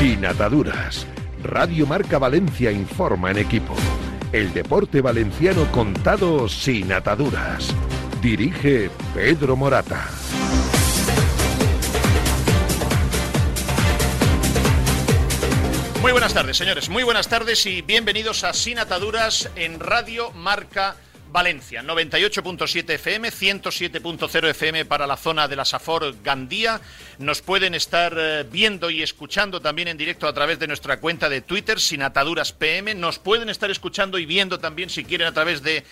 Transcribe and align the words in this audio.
Sin 0.00 0.24
ataduras. 0.24 1.06
Radio 1.42 1.86
Marca 1.86 2.18
Valencia 2.18 2.72
informa 2.72 3.32
en 3.32 3.36
equipo. 3.36 3.74
El 4.32 4.50
deporte 4.54 5.02
valenciano 5.02 5.70
contado 5.70 6.48
sin 6.48 6.90
ataduras. 6.90 7.68
Dirige 8.22 8.90
Pedro 9.12 9.56
Morata. 9.56 10.08
Muy 16.00 16.12
buenas 16.12 16.32
tardes, 16.32 16.56
señores. 16.56 16.88
Muy 16.88 17.02
buenas 17.02 17.28
tardes 17.28 17.66
y 17.66 17.82
bienvenidos 17.82 18.42
a 18.44 18.54
Sin 18.54 18.78
Ataduras 18.78 19.50
en 19.54 19.80
Radio 19.80 20.30
Marca 20.32 20.94
Valencia. 20.94 21.09
98.7 21.32 22.90
FM, 22.90 23.30
107.0 23.30 24.48
FM 24.48 24.84
para 24.84 25.06
la 25.06 25.16
zona 25.16 25.48
de 25.48 25.56
la 25.56 25.64
Safor 25.64 26.22
Gandía. 26.22 26.80
Nos 27.18 27.42
pueden 27.42 27.74
estar 27.74 28.14
eh, 28.16 28.44
viendo 28.50 28.90
y 28.90 29.02
escuchando 29.02 29.60
también 29.60 29.88
en 29.88 29.96
directo 29.96 30.26
a 30.26 30.32
través 30.32 30.58
de 30.58 30.66
nuestra 30.66 30.98
cuenta 30.98 31.28
de 31.28 31.40
Twitter, 31.40 31.80
Sin 31.80 32.02
Ataduras 32.02 32.52
PM. 32.52 32.94
Nos 32.94 33.18
pueden 33.18 33.48
estar 33.48 33.70
escuchando 33.70 34.18
y 34.18 34.26
viendo 34.26 34.58
también, 34.58 34.90
si 34.90 35.04
quieren, 35.04 35.26
a 35.26 35.32
través 35.32 35.62
de 35.62 35.84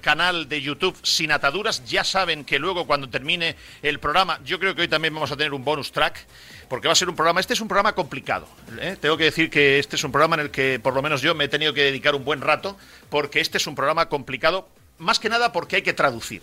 canal 0.00 0.48
de 0.48 0.62
YouTube 0.62 0.96
Sin 1.02 1.32
Ataduras. 1.32 1.84
Ya 1.84 2.04
saben 2.04 2.44
que 2.44 2.58
luego, 2.58 2.86
cuando 2.86 3.08
termine 3.08 3.56
el 3.82 3.98
programa, 3.98 4.40
yo 4.44 4.58
creo 4.58 4.74
que 4.74 4.82
hoy 4.82 4.88
también 4.88 5.14
vamos 5.14 5.32
a 5.32 5.36
tener 5.36 5.52
un 5.52 5.64
bonus 5.64 5.92
track 5.92 6.26
porque 6.68 6.88
va 6.88 6.92
a 6.92 6.96
ser 6.96 7.08
un 7.08 7.16
programa, 7.16 7.40
este 7.40 7.54
es 7.54 7.60
un 7.60 7.68
programa 7.68 7.94
complicado. 7.94 8.48
¿eh? 8.80 8.96
Tengo 9.00 9.16
que 9.16 9.24
decir 9.24 9.50
que 9.50 9.78
este 9.78 9.96
es 9.96 10.04
un 10.04 10.12
programa 10.12 10.36
en 10.36 10.40
el 10.42 10.50
que 10.50 10.80
por 10.80 10.94
lo 10.94 11.02
menos 11.02 11.20
yo 11.22 11.34
me 11.34 11.44
he 11.44 11.48
tenido 11.48 11.72
que 11.74 11.82
dedicar 11.82 12.14
un 12.14 12.24
buen 12.24 12.40
rato, 12.40 12.76
porque 13.10 13.40
este 13.40 13.58
es 13.58 13.66
un 13.66 13.74
programa 13.74 14.08
complicado, 14.08 14.68
más 15.04 15.20
que 15.20 15.28
nada 15.28 15.52
porque 15.52 15.76
hay 15.76 15.82
que 15.82 15.92
traducir 15.92 16.42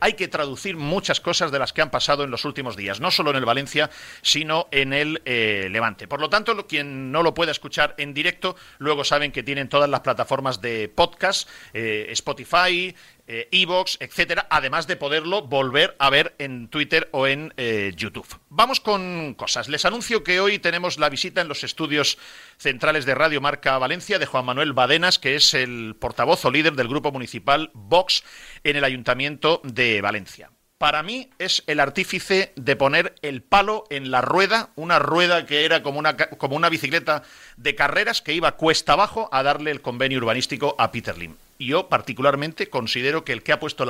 hay 0.00 0.14
que 0.14 0.28
traducir 0.28 0.76
muchas 0.76 1.20
cosas 1.20 1.50
de 1.50 1.58
las 1.58 1.72
que 1.72 1.82
han 1.82 1.90
pasado 1.90 2.24
en 2.24 2.30
los 2.30 2.44
últimos 2.44 2.76
días, 2.76 3.00
no 3.00 3.10
solo 3.10 3.30
en 3.30 3.36
el 3.36 3.44
Valencia, 3.44 3.90
sino 4.22 4.68
en 4.70 4.92
el 4.92 5.22
eh, 5.24 5.68
Levante. 5.70 6.06
Por 6.06 6.20
lo 6.20 6.30
tanto, 6.30 6.66
quien 6.66 7.10
no 7.10 7.22
lo 7.22 7.34
pueda 7.34 7.52
escuchar 7.52 7.94
en 7.98 8.14
directo, 8.14 8.56
luego 8.78 9.04
saben 9.04 9.32
que 9.32 9.42
tienen 9.42 9.68
todas 9.68 9.90
las 9.90 10.00
plataformas 10.00 10.60
de 10.60 10.88
podcast, 10.88 11.48
eh, 11.72 12.06
Spotify, 12.10 12.94
eh, 13.28 13.48
Evox, 13.52 13.98
etcétera, 14.00 14.46
además 14.50 14.86
de 14.86 14.96
poderlo 14.96 15.42
volver 15.42 15.94
a 15.98 16.08
ver 16.10 16.34
en 16.38 16.68
Twitter 16.68 17.08
o 17.12 17.26
en 17.26 17.52
eh, 17.58 17.92
YouTube. 17.94 18.26
Vamos 18.48 18.80
con 18.80 19.34
cosas. 19.34 19.68
Les 19.68 19.84
anuncio 19.84 20.24
que 20.24 20.40
hoy 20.40 20.58
tenemos 20.58 20.98
la 20.98 21.10
visita 21.10 21.42
en 21.42 21.48
los 21.48 21.62
estudios 21.62 22.18
centrales 22.56 23.04
de 23.04 23.14
Radio 23.14 23.42
Marca 23.42 23.76
Valencia 23.78 24.18
de 24.18 24.26
Juan 24.26 24.46
Manuel 24.46 24.72
Badenas, 24.72 25.18
que 25.18 25.36
es 25.36 25.52
el 25.52 25.94
portavoz 26.00 26.44
o 26.46 26.50
líder 26.50 26.72
del 26.72 26.88
grupo 26.88 27.12
municipal 27.12 27.70
Vox 27.74 28.24
en 28.64 28.76
el 28.76 28.84
Ayuntamiento 28.84 29.60
de 29.62 30.00
Valencia 30.00 30.50
para 30.78 31.02
mí 31.02 31.30
es 31.38 31.64
el 31.66 31.80
artífice 31.80 32.52
de 32.54 32.76
poner 32.76 33.16
el 33.22 33.42
palo 33.42 33.84
en 33.90 34.12
la 34.12 34.20
rueda, 34.20 34.70
una 34.76 35.00
rueda 35.00 35.44
que 35.44 35.64
era 35.64 35.82
como 35.82 35.98
una, 35.98 36.16
como 36.16 36.54
una 36.54 36.68
bicicleta 36.68 37.24
de 37.56 37.74
carreras 37.74 38.22
que 38.22 38.32
iba 38.32 38.52
cuesta 38.52 38.92
abajo 38.92 39.28
a 39.32 39.42
darle 39.42 39.72
el 39.72 39.82
convenio 39.82 40.18
urbanístico 40.18 40.76
a 40.78 40.92
Peter 40.92 41.18
Lim. 41.18 41.34
Yo 41.58 41.88
particularmente 41.88 42.70
considero 42.70 43.24
que 43.24 43.32
el 43.32 43.42
que 43.42 43.52
ha 43.52 43.60
puesto 43.60 43.84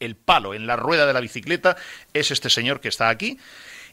el 0.00 0.16
palo 0.16 0.54
en 0.54 0.66
la 0.66 0.76
rueda 0.76 1.06
de 1.06 1.12
la 1.12 1.20
bicicleta 1.20 1.76
es 2.12 2.30
este 2.30 2.50
señor 2.50 2.80
que 2.80 2.88
está 2.88 3.08
aquí 3.08 3.38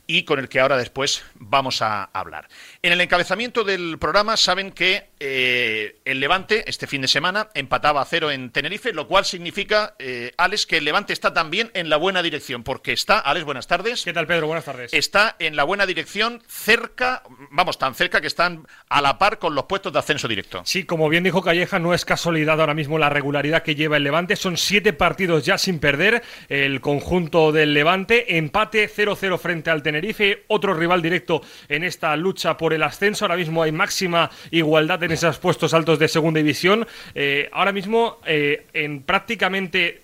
y 0.07 0.23
con 0.23 0.39
el 0.39 0.49
que 0.49 0.59
ahora 0.59 0.77
después 0.77 1.23
vamos 1.35 1.81
a 1.81 2.03
hablar. 2.03 2.47
En 2.85 2.91
el 2.91 2.99
encabezamiento 2.99 3.63
del 3.63 3.97
programa 3.97 4.35
saben 4.35 4.69
que 4.69 5.05
eh, 5.21 6.01
el 6.03 6.19
Levante 6.19 6.69
este 6.69 6.85
fin 6.85 7.01
de 7.01 7.07
semana 7.07 7.47
empataba 7.53 8.01
a 8.01 8.05
cero 8.05 8.29
en 8.29 8.49
Tenerife, 8.49 8.91
lo 8.91 9.07
cual 9.07 9.23
significa, 9.23 9.95
eh, 9.99 10.33
Alex, 10.35 10.65
que 10.65 10.79
el 10.79 10.83
Levante 10.83 11.13
está 11.13 11.33
también 11.33 11.71
en 11.75 11.87
la 11.87 11.95
buena 11.95 12.21
dirección, 12.21 12.61
porque 12.63 12.91
está, 12.91 13.19
Alex, 13.19 13.45
buenas 13.45 13.67
tardes. 13.67 14.03
¿Qué 14.03 14.11
tal, 14.11 14.27
Pedro? 14.27 14.47
Buenas 14.47 14.65
tardes. 14.65 14.93
Está 14.93 15.37
en 15.39 15.55
la 15.55 15.63
buena 15.63 15.85
dirección, 15.85 16.43
cerca, 16.45 17.23
vamos, 17.51 17.77
tan 17.77 17.95
cerca 17.95 18.19
que 18.19 18.27
están 18.27 18.67
a 18.89 19.01
la 19.01 19.17
par 19.17 19.39
con 19.39 19.55
los 19.55 19.63
puestos 19.63 19.93
de 19.93 19.99
ascenso 19.99 20.27
directo. 20.27 20.61
Sí, 20.65 20.83
como 20.83 21.07
bien 21.07 21.23
dijo 21.23 21.41
Calleja, 21.41 21.79
no 21.79 21.93
es 21.93 22.03
casualidad 22.03 22.59
ahora 22.59 22.73
mismo 22.73 22.99
la 22.99 23.09
regularidad 23.09 23.63
que 23.63 23.75
lleva 23.75 23.95
el 23.95 24.03
Levante. 24.03 24.35
Son 24.35 24.57
siete 24.57 24.91
partidos 24.91 25.45
ya 25.45 25.57
sin 25.57 25.79
perder 25.79 26.21
el 26.49 26.81
conjunto 26.81 27.53
del 27.53 27.73
Levante. 27.73 28.37
Empate 28.37 28.89
0-0 28.93 29.37
frente 29.37 29.69
al 29.69 29.83
Tenerife, 29.83 30.43
otro 30.49 30.73
rival 30.73 31.01
directo 31.01 31.41
en 31.69 31.85
esta 31.85 32.13
lucha 32.17 32.57
por 32.57 32.72
el 32.75 32.83
ascenso. 32.83 33.25
Ahora 33.25 33.37
mismo 33.37 33.63
hay 33.63 33.71
máxima 33.71 34.29
igualdad 34.51 35.01
en 35.03 35.11
esos 35.11 35.39
puestos 35.39 35.73
altos 35.73 35.99
de 35.99 36.07
segunda 36.07 36.39
división. 36.39 36.87
Eh, 37.15 37.49
ahora 37.51 37.71
mismo 37.71 38.19
eh, 38.25 38.67
en 38.73 39.01
prácticamente 39.03 40.02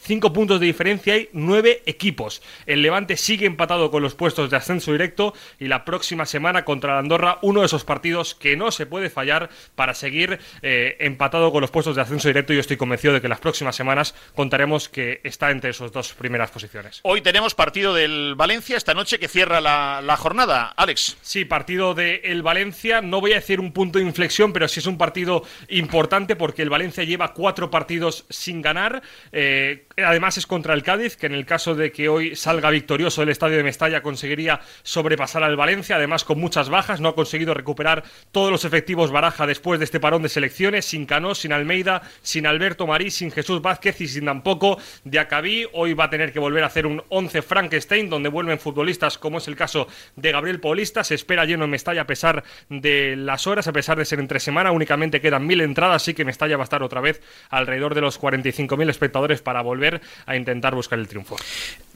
cinco 0.00 0.32
puntos 0.32 0.60
de 0.60 0.66
diferencia 0.66 1.14
hay 1.14 1.28
nueve 1.32 1.82
equipos. 1.86 2.42
El 2.66 2.82
Levante 2.82 3.16
sigue 3.16 3.46
empatado 3.46 3.90
con 3.90 4.02
los 4.02 4.14
puestos 4.14 4.50
de 4.50 4.56
ascenso 4.56 4.92
directo 4.92 5.34
y 5.58 5.68
la 5.68 5.84
próxima 5.84 6.26
semana 6.26 6.64
contra 6.64 6.94
la 6.94 7.00
Andorra 7.00 7.38
uno 7.42 7.60
de 7.60 7.66
esos 7.66 7.84
partidos 7.84 8.34
que 8.34 8.56
no 8.56 8.70
se 8.70 8.86
puede 8.86 9.10
fallar 9.10 9.50
para 9.74 9.94
seguir 9.94 10.38
eh, 10.62 10.96
empatado 11.00 11.52
con 11.52 11.60
los 11.60 11.70
puestos 11.70 11.96
de 11.96 12.02
ascenso 12.02 12.28
directo. 12.28 12.52
Y 12.52 12.56
yo 12.56 12.60
estoy 12.60 12.76
convencido 12.76 13.14
de 13.14 13.20
que 13.20 13.28
las 13.28 13.40
próximas 13.40 13.76
semanas 13.76 14.14
contaremos 14.34 14.88
que 14.88 15.20
está 15.24 15.50
entre 15.50 15.70
esas 15.70 15.92
dos 15.92 16.14
primeras 16.14 16.50
posiciones. 16.50 17.00
Hoy 17.02 17.20
tenemos 17.20 17.54
partido 17.54 17.94
del 17.94 18.34
Valencia 18.34 18.76
esta 18.76 18.94
noche 18.94 19.18
que 19.18 19.28
cierra 19.28 19.60
la, 19.60 20.16
jornada. 20.16 20.74
Alex. 20.76 21.16
Sí, 21.22 21.44
partido 21.44 21.94
del 21.94 22.42
Valencia. 22.42 23.00
No 23.00 23.20
voy 23.20 23.32
a 23.32 23.36
decir 23.36 23.60
un 23.60 23.72
punto 23.72 23.98
de 23.98 24.04
inflexión, 24.04 24.52
pero 24.52 24.68
sí 24.68 24.80
es 24.80 24.86
un 24.86 24.98
partido 24.98 25.42
importante 25.68 26.36
porque 26.36 26.62
el 26.62 26.70
Valencia 26.70 27.04
lleva 27.04 27.32
cuatro 27.32 27.70
partidos 27.70 28.26
sin 28.28 28.62
ganar. 28.62 29.02
Eh, 29.32 29.86
Además 30.04 30.38
es 30.38 30.46
contra 30.46 30.74
el 30.74 30.82
Cádiz, 30.82 31.16
que 31.16 31.26
en 31.26 31.34
el 31.34 31.46
caso 31.46 31.74
de 31.74 31.92
que 31.92 32.08
hoy 32.08 32.36
salga 32.36 32.70
victorioso 32.70 33.22
el 33.22 33.28
estadio 33.28 33.56
de 33.56 33.62
Mestalla 33.62 34.02
conseguiría 34.02 34.60
sobrepasar 34.82 35.42
al 35.42 35.56
Valencia, 35.56 35.96
además 35.96 36.24
con 36.24 36.38
muchas 36.38 36.68
bajas, 36.68 37.00
no 37.00 37.08
ha 37.08 37.14
conseguido 37.14 37.54
recuperar 37.54 38.04
todos 38.32 38.50
los 38.50 38.64
efectivos 38.64 39.10
Baraja 39.10 39.46
después 39.46 39.78
de 39.78 39.84
este 39.84 40.00
parón 40.00 40.22
de 40.22 40.28
selecciones, 40.28 40.84
sin 40.84 41.06
Cano, 41.06 41.34
sin 41.34 41.52
Almeida, 41.52 42.02
sin 42.22 42.46
Alberto 42.46 42.86
Marí, 42.86 43.10
sin 43.10 43.30
Jesús 43.30 43.60
Vázquez 43.62 44.00
y 44.00 44.08
sin 44.08 44.24
tampoco 44.24 44.78
de 45.04 45.18
Acabí. 45.18 45.66
Hoy 45.72 45.94
va 45.94 46.04
a 46.04 46.10
tener 46.10 46.32
que 46.32 46.38
volver 46.38 46.62
a 46.62 46.66
hacer 46.66 46.86
un 46.86 47.02
11 47.08 47.42
Frankenstein, 47.42 48.08
donde 48.08 48.28
vuelven 48.28 48.58
futbolistas 48.58 49.18
como 49.18 49.38
es 49.38 49.48
el 49.48 49.56
caso 49.56 49.88
de 50.16 50.32
Gabriel 50.32 50.60
Paulista. 50.60 51.04
Se 51.04 51.14
espera 51.14 51.44
lleno 51.44 51.64
en 51.64 51.70
Mestalla 51.70 52.02
a 52.02 52.06
pesar 52.06 52.44
de 52.68 53.16
las 53.16 53.46
horas, 53.46 53.66
a 53.66 53.72
pesar 53.72 53.98
de 53.98 54.04
ser 54.04 54.20
entre 54.20 54.40
semana, 54.40 54.70
únicamente 54.70 55.20
quedan 55.20 55.46
mil 55.46 55.60
entradas, 55.60 56.02
así 56.02 56.14
que 56.14 56.24
Mestalla 56.24 56.56
va 56.56 56.62
a 56.62 56.64
estar 56.64 56.82
otra 56.82 57.00
vez 57.00 57.20
alrededor 57.48 57.94
de 57.94 58.00
los 58.00 58.20
45.000 58.20 58.88
espectadores 58.90 59.42
para 59.42 59.62
volver 59.62 59.89
a 60.26 60.36
intentar 60.36 60.74
buscar 60.74 60.98
el 60.98 61.08
triunfo. 61.08 61.36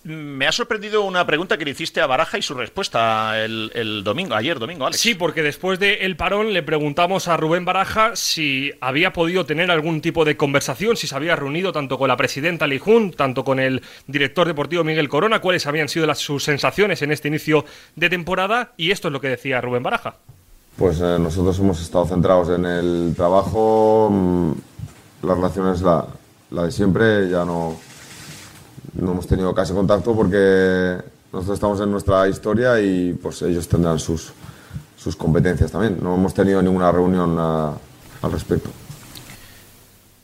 Me 0.04 0.46
ha 0.46 0.52
sorprendido 0.52 1.02
una 1.02 1.26
pregunta 1.26 1.56
que 1.56 1.64
le 1.64 1.70
hiciste 1.70 2.02
a 2.02 2.06
Baraja 2.06 2.36
y 2.36 2.42
su 2.42 2.52
respuesta 2.52 3.42
el, 3.42 4.02
domingo, 4.04 4.34
ayer 4.34 4.58
domingo, 4.58 4.84
Alex. 4.84 5.00
Sí, 5.00 5.14
porque 5.14 5.42
después 5.42 5.78
del 5.78 6.14
parón 6.14 6.52
le 6.52 6.62
preguntamos 6.62 7.26
a 7.26 7.38
Rubén 7.38 7.64
Baraja 7.64 8.14
si 8.14 8.70
había 8.82 9.14
podido 9.14 9.46
tener 9.46 9.70
algún 9.70 10.02
tipo 10.02 10.26
de 10.26 10.36
conversación, 10.36 10.98
si 10.98 11.06
se 11.06 11.16
había 11.16 11.36
reunido 11.36 11.72
tanto 11.72 11.96
con 11.96 12.08
la 12.08 12.18
presidenta 12.18 12.66
Lijun, 12.66 13.12
tanto 13.12 13.44
con 13.44 13.58
el 13.58 13.80
director 14.06 14.46
deportivo 14.46 14.84
Miguel 14.84 15.08
Corona, 15.08 15.40
cuáles 15.40 15.66
habían 15.66 15.88
sido 15.88 16.04
las, 16.04 16.18
sus 16.18 16.44
sensaciones 16.44 17.00
en 17.00 17.10
este 17.10 17.28
inicio 17.28 17.64
de 17.96 18.10
temporada, 18.10 18.72
y 18.76 18.90
esto 18.90 19.08
es 19.08 19.12
lo 19.12 19.22
que 19.22 19.28
decía 19.28 19.62
Rubén 19.62 19.82
Baraja. 19.82 20.16
Pues 20.76 21.00
eh, 21.00 21.16
nosotros 21.18 21.58
hemos 21.60 21.80
estado 21.80 22.04
centrados 22.04 22.50
en 22.50 22.66
el 22.66 23.14
trabajo, 23.16 24.10
mm, 24.12 24.52
las 25.26 25.36
relaciones 25.38 25.80
la, 25.80 26.06
la 26.54 26.64
de 26.64 26.72
siempre, 26.72 27.28
ya 27.28 27.44
no, 27.44 27.76
no 28.94 29.12
hemos 29.12 29.26
tenido 29.26 29.54
casi 29.54 29.72
contacto 29.72 30.14
porque 30.14 30.96
nosotros 31.32 31.56
estamos 31.56 31.80
en 31.80 31.90
nuestra 31.90 32.28
historia 32.28 32.80
y 32.80 33.12
pues 33.14 33.42
ellos 33.42 33.68
tendrán 33.68 33.98
sus, 33.98 34.32
sus 34.96 35.16
competencias 35.16 35.72
también. 35.72 35.98
No 36.00 36.14
hemos 36.14 36.32
tenido 36.32 36.62
ninguna 36.62 36.92
reunión 36.92 37.38
al 37.38 38.32
respecto. 38.32 38.70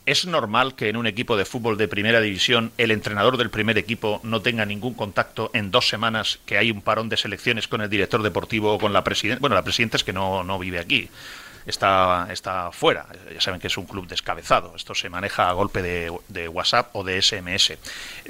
¿Es 0.06 0.26
normal 0.26 0.74
que 0.74 0.88
en 0.88 0.96
un 0.96 1.06
equipo 1.06 1.36
de 1.36 1.44
fútbol 1.44 1.76
de 1.76 1.86
primera 1.86 2.20
división 2.20 2.72
el 2.78 2.90
entrenador 2.90 3.36
del 3.36 3.50
primer 3.50 3.78
equipo 3.78 4.20
no 4.24 4.40
tenga 4.40 4.64
ningún 4.64 4.94
contacto 4.94 5.50
en 5.52 5.70
dos 5.70 5.88
semanas 5.88 6.40
que 6.46 6.58
hay 6.58 6.70
un 6.70 6.80
parón 6.80 7.08
de 7.08 7.16
selecciones 7.16 7.68
con 7.68 7.80
el 7.80 7.90
director 7.90 8.22
deportivo 8.22 8.74
o 8.74 8.78
con 8.78 8.92
la 8.92 9.04
presidenta? 9.04 9.40
Bueno, 9.40 9.54
la 9.54 9.62
presidenta 9.62 9.98
es 9.98 10.04
que 10.04 10.12
no, 10.12 10.42
no 10.42 10.58
vive 10.58 10.78
aquí 10.78 11.10
está, 11.66 12.28
está 12.30 12.72
fuera. 12.72 13.06
Ya 13.32 13.40
saben 13.40 13.60
que 13.60 13.66
es 13.66 13.76
un 13.76 13.86
club 13.86 14.06
descabezado. 14.06 14.72
Esto 14.76 14.94
se 14.94 15.08
maneja 15.08 15.48
a 15.48 15.52
golpe 15.52 15.82
de, 15.82 16.48
WhatsApp 16.48 16.94
o 16.94 17.04
de 17.04 17.20
SMS. 17.20 17.78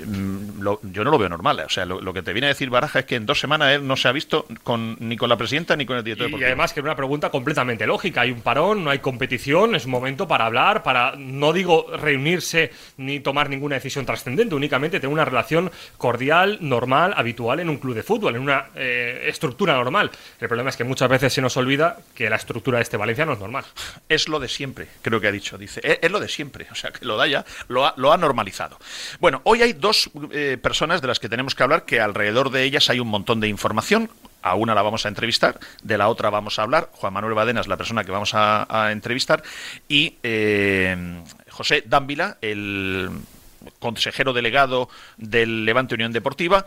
Mm, 0.04 0.62
yo 0.92 1.04
no 1.04 1.10
lo 1.10 1.18
veo 1.18 1.28
normal. 1.28 1.60
O 1.60 1.68
sea, 1.68 1.84
lo, 1.86 2.12
que 2.12 2.22
te 2.22 2.32
viene 2.32 2.46
a 2.46 2.48
decir 2.48 2.70
Baraja 2.70 3.00
es 3.00 3.04
que 3.04 3.16
en 3.16 3.26
dos 3.26 3.40
semanas 3.40 3.74
él 3.74 3.86
no 3.86 3.96
se 3.96 4.08
ha 4.08 4.12
visto 4.12 4.46
con, 4.62 4.96
ni 5.00 5.16
con 5.16 5.28
la 5.28 5.36
presidenta 5.36 5.76
ni 5.76 5.86
con 5.86 5.96
el 5.96 6.04
director 6.04 6.30
y, 6.30 6.40
Y 6.40 6.44
además 6.44 6.72
que 6.72 6.80
es 6.80 6.84
una 6.84 6.96
pregunta 6.96 7.30
completamente 7.30 7.86
lógica. 7.86 8.22
Hay 8.22 8.30
un 8.30 8.42
parón, 8.42 8.84
no 8.84 8.90
hay 8.90 8.98
competición, 8.98 9.74
es 9.74 9.84
un 9.84 9.92
momento 9.92 10.26
para 10.26 10.46
hablar, 10.46 10.82
para, 10.82 11.14
no 11.16 11.52
digo 11.52 11.86
reunirse 11.96 12.72
ni 12.96 13.20
tomar 13.20 13.48
ninguna 13.48 13.76
decisión 13.76 14.04
trascendente, 14.06 14.54
únicamente 14.54 15.00
tener 15.00 15.12
una 15.12 15.24
relación 15.24 15.70
cordial, 15.96 16.58
normal, 16.60 17.14
habitual 17.16 17.60
en 17.60 17.68
un 17.68 17.78
club 17.78 17.94
de 17.94 18.02
fútbol, 18.02 18.36
en 18.36 18.42
una 18.42 18.66
eh, 18.74 19.24
estructura 19.26 19.74
normal. 19.74 20.10
El 20.40 20.48
problema 20.48 20.70
es 20.70 20.76
que 20.76 20.84
muchas 20.84 21.08
veces 21.08 21.32
se 21.32 21.40
nos 21.40 21.56
olvida 21.56 21.98
que 22.14 22.28
la 22.28 22.36
estructura 22.36 22.78
de 22.78 22.82
este 22.82 22.96
Valencia 22.96 23.19
es 23.22 23.38
normal. 23.38 23.64
Es 24.08 24.28
lo 24.28 24.40
de 24.40 24.48
siempre, 24.48 24.88
creo 25.02 25.20
que 25.20 25.28
ha 25.28 25.32
dicho. 25.32 25.58
Dice, 25.58 25.80
es, 26.00 26.10
lo 26.10 26.20
de 26.20 26.28
siempre. 26.28 26.66
O 26.70 26.74
sea, 26.74 26.90
que 26.90 27.04
lo 27.04 27.16
da 27.16 27.26
ya, 27.26 27.44
lo 27.68 27.86
ha, 27.86 27.94
lo 27.96 28.12
ha 28.12 28.16
normalizado. 28.16 28.78
Bueno, 29.18 29.40
hoy 29.44 29.62
hay 29.62 29.72
dos 29.72 30.10
eh, 30.32 30.58
personas 30.62 31.00
de 31.00 31.08
las 31.08 31.18
que 31.18 31.28
tenemos 31.28 31.54
que 31.54 31.62
hablar 31.62 31.84
que 31.84 32.00
alrededor 32.00 32.50
de 32.50 32.64
ellas 32.64 32.90
hay 32.90 33.00
un 33.00 33.08
montón 33.08 33.40
de 33.40 33.48
información 33.48 34.10
a 34.42 34.54
una 34.54 34.74
la 34.74 34.82
vamos 34.82 35.04
a 35.04 35.08
entrevistar, 35.08 35.58
de 35.82 35.98
la 35.98 36.08
otra 36.08 36.30
vamos 36.30 36.58
a 36.58 36.62
hablar. 36.62 36.90
Juan 36.92 37.12
Manuel 37.12 37.34
Badena 37.34 37.60
es 37.60 37.68
la 37.68 37.76
persona 37.76 38.04
que 38.04 38.10
vamos 38.10 38.32
a, 38.34 38.90
entrevistar. 38.90 39.42
Y 39.88 40.16
eh, 40.22 41.22
José 41.50 41.84
Dávila, 41.86 42.38
el 42.40 43.10
consejero 43.78 44.32
delegado 44.32 44.88
del 45.16 45.64
Levante 45.64 45.94
Unión 45.94 46.12
Deportiva, 46.12 46.64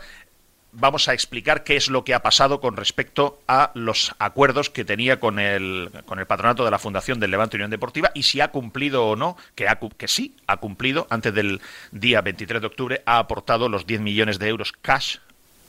vamos 0.74 1.08
a 1.08 1.14
explicar 1.14 1.64
qué 1.64 1.76
es 1.76 1.88
lo 1.88 2.04
que 2.04 2.14
ha 2.14 2.22
pasado 2.22 2.60
con 2.60 2.76
respecto 2.76 3.40
a 3.48 3.70
los 3.74 4.14
acuerdos 4.18 4.70
que 4.70 4.84
tenía 4.84 5.20
con 5.20 5.38
el, 5.38 5.90
con 6.06 6.18
el 6.18 6.26
patronato 6.26 6.64
de 6.64 6.70
la 6.70 6.78
Fundación 6.78 7.20
del 7.20 7.30
Levante 7.30 7.56
Unión 7.56 7.70
Deportiva 7.70 8.10
y 8.14 8.24
si 8.24 8.40
ha 8.40 8.48
cumplido 8.48 9.06
o 9.06 9.16
no, 9.16 9.36
que, 9.54 9.68
ha, 9.68 9.78
que 9.78 10.08
sí 10.08 10.36
ha 10.46 10.56
cumplido, 10.58 11.06
antes 11.10 11.34
del 11.34 11.60
día 11.92 12.20
23 12.20 12.60
de 12.60 12.66
octubre 12.66 13.02
ha 13.06 13.18
aportado 13.18 13.68
los 13.68 13.86
10 13.86 14.00
millones 14.00 14.38
de 14.38 14.48
euros 14.48 14.72
cash 14.72 15.18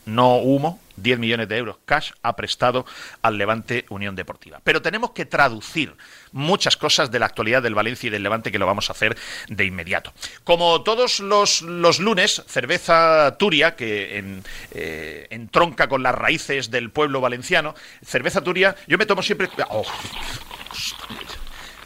no 0.05 0.37
humo, 0.37 0.79
10 0.97 1.19
millones 1.19 1.47
de 1.49 1.57
euros 1.57 1.77
cash 1.85 2.11
ha 2.21 2.35
prestado 2.35 2.85
al 3.21 3.37
Levante 3.37 3.85
Unión 3.89 4.15
Deportiva. 4.15 4.61
Pero 4.63 4.81
tenemos 4.81 5.11
que 5.11 5.25
traducir 5.25 5.95
muchas 6.31 6.77
cosas 6.77 7.11
de 7.11 7.19
la 7.19 7.25
actualidad 7.25 7.61
del 7.61 7.75
Valencia 7.75 8.07
y 8.07 8.09
del 8.09 8.23
Levante 8.23 8.51
que 8.51 8.59
lo 8.59 8.65
vamos 8.65 8.89
a 8.89 8.93
hacer 8.93 9.17
de 9.47 9.65
inmediato. 9.65 10.13
Como 10.43 10.83
todos 10.83 11.19
los, 11.19 11.61
lunes, 11.61 12.43
cerveza 12.47 13.35
Turia, 13.37 13.75
que 13.75 14.41
eh, 14.71 15.27
entronca 15.29 15.87
con 15.87 16.03
las 16.03 16.15
raíces 16.15 16.71
del 16.71 16.91
pueblo 16.91 17.21
valenciano, 17.21 17.75
cerveza 18.03 18.41
Turia, 18.41 18.75
yo 18.87 18.97
me 18.97 19.05
tomo 19.05 19.21
siempre... 19.21 19.49
Oh, 19.69 19.85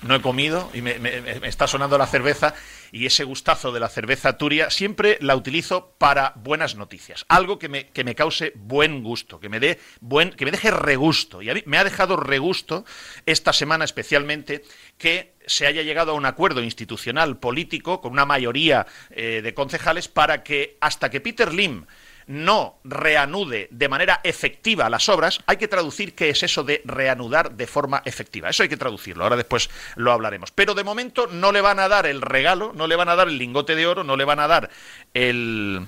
no 0.01 0.15
he 0.15 0.21
comido 0.21 0.69
y 0.73 0.81
me 0.81 0.97
está 1.43 1.67
sonando 1.67 1.97
la 1.97 2.07
cerveza 2.07 2.53
y 2.91 3.05
ese 3.05 3.23
gustazo 3.23 3.71
de 3.71 3.79
la 3.79 3.89
cerveza 3.89 4.37
Turia 4.37 4.69
siempre 4.69 5.17
la 5.21 5.35
utilizo 5.35 5.95
para 5.97 6.33
buenas 6.35 6.75
noticias, 6.75 7.25
algo 7.27 7.59
que 7.59 7.69
me, 7.69 7.87
que 7.87 8.03
me 8.03 8.15
cause 8.15 8.53
buen 8.55 9.03
gusto, 9.03 9.39
que 9.39 9.49
me 9.49 9.59
dé 9.59 9.79
buen, 9.99 10.31
que 10.31 10.45
me 10.45 10.51
deje 10.51 10.71
regusto. 10.71 11.41
Y 11.41 11.49
a 11.49 11.53
mí 11.53 11.63
me 11.65 11.77
ha 11.77 11.83
dejado 11.83 12.17
regusto 12.17 12.85
esta 13.25 13.53
semana 13.53 13.85
especialmente 13.85 14.63
que 14.97 15.33
se 15.45 15.65
haya 15.65 15.81
llegado 15.81 16.11
a 16.11 16.15
un 16.15 16.25
acuerdo 16.25 16.61
institucional 16.61 17.37
político 17.37 18.01
con 18.01 18.11
una 18.11 18.25
mayoría 18.25 18.85
eh, 19.09 19.41
de 19.43 19.53
concejales 19.53 20.07
para 20.07 20.43
que 20.43 20.77
hasta 20.81 21.09
que 21.09 21.21
Peter 21.21 21.53
Lim 21.53 21.85
no 22.29 22.77
reanude 22.83 23.67
de 23.71 23.89
manera 23.89 24.21
efectiva 24.23 24.87
las 24.87 25.09
obras, 25.09 25.39
hay 25.47 25.57
que 25.57 25.67
traducir 25.67 26.13
qué 26.13 26.29
es 26.29 26.43
eso 26.43 26.63
de 26.63 26.83
reanudar 26.85 27.53
de 27.53 27.65
forma 27.65 28.03
efectiva. 28.05 28.49
Eso 28.49 28.61
hay 28.61 28.69
que 28.69 28.77
traducirlo, 28.77 29.23
ahora 29.23 29.35
después 29.35 29.67
lo 29.95 30.11
hablaremos. 30.11 30.51
Pero 30.51 30.75
de 30.75 30.83
momento 30.83 31.25
no 31.25 31.51
le 31.51 31.61
van 31.61 31.79
a 31.79 31.87
dar 31.87 32.05
el 32.05 32.21
regalo, 32.21 32.71
no 32.75 32.85
le 32.85 32.95
van 32.95 33.09
a 33.09 33.15
dar 33.15 33.29
el 33.29 33.39
lingote 33.39 33.75
de 33.75 33.87
oro, 33.87 34.03
no 34.03 34.15
le 34.15 34.25
van 34.25 34.39
a 34.39 34.47
dar 34.47 34.69
el, 35.15 35.87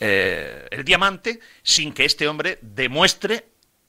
eh, 0.00 0.66
el 0.70 0.84
diamante 0.86 1.40
sin 1.62 1.92
que 1.92 2.06
este 2.06 2.28
hombre 2.28 2.58
demuestre 2.62 3.44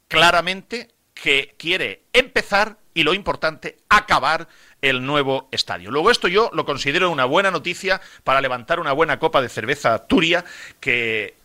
claramente 0.09 0.89
que 1.13 1.55
quiere 1.57 2.03
empezar 2.11 2.77
y 2.93 3.03
lo 3.03 3.13
importante, 3.13 3.77
acabar 3.87 4.49
el 4.81 5.05
nuevo 5.05 5.47
estadio. 5.51 5.91
Luego 5.91 6.11
esto 6.11 6.27
yo 6.27 6.49
lo 6.53 6.65
considero 6.65 7.09
una 7.09 7.23
buena 7.23 7.51
noticia 7.51 8.01
para 8.25 8.41
levantar 8.41 8.81
una 8.81 8.91
buena 8.91 9.17
copa 9.17 9.41
de 9.41 9.47
cerveza 9.47 10.07
Turia 10.07 10.43
que 10.81 11.44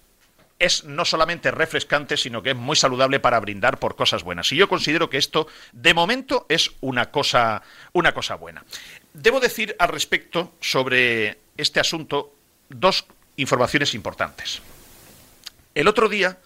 es 0.60 0.84
no 0.84 1.04
solamente 1.04 1.50
refrescante, 1.50 2.16
sino 2.16 2.42
que 2.42 2.50
es 2.50 2.56
muy 2.56 2.76
saludable 2.76 3.18
para 3.18 3.40
brindar 3.40 3.78
por 3.78 3.96
cosas 3.96 4.22
buenas. 4.22 4.52
Y 4.52 4.56
yo 4.56 4.68
considero 4.68 5.10
que 5.10 5.18
esto, 5.18 5.48
de 5.72 5.94
momento, 5.94 6.46
es 6.48 6.70
una 6.80 7.10
cosa, 7.10 7.62
una 7.92 8.12
cosa 8.12 8.36
buena. 8.36 8.64
Debo 9.12 9.40
decir 9.40 9.74
al 9.78 9.88
respecto 9.88 10.52
sobre 10.60 11.38
este 11.56 11.80
asunto 11.80 12.34
dos 12.68 13.06
informaciones 13.36 13.94
importantes. 13.94 14.60
El 15.74 15.88
otro 15.88 16.08
día 16.08 16.38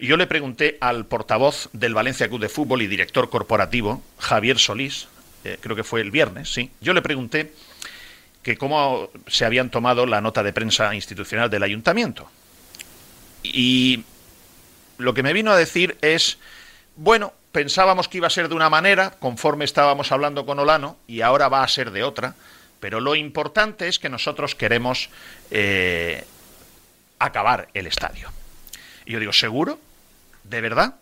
yo 0.00 0.16
le 0.16 0.26
pregunté 0.26 0.78
al 0.80 1.06
portavoz 1.06 1.68
del 1.72 1.94
Valencia 1.94 2.28
Club 2.28 2.40
de 2.40 2.48
Fútbol 2.48 2.82
y 2.82 2.86
director 2.86 3.30
corporativo, 3.30 4.02
Javier 4.18 4.58
Solís, 4.58 5.06
eh, 5.44 5.58
creo 5.60 5.76
que 5.76 5.84
fue 5.84 6.00
el 6.00 6.10
viernes, 6.10 6.52
sí, 6.52 6.70
yo 6.80 6.94
le 6.94 7.02
pregunté 7.02 7.52
que 8.42 8.56
cómo 8.56 9.10
se 9.26 9.44
habían 9.44 9.70
tomado 9.70 10.06
la 10.06 10.20
nota 10.20 10.42
de 10.42 10.52
prensa 10.52 10.94
institucional 10.94 11.48
del 11.48 11.62
ayuntamiento. 11.62 12.28
Y 13.44 14.04
lo 14.98 15.14
que 15.14 15.22
me 15.22 15.32
vino 15.32 15.52
a 15.52 15.56
decir 15.56 15.96
es, 16.00 16.38
bueno, 16.96 17.32
pensábamos 17.52 18.08
que 18.08 18.16
iba 18.16 18.26
a 18.26 18.30
ser 18.30 18.48
de 18.48 18.54
una 18.54 18.70
manera, 18.70 19.10
conforme 19.10 19.64
estábamos 19.64 20.10
hablando 20.10 20.46
con 20.46 20.58
Olano, 20.58 20.96
y 21.06 21.20
ahora 21.20 21.48
va 21.48 21.62
a 21.62 21.68
ser 21.68 21.90
de 21.92 22.02
otra, 22.02 22.34
pero 22.80 23.00
lo 23.00 23.14
importante 23.14 23.86
es 23.86 23.98
que 23.98 24.08
nosotros 24.08 24.54
queremos 24.54 25.10
eh, 25.50 26.24
acabar 27.18 27.68
el 27.74 27.86
estadio. 27.86 28.30
Y 29.06 29.12
yo 29.12 29.20
digo, 29.20 29.32
¿seguro? 29.32 29.78
¿De 30.42 30.60
verdad? 30.60 30.96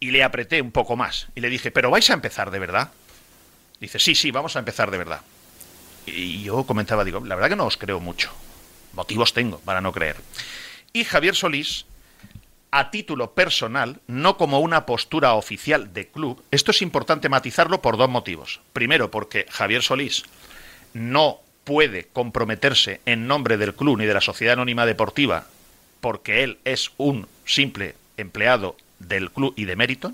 Y 0.00 0.10
le 0.10 0.24
apreté 0.24 0.60
un 0.60 0.72
poco 0.72 0.96
más 0.96 1.28
y 1.34 1.40
le 1.40 1.48
dije, 1.48 1.70
¿pero 1.70 1.90
vais 1.90 2.08
a 2.10 2.14
empezar 2.14 2.50
de 2.50 2.58
verdad? 2.58 2.90
Dice, 3.80 3.98
sí, 3.98 4.14
sí, 4.14 4.30
vamos 4.30 4.56
a 4.56 4.58
empezar 4.58 4.90
de 4.90 4.98
verdad. 4.98 5.20
Y 6.06 6.42
yo 6.42 6.64
comentaba, 6.64 7.04
digo, 7.04 7.20
la 7.20 7.34
verdad 7.34 7.50
que 7.50 7.56
no 7.56 7.66
os 7.66 7.76
creo 7.76 8.00
mucho. 8.00 8.30
Motivos 8.92 9.32
tengo 9.32 9.58
para 9.60 9.80
no 9.80 9.92
creer 9.92 10.16
y 10.92 11.04
Javier 11.04 11.34
Solís 11.34 11.86
a 12.72 12.90
título 12.90 13.32
personal, 13.32 14.00
no 14.06 14.36
como 14.36 14.60
una 14.60 14.86
postura 14.86 15.34
oficial 15.34 15.92
de 15.92 16.06
club. 16.06 16.42
Esto 16.50 16.70
es 16.70 16.82
importante 16.82 17.28
matizarlo 17.28 17.82
por 17.82 17.96
dos 17.96 18.08
motivos. 18.08 18.60
Primero, 18.72 19.10
porque 19.10 19.46
Javier 19.50 19.82
Solís 19.82 20.22
no 20.94 21.40
puede 21.64 22.06
comprometerse 22.12 23.00
en 23.06 23.26
nombre 23.26 23.56
del 23.56 23.74
club 23.74 23.98
ni 23.98 24.06
de 24.06 24.14
la 24.14 24.20
Sociedad 24.20 24.52
Anónima 24.52 24.86
Deportiva 24.86 25.46
porque 26.00 26.42
él 26.42 26.58
es 26.64 26.90
un 26.96 27.28
simple 27.44 27.94
empleado 28.16 28.76
del 28.98 29.30
club 29.30 29.54
y 29.56 29.64
de 29.64 29.76
mérito 29.76 30.12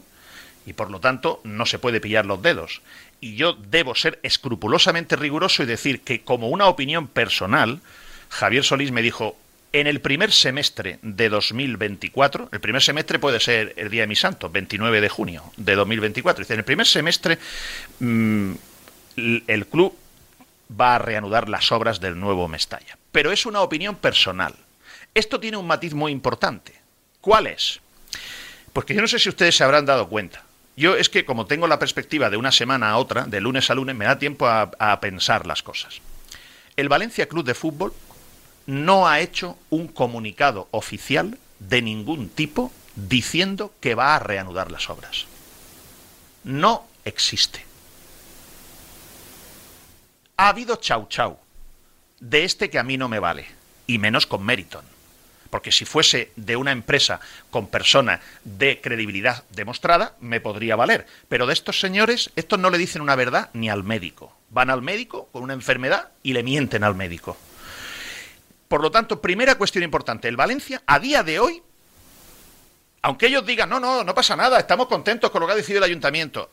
y 0.66 0.72
por 0.72 0.90
lo 0.90 1.00
tanto 1.00 1.40
no 1.44 1.64
se 1.64 1.78
puede 1.78 2.00
pillar 2.00 2.26
los 2.26 2.42
dedos. 2.42 2.82
Y 3.20 3.36
yo 3.36 3.54
debo 3.54 3.94
ser 3.94 4.18
escrupulosamente 4.22 5.16
riguroso 5.16 5.62
y 5.62 5.66
decir 5.66 6.00
que 6.00 6.22
como 6.22 6.48
una 6.48 6.66
opinión 6.66 7.06
personal, 7.06 7.80
Javier 8.28 8.64
Solís 8.64 8.90
me 8.90 9.02
dijo, 9.02 9.36
en 9.72 9.86
el 9.86 10.00
primer 10.00 10.32
semestre 10.32 10.98
de 11.02 11.28
2024, 11.28 12.48
el 12.52 12.60
primer 12.60 12.82
semestre 12.82 13.18
puede 13.18 13.40
ser 13.40 13.74
el 13.76 13.90
día 13.90 14.02
de 14.02 14.06
mi 14.06 14.16
santo, 14.16 14.50
29 14.50 15.00
de 15.00 15.08
junio 15.08 15.52
de 15.56 15.74
2024, 15.74 16.42
dice, 16.42 16.54
en 16.54 16.60
el 16.60 16.64
primer 16.64 16.86
semestre 16.86 17.38
mm, 18.00 18.52
el 19.46 19.66
club 19.66 19.96
va 20.68 20.96
a 20.96 20.98
reanudar 20.98 21.48
las 21.48 21.70
obras 21.72 22.00
del 22.00 22.18
nuevo 22.18 22.48
Mestalla. 22.48 22.98
Pero 23.12 23.32
es 23.32 23.46
una 23.46 23.60
opinión 23.60 23.96
personal. 23.96 24.54
Esto 25.14 25.40
tiene 25.40 25.56
un 25.56 25.66
matiz 25.66 25.94
muy 25.94 26.12
importante. 26.12 26.74
¿Cuál 27.20 27.46
es? 27.46 27.80
Porque 28.72 28.94
yo 28.94 29.00
no 29.00 29.08
sé 29.08 29.18
si 29.18 29.28
ustedes 29.28 29.56
se 29.56 29.64
habrán 29.64 29.86
dado 29.86 30.08
cuenta. 30.08 30.44
Yo 30.76 30.96
es 30.96 31.08
que 31.08 31.24
como 31.24 31.46
tengo 31.46 31.66
la 31.66 31.78
perspectiva 31.78 32.28
de 32.28 32.36
una 32.36 32.52
semana 32.52 32.90
a 32.90 32.98
otra, 32.98 33.24
de 33.24 33.40
lunes 33.40 33.70
a 33.70 33.74
lunes, 33.74 33.96
me 33.96 34.04
da 34.04 34.18
tiempo 34.18 34.46
a 34.46 35.00
pensar 35.00 35.46
las 35.46 35.62
cosas. 35.62 36.02
El 36.76 36.90
Valencia 36.90 37.26
Club 37.26 37.46
de 37.46 37.54
Fútbol 37.54 37.94
no 38.66 39.08
ha 39.08 39.20
hecho 39.20 39.56
un 39.70 39.88
comunicado 39.88 40.68
oficial 40.70 41.38
de 41.58 41.82
ningún 41.82 42.28
tipo 42.28 42.72
diciendo 42.94 43.72
que 43.80 43.94
va 43.94 44.14
a 44.14 44.18
reanudar 44.18 44.70
las 44.70 44.90
obras. 44.90 45.26
No 46.44 46.86
existe. 47.04 47.64
Ha 50.36 50.48
habido 50.48 50.76
chau 50.76 51.06
chau 51.08 51.38
de 52.20 52.44
este 52.44 52.70
que 52.70 52.78
a 52.78 52.82
mí 52.82 52.96
no 52.96 53.08
me 53.08 53.18
vale, 53.18 53.46
y 53.86 53.98
menos 53.98 54.26
con 54.26 54.44
Meriton. 54.44 54.84
Porque 55.50 55.70
si 55.70 55.84
fuese 55.84 56.32
de 56.36 56.56
una 56.56 56.72
empresa 56.72 57.20
con 57.50 57.68
persona 57.68 58.20
de 58.44 58.80
credibilidad 58.80 59.44
demostrada, 59.50 60.16
me 60.20 60.40
podría 60.40 60.76
valer. 60.76 61.06
Pero 61.28 61.46
de 61.46 61.52
estos 61.52 61.78
señores, 61.78 62.30
estos 62.36 62.58
no 62.58 62.68
le 62.68 62.78
dicen 62.78 63.00
una 63.00 63.14
verdad 63.14 63.50
ni 63.52 63.68
al 63.68 63.84
médico. 63.84 64.36
Van 64.50 64.70
al 64.70 64.82
médico 64.82 65.28
con 65.32 65.42
una 65.42 65.54
enfermedad 65.54 66.10
y 66.22 66.32
le 66.32 66.42
mienten 66.42 66.84
al 66.84 66.96
médico. 66.96 67.36
Por 68.68 68.82
lo 68.82 68.90
tanto, 68.90 69.20
primera 69.20 69.56
cuestión 69.56 69.84
importante, 69.84 70.28
el 70.28 70.36
Valencia 70.36 70.82
a 70.86 70.98
día 70.98 71.22
de 71.22 71.38
hoy, 71.38 71.62
aunque 73.02 73.26
ellos 73.26 73.46
digan, 73.46 73.68
no, 73.68 73.78
no, 73.78 74.02
no 74.02 74.14
pasa 74.14 74.34
nada, 74.34 74.58
estamos 74.58 74.86
contentos 74.86 75.30
con 75.30 75.40
lo 75.40 75.46
que 75.46 75.52
ha 75.52 75.56
decidido 75.56 75.78
el 75.78 75.90
ayuntamiento, 75.90 76.50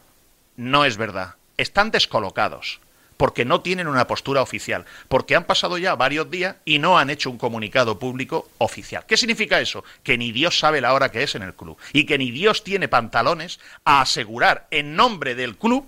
no 0.56 0.86
es 0.86 0.98
verdad, 0.98 1.36
están 1.58 1.90
descolocados, 1.90 2.80
porque 3.18 3.46
no 3.46 3.62
tienen 3.62 3.88
una 3.88 4.06
postura 4.06 4.44
oficial, 4.44 4.86
porque 5.08 5.36
han 5.36 5.46
pasado 5.46 5.80
ya 5.80 5.96
varios 5.96 6.30
días 6.30 6.58
y 6.66 6.78
no 6.78 7.00
han 7.00 7.10
hecho 7.10 7.32
un 7.32 7.40
comunicado 7.40 7.98
público 7.98 8.50
oficial. 8.60 9.06
¿Qué 9.08 9.18
significa 9.18 9.60
eso? 9.60 9.84
Que 10.04 10.18
ni 10.18 10.32
Dios 10.32 10.60
sabe 10.60 10.82
la 10.82 10.94
hora 10.94 11.10
que 11.10 11.24
es 11.24 11.34
en 11.34 11.42
el 11.42 11.56
club 11.56 11.78
y 11.92 12.06
que 12.06 12.20
ni 12.20 12.30
Dios 12.30 12.64
tiene 12.64 12.88
pantalones 12.88 13.60
a 13.86 14.02
asegurar 14.02 14.68
en 14.70 14.96
nombre 14.96 15.34
del 15.34 15.58
club 15.58 15.88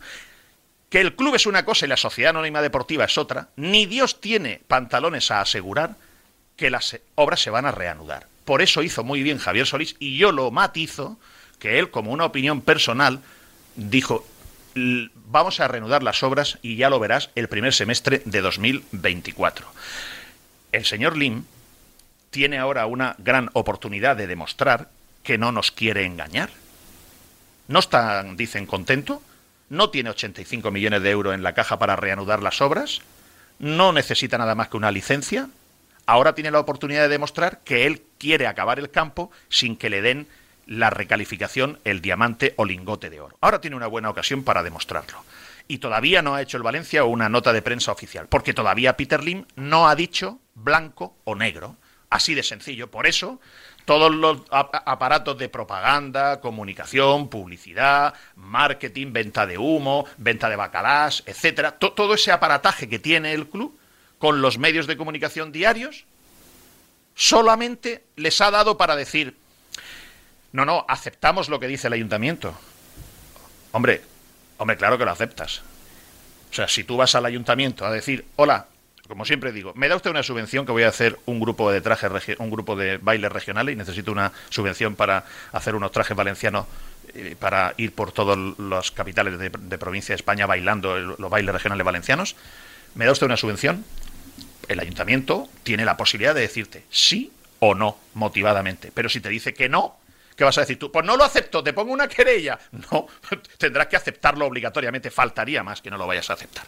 que 0.90 1.02
el 1.02 1.16
club 1.16 1.36
es 1.36 1.46
una 1.46 1.66
cosa 1.66 1.86
y 1.86 1.90
la 1.90 1.98
sociedad 1.98 2.30
anónima 2.30 2.62
deportiva 2.62 3.06
es 3.06 3.18
otra, 3.18 3.50
ni 3.56 3.86
Dios 3.86 4.22
tiene 4.22 4.62
pantalones 4.68 5.30
a 5.30 5.42
asegurar 5.42 5.96
que 6.56 6.70
las 6.70 7.00
obras 7.16 7.42
se 7.42 7.50
van 7.50 7.66
a 7.66 7.72
reanudar. 7.72 8.28
Por 8.46 8.62
eso 8.62 8.84
hizo 8.84 9.04
muy 9.04 9.24
bien 9.24 9.40
Javier 9.40 9.66
Solís 9.66 9.96
y 10.00 10.18
yo 10.18 10.32
lo 10.32 10.52
matizo, 10.52 11.18
que 11.60 11.80
él 11.80 11.90
como 11.90 12.12
una 12.12 12.26
opinión 12.26 12.62
personal 12.62 13.22
dijo, 13.76 14.26
vamos 14.76 15.60
a 15.60 15.68
reanudar 15.68 16.04
las 16.04 16.22
obras 16.24 16.60
y 16.62 16.76
ya 16.76 16.90
lo 16.90 17.00
verás 17.00 17.30
el 17.36 17.50
primer 17.50 17.74
semestre 17.74 18.22
de 18.26 18.42
2024. 18.42 19.66
El 20.72 20.86
señor 20.86 21.18
Lim 21.18 21.46
tiene 22.30 22.58
ahora 22.58 22.86
una 22.86 23.16
gran 23.18 23.50
oportunidad 23.54 24.18
de 24.18 24.28
demostrar 24.28 24.90
que 25.24 25.38
no 25.38 25.52
nos 25.52 25.72
quiere 25.72 26.06
engañar. 26.06 26.50
No 27.68 27.80
están, 27.80 28.38
dicen, 28.38 28.66
contento. 28.66 29.22
No 29.70 29.90
tiene 29.90 30.12
85 30.12 30.70
millones 30.70 31.02
de 31.02 31.10
euros 31.10 31.34
en 31.34 31.44
la 31.44 31.54
caja 31.54 31.80
para 31.80 31.96
reanudar 31.96 32.44
las 32.44 32.62
obras. 32.62 33.00
No 33.58 33.94
necesita 33.94 34.38
nada 34.38 34.54
más 34.54 34.68
que 34.68 34.78
una 34.78 34.92
licencia. 34.92 35.50
Ahora 36.06 36.36
tiene 36.36 36.52
la 36.52 36.60
oportunidad 36.60 37.04
de 37.04 37.10
demostrar 37.10 37.62
que 37.64 37.86
él 37.86 38.04
quiere 38.20 38.48
acabar 38.48 38.80
el 38.80 38.92
campo 38.92 39.32
sin 39.50 39.76
que 39.76 39.90
le 39.90 40.02
den 40.02 40.28
la 40.68 40.90
recalificación, 40.90 41.80
el 41.84 42.02
diamante 42.02 42.54
o 42.58 42.66
lingote 42.66 43.10
de 43.10 43.22
oro. 43.22 43.38
Ahora 43.42 43.62
tiene 43.62 43.76
una 43.76 43.88
buena 43.88 44.10
ocasión 44.10 44.44
para 44.44 44.64
demostrarlo. 44.64 45.24
Y 45.68 45.80
todavía 45.80 46.22
no 46.22 46.36
ha 46.36 46.42
hecho 46.42 46.58
el 46.58 46.64
Valencia 46.64 47.04
una 47.06 47.30
nota 47.30 47.52
de 47.54 47.62
prensa 47.62 47.92
oficial, 47.92 48.28
porque 48.28 48.54
todavía 48.54 48.98
Peter 48.98 49.24
Lim 49.24 49.46
no 49.56 49.88
ha 49.88 49.96
dicho 49.96 50.40
blanco 50.54 51.16
o 51.24 51.36
negro. 51.36 51.76
Así 52.10 52.36
de 52.36 52.44
sencillo. 52.44 52.90
Por 52.92 53.08
eso, 53.08 53.42
todos 53.84 54.14
los 54.14 54.44
aparatos 54.50 55.38
de 55.38 55.50
propaganda, 55.50 56.40
comunicación, 56.40 57.30
publicidad, 57.30 58.14
marketing, 58.36 59.12
venta 59.12 59.48
de 59.48 59.58
humo, 59.58 60.06
venta 60.18 60.50
de 60.50 60.56
bacalás, 60.56 61.24
etcétera, 61.26 61.72
todo 61.72 62.14
ese 62.14 62.32
aparataje 62.32 62.88
que 62.88 63.00
tiene 63.00 63.34
el 63.34 63.48
club 63.48 63.78
con 64.26 64.42
los 64.42 64.58
medios 64.58 64.88
de 64.88 64.98
comunicación 64.98 65.52
diarios, 65.52 66.04
solamente 67.14 68.06
les 68.16 68.42
ha 68.42 68.50
dado 68.50 68.76
para 68.76 68.96
decir, 68.96 69.36
no, 70.52 70.66
no, 70.66 70.84
aceptamos 70.88 71.48
lo 71.48 71.60
que 71.60 71.68
dice 71.68 71.86
el 71.86 71.94
ayuntamiento. 71.94 72.58
Hombre, 73.72 74.02
hombre, 74.58 74.78
claro 74.78 74.98
que 74.98 75.06
lo 75.06 75.12
aceptas. 75.12 75.62
O 76.50 76.56
sea, 76.56 76.68
si 76.68 76.84
tú 76.84 76.98
vas 76.98 77.14
al 77.14 77.28
ayuntamiento 77.28 77.86
a 77.86 77.92
decir, 77.92 78.26
hola, 78.36 78.66
como 79.08 79.26
siempre 79.26 79.52
digo, 79.52 79.74
me 79.76 79.88
da 79.88 79.96
usted 79.96 80.10
una 80.10 80.24
subvención 80.24 80.66
que 80.66 80.72
voy 80.72 80.82
a 80.82 80.88
hacer 80.88 81.20
un 81.28 81.40
grupo 81.40 81.72
de 81.72 81.82
trajes, 81.82 82.10
un 82.40 82.50
grupo 82.50 82.76
de 82.76 82.98
bailes 82.98 83.32
regionales 83.32 83.74
y 83.74 83.76
necesito 83.76 84.12
una 84.12 84.32
subvención 84.50 84.96
para 84.96 85.26
hacer 85.52 85.76
unos 85.76 85.92
trajes 85.92 86.18
valencianos 86.18 86.66
eh, 87.14 87.36
para 87.40 87.76
ir 87.78 87.94
por 87.94 88.12
todas 88.12 88.40
las 88.58 88.90
capitales 88.90 89.38
de, 89.38 89.78
provincia 89.78 90.14
de 90.14 90.18
España 90.18 90.48
bailando 90.48 90.98
los 90.98 91.30
bailes 91.30 91.54
regionales 91.54 91.86
valencianos. 91.86 92.36
¿Me 92.96 93.06
da 93.06 93.12
usted 93.12 93.28
una 93.28 93.38
subvención? 93.38 93.86
El 94.68 94.80
ayuntamiento 94.80 95.48
tiene 95.64 95.86
la 95.86 95.98
posibilidad 95.98 96.36
de 96.36 96.42
decirte 96.42 96.84
sí 96.90 97.32
o 97.60 97.76
no, 97.76 97.98
motivadamente. 98.14 98.92
Pero 98.94 99.10
si 99.10 99.20
te 99.20 99.30
dice 99.30 99.54
que 99.54 99.70
no, 99.70 99.98
¿Qué 100.36 100.44
vas 100.44 100.58
a 100.58 100.62
decir 100.62 100.78
tú? 100.78 100.92
Pues 100.92 101.06
no 101.06 101.16
lo 101.16 101.24
acepto, 101.24 101.64
te 101.64 101.74
pongo 101.74 101.94
una 101.94 102.08
querella. 102.08 102.60
No, 102.92 103.08
tendrás 103.58 103.88
que 103.88 103.96
aceptarlo 103.96 104.46
obligatoriamente. 104.46 105.10
Faltaría 105.10 105.64
más 105.64 105.82
que 105.82 105.90
no 105.90 105.98
lo 105.98 106.06
vayas 106.06 106.30
a 106.30 106.34
aceptar. 106.34 106.66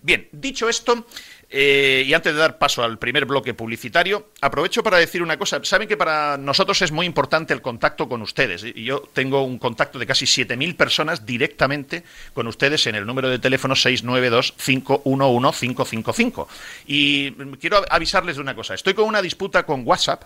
Bien, 0.00 0.28
dicho 0.32 0.68
esto, 0.68 1.06
eh, 1.52 2.04
y 2.06 2.14
antes 2.14 2.32
de 2.32 2.38
dar 2.38 2.58
paso 2.58 2.84
al 2.84 2.96
primer 2.98 3.26
bloque 3.26 3.54
publicitario, 3.54 4.28
aprovecho 4.40 4.84
para 4.84 4.98
decir 4.98 5.20
una 5.20 5.36
cosa. 5.36 5.58
Saben 5.64 5.88
que 5.88 5.96
para 5.96 6.36
nosotros 6.36 6.80
es 6.82 6.92
muy 6.92 7.06
importante 7.06 7.52
el 7.52 7.60
contacto 7.60 8.08
con 8.08 8.22
ustedes. 8.22 8.62
Yo 8.74 9.02
tengo 9.12 9.42
un 9.42 9.58
contacto 9.58 9.98
de 9.98 10.06
casi 10.06 10.26
7.000 10.26 10.76
personas 10.76 11.26
directamente 11.26 12.04
con 12.34 12.46
ustedes 12.46 12.86
en 12.86 12.94
el 12.94 13.04
número 13.04 13.28
de 13.28 13.40
teléfono 13.40 13.74
692-511-555. 13.74 16.46
Y 16.86 17.32
quiero 17.56 17.84
avisarles 17.90 18.36
de 18.36 18.42
una 18.42 18.54
cosa. 18.54 18.74
Estoy 18.74 18.94
con 18.94 19.06
una 19.06 19.20
disputa 19.20 19.64
con 19.64 19.84
WhatsApp 19.84 20.22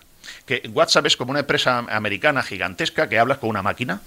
que 0.47 0.71
WhatsApp 0.73 1.07
es 1.07 1.17
como 1.17 1.31
una 1.31 1.41
empresa 1.41 1.79
americana 1.79 2.43
gigantesca 2.43 3.09
que 3.09 3.19
hablas 3.19 3.39
con 3.39 3.51
una 3.51 3.63
máquina 3.63 4.01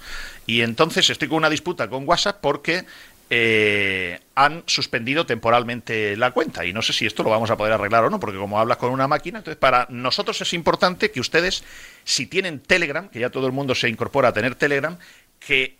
y 0.46 0.62
entonces 0.62 1.08
estoy 1.10 1.28
con 1.28 1.38
una 1.38 1.50
disputa 1.50 1.88
con 1.88 2.08
WhatsApp 2.08 2.38
porque 2.40 2.84
eh, 3.30 4.20
han 4.34 4.62
suspendido 4.66 5.26
temporalmente 5.26 6.16
la 6.16 6.30
cuenta. 6.30 6.64
Y 6.64 6.72
no 6.72 6.82
sé 6.82 6.92
si 6.92 7.06
esto 7.06 7.22
lo 7.22 7.30
vamos 7.30 7.50
a 7.50 7.56
poder 7.56 7.72
arreglar 7.72 8.04
o 8.04 8.10
no, 8.10 8.20
porque 8.20 8.38
como 8.38 8.58
hablas 8.58 8.78
con 8.78 8.90
una 8.90 9.08
máquina, 9.08 9.38
entonces 9.38 9.58
para 9.58 9.86
nosotros 9.90 10.40
es 10.40 10.52
importante 10.54 11.10
que 11.10 11.20
ustedes, 11.20 11.64
si 12.04 12.26
tienen 12.26 12.60
Telegram, 12.60 13.08
que 13.08 13.20
ya 13.20 13.30
todo 13.30 13.46
el 13.46 13.52
mundo 13.52 13.74
se 13.74 13.88
incorpora 13.88 14.28
a 14.28 14.32
tener 14.32 14.54
Telegram, 14.54 14.98
que 15.38 15.76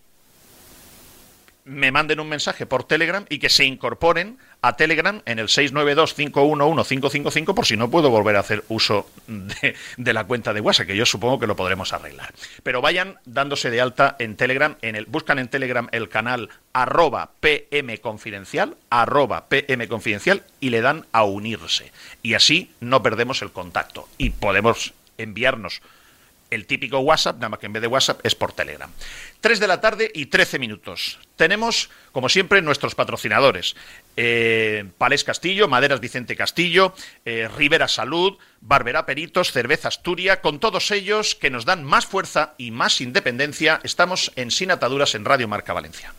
me 1.69 1.93
manden 1.93 2.19
un 2.19 2.29
mensaje 2.29 2.67
por 2.67 2.83
Telegram 2.85 3.27
y 3.29 3.39
que 3.39 3.51
se 3.51 3.67
incorporen 3.67 4.39
a 4.63 4.77
Telegram 4.77 5.21
en 5.27 5.39
el 5.39 5.49
692-511-555 5.49 7.55
por 7.55 7.67
si 7.67 7.77
no 7.77 7.91
puedo 7.91 8.09
volver 8.11 8.37
a 8.37 8.41
hacer 8.41 8.65
uso 8.69 9.07
de, 9.27 9.77
la 10.13 10.25
cuenta 10.25 10.55
de 10.55 10.63
WhatsApp, 10.63 10.87
que 10.89 10.97
yo 10.97 11.05
supongo 11.05 11.39
que 11.39 11.47
lo 11.47 11.57
podremos 11.57 11.93
arreglar. 11.93 12.33
Pero 12.63 12.81
vayan 12.81 13.19
dándose 13.27 13.69
de 13.71 13.83
alta 13.83 14.17
en 14.19 14.37
Telegram, 14.37 14.77
en 14.81 14.97
el, 14.97 15.05
buscan 15.07 15.39
en 15.39 15.49
Telegram 15.49 15.89
el 15.93 16.09
canal 16.09 16.49
arroba 16.73 17.33
pmconfidencial, 17.41 18.79
arroba 18.89 19.49
pmconfidencial 19.49 20.45
y 20.61 20.71
le 20.71 20.81
dan 20.81 21.05
a 21.13 21.25
unirse. 21.25 21.93
Y 22.23 22.33
así 22.35 22.71
no 22.81 23.03
perdemos 23.03 23.43
el 23.43 23.53
contacto 23.53 24.09
y 24.17 24.31
podemos 24.31 24.95
enviarnos 25.19 25.83
el 26.51 26.67
típico 26.67 26.99
WhatsApp, 27.01 27.37
nada 27.37 27.51
más 27.51 27.59
que 27.59 27.67
en 27.67 27.73
vez 27.73 27.83
de 27.83 27.89
WhatsApp 27.89 28.21
es 28.25 28.35
por 28.35 28.53
Telegram. 28.53 28.91
3 29.41 29.61
de 29.61 29.67
la 29.67 29.81
tarde 29.81 30.11
y 30.15 30.27
13 30.27 30.59
minutos. 30.59 31.19
Tenemos, 31.37 31.91
como 32.13 32.29
siempre, 32.29 32.63
nuestros 32.63 32.95
patrocinadores. 32.95 33.77
Eh, 34.17 34.85
Palés 34.99 35.25
Castillo, 35.25 35.69
Maderas 35.69 36.01
Vicente 36.01 36.37
Castillo, 36.37 36.95
eh, 37.25 37.49
Rivera 37.57 37.89
Salud, 37.89 38.39
Barbera 38.61 39.07
Peritos, 39.07 39.53
Cerveza 39.53 39.89
Asturia, 39.89 40.41
con 40.41 40.59
todos 40.59 40.91
ellos 40.91 41.35
que 41.35 41.51
nos 41.51 41.65
dan 41.65 41.85
más 41.85 42.07
fuerza 42.07 42.55
y 42.59 42.71
más 42.71 43.01
independencia, 43.01 43.81
estamos 43.85 44.33
en 44.37 44.51
Sin 44.51 44.71
Ataduras 44.71 45.15
en 45.15 45.25
Radio 45.25 45.49
Marca 45.49 45.73
Valencia. 45.73 46.13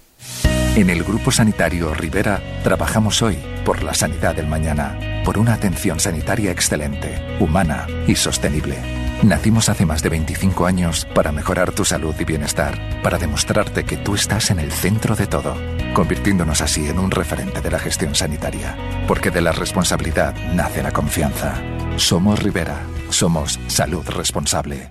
En 0.75 0.89
el 0.89 1.03
Grupo 1.03 1.31
Sanitario 1.31 1.93
Rivera 1.93 2.41
trabajamos 2.63 3.21
hoy 3.21 3.37
por 3.65 3.83
la 3.83 3.93
sanidad 3.93 4.35
del 4.35 4.47
mañana, 4.47 5.21
por 5.25 5.37
una 5.37 5.53
atención 5.53 5.99
sanitaria 5.99 6.51
excelente, 6.51 7.37
humana 7.39 7.87
y 8.07 8.15
sostenible. 8.15 9.08
Nacimos 9.23 9.67
hace 9.67 9.85
más 9.85 10.01
de 10.01 10.09
25 10.09 10.65
años 10.65 11.05
para 11.13 11.33
mejorar 11.33 11.73
tu 11.73 11.83
salud 11.83 12.15
y 12.17 12.23
bienestar, 12.23 13.01
para 13.03 13.17
demostrarte 13.17 13.83
que 13.83 13.97
tú 13.97 14.15
estás 14.15 14.49
en 14.49 14.59
el 14.59 14.71
centro 14.71 15.15
de 15.15 15.27
todo, 15.27 15.55
convirtiéndonos 15.93 16.61
así 16.61 16.87
en 16.87 16.99
un 16.99 17.11
referente 17.11 17.59
de 17.59 17.69
la 17.69 17.79
gestión 17.79 18.15
sanitaria. 18.15 18.77
Porque 19.07 19.29
de 19.29 19.41
la 19.41 19.51
responsabilidad 19.51 20.35
nace 20.53 20.81
la 20.81 20.91
confianza. 20.91 21.61
Somos 21.97 22.41
Rivera, 22.41 22.79
somos 23.09 23.59
salud 23.67 24.07
responsable. 24.07 24.89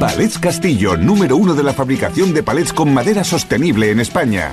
Palets 0.00 0.38
Castillo, 0.38 0.96
número 0.96 1.36
uno 1.36 1.54
de 1.54 1.64
la 1.64 1.74
fabricación 1.74 2.32
de 2.32 2.42
palets 2.42 2.72
con 2.72 2.94
madera 2.94 3.24
sostenible 3.24 3.90
en 3.90 4.00
España. 4.00 4.52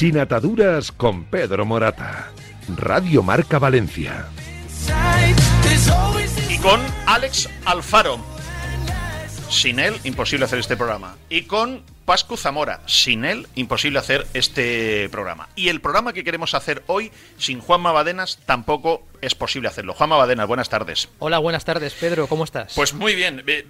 Sin 0.00 0.18
ataduras 0.18 0.92
con 0.92 1.24
Pedro 1.24 1.66
Morata. 1.66 2.30
Radio 2.78 3.22
Marca 3.22 3.58
Valencia. 3.58 4.24
Y 6.48 6.56
con 6.56 6.80
Alex 7.04 7.50
Alfaro. 7.66 8.18
Sin 9.50 9.78
él, 9.78 10.00
imposible 10.04 10.46
hacer 10.46 10.58
este 10.58 10.74
programa. 10.74 11.18
Y 11.28 11.42
con 11.42 11.82
Pascu 12.06 12.38
Zamora. 12.38 12.80
Sin 12.86 13.26
él, 13.26 13.46
imposible 13.56 13.98
hacer 13.98 14.26
este 14.32 15.10
programa. 15.10 15.50
Y 15.54 15.68
el 15.68 15.82
programa 15.82 16.14
que 16.14 16.24
queremos 16.24 16.54
hacer 16.54 16.82
hoy, 16.86 17.12
sin 17.36 17.60
Juan 17.60 17.82
Mabadenas, 17.82 18.38
tampoco 18.46 19.06
es 19.20 19.34
posible 19.34 19.68
hacerlo. 19.68 19.92
Juan 19.92 20.08
Mabadenas, 20.08 20.48
buenas 20.48 20.70
tardes. 20.70 21.10
Hola, 21.18 21.38
buenas 21.40 21.66
tardes, 21.66 21.92
Pedro, 21.92 22.26
¿cómo 22.26 22.44
estás? 22.44 22.72
Pues 22.74 22.94
muy 22.94 23.14
bien. 23.14 23.44
Eh, 23.46 23.66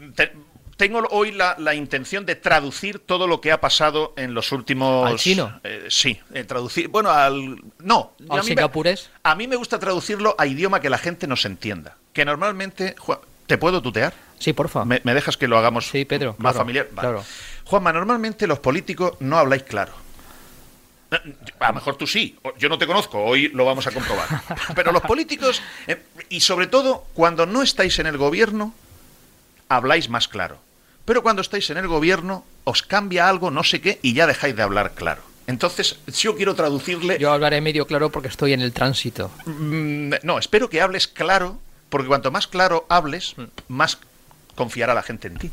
tengo 0.81 1.07
hoy 1.11 1.31
la, 1.33 1.75
intención 1.75 2.25
de 2.25 2.37
traducir 2.37 3.01
todo 3.01 3.27
lo 3.27 3.43
que 3.43 3.53
ha 3.53 3.61
pasado 3.61 4.15
en 4.17 4.33
los 4.33 4.51
últimos. 4.51 5.07
¿Al 5.07 5.19
chino? 5.19 5.61
Eh, 5.63 5.89
sí, 5.91 6.19
eh, 6.33 6.45
traducir. 6.45 6.89
Bueno, 6.89 7.11
al. 7.11 7.61
No. 7.81 8.15
¿Al 8.31 8.43
singapurés? 8.43 9.11
a 9.23 9.35
mí 9.35 9.47
me 9.47 9.57
gusta 9.57 9.79
traducirlo 9.79 10.35
a 10.39 10.47
idioma 10.47 10.81
que 10.81 10.89
la 10.89 10.97
gente 10.97 11.27
nos 11.27 11.45
entienda. 11.45 11.99
Que 12.15 12.25
normalmente. 12.25 12.95
¿Te 13.47 13.59
puedo 13.59 13.83
tutear? 13.83 14.15
Sí, 14.39 14.55
porfa. 14.55 14.87
¿Me, 14.87 15.03
me 15.05 15.13
dejas 15.13 15.37
que 15.37 15.49
lo 15.49 15.59
hagamos 15.59 15.87
sí, 15.89 16.07
Pedro, 16.07 16.35
más 16.39 16.57
familiar? 16.57 16.89
Claro. 16.89 17.23
Juanma, 17.65 17.93
normalmente 17.93 18.47
los 18.47 18.61
políticos 18.61 19.19
no 19.21 19.37
habláis 19.37 19.65
claro. 19.65 19.93
A 21.59 21.69
lo 21.69 21.75
mejor 21.75 21.97
tú 21.97 22.07
sí, 22.07 22.39
yo 22.59 22.71
no 22.71 22.79
te 22.79 22.87
conozco, 22.87 23.23
hoy 23.23 23.49
lo 23.49 23.67
vamos 23.67 23.87
a 23.87 23.91
comprobar. 23.91 24.29
Pero 24.75 24.93
los 24.93 25.03
políticos, 25.03 25.61
eh, 25.89 26.01
y 26.31 26.41
sobre 26.41 26.69
todo 26.69 27.05
cuando 27.13 27.45
no 27.45 27.63
estáis 27.63 27.99
en 27.99 28.07
el 28.07 28.17
gobierno, 28.17 28.73
habláis 29.69 30.09
más 30.09 30.27
claro. 30.27 30.70
Pero 31.11 31.25
cuando 31.25 31.43
estáis 31.43 31.69
en 31.71 31.77
el 31.77 31.89
gobierno, 31.89 32.45
os 32.63 32.85
cambia 32.85 33.29
algo, 33.29 33.51
no 33.51 33.65
sé 33.65 33.81
qué, 33.81 33.99
y 34.01 34.13
ya 34.13 34.29
dejáis 34.29 34.55
de 34.55 34.63
hablar 34.63 34.95
claro. 34.95 35.23
Entonces, 35.49 35.99
yo 36.07 36.37
quiero 36.37 36.55
traducirle... 36.55 37.19
Yo 37.19 37.33
hablaré 37.33 37.61
medio 37.61 37.85
claro 37.89 38.11
porque 38.11 38.29
estoy 38.29 38.53
en 38.53 38.61
el 38.61 38.73
tránsito. 38.73 39.33
Mm, 39.45 40.13
no, 40.23 40.39
espero 40.39 40.71
que 40.71 40.81
hables 40.81 41.09
claro, 41.09 41.59
porque 41.89 42.07
cuanto 42.07 42.31
más 42.31 42.47
claro 42.47 42.87
hables, 42.89 43.35
más 43.67 43.99
confiará 44.55 44.95
la 44.95 45.03
gente 45.03 45.27
en 45.27 45.39
ti, 45.39 45.51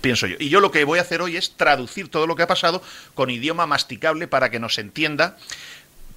pienso 0.00 0.28
yo. 0.28 0.36
Y 0.38 0.50
yo 0.50 0.60
lo 0.60 0.70
que 0.70 0.84
voy 0.84 1.00
a 1.00 1.02
hacer 1.02 1.20
hoy 1.20 1.36
es 1.36 1.56
traducir 1.56 2.08
todo 2.08 2.28
lo 2.28 2.36
que 2.36 2.44
ha 2.44 2.46
pasado 2.46 2.80
con 3.14 3.28
idioma 3.28 3.66
masticable 3.66 4.28
para 4.28 4.50
que 4.50 4.60
nos 4.60 4.78
entienda, 4.78 5.36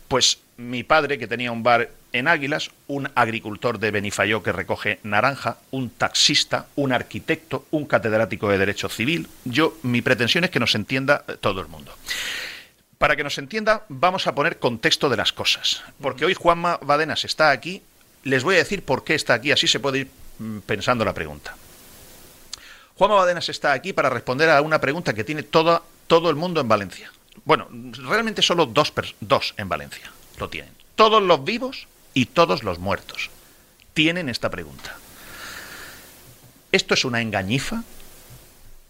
pues 0.10 0.40
mi 0.58 0.84
padre 0.84 1.18
que 1.18 1.28
tenía 1.28 1.54
un 1.54 1.64
bar 1.64 1.92
en 2.12 2.28
Águilas, 2.28 2.72
un 2.88 3.10
agricultor 3.16 3.80
de 3.80 3.92
Benifayó 3.92 4.42
que 4.42 4.52
recoge 4.52 5.00
naranja, 5.04 5.58
un 5.72 5.92
taxista, 5.92 6.66
un 6.76 6.92
arquitecto, 6.92 7.66
un 7.72 7.86
catedrático 7.86 8.50
de 8.50 8.58
Derecho 8.58 8.90
Civil. 8.90 9.30
Yo, 9.46 9.78
mi 9.84 10.02
pretensión 10.02 10.44
es 10.44 10.50
que 10.50 10.60
nos 10.60 10.74
entienda 10.76 11.24
eh, 11.28 11.38
todo 11.40 11.62
el 11.62 11.68
mundo. 11.68 11.94
Para 12.98 13.16
que 13.16 13.24
nos 13.24 13.38
entienda, 13.38 13.86
vamos 13.88 14.26
a 14.26 14.36
poner 14.36 14.58
contexto 14.58 15.08
de 15.08 15.18
las 15.18 15.32
cosas. 15.32 15.84
Porque 16.02 16.26
hoy 16.26 16.34
Juanma 16.34 16.80
Badenas 16.82 17.24
está 17.24 17.52
aquí. 17.52 17.84
Les 18.24 18.44
voy 18.44 18.56
a 18.56 18.60
decir 18.60 18.84
por 18.84 19.04
qué 19.04 19.16
está 19.16 19.36
aquí, 19.36 19.52
así 19.52 19.68
se 19.68 19.80
puede 19.80 20.00
ir 20.00 20.12
mm, 20.40 20.60
pensando 20.60 21.06
la 21.06 21.14
pregunta. 21.14 21.56
Juanma 22.96 23.16
Badenas 23.16 23.48
está 23.48 23.72
aquí 23.72 23.94
para 23.94 24.10
responder 24.10 24.50
a 24.50 24.62
una 24.62 24.82
pregunta 24.82 25.14
que 25.14 25.24
tiene 25.24 25.44
todo, 25.44 25.86
todo 26.08 26.30
el 26.32 26.36
mundo 26.36 26.60
en 26.60 26.68
Valencia. 26.68 27.12
Bueno, 27.46 27.68
realmente 27.72 28.42
solo 28.42 28.66
dos, 28.66 28.94
dos 29.20 29.54
en 29.58 29.70
Valencia 29.70 30.12
lo 30.38 30.50
tienen. 30.50 30.74
Todos 30.96 31.22
los 31.22 31.44
vivos 31.44 31.88
y 32.14 32.26
todos 32.26 32.64
los 32.64 32.80
muertos 32.80 33.30
tienen 33.94 34.30
esta 34.30 34.50
pregunta. 34.50 34.96
¿Esto 36.72 36.94
es 36.94 37.06
una 37.06 37.22
engañifa? 37.22 37.84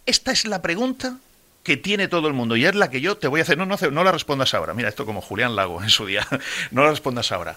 Esta 0.05 0.31
es 0.31 0.45
la 0.45 0.61
pregunta 0.61 1.17
que 1.63 1.77
tiene 1.77 2.07
todo 2.07 2.27
el 2.27 2.33
mundo 2.33 2.55
y 2.55 2.65
es 2.65 2.75
la 2.75 2.89
que 2.89 3.01
yo 3.01 3.17
te 3.17 3.27
voy 3.27 3.39
a 3.39 3.43
hacer. 3.43 3.57
No, 3.57 3.65
no, 3.65 3.77
no 3.91 4.03
la 4.03 4.11
respondas 4.11 4.53
ahora. 4.53 4.73
Mira, 4.73 4.89
esto 4.89 5.05
como 5.05 5.21
Julián 5.21 5.55
Lago 5.55 5.83
en 5.83 5.89
su 5.89 6.05
día. 6.05 6.27
no 6.71 6.83
la 6.83 6.89
respondas 6.89 7.31
ahora. 7.31 7.55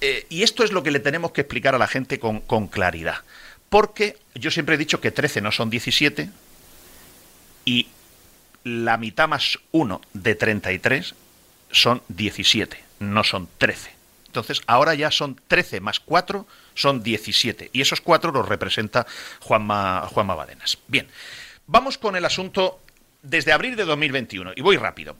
Eh, 0.00 0.26
y 0.28 0.42
esto 0.42 0.64
es 0.64 0.72
lo 0.72 0.82
que 0.82 0.90
le 0.90 1.00
tenemos 1.00 1.32
que 1.32 1.42
explicar 1.42 1.74
a 1.74 1.78
la 1.78 1.88
gente 1.88 2.18
con, 2.18 2.40
con 2.40 2.68
claridad. 2.68 3.22
Porque 3.68 4.16
yo 4.34 4.50
siempre 4.50 4.76
he 4.76 4.78
dicho 4.78 5.00
que 5.00 5.10
13 5.10 5.40
no 5.40 5.52
son 5.52 5.70
17 5.70 6.30
y 7.64 7.88
la 8.64 8.96
mitad 8.96 9.28
más 9.28 9.58
1 9.72 10.00
de 10.12 10.34
33 10.34 11.14
son 11.70 12.02
17, 12.08 12.82
no 13.00 13.24
son 13.24 13.48
13. 13.58 13.98
Entonces, 14.26 14.62
ahora 14.66 14.94
ya 14.94 15.10
son 15.10 15.40
13 15.48 15.80
más 15.80 16.00
4, 16.00 16.46
son 16.74 17.02
17. 17.02 17.70
Y 17.72 17.80
esos 17.80 18.00
4 18.00 18.30
los 18.30 18.48
representa 18.48 19.06
Juanma, 19.40 20.06
Juanma 20.12 20.34
Badenas. 20.34 20.78
Bien, 20.86 21.08
vamos 21.66 21.98
con 21.98 22.14
el 22.14 22.24
asunto 22.24 22.80
desde 23.22 23.52
abril 23.52 23.74
de 23.76 23.84
2021. 23.84 24.52
Y 24.54 24.60
voy 24.60 24.76
rápido. 24.76 25.16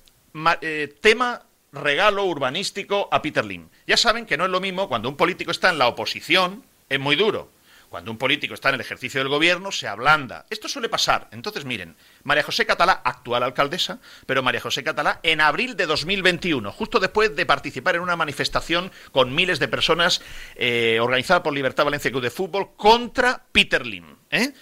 Eh, 0.60 0.94
tema 1.00 1.42
regalo 1.72 2.24
urbanístico 2.24 3.08
a 3.10 3.22
Peter 3.22 3.44
Lim. 3.44 3.68
Ya 3.86 3.96
saben 3.96 4.26
que 4.26 4.36
no 4.36 4.44
es 4.44 4.50
lo 4.50 4.60
mismo 4.60 4.88
cuando 4.88 5.08
un 5.08 5.16
político 5.16 5.50
está 5.50 5.70
en 5.70 5.78
la 5.78 5.88
oposición, 5.88 6.62
es 6.88 7.00
muy 7.00 7.16
duro. 7.16 7.50
Cuando 7.88 8.10
un 8.10 8.18
político 8.18 8.54
está 8.54 8.68
en 8.68 8.76
el 8.76 8.80
ejercicio 8.82 9.20
del 9.20 9.28
gobierno, 9.28 9.72
se 9.72 9.88
ablanda. 9.88 10.44
Esto 10.50 10.68
suele 10.68 10.88
pasar. 10.88 11.28
Entonces, 11.32 11.64
miren, 11.64 11.96
María 12.22 12.42
José 12.42 12.66
Catalá, 12.66 13.00
actual 13.04 13.42
alcaldesa, 13.42 13.98
pero 14.26 14.42
María 14.42 14.60
José 14.60 14.84
Catalá, 14.84 15.20
en 15.22 15.40
abril 15.40 15.76
de 15.76 15.86
2021, 15.86 16.70
justo 16.72 17.00
después 17.00 17.34
de 17.34 17.46
participar 17.46 17.96
en 17.96 18.02
una 18.02 18.16
manifestación 18.16 18.92
con 19.10 19.34
miles 19.34 19.58
de 19.58 19.68
personas 19.68 20.20
eh, 20.56 20.98
organizada 21.00 21.42
por 21.42 21.54
Libertad 21.54 21.84
Valencia 21.84 22.10
Club 22.10 22.22
de 22.22 22.30
Fútbol 22.30 22.70
contra 22.76 23.42
Peter 23.52 23.86
Lim. 23.86 24.16
¿eh? 24.30 24.52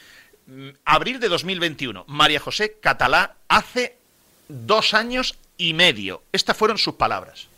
Mm, 0.47 0.69
abril 0.85 1.19
de 1.19 1.29
2021, 1.29 2.05
María 2.07 2.39
José 2.39 2.79
Catalá 2.81 3.37
hace 3.49 3.99
dos 4.49 4.95
años 4.95 5.37
y 5.59 5.75
medio. 5.75 6.23
Estas 6.33 6.57
fueron 6.57 6.79
sus 6.79 6.95
palabras. 6.95 7.49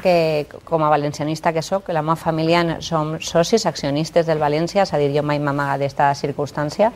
Que 0.00 0.46
com 0.64 0.84
a 0.84 0.90
valencianista 0.90 1.52
que 1.52 1.62
sóc, 1.62 1.88
la 1.90 2.02
meva 2.02 2.16
família 2.16 2.78
som 2.80 3.18
socis, 3.20 3.66
accionistes 3.66 4.26
del 4.26 4.40
València, 4.40 4.86
és 4.86 4.92
a 4.94 4.98
dir, 5.00 5.10
jo 5.14 5.22
mai 5.26 5.40
m'amaga 5.42 5.76
d'esta 5.80 6.12
circumstància, 6.14 6.92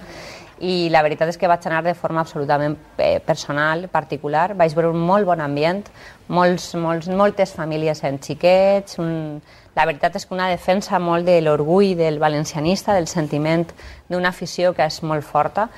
i 0.60 0.88
la 0.88 1.02
veritat 1.04 1.28
és 1.28 1.36
que 1.36 1.48
vaig 1.50 1.66
anar 1.68 1.82
de 1.84 1.92
forma 1.94 2.22
absolutament 2.22 2.78
eh, 2.96 3.20
personal, 3.20 3.88
particular, 3.92 4.54
vaig 4.56 4.72
veure 4.74 4.94
un 4.94 5.02
molt 5.04 5.28
bon 5.28 5.42
ambient, 5.44 5.84
molts, 6.28 6.70
molts, 6.80 7.10
moltes 7.12 7.52
famílies 7.52 8.02
en 8.04 8.20
xiquets, 8.22 8.98
un... 9.02 9.42
la 9.76 9.84
veritat 9.84 10.16
és 10.16 10.24
que 10.24 10.32
una 10.32 10.48
defensa 10.48 10.98
molt 10.98 11.26
de 11.28 11.36
l'orgull 11.42 11.92
del 11.98 12.18
valencianista, 12.18 12.94
del 12.96 13.10
sentiment 13.10 13.66
d'una 14.08 14.30
afició 14.32 14.72
que 14.72 14.86
és 14.88 15.02
molt 15.04 15.26
forta, 15.26 15.68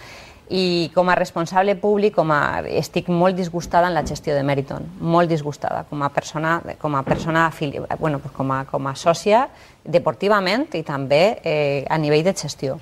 i 0.48 0.90
com 0.94 1.08
a 1.10 1.14
responsable 1.14 1.74
públic 1.76 2.14
com 2.16 2.30
a, 2.32 2.60
estic 2.80 3.10
molt 3.12 3.36
disgustada 3.36 3.88
en 3.88 3.94
la 3.94 4.04
gestió 4.06 4.34
de 4.34 4.42
Meriton, 4.42 4.86
molt 5.00 5.28
disgustada 5.28 5.84
com 5.88 6.02
a 6.02 6.08
persona, 6.08 6.60
com 6.80 6.96
a, 6.96 7.02
persona 7.02 7.50
bueno, 7.98 8.18
pues 8.18 8.32
com 8.34 8.50
a, 8.52 8.64
com 8.64 8.86
a 8.86 8.94
sòcia 8.96 9.48
deportivament 9.84 10.68
i 10.74 10.82
també 10.82 11.38
eh, 11.44 11.84
a 11.88 11.98
nivell 11.98 12.24
de 12.24 12.34
gestió. 12.34 12.78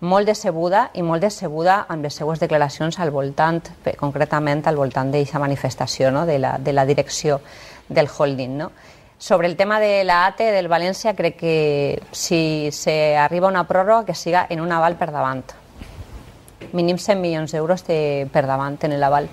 Molt 0.00 0.26
decebuda 0.26 0.88
i 0.96 1.02
molt 1.04 1.20
decebuda 1.20 1.84
amb 1.92 2.08
les 2.08 2.16
seues 2.16 2.40
declaracions 2.40 2.98
al 2.98 3.10
voltant, 3.12 3.60
concretament 4.00 4.64
al 4.66 4.80
voltant 4.80 5.12
d'aquesta 5.12 5.38
manifestació 5.38 6.10
no? 6.10 6.24
de, 6.24 6.38
la, 6.38 6.56
de 6.58 6.72
la 6.72 6.86
direcció 6.88 7.42
del 7.88 8.08
holding. 8.08 8.56
No? 8.56 8.72
Sobre 9.18 9.46
el 9.46 9.56
tema 9.56 9.78
de 9.78 10.04
la 10.04 10.32
del 10.38 10.70
València, 10.72 11.12
crec 11.12 11.36
que 11.36 12.02
si 12.12 12.70
se 12.72 13.18
arriba 13.18 13.48
a 13.48 13.50
una 13.50 13.68
pròrroga 13.68 14.06
que 14.06 14.14
siga 14.14 14.46
en 14.48 14.62
un 14.62 14.72
aval 14.72 14.96
per 14.96 15.12
davant 15.12 15.59
mínim 16.72 16.98
100 16.98 17.20
milions 17.20 17.52
d'euros 17.52 17.84
de, 17.86 18.28
per 18.32 18.46
davant 18.46 18.78
en 18.82 18.98
l'aval. 19.00 19.28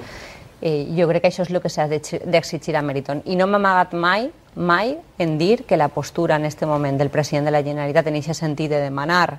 Eh, 0.62 0.88
jo 0.98 1.06
crec 1.10 1.22
que 1.22 1.30
això 1.30 1.46
és 1.46 1.52
el 1.54 1.62
que 1.62 1.70
s'ha 1.70 1.86
d'exigir 1.88 2.76
a 2.76 2.82
Meriton. 2.82 3.22
I 3.26 3.36
no 3.38 3.46
m'ha 3.48 3.60
amagat 3.62 3.94
mai, 3.94 4.32
mai, 4.56 4.96
en 5.20 5.38
dir 5.38 5.66
que 5.66 5.78
la 5.78 5.90
postura 5.90 6.36
en 6.36 6.48
aquest 6.48 6.66
moment 6.66 6.98
del 6.98 7.14
president 7.14 7.46
de 7.46 7.54
la 7.54 7.62
Generalitat 7.62 8.08
en 8.08 8.18
aquest 8.18 8.42
sentit 8.42 8.72
de 8.72 8.82
demanar 8.82 9.38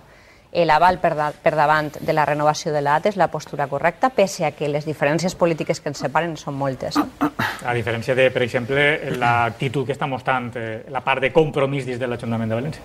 l'aval 0.52 0.98
per, 0.98 1.12
da, 1.14 1.28
per 1.32 1.52
davant 1.54 1.90
de 2.00 2.12
la 2.12 2.24
renovació 2.24 2.72
de 2.72 2.80
l'AT 2.80 3.10
és 3.10 3.18
la 3.20 3.28
postura 3.28 3.66
correcta, 3.68 4.08
pese 4.10 4.46
a 4.46 4.52
que 4.56 4.68
les 4.68 4.86
diferències 4.86 5.34
polítiques 5.36 5.80
que 5.80 5.90
ens 5.90 6.00
separen 6.00 6.36
són 6.40 6.56
moltes. 6.56 6.96
A 6.98 7.74
diferència 7.74 8.14
de, 8.16 8.30
per 8.30 8.42
exemple, 8.46 9.12
l'actitud 9.18 9.86
que 9.86 9.92
està 9.92 10.08
mostrant 10.08 10.52
eh, 10.56 10.84
la 10.88 11.02
part 11.04 11.20
de 11.20 11.32
compromís 11.32 11.86
des 11.86 11.98
de 12.00 12.08
l'Ajuntament 12.08 12.48
de 12.48 12.60
València. 12.62 12.82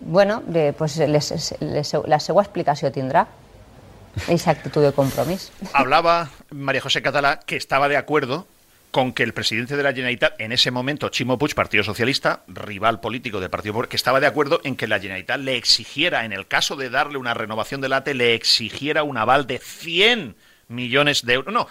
Bueno, 0.00 0.42
de, 0.46 0.72
pues 0.72 0.96
les, 0.98 1.30
les, 1.60 1.94
la 2.10 2.18
seva 2.18 2.42
explicació 2.42 2.90
tindrà. 2.90 3.26
Esa 4.28 4.50
actitud 4.50 4.82
de 4.82 4.92
compromiso. 4.92 5.52
Hablaba 5.72 6.30
María 6.50 6.80
José 6.80 7.02
Catalá 7.02 7.40
que 7.40 7.56
estaba 7.56 7.88
de 7.88 7.96
acuerdo 7.96 8.46
con 8.92 9.12
que 9.12 9.22
el 9.22 9.32
presidente 9.32 9.76
de 9.76 9.82
la 9.82 9.92
Generalitat, 9.92 10.38
en 10.38 10.52
ese 10.52 10.70
momento, 10.70 11.08
Chimo 11.08 11.38
Puig, 11.38 11.54
Partido 11.54 11.82
Socialista, 11.82 12.42
rival 12.46 13.00
político 13.00 13.40
del 13.40 13.48
Partido 13.48 13.72
Popular, 13.72 13.88
que 13.88 13.96
estaba 13.96 14.20
de 14.20 14.26
acuerdo 14.26 14.60
en 14.64 14.76
que 14.76 14.86
la 14.86 15.00
Generalitat 15.00 15.40
le 15.40 15.56
exigiera, 15.56 16.26
en 16.26 16.32
el 16.32 16.46
caso 16.46 16.76
de 16.76 16.90
darle 16.90 17.16
una 17.16 17.32
renovación 17.32 17.80
del 17.80 17.94
ATE, 17.94 18.12
le 18.12 18.34
exigiera 18.34 19.02
un 19.02 19.16
aval 19.16 19.46
de 19.46 19.58
100 19.58 20.36
millones 20.68 21.24
de 21.24 21.32
euros. 21.32 21.54
No, 21.54 21.68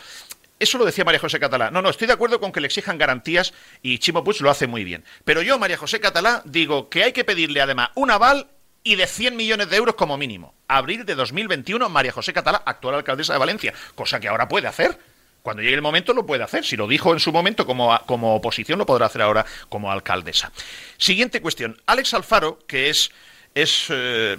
eso 0.60 0.78
lo 0.80 0.86
decía 0.86 1.06
María 1.06 1.20
José 1.20 1.40
Catalá. 1.40 1.70
No, 1.70 1.82
no, 1.82 1.90
estoy 1.90 2.08
de 2.08 2.14
acuerdo 2.14 2.40
con 2.40 2.52
que 2.52 2.60
le 2.60 2.68
exijan 2.68 2.98
garantías 2.98 3.54
y 3.84 4.00
Chimo 4.00 4.24
Puig 4.24 4.42
lo 4.42 4.50
hace 4.50 4.66
muy 4.66 4.84
bien. 4.84 5.04
Pero 5.24 5.44
yo, 5.44 5.60
María 5.60 5.78
José 5.78 6.00
Catalá, 6.00 6.42
digo 6.46 6.90
que 6.90 7.04
hay 7.04 7.14
que 7.14 7.24
pedirle 7.24 7.62
además 7.62 7.90
un 7.96 8.10
aval 8.10 8.48
y 8.84 8.96
de 8.96 9.08
100 9.08 9.36
millones 9.36 9.70
de 9.70 9.78
euros 9.78 9.96
como 9.96 10.18
mínimo. 10.18 10.54
Abril 10.68 11.06
de 11.06 11.16
2021, 11.16 11.90
María 11.90 12.12
José 12.12 12.34
Catalá, 12.34 12.64
actual 12.66 12.96
alcaldesa 12.96 13.34
de 13.34 13.40
Valencia, 13.40 13.74
cosa 13.96 14.20
que 14.20 14.28
ahora 14.28 14.48
puede 14.48 14.68
hacer. 14.68 14.98
Cuando 15.44 15.64
llegue 15.64 15.76
el 15.76 15.82
momento 15.82 16.14
lo 16.14 16.26
puede 16.26 16.44
hacer. 16.44 16.64
Si 16.64 16.78
lo 16.78 16.88
dijo 16.88 17.14
en 17.14 17.20
su 17.20 17.32
momento 17.32 17.66
como, 17.66 17.98
como 18.06 18.36
oposición, 18.36 18.78
lo 18.78 18.86
podrá 18.86 19.08
hacer 19.08 19.22
ahora 19.22 19.46
como 19.70 19.92
alcaldesa. 19.92 20.52
Siguiente 20.98 21.42
cuestión. 21.42 21.82
Alex 21.88 22.14
Alfaro, 22.14 22.60
que 22.68 22.90
es, 22.90 23.12
es 23.56 23.88
eh, 23.90 24.38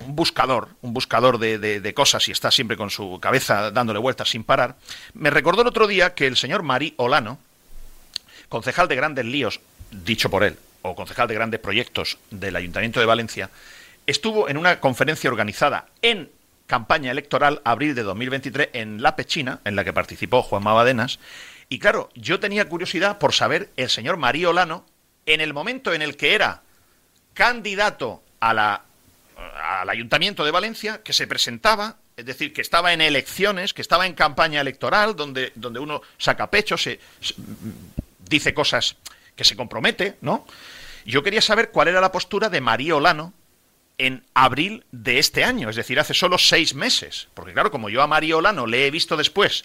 un 0.00 0.14
buscador, 0.14 0.68
un 0.82 0.92
buscador 0.92 1.38
de, 1.38 1.58
de, 1.58 1.94
cosas 1.94 2.28
y 2.28 2.32
está 2.32 2.50
siempre 2.50 2.76
con 2.76 2.90
su 2.90 3.18
cabeza 3.20 3.70
dándole 3.70 3.98
vueltas 3.98 4.30
sin 4.30 4.44
parar, 4.44 4.76
me 5.14 5.30
recordó 5.30 5.62
el 5.62 5.68
otro 5.68 5.86
día 5.86 6.14
que 6.14 6.26
el 6.26 6.36
señor 6.36 6.62
Mari 6.62 6.94
Olano, 6.96 7.38
concejal 8.48 8.86
de 8.88 8.96
grandes 8.96 9.24
líos, 9.24 9.60
dicho 9.90 10.30
por 10.30 10.44
él, 10.44 10.56
o 10.82 10.94
concejal 10.94 11.26
de 11.26 11.34
grandes 11.34 11.60
proyectos 11.60 12.18
del 12.30 12.54
Ayuntamiento 12.54 13.00
de 13.00 13.06
Valencia, 13.06 13.50
estuvo 14.06 14.48
en 14.48 14.56
una 14.56 14.80
conferencia 14.80 15.30
organizada 15.30 15.86
en 16.02 16.30
campaña 16.66 17.10
electoral 17.10 17.60
abril 17.64 17.94
de 17.94 18.02
2023 18.02 18.70
en 18.72 19.02
La 19.02 19.16
Pechina, 19.16 19.60
en 19.64 19.76
la 19.76 19.84
que 19.84 19.92
participó 19.92 20.42
Juan 20.42 20.62
Mabadenas. 20.62 21.18
Y 21.68 21.78
claro, 21.78 22.10
yo 22.14 22.40
tenía 22.40 22.68
curiosidad 22.68 23.18
por 23.18 23.32
saber 23.32 23.70
el 23.76 23.90
señor 23.90 24.16
María 24.16 24.50
Olano, 24.50 24.84
en 25.26 25.40
el 25.40 25.52
momento 25.52 25.92
en 25.92 26.02
el 26.02 26.16
que 26.16 26.34
era 26.34 26.62
candidato 27.34 28.22
a 28.40 28.54
la, 28.54 28.82
al 29.80 29.90
Ayuntamiento 29.90 30.44
de 30.44 30.50
Valencia, 30.50 31.02
que 31.02 31.12
se 31.12 31.26
presentaba 31.26 31.96
es 32.16 32.24
decir, 32.24 32.52
que 32.54 32.62
estaba 32.62 32.94
en 32.94 33.02
elecciones, 33.02 33.74
que 33.74 33.82
estaba 33.82 34.06
en 34.06 34.14
campaña 34.14 34.60
electoral, 34.62 35.14
donde, 35.16 35.52
donde 35.54 35.80
uno 35.80 36.00
saca 36.16 36.50
pecho, 36.50 36.78
se, 36.78 36.98
dice 38.26 38.54
cosas 38.54 38.96
que 39.34 39.44
se 39.44 39.54
compromete, 39.54 40.16
¿no? 40.22 40.46
Yo 41.04 41.22
quería 41.22 41.42
saber 41.42 41.70
cuál 41.70 41.88
era 41.88 42.00
la 42.00 42.10
postura 42.10 42.48
de 42.48 42.62
María 42.62 42.96
Olano 42.96 43.34
en 43.98 44.24
abril 44.34 44.84
de 44.92 45.18
este 45.18 45.44
año, 45.44 45.70
es 45.70 45.76
decir, 45.76 45.98
hace 45.98 46.14
solo 46.14 46.38
seis 46.38 46.74
meses. 46.74 47.28
Porque 47.34 47.52
claro, 47.52 47.70
como 47.70 47.88
yo 47.88 48.02
a 48.02 48.06
María 48.06 48.36
Olano 48.36 48.66
le 48.66 48.86
he 48.86 48.90
visto 48.90 49.16
después 49.16 49.64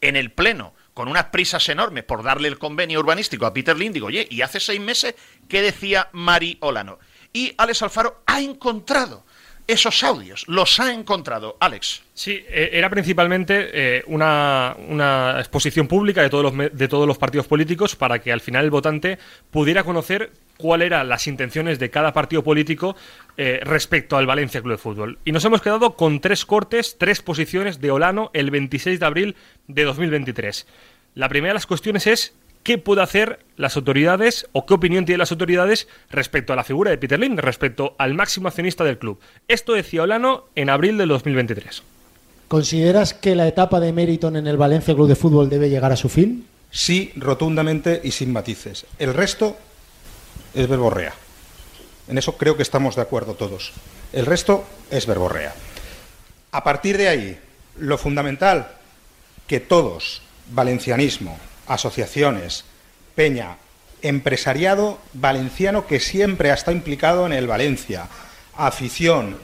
en 0.00 0.16
el 0.16 0.30
Pleno 0.30 0.74
con 0.94 1.08
unas 1.08 1.26
prisas 1.26 1.68
enormes 1.68 2.04
por 2.04 2.22
darle 2.22 2.48
el 2.48 2.58
convenio 2.58 3.00
urbanístico 3.00 3.46
a 3.46 3.54
Peter 3.54 3.76
Lind, 3.76 3.94
digo, 3.94 4.08
oye, 4.08 4.26
¿y 4.30 4.42
hace 4.42 4.60
seis 4.60 4.80
meses 4.80 5.14
qué 5.48 5.62
decía 5.62 6.08
María 6.12 6.56
Olano? 6.60 6.98
Y 7.32 7.54
Alex 7.56 7.82
Alfaro 7.82 8.22
ha 8.26 8.40
encontrado 8.40 9.24
esos 9.66 10.02
audios, 10.02 10.44
los 10.48 10.80
ha 10.80 10.92
encontrado. 10.92 11.56
Alex. 11.60 12.02
Sí, 12.14 12.44
eh, 12.48 12.70
era 12.72 12.90
principalmente 12.90 13.70
eh, 13.72 14.04
una, 14.06 14.76
una, 14.88 15.36
exposición 15.38 15.88
pública 15.88 16.22
de 16.22 16.30
todos, 16.30 16.52
los, 16.52 16.72
de 16.72 16.88
todos 16.88 17.06
los 17.06 17.18
partidos 17.18 17.46
políticos 17.46 17.96
para 17.96 18.18
que 18.20 18.32
al 18.32 18.40
final 18.40 18.64
el 18.64 18.70
votante 18.70 19.18
pudiera 19.50 19.84
conocer 19.84 20.30
cuáles 20.56 20.86
eran 20.86 21.08
las 21.08 21.26
intenciones 21.26 21.78
de 21.78 21.90
cada 21.90 22.12
partido 22.12 22.42
político 22.42 22.96
eh, 23.36 23.60
respecto 23.62 24.16
al 24.16 24.26
Valencia 24.26 24.60
Club 24.60 24.72
de 24.72 24.78
Fútbol. 24.78 25.18
Y 25.24 25.32
nos 25.32 25.44
hemos 25.44 25.62
quedado 25.62 25.96
con 25.96 26.20
tres 26.20 26.44
cortes, 26.44 26.96
tres 26.98 27.20
posiciones 27.22 27.80
de 27.80 27.90
Olano 27.90 28.30
el 28.32 28.50
26 28.50 29.00
de 29.00 29.06
abril 29.06 29.36
de 29.66 29.84
2023. 29.84 30.66
La 31.14 31.28
primera 31.28 31.50
de 31.50 31.54
las 31.54 31.66
cuestiones 31.66 32.06
es 32.06 32.34
qué 32.62 32.78
puede 32.78 33.02
hacer 33.02 33.40
las 33.56 33.76
autoridades 33.76 34.46
o 34.52 34.66
qué 34.66 34.74
opinión 34.74 35.04
tienen 35.04 35.18
las 35.20 35.32
autoridades 35.32 35.88
respecto 36.10 36.52
a 36.52 36.56
la 36.56 36.64
figura 36.64 36.90
de 36.90 36.98
Peter 36.98 37.18
Lim, 37.18 37.36
respecto 37.36 37.94
al 37.98 38.14
máximo 38.14 38.48
accionista 38.48 38.84
del 38.84 38.98
club. 38.98 39.18
Esto 39.48 39.72
decía 39.72 40.02
Olano 40.02 40.44
en 40.54 40.70
abril 40.70 40.98
del 40.98 41.08
2023. 41.08 41.82
¿Consideras 42.48 43.14
que 43.14 43.34
la 43.34 43.48
etapa 43.48 43.80
de 43.80 43.92
Meriton 43.92 44.36
en 44.36 44.46
el 44.46 44.56
Valencia 44.56 44.94
Club 44.94 45.08
de 45.08 45.16
Fútbol 45.16 45.48
debe 45.48 45.70
llegar 45.70 45.92
a 45.92 45.96
su 45.96 46.08
fin? 46.08 46.46
Sí, 46.70 47.12
rotundamente 47.16 48.00
y 48.02 48.10
sin 48.10 48.32
matices. 48.32 48.86
El 48.98 49.14
resto 49.14 49.56
es 50.54 50.68
verborrea. 50.68 51.14
En 52.08 52.18
eso 52.18 52.36
creo 52.36 52.56
que 52.56 52.62
estamos 52.62 52.96
de 52.96 53.02
acuerdo 53.02 53.34
todos. 53.34 53.72
El 54.12 54.26
resto 54.26 54.64
es 54.90 55.06
verborrea. 55.06 55.54
A 56.50 56.64
partir 56.64 56.98
de 56.98 57.08
ahí, 57.08 57.38
lo 57.78 57.96
fundamental, 57.96 58.72
que 59.46 59.60
todos, 59.60 60.22
valencianismo, 60.50 61.38
asociaciones, 61.72 62.64
peña, 63.14 63.56
empresariado 64.02 64.98
valenciano 65.12 65.86
que 65.86 66.00
siempre 66.00 66.50
ha 66.50 66.54
estado 66.54 66.76
implicado 66.76 67.26
en 67.26 67.32
el 67.32 67.46
Valencia, 67.46 68.08
afición. 68.56 69.38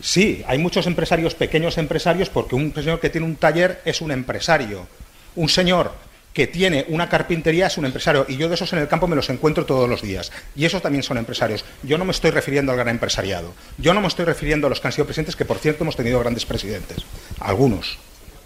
Sí, 0.00 0.44
hay 0.46 0.58
muchos 0.58 0.86
empresarios, 0.86 1.34
pequeños 1.34 1.78
empresarios, 1.78 2.30
porque 2.30 2.54
un 2.54 2.72
señor 2.74 3.00
que 3.00 3.10
tiene 3.10 3.26
un 3.26 3.36
taller 3.36 3.82
es 3.84 4.00
un 4.00 4.10
empresario. 4.10 4.86
Un 5.34 5.48
señor 5.48 5.92
que 6.32 6.46
tiene 6.46 6.86
una 6.88 7.08
carpintería 7.08 7.66
es 7.66 7.78
un 7.78 7.84
empresario 7.84 8.24
y 8.28 8.36
yo 8.36 8.48
de 8.48 8.54
esos 8.54 8.72
en 8.72 8.78
el 8.78 8.88
campo 8.88 9.08
me 9.08 9.16
los 9.16 9.28
encuentro 9.28 9.66
todos 9.66 9.88
los 9.88 10.02
días 10.02 10.30
y 10.54 10.64
esos 10.66 10.82
también 10.82 11.02
son 11.02 11.18
empresarios. 11.18 11.64
Yo 11.82 11.98
no 11.98 12.04
me 12.04 12.12
estoy 12.12 12.30
refiriendo 12.30 12.70
al 12.70 12.78
gran 12.78 12.90
empresariado, 12.90 13.54
yo 13.76 13.92
no 13.92 14.00
me 14.00 14.06
estoy 14.06 14.24
refiriendo 14.24 14.66
a 14.66 14.70
los 14.70 14.80
que 14.80 14.86
han 14.86 14.92
sido 14.92 15.06
presidentes, 15.06 15.34
que 15.34 15.44
por 15.44 15.58
cierto 15.58 15.82
hemos 15.82 15.96
tenido 15.96 16.20
grandes 16.20 16.46
presidentes, 16.46 16.98
algunos. 17.40 17.98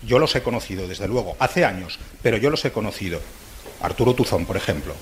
Yo 0.06 0.18
los 0.18 0.34
he 0.34 0.42
conocido, 0.42 0.88
desde 0.88 1.08
luego, 1.08 1.36
hace 1.38 1.64
años, 1.64 1.98
pero 2.22 2.36
yo 2.36 2.50
los 2.50 2.64
he 2.64 2.72
conocido. 2.72 3.20
Arturo 3.80 4.14
Tuzón, 4.14 4.46
por 4.46 4.56
ejemplo. 4.56 4.94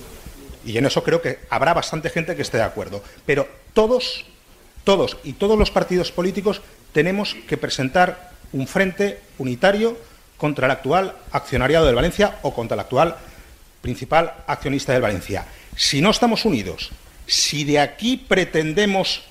Y 0.65 0.77
en 0.77 0.85
eso 0.85 1.03
creo 1.03 1.21
que 1.21 1.39
habrá 1.49 1.73
bastante 1.73 2.09
gente 2.09 2.35
que 2.35 2.41
esté 2.41 2.57
de 2.57 2.63
acuerdo. 2.63 3.03
Pero 3.25 3.47
todos, 3.73 4.25
todos 4.83 5.17
y 5.23 5.33
todos 5.33 5.57
los 5.57 5.71
partidos 5.71 6.11
políticos 6.11 6.61
tenemos 6.93 7.35
que 7.47 7.57
presentar 7.57 8.31
un 8.53 8.67
frente 8.67 9.19
unitario 9.37 9.97
contra 10.37 10.65
el 10.65 10.71
actual 10.71 11.15
accionariado 11.31 11.85
del 11.85 11.95
Valencia 11.95 12.39
o 12.41 12.53
contra 12.53 12.75
el 12.75 12.81
actual 12.81 13.15
principal 13.81 14.33
accionista 14.47 14.93
del 14.93 15.01
Valencia. 15.01 15.45
Si 15.75 16.01
no 16.01 16.09
estamos 16.09 16.45
unidos, 16.45 16.91
si 17.25 17.63
de 17.63 17.79
aquí 17.79 18.17
pretendemos, 18.17 19.23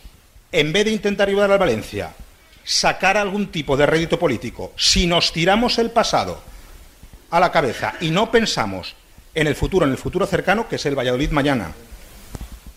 en 0.53 0.73
vez 0.73 0.85
de 0.85 0.93
intentar 0.93 1.29
ayudar 1.29 1.51
al 1.51 1.59
Valencia, 1.59 2.13
sacar 2.65 3.17
algún 3.17 3.49
tipo 3.49 3.77
de 3.77 3.87
rédito 3.87 4.19
político, 4.19 4.73
si 4.77 5.07
nos 5.07 5.33
tiramos 5.33 5.79
el 5.79 5.91
pasado 5.91 6.41
a 7.31 7.41
la 7.41 7.53
cabeza 7.53 7.95
y 8.01 8.11
no 8.11 8.31
pensamos 8.31 8.95
en 9.35 9.47
el 9.47 9.55
futuro, 9.55 9.87
en 9.87 9.93
el 9.93 9.99
futuro 9.99 10.27
cercano, 10.27 10.69
que 10.69 10.77
es 10.77 10.87
el 10.87 10.99
Valladolid 10.99 11.31
mañana, 11.31 11.73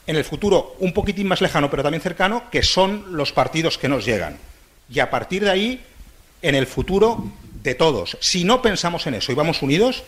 en 0.05 0.15
el 0.15 0.23
futuro 0.23 0.75
un 0.79 0.93
poquitín 0.93 1.27
más 1.27 1.41
lejano, 1.41 1.69
pero 1.69 1.83
también 1.83 2.01
cercano, 2.01 2.49
que 2.51 2.63
son 2.63 3.17
los 3.17 3.31
partidos 3.31 3.77
que 3.77 3.89
nos 3.89 4.05
llegan. 4.05 4.37
Y 4.89 4.99
a 4.99 5.09
partir 5.09 5.43
de 5.43 5.49
ahí, 5.49 5.85
en 6.41 6.55
el 6.55 6.67
futuro 6.67 7.31
de 7.63 7.73
todos. 7.73 8.17
Si 8.19 8.43
no 8.43 8.61
pensamos 8.61 9.07
en 9.07 9.15
eso 9.15 9.31
y 9.31 9.35
vamos 9.35 9.61
unidos, 9.61 10.03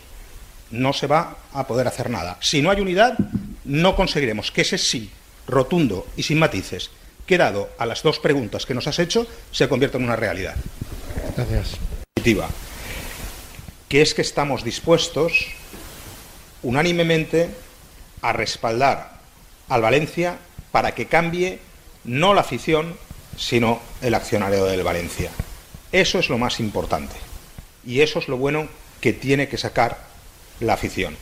no 0.69 0.93
se 0.93 1.07
va 1.07 1.37
a 1.53 1.65
poder 1.65 1.87
hacer 1.87 2.09
nada. 2.09 2.37
Si 2.41 2.61
no 2.61 2.69
hay 2.69 2.81
unidad, 2.81 3.17
no 3.63 3.95
conseguiremos 3.95 4.51
que 4.51 4.61
ese 4.61 4.77
sí, 4.77 5.09
rotundo 5.47 6.05
y 6.17 6.23
sin 6.23 6.37
matices, 6.37 6.91
que 7.25 7.37
dado 7.37 7.69
a 7.77 7.85
las 7.85 8.03
dos 8.03 8.19
preguntas 8.19 8.65
que 8.65 8.73
nos 8.73 8.87
has 8.87 8.99
hecho, 8.99 9.27
se 9.51 9.67
convierta 9.67 9.97
en 9.97 10.03
una 10.03 10.15
realidad. 10.15 10.55
Gracias. 11.35 11.77
Que 13.89 14.01
es 14.01 14.13
que 14.13 14.21
estamos 14.21 14.63
dispuestos 14.63 15.47
unánimemente 16.63 17.49
a 18.21 18.33
respaldar 18.33 19.19
al 19.69 19.81
Valencia 19.81 20.37
para 20.71 20.93
que 20.95 21.07
cambie 21.07 21.59
no 22.03 22.33
la 22.33 22.41
afición, 22.41 22.97
sino 23.37 23.79
el 24.01 24.13
accionario 24.15 24.65
del 24.65 24.83
Valencia. 24.83 25.31
Eso 25.91 26.19
es 26.19 26.29
lo 26.29 26.37
más 26.37 26.59
importante. 26.59 27.15
Y 27.85 28.01
eso 28.01 28.19
es 28.19 28.27
lo 28.27 28.37
bueno 28.37 28.67
que 29.01 29.13
tiene 29.13 29.47
que 29.47 29.57
sacar 29.57 30.05
la 30.59 30.73
afición. 30.73 31.15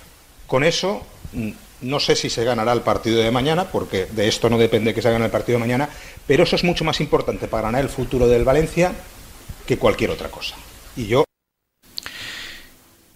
Con 0.47 0.63
eso, 0.63 1.05
mm, 1.33 1.51
no 1.83 1.99
sé 1.99 2.15
si 2.15 2.29
se 2.29 2.43
ganará 2.43 2.73
el 2.73 2.81
partido 2.81 3.21
de 3.21 3.31
mañana, 3.31 3.65
porque 3.65 4.05
de 4.07 4.27
esto 4.27 4.49
no 4.49 4.57
depende 4.57 4.93
que 4.93 5.01
se 5.01 5.11
gane 5.11 5.25
el 5.25 5.31
partido 5.31 5.57
de 5.57 5.65
mañana, 5.65 5.89
pero 6.25 6.43
eso 6.43 6.55
es 6.55 6.63
mucho 6.63 6.83
más 6.83 6.99
importante 6.99 7.47
para 7.47 7.63
ganar 7.63 7.81
el 7.81 7.89
futuro 7.89 8.27
del 8.27 8.43
Valencia 8.43 8.93
que 9.67 9.77
cualquier 9.77 10.09
otra 10.09 10.29
cosa. 10.29 10.55
Y 10.95 11.07
yo. 11.07 11.23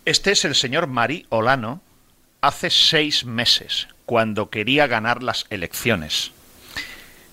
Este 0.05 0.31
es 0.31 0.45
el 0.45 0.55
señor 0.55 0.87
Mari 0.87 1.25
Olano 1.29 1.81
hace 2.41 2.69
seis 2.69 3.25
meses, 3.25 3.87
cuando 4.05 4.49
quería 4.49 4.87
ganar 4.87 5.23
las 5.23 5.45
elecciones. 5.49 6.31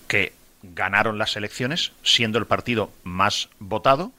Que 0.07 0.33
ganaron 0.61 1.17
las 1.17 1.35
elecciones 1.35 1.91
siendo 2.03 2.37
el 2.37 2.47
partido 2.47 2.91
más 3.03 3.49
votado, 3.59 4.11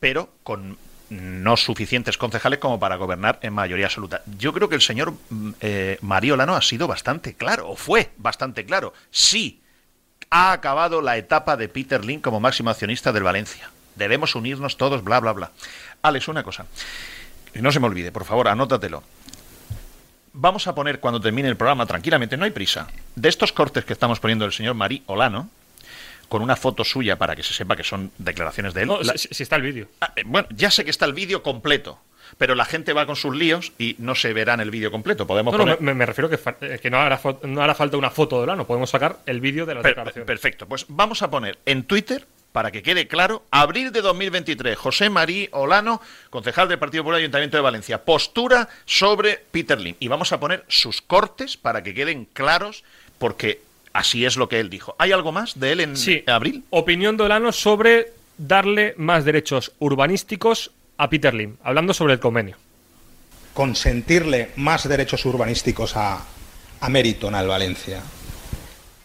pero 0.00 0.30
con 0.42 0.78
no 1.10 1.56
suficientes 1.56 2.18
concejales 2.18 2.58
como 2.58 2.78
para 2.78 2.96
gobernar 2.96 3.38
en 3.42 3.52
mayoría 3.52 3.86
absoluta. 3.86 4.22
Yo 4.38 4.52
creo 4.52 4.68
que 4.68 4.74
el 4.74 4.80
señor 4.80 5.14
mm, 5.30 5.50
eh, 5.60 5.98
Mariolano 6.00 6.56
ha 6.56 6.62
sido 6.62 6.86
bastante 6.86 7.34
claro, 7.34 7.70
o 7.70 7.76
fue 7.76 8.10
bastante 8.16 8.64
claro. 8.64 8.92
Sí, 9.10 9.60
ha 10.30 10.52
acabado 10.52 11.02
la 11.02 11.16
etapa 11.16 11.56
de 11.56 11.68
Peter 11.68 12.04
Lynn 12.04 12.20
como 12.20 12.40
máximo 12.40 12.70
accionista 12.70 13.12
del 13.12 13.22
Valencia. 13.22 13.70
Debemos 13.94 14.34
unirnos 14.34 14.76
todos, 14.76 15.04
bla, 15.04 15.20
bla, 15.20 15.32
bla. 15.32 15.50
Alex, 16.02 16.28
una 16.28 16.42
cosa. 16.42 16.66
No 17.54 17.70
se 17.70 17.78
me 17.78 17.86
olvide, 17.86 18.10
por 18.10 18.24
favor, 18.24 18.48
anótatelo. 18.48 19.02
Vamos 20.32 20.66
a 20.66 20.74
poner 20.74 20.98
cuando 20.98 21.20
termine 21.20 21.48
el 21.48 21.56
programa 21.56 21.86
tranquilamente, 21.86 22.36
no 22.36 22.44
hay 22.44 22.50
prisa. 22.50 22.88
De 23.14 23.28
estos 23.28 23.52
cortes 23.52 23.84
que 23.84 23.92
estamos 23.92 24.18
poniendo 24.18 24.44
el 24.44 24.52
señor 24.52 24.74
Mari 24.74 25.04
Olano, 25.06 25.48
con 26.34 26.42
una 26.42 26.56
foto 26.56 26.82
suya 26.82 27.14
para 27.14 27.36
que 27.36 27.44
se 27.44 27.54
sepa 27.54 27.76
que 27.76 27.84
son 27.84 28.10
declaraciones 28.18 28.74
de 28.74 28.82
él. 28.82 28.88
No, 28.88 28.98
si, 29.04 29.40
está 29.40 29.54
el 29.54 29.62
vídeo. 29.62 29.86
Ah, 30.00 30.12
eh, 30.16 30.24
bueno, 30.26 30.48
ya 30.50 30.68
sé 30.68 30.84
que 30.84 30.90
está 30.90 31.06
el 31.06 31.12
vídeo 31.12 31.44
completo. 31.44 32.00
Pero 32.38 32.56
la 32.56 32.64
gente 32.64 32.92
va 32.92 33.06
con 33.06 33.14
sus 33.14 33.36
líos 33.36 33.72
y 33.78 33.94
no 34.00 34.16
se 34.16 34.32
verá 34.32 34.54
en 34.54 34.58
el 34.58 34.72
vídeo 34.72 34.90
completo. 34.90 35.28
Podemos 35.28 35.56
no, 35.56 35.94
me, 35.94 36.06
refiero 36.06 36.28
que, 36.28 36.40
eh, 36.62 36.80
que 36.82 36.90
no, 36.90 36.98
hará 36.98 37.20
no 37.44 37.62
hará 37.62 37.76
falta 37.76 37.96
una 37.96 38.10
foto 38.10 38.44
de 38.44 38.56
no 38.56 38.66
Podemos 38.66 38.90
sacar 38.90 39.18
el 39.26 39.40
vídeo 39.40 39.64
de 39.64 39.76
la 39.76 39.82
declaración. 39.82 40.26
Perfecto. 40.26 40.66
Pues 40.66 40.86
vamos 40.88 41.22
a 41.22 41.30
poner 41.30 41.56
en 41.66 41.84
Twitter 41.84 42.26
para 42.50 42.72
que 42.72 42.82
quede 42.82 43.06
claro, 43.06 43.44
abril 43.52 43.92
de 43.92 44.00
2023, 44.00 44.76
José 44.76 45.10
Marí 45.10 45.48
Olano, 45.52 46.00
concejal 46.30 46.66
del 46.66 46.80
Partido 46.80 47.04
Popular 47.04 47.20
Ayuntamiento 47.20 47.56
de 47.56 47.62
Valencia, 47.62 48.04
postura 48.04 48.68
sobre 48.86 49.40
Peter 49.52 49.80
Lim. 49.80 49.94
Y 50.00 50.08
vamos 50.08 50.32
a 50.32 50.40
poner 50.40 50.64
sus 50.66 51.00
cortes 51.00 51.56
para 51.56 51.84
que 51.84 51.94
queden 51.94 52.24
claros, 52.24 52.82
porque 53.18 53.60
Así 53.94 54.26
es 54.26 54.36
lo 54.36 54.48
que 54.48 54.58
él 54.58 54.68
dijo. 54.70 54.96
¿Hay 54.98 55.12
algo 55.12 55.30
más 55.30 55.58
de 55.58 55.72
él 55.72 55.80
en 55.80 55.96
sí. 55.96 56.24
abril? 56.26 56.64
Opinión 56.70 57.16
de 57.16 57.22
Olano 57.22 57.52
sobre 57.52 58.12
darle 58.36 58.94
más 58.98 59.24
derechos 59.24 59.72
urbanísticos 59.78 60.72
a 60.98 61.08
Peter 61.08 61.32
Lim, 61.32 61.56
hablando 61.62 61.94
sobre 61.94 62.12
el 62.12 62.18
convenio. 62.18 62.56
Consentirle 63.54 64.50
más 64.56 64.88
derechos 64.88 65.24
urbanísticos 65.24 65.96
a, 65.96 66.24
a 66.80 66.88
Meriton 66.88 67.36
al 67.36 67.46
Valencia, 67.46 68.02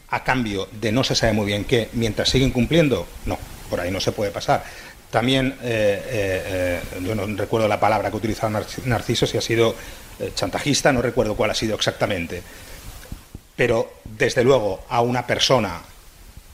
a 0.09 0.23
cambio 0.23 0.67
de 0.71 0.91
no 0.91 1.03
se 1.03 1.13
sabe 1.13 1.33
muy 1.33 1.45
bien 1.45 1.65
qué, 1.65 1.89
mientras 1.93 2.29
siguen 2.29 2.49
cumpliendo, 2.49 3.07
no, 3.25 3.37
por 3.69 3.79
ahí 3.79 3.91
no 3.91 3.99
se 3.99 4.11
puede 4.11 4.31
pasar. 4.31 4.63
También, 5.11 5.55
eh, 5.61 6.03
eh, 6.09 6.81
eh, 6.91 6.99
yo 7.03 7.13
no 7.13 7.27
recuerdo 7.35 7.67
la 7.67 7.79
palabra 7.79 8.09
que 8.09 8.15
ha 8.15 8.17
utilizado 8.17 8.59
Narciso, 8.85 9.27
si 9.27 9.37
ha 9.37 9.41
sido 9.41 9.75
chantajista, 10.33 10.91
no 10.91 11.01
recuerdo 11.01 11.35
cuál 11.35 11.51
ha 11.51 11.55
sido 11.55 11.75
exactamente 11.75 12.41
pero 13.59 13.91
desde 14.05 14.41
luego 14.41 14.85
a 14.87 15.01
una 15.01 15.27
persona 15.27 15.81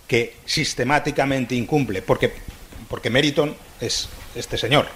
que 0.08 0.38
sistemáticamente 0.44 1.54
incumple, 1.54 2.02
porque 2.02 2.34
porque 2.90 3.12
Meriton 3.12 3.56
es 3.80 4.10
este 4.34 4.58
señor. 4.58 4.88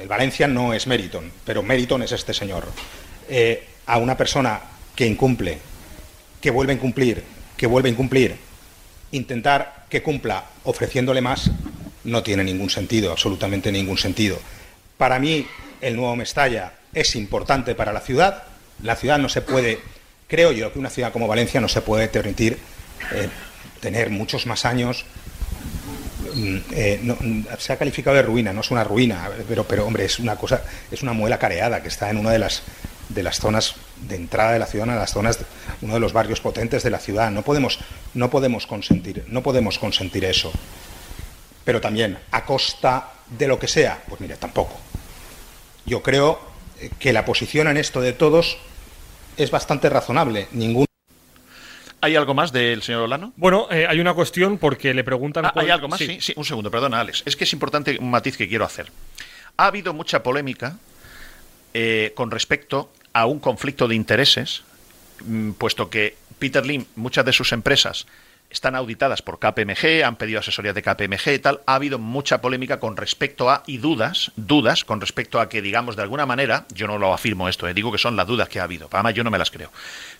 El 0.00 0.06
Valencia 0.06 0.46
no 0.46 0.72
es 0.72 0.86
Meriton, 0.86 1.32
pero 1.44 1.64
Meriton 1.64 2.04
es 2.04 2.12
este 2.12 2.32
señor. 2.32 2.68
Eh, 3.28 3.66
a 3.86 3.98
una 3.98 4.16
persona 4.16 4.60
que 4.94 5.04
incumple, 5.04 5.58
que 6.40 6.52
vuelve 6.52 6.72
a 6.72 6.76
incumplir, 6.76 7.24
que 7.56 7.66
vuelve 7.66 7.88
a 7.88 7.92
incumplir, 7.92 8.36
intentar 9.10 9.86
que 9.90 10.04
cumpla 10.04 10.44
ofreciéndole 10.62 11.20
más, 11.20 11.50
no 12.04 12.22
tiene 12.22 12.44
ningún 12.44 12.70
sentido, 12.70 13.10
absolutamente 13.10 13.72
ningún 13.72 13.98
sentido. 13.98 14.38
Para 14.98 15.18
mí, 15.18 15.48
el 15.80 15.96
nuevo 15.96 16.14
Mestalla 16.14 16.74
es 16.94 17.16
importante 17.16 17.74
para 17.74 17.92
la 17.92 18.02
ciudad. 18.02 18.44
La 18.84 18.94
ciudad 18.94 19.18
no 19.18 19.28
se 19.28 19.42
puede, 19.42 19.80
creo 20.32 20.50
yo, 20.50 20.72
que 20.72 20.78
una 20.78 20.88
ciudad 20.88 21.12
como 21.12 21.28
Valencia 21.28 21.60
no 21.60 21.68
se 21.68 21.82
puede 21.82 22.08
permitir 22.08 22.58
eh, 23.12 23.28
tener 23.80 24.08
muchos 24.08 24.46
más 24.46 24.64
años. 24.64 25.04
Mm, 26.34 26.56
eh, 26.70 27.00
mm, 27.02 27.42
se 27.58 27.74
ha 27.74 27.76
calificado 27.76 28.16
de 28.16 28.22
ruina, 28.22 28.50
no 28.54 28.62
es 28.62 28.70
una 28.70 28.82
ruina, 28.82 29.28
pero, 29.46 29.86
hombre, 29.86 30.06
es 30.06 30.18
una 30.18 30.36
cosa, 30.36 30.64
es 30.90 31.02
una 31.02 31.12
muela 31.12 31.38
careada 31.38 31.82
que 31.82 31.88
está 31.88 32.08
en 32.08 32.16
una 32.16 32.30
de 32.30 32.38
las 32.38 32.62
de 33.10 33.22
las 33.22 33.40
zonas 33.40 33.74
de 34.08 34.16
entrada 34.16 34.52
de 34.52 34.58
la 34.58 34.64
ciudad, 34.64 34.88
en 34.88 34.94
las 34.94 35.12
zonas, 35.12 35.38
uno 35.82 35.92
de 35.92 36.00
los 36.00 36.14
barrios 36.14 36.40
potentes 36.40 36.82
de 36.82 36.88
la 36.88 36.98
ciudad. 36.98 37.30
No 37.30 37.42
podemos, 37.42 37.78
no 38.14 38.30
podemos 38.30 38.66
consentir, 38.66 39.26
no 39.28 39.42
podemos 39.42 39.78
consentir 39.78 40.24
eso. 40.24 40.50
Pero 41.62 41.82
también 41.82 42.18
a 42.30 42.46
costa 42.46 43.10
de 43.28 43.48
lo 43.48 43.58
que 43.58 43.68
sea, 43.68 44.02
pues 44.08 44.18
mire, 44.22 44.36
tampoco. 44.36 44.80
Yo 45.84 46.02
creo 46.02 46.40
que 46.98 47.12
la 47.12 47.26
posición 47.26 47.68
en 47.68 47.76
esto 47.76 48.00
de 48.00 48.14
todos 48.14 48.56
es 49.36 49.50
bastante 49.50 49.88
razonable. 49.88 50.48
Ningún 50.52 50.86
¿Hay 52.00 52.16
algo 52.16 52.34
más 52.34 52.50
del 52.52 52.82
señor 52.82 53.02
Olano? 53.02 53.32
Bueno, 53.36 53.68
eh, 53.70 53.86
hay 53.88 54.00
una 54.00 54.12
cuestión 54.12 54.58
porque 54.58 54.92
le 54.92 55.04
preguntan... 55.04 55.46
Ah, 55.46 55.52
¿Hay 55.54 55.70
algo 55.70 55.86
más? 55.86 56.00
Sí. 56.00 56.18
sí, 56.20 56.32
un 56.36 56.44
segundo, 56.44 56.68
perdona, 56.68 56.98
Alex. 56.98 57.22
Es 57.26 57.36
que 57.36 57.44
es 57.44 57.52
importante 57.52 57.96
un 58.00 58.10
matiz 58.10 58.36
que 58.36 58.48
quiero 58.48 58.64
hacer. 58.64 58.90
Ha 59.56 59.66
habido 59.66 59.94
mucha 59.94 60.20
polémica 60.20 60.78
eh, 61.74 62.12
con 62.16 62.32
respecto 62.32 62.90
a 63.12 63.26
un 63.26 63.38
conflicto 63.38 63.86
de 63.86 63.94
intereses, 63.94 64.64
mm, 65.24 65.52
puesto 65.52 65.90
que 65.90 66.16
Peter 66.40 66.66
Lim, 66.66 66.86
muchas 66.96 67.24
de 67.24 67.32
sus 67.32 67.52
empresas 67.52 68.06
están 68.52 68.74
auditadas 68.76 69.22
por 69.22 69.38
KPMG, 69.38 70.04
han 70.04 70.16
pedido 70.16 70.38
asesoría 70.38 70.74
de 70.74 70.82
KPMG 70.82 71.32
y 71.34 71.38
tal. 71.38 71.60
Ha 71.66 71.74
habido 71.74 71.98
mucha 71.98 72.40
polémica 72.40 72.78
con 72.78 72.96
respecto 72.96 73.50
a, 73.50 73.62
y 73.66 73.78
dudas, 73.78 74.30
dudas 74.36 74.84
con 74.84 75.00
respecto 75.00 75.40
a 75.40 75.48
que, 75.48 75.62
digamos, 75.62 75.96
de 75.96 76.02
alguna 76.02 76.26
manera, 76.26 76.66
yo 76.72 76.86
no 76.86 76.98
lo 76.98 77.14
afirmo 77.14 77.48
esto, 77.48 77.66
eh, 77.66 77.74
digo 77.74 77.90
que 77.90 77.98
son 77.98 78.14
las 78.14 78.26
dudas 78.26 78.48
que 78.48 78.60
ha 78.60 78.64
habido, 78.64 78.88
además 78.92 79.14
yo 79.14 79.24
no 79.24 79.30
me 79.30 79.38
las 79.38 79.50
creo, 79.50 79.72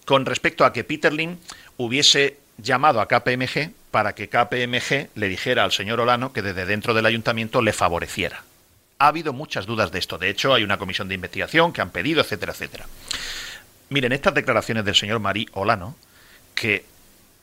con 0.07 0.25
respecto 0.25 0.65
a 0.65 0.73
que 0.73 0.83
Peter 0.83 1.13
Lim 1.13 1.37
hubiese 1.77 2.39
llamado 2.57 3.01
a 3.01 3.07
KPMG 3.07 3.71
para 3.91 4.15
que 4.15 4.29
KPMG 4.29 5.11
le 5.15 5.29
dijera 5.29 5.65
al 5.65 5.73
señor 5.73 6.01
Olano 6.01 6.33
que 6.33 6.43
desde 6.43 6.65
dentro 6.65 6.95
del 6.95 7.07
ayuntamiento 7.07 7.61
le 7.61 7.73
favoreciera. 7.75 8.43
Ha 8.99 9.09
habido 9.09 9.33
muchas 9.33 9.67
dudas 9.67 9.93
de 9.93 9.99
esto. 9.99 10.17
De 10.17 10.31
hecho, 10.31 10.55
hay 10.55 10.63
una 10.63 10.79
comisión 10.79 11.09
de 11.09 11.17
investigación 11.17 11.73
que 11.73 11.81
han 11.81 11.91
pedido, 11.91 12.21
etcétera, 12.21 12.53
etcétera. 12.53 12.87
Miren, 13.89 14.13
estas 14.13 14.33
declaraciones 14.33 14.85
del 14.85 14.95
señor 14.95 15.19
Marí 15.19 15.49
Olano, 15.53 15.97
que 16.55 16.85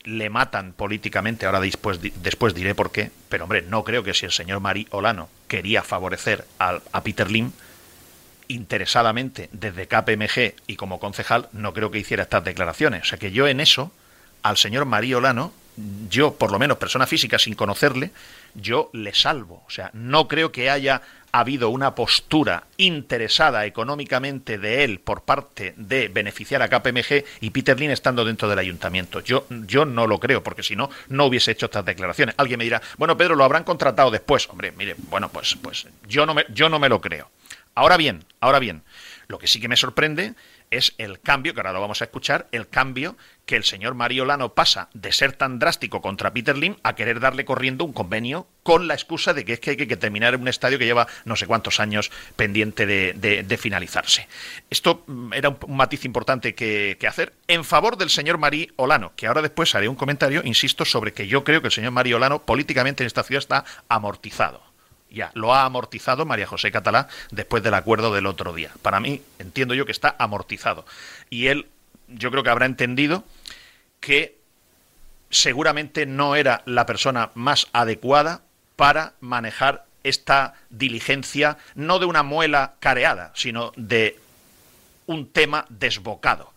le 0.04 0.30
matan 0.30 0.74
políticamente, 0.74 1.46
ahora 1.46 1.60
después, 1.60 2.00
después 2.02 2.54
diré 2.54 2.76
por 2.76 2.92
qué, 2.92 3.12
pero 3.28 3.44
hombre, 3.44 3.62
no 3.62 3.84
creo 3.84 4.04
que 4.04 4.14
si 4.14 4.26
el 4.26 4.32
señor 4.32 4.60
Marí 4.60 4.88
Olano 4.92 5.30
quería 5.48 5.84
favorecer 5.84 6.46
a, 6.58 6.80
a 6.92 7.04
Peter 7.04 7.30
Lim 7.30 7.52
interesadamente 8.48 9.50
desde 9.52 9.88
KPMG 9.88 10.56
y 10.68 10.76
como 10.76 11.00
concejal, 11.00 11.50
no 11.54 11.74
creo 11.74 11.92
que 11.92 12.00
hiciera 12.00 12.24
estas 12.24 12.44
declaraciones. 12.44 13.04
O 13.04 13.06
sea 13.06 13.20
que 13.20 13.32
yo 13.32 13.48
en 13.48 13.60
eso, 13.60 13.92
al 14.42 14.58
señor 14.58 14.86
Marí 14.86 15.14
Olano, 15.14 15.54
yo, 16.10 16.36
por 16.36 16.52
lo 16.52 16.60
menos 16.60 16.78
persona 16.78 17.06
física 17.08 17.40
sin 17.40 17.54
conocerle, 17.54 18.12
yo 18.56 18.90
le 18.94 19.14
salvo. 19.14 19.64
O 19.68 19.70
sea, 19.70 19.92
no 19.94 20.28
creo 20.28 20.52
que 20.52 20.70
haya 20.70 21.02
ha 21.32 21.42
habido 21.42 21.70
una 21.70 21.96
postura 21.96 22.64
interesada 22.78 23.66
económicamente 23.66 24.58
de 24.58 24.84
él 24.84 25.00
por 25.00 25.22
parte 25.22 25.74
de 25.78 26.08
beneficiar 26.08 26.62
a 26.62 26.70
KPMG 26.70 27.24
y 27.42 27.50
Peter 27.52 27.80
Lin 27.80 27.92
estando 27.92 28.26
dentro 28.26 28.50
del 28.50 28.60
ayuntamiento. 28.60 29.20
Yo, 29.20 29.46
yo 29.50 29.86
no 29.86 30.08
lo 30.08 30.20
creo, 30.20 30.44
porque 30.44 30.64
si 30.64 30.76
no, 30.76 30.90
no 31.10 31.26
hubiese 31.26 31.52
hecho 31.52 31.68
estas 31.68 31.86
declaraciones. 31.86 32.36
Alguien 32.38 32.58
me 32.58 32.64
dirá, 32.64 32.82
bueno, 32.98 33.16
Pedro, 33.18 33.36
lo 33.36 33.44
habrán 33.44 33.64
contratado 33.64 34.12
después. 34.12 34.50
Hombre, 34.50 34.72
mire, 34.72 34.96
bueno, 35.10 35.30
pues, 35.30 35.56
pues 35.62 35.88
yo, 36.08 36.26
no 36.26 36.34
me, 36.34 36.46
yo 36.50 36.70
no 36.70 36.80
me 36.80 36.90
lo 36.90 37.00
creo. 37.00 37.30
Ahora 37.76 37.98
bien, 37.98 38.26
ahora 38.40 38.60
bien, 38.60 38.82
lo 39.28 39.38
que 39.38 39.48
sí 39.48 39.62
que 39.62 39.68
me 39.68 39.78
sorprende 39.78 40.34
es 40.72 40.94
el 40.98 41.20
cambio, 41.20 41.54
que 41.54 41.60
ahora 41.60 41.74
lo 41.74 41.82
vamos 41.82 42.02
a 42.02 42.06
escuchar, 42.06 42.48
el 42.52 42.68
cambio 42.68 43.16
que 43.46 43.56
el 43.56 43.64
señor 43.64 43.96
Mariolano 43.96 44.54
pasa 44.54 44.90
de 44.94 45.12
ser 45.12 45.34
tan 45.34 45.58
drástico 45.58 46.02
contra 46.02 46.32
Peter 46.32 46.56
Lim 46.56 46.76
a 46.84 46.94
querer 46.94 47.20
darle 47.20 47.46
corriendo 47.46 47.84
un 47.84 47.94
convenio 47.94 48.48
con 48.62 48.88
la 48.88 48.94
excusa 48.94 49.34
de 49.34 49.44
que 49.44 49.54
es 49.54 49.60
que 49.60 49.72
hay 49.72 49.78
que 49.78 49.98
terminar 49.98 50.36
en 50.36 50.42
un 50.42 50.48
estadio 50.48 50.78
que 50.78 50.86
lleva 50.86 51.08
no 51.26 51.36
sé 51.36 51.48
cuántos 51.48 51.80
años 51.80 52.12
pendiente 52.36 52.86
de, 52.86 53.58
finalizarse. 53.60 54.28
Esto 54.70 55.04
mm, 55.08 55.34
era 55.34 55.50
un, 55.50 55.76
matiz 55.76 56.06
importante 56.06 56.54
que, 56.54 56.98
hacer 57.08 57.34
en 57.48 57.66
favor 57.66 57.98
del 57.98 58.12
señor 58.12 58.38
Mari 58.38 58.72
Olano, 58.76 59.14
que 59.16 59.26
ahora 59.26 59.42
después 59.42 59.74
haré 59.74 59.88
un 59.88 59.96
comentario, 59.96 60.42
insisto, 60.46 60.86
sobre 60.86 61.14
que 61.14 61.28
yo 61.28 61.44
creo 61.44 61.62
que 61.62 61.70
el 61.70 61.74
señor 61.74 61.92
Mari 61.92 62.14
Olano 62.14 62.44
políticamente 62.44 63.02
en 63.02 63.08
esta 63.08 63.24
ciudad 63.24 63.40
está 63.40 63.66
amortizado 63.88 64.69
ya 65.10 65.32
lo 65.34 65.54
ha 65.54 65.66
amortizado 65.66 66.26
María 66.26 66.48
José 66.48 66.72
Catalá 66.72 67.08
después 67.32 67.64
del 67.64 67.74
acuerdo 67.74 68.14
del 68.14 68.26
otro 68.26 68.54
día. 68.54 68.72
Para 68.82 69.00
mí, 69.00 69.22
entiendo 69.40 69.74
yo 69.74 69.86
que 69.86 69.92
está 69.92 70.16
amortizado. 70.20 70.86
Y 71.30 71.48
él, 71.48 71.68
yo 72.08 72.32
creo 72.32 72.44
que 72.44 72.50
habrá 72.50 72.66
entendido 72.66 73.24
que 74.00 74.38
seguramente 75.30 76.06
no 76.06 76.36
era 76.36 76.62
la 76.66 76.86
persona 76.86 77.32
más 77.34 77.68
adecuada 77.74 78.42
para 78.76 79.14
manejar 79.20 79.86
esta 80.04 80.54
diligencia, 80.70 81.58
no 81.76 82.00
de 82.00 82.06
una 82.06 82.24
muela 82.24 82.76
careada, 82.80 83.32
sino 83.36 83.72
de 83.76 84.18
un 85.06 85.28
tema 85.28 85.66
desbocado. 85.70 86.54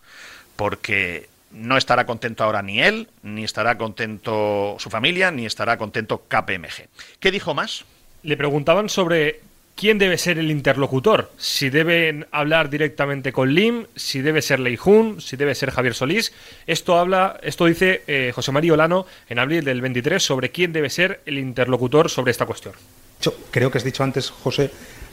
Porque 0.57 1.29
no 1.51 1.77
estará 1.77 2.07
contento 2.07 2.45
ahora 2.45 2.63
ni 2.63 2.81
él, 2.81 3.09
ni 3.23 3.45
estará 3.45 3.77
contento 3.77 4.77
su 4.79 4.91
familia, 4.91 5.31
ni 5.31 5.47
estará 5.47 5.77
contento 5.77 6.25
KPMG. 6.29 6.89
¿Qué 7.21 7.31
dijo 7.31 7.55
más? 7.55 7.85
Le 8.23 8.37
preguntaban 8.37 8.89
sobre 8.89 9.41
quién 9.75 9.99
debe 9.99 10.19
ser 10.19 10.39
el 10.39 10.51
interlocutor, 10.51 11.33
si 11.39 11.71
deben 11.71 12.27
hablar 12.31 12.71
directamente 12.71 13.33
con 13.33 13.55
Lim, 13.55 13.87
si 13.97 14.21
debe 14.21 14.43
ser 14.43 14.61
Leijun, 14.61 15.21
si 15.21 15.37
debe 15.37 15.55
ser 15.55 15.71
Javier 15.71 15.95
Solís. 15.95 16.33
Esto 16.67 16.99
habla, 16.99 17.41
esto 17.43 17.67
dice 17.67 18.03
eh, 18.07 18.33
José 18.35 18.53
María 18.53 18.75
Olano 18.75 19.07
en 19.29 19.39
abril 19.39 19.65
del 19.65 19.81
23 19.81 20.23
sobre 20.23 20.51
quién 20.51 20.73
debe 20.73 20.91
ser 20.91 21.21
el 21.27 21.39
interlocutor 21.39 22.11
sobre 22.11 22.31
esta 22.31 22.47
cuestión. 22.47 22.75
Creo 23.51 23.71
que 23.71 23.79
has 23.79 23.85
dicho 23.85 24.03
antes, 24.03 24.31
José, 24.31 24.71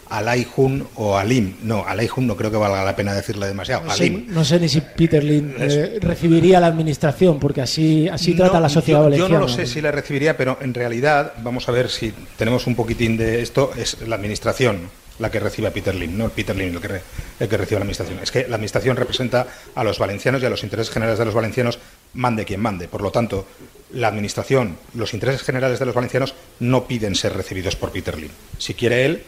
Alai 0.09 0.45
Hun 0.55 0.87
o 0.95 1.17
Alim. 1.17 1.55
No, 1.63 1.85
Alai 1.85 2.09
Hun 2.13 2.27
no 2.27 2.35
creo 2.35 2.51
que 2.51 2.57
valga 2.57 2.83
la 2.83 2.95
pena 2.95 3.13
decirle 3.13 3.47
demasiado. 3.47 3.83
No 3.85 3.91
sé, 3.91 4.09
no 4.09 4.43
sé 4.43 4.59
ni 4.59 4.69
si 4.69 4.81
Peter 4.81 5.23
Lin 5.23 5.55
eh, 5.59 5.99
recibiría 6.01 6.59
la 6.59 6.67
administración, 6.67 7.39
porque 7.39 7.61
así, 7.61 8.07
así 8.07 8.35
trata 8.35 8.59
la 8.59 8.69
sociedad 8.69 9.09
yo, 9.09 9.15
Yo 9.15 9.29
no 9.29 9.39
lo 9.39 9.47
sé 9.47 9.65
si 9.65 9.81
la 9.81 9.91
recibiría, 9.91 10.35
pero 10.35 10.57
en 10.61 10.73
realidad, 10.73 11.33
vamos 11.43 11.69
a 11.69 11.71
ver 11.71 11.89
si 11.89 12.13
tenemos 12.37 12.67
un 12.67 12.75
poquitín 12.75 13.17
de 13.17 13.41
esto, 13.41 13.71
es 13.77 13.97
la 14.07 14.15
administración 14.15 14.89
la 15.19 15.29
que 15.29 15.39
recibe 15.39 15.67
a 15.67 15.71
Peter 15.71 15.93
Lim, 15.93 16.17
no 16.17 16.29
Peter 16.29 16.55
Lim 16.55 16.75
el 16.75 16.81
que, 16.81 17.01
el 17.39 17.49
que 17.49 17.57
recibe 17.57 17.79
la 17.79 17.83
administración. 17.83 18.19
Es 18.23 18.31
que 18.31 18.47
la 18.47 18.55
administración 18.55 18.95
representa 18.95 19.47
a 19.75 19.83
los 19.83 19.99
valencianos 19.99 20.41
y 20.41 20.45
a 20.45 20.49
los 20.49 20.63
intereses 20.63 20.93
generales 20.93 21.19
de 21.19 21.25
los 21.25 21.33
valencianos, 21.33 21.77
mande 22.13 22.45
quien 22.45 22.61
mande. 22.61 22.87
Por 22.87 23.01
lo 23.01 23.11
tanto, 23.11 23.45
la 23.91 24.07
administración, 24.07 24.77
los 24.93 25.13
intereses 25.13 25.43
generales 25.43 25.79
de 25.79 25.85
los 25.85 25.95
valencianos 25.95 26.35
no 26.59 26.85
piden 26.87 27.15
ser 27.15 27.33
recibidos 27.33 27.75
por 27.75 27.91
Peter 27.91 28.17
Lim. 28.17 28.31
Si 28.57 28.73
quiere 28.73 29.05
él, 29.05 29.23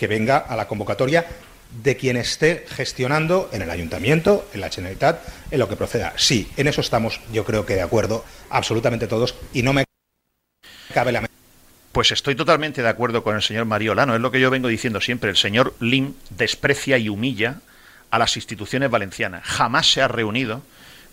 que 0.00 0.06
venga 0.06 0.38
a 0.38 0.56
la 0.56 0.66
convocatoria 0.66 1.26
de 1.82 1.94
quien 1.98 2.16
esté 2.16 2.64
gestionando 2.70 3.50
en 3.52 3.60
el 3.60 3.68
ayuntamiento, 3.68 4.48
en 4.54 4.62
la 4.62 4.70
Generalitat, 4.70 5.20
en 5.50 5.58
lo 5.58 5.68
que 5.68 5.76
proceda. 5.76 6.14
Sí, 6.16 6.50
en 6.56 6.68
eso 6.68 6.80
estamos, 6.80 7.20
yo 7.34 7.44
creo 7.44 7.66
que 7.66 7.74
de 7.74 7.82
acuerdo, 7.82 8.24
absolutamente 8.48 9.06
todos, 9.06 9.34
y 9.52 9.62
no 9.62 9.74
me 9.74 9.84
cabe 10.94 11.12
la 11.12 11.26
pues 11.92 12.12
estoy 12.12 12.34
totalmente 12.34 12.82
de 12.82 12.88
acuerdo 12.88 13.22
con 13.22 13.36
el 13.36 13.42
señor 13.42 13.66
Mariolano. 13.66 14.14
Es 14.14 14.22
lo 14.22 14.30
que 14.30 14.40
yo 14.40 14.48
vengo 14.48 14.68
diciendo 14.68 15.02
siempre. 15.02 15.28
El 15.28 15.36
señor 15.36 15.74
Lim 15.80 16.14
desprecia 16.30 16.96
y 16.96 17.10
humilla 17.10 17.60
a 18.10 18.18
las 18.18 18.36
instituciones 18.36 18.90
valencianas. 18.90 19.42
Jamás 19.44 19.92
se 19.92 20.00
ha 20.00 20.08
reunido 20.08 20.62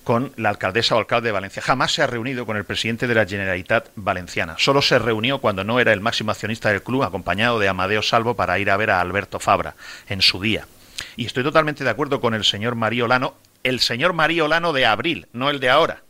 con 0.07 0.31
la 0.37 0.47
alcaldesa 0.47 0.95
o 0.95 0.99
alcalde 0.99 1.27
de 1.27 1.33
Valencia. 1.33 1.61
Jamás 1.61 1.91
se 1.91 2.01
ha 2.01 2.07
reunido 2.07 2.45
con 2.45 2.55
el 2.55 2.63
presidente 2.63 3.07
de 3.07 3.13
la 3.13 3.25
Generalitat 3.25 3.89
Valenciana. 3.97 4.55
Solo 4.57 4.81
se 4.81 4.99
reunió 4.99 5.39
cuando 5.39 5.65
no 5.65 5.81
era 5.81 5.91
el 5.91 5.99
máximo 5.99 6.31
accionista 6.31 6.69
del 6.69 6.81
club, 6.81 7.03
acompañado 7.03 7.59
de 7.59 7.67
Amadeo 7.67 8.01
Salvo, 8.01 8.33
para 8.33 8.57
ir 8.57 8.71
a 8.71 8.77
ver 8.77 8.89
a 8.89 9.01
Alberto 9.01 9.37
Fabra 9.37 9.75
en 10.07 10.21
su 10.21 10.39
día. 10.39 10.65
Y 11.17 11.25
estoy 11.25 11.43
totalmente 11.43 11.83
de 11.83 11.89
acuerdo 11.89 12.21
con 12.21 12.33
el 12.33 12.45
señor 12.45 12.75
Mariolano, 12.75 13.33
el 13.65 13.81
señor 13.81 14.13
Mariolano 14.13 14.71
de 14.71 14.85
abril, 14.85 15.27
no 15.33 15.49
el 15.49 15.59
de 15.59 15.71
ahora. 15.71 16.03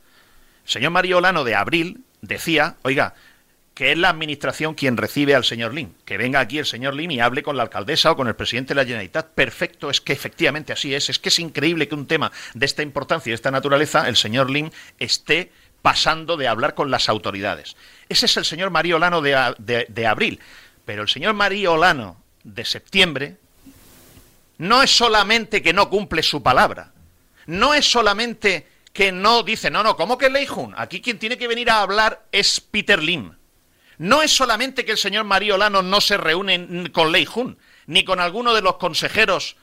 El 0.65 0.71
señor 0.71 0.91
Mariolano 0.91 1.43
de 1.43 1.55
abril 1.55 2.03
decía, 2.21 2.75
oiga, 2.83 3.15
que 3.77 3.91
es 3.91 3.97
la 3.99 4.09
administración 4.09 4.73
quien 4.73 4.97
recibe 4.97 5.35
al 5.35 5.43
señor 5.43 5.71
Lim. 5.71 5.93
Que 6.03 6.17
venga 6.17 6.39
aquí 6.39 6.57
el 6.57 6.65
señor 6.65 6.95
Lim 6.95 7.11
y 7.11 7.19
hable 7.19 7.43
con 7.43 7.55
la 7.55 7.61
alcaldesa 7.61 8.09
o 8.09 8.15
con 8.15 8.27
el 8.27 8.35
presidente 8.35 8.73
de 8.73 8.81
la 8.81 8.85
Generalitat. 8.85 9.27
Perfecto, 9.35 9.91
es 9.91 10.01
que 10.01 10.13
efectivamente 10.13 10.73
así 10.73 10.95
es. 10.95 11.11
Es 11.11 11.19
que 11.19 11.29
es 11.29 11.37
increíble 11.37 11.87
que 11.87 11.93
un 11.93 12.07
tema 12.07 12.31
de 12.55 12.65
esta 12.65 12.81
importancia 12.81 13.29
y 13.29 13.33
de 13.33 13.35
esta 13.35 13.51
naturaleza, 13.51 14.09
el 14.09 14.15
señor 14.15 14.49
Lim 14.49 14.71
esté 14.97 15.51
pasando 15.83 16.37
de 16.37 16.47
hablar 16.47 16.73
con 16.73 16.89
las 16.89 17.07
autoridades. 17.07 17.75
Ese 18.09 18.25
es 18.25 18.35
el 18.37 18.45
señor 18.45 18.71
María 18.71 18.95
Olano 18.95 19.21
de, 19.21 19.85
de 19.87 20.07
abril. 20.07 20.39
Pero 20.83 21.03
el 21.03 21.07
señor 21.07 21.35
María 21.35 21.69
Olano 21.69 22.17
de 22.43 22.65
septiembre 22.65 23.37
no 24.57 24.81
es 24.81 24.89
solamente 24.89 25.61
que 25.61 25.73
no 25.73 25.87
cumple 25.91 26.23
su 26.23 26.41
palabra, 26.41 26.93
no 27.45 27.75
es 27.75 27.85
solamente 27.85 28.65
que 28.91 29.11
no 29.11 29.43
dice, 29.43 29.69
no, 29.69 29.83
no, 29.83 29.95
¿cómo 29.95 30.17
que 30.17 30.31
Leijun? 30.31 30.73
Aquí 30.75 30.99
quien 30.99 31.19
tiene 31.19 31.37
que 31.37 31.47
venir 31.47 31.69
a 31.69 31.83
hablar 31.83 32.25
es 32.31 32.59
Peter 32.59 33.03
Lim. 33.03 33.37
No 33.97 34.21
es 34.21 34.31
solamente 34.31 34.85
que 34.85 34.91
el 34.91 34.97
señor 34.97 35.25
María 35.25 35.55
Olano 35.55 35.81
no 35.81 36.01
se 36.01 36.17
reúne 36.17 36.91
con 36.91 37.11
Leijun, 37.11 37.57
ni 37.87 38.03
con 38.03 38.19
alguno 38.19 38.53
de 38.53 38.61
los 38.61 38.77
consejeros 38.77 39.55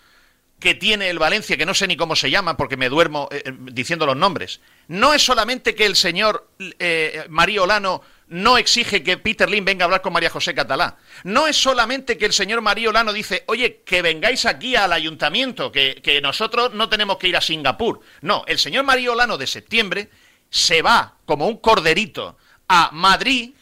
que 0.58 0.74
tiene 0.74 1.10
el 1.10 1.18
Valencia, 1.18 1.56
que 1.56 1.66
no 1.66 1.74
sé 1.74 1.86
ni 1.86 1.96
cómo 1.96 2.16
se 2.16 2.30
llama 2.30 2.56
porque 2.56 2.76
me 2.76 2.88
duermo 2.88 3.28
eh, 3.30 3.42
eh, 3.44 3.52
diciendo 3.72 4.06
los 4.06 4.16
nombres. 4.16 4.60
No 4.88 5.12
es 5.12 5.22
solamente 5.22 5.74
que 5.74 5.84
el 5.84 5.94
señor 5.94 6.48
eh, 6.78 7.26
María 7.28 7.62
Olano 7.62 8.02
no 8.28 8.56
exige 8.56 9.02
que 9.02 9.18
Peter 9.18 9.48
Lim 9.48 9.64
venga 9.64 9.84
a 9.84 9.86
hablar 9.86 10.00
con 10.00 10.12
María 10.12 10.30
José 10.30 10.54
Catalá. 10.54 10.96
No 11.24 11.46
es 11.46 11.56
solamente 11.56 12.16
que 12.16 12.24
el 12.24 12.32
señor 12.32 12.62
María 12.62 12.88
Olano 12.88 13.12
dice, 13.12 13.44
oye, 13.46 13.82
que 13.84 14.00
vengáis 14.00 14.46
aquí 14.46 14.74
al 14.74 14.92
ayuntamiento, 14.92 15.70
que, 15.70 16.00
que 16.02 16.20
nosotros 16.20 16.72
no 16.72 16.88
tenemos 16.88 17.18
que 17.18 17.28
ir 17.28 17.36
a 17.36 17.40
Singapur. 17.40 18.00
No, 18.22 18.44
el 18.46 18.58
señor 18.58 18.84
María 18.84 19.12
Olano 19.12 19.36
de 19.36 19.46
septiembre 19.46 20.08
se 20.48 20.82
va 20.82 21.16
como 21.26 21.46
un 21.46 21.58
corderito 21.58 22.38
a 22.68 22.90
Madrid 22.92 23.53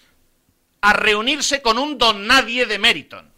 a 0.83 0.92
reunirse 0.92 1.62
con 1.62 1.79
un 1.79 1.97
don 1.97 2.27
nadie 2.27 2.66
de 2.66 2.79
Meriton. 2.79 3.31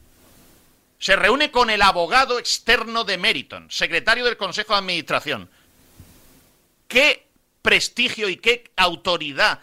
Se 0.99 1.15
reúne 1.15 1.51
con 1.51 1.69
el 1.69 1.83
abogado 1.83 2.39
externo 2.39 3.05
de 3.05 3.19
Meriton, 3.19 3.71
secretario 3.71 4.25
del 4.25 4.39
Consejo 4.39 4.73
de 4.73 4.79
Administración. 4.79 5.51
¿Qué 6.89 7.29
prestigio 7.61 8.29
y 8.31 8.39
qué 8.39 8.71
autoridad 8.77 9.61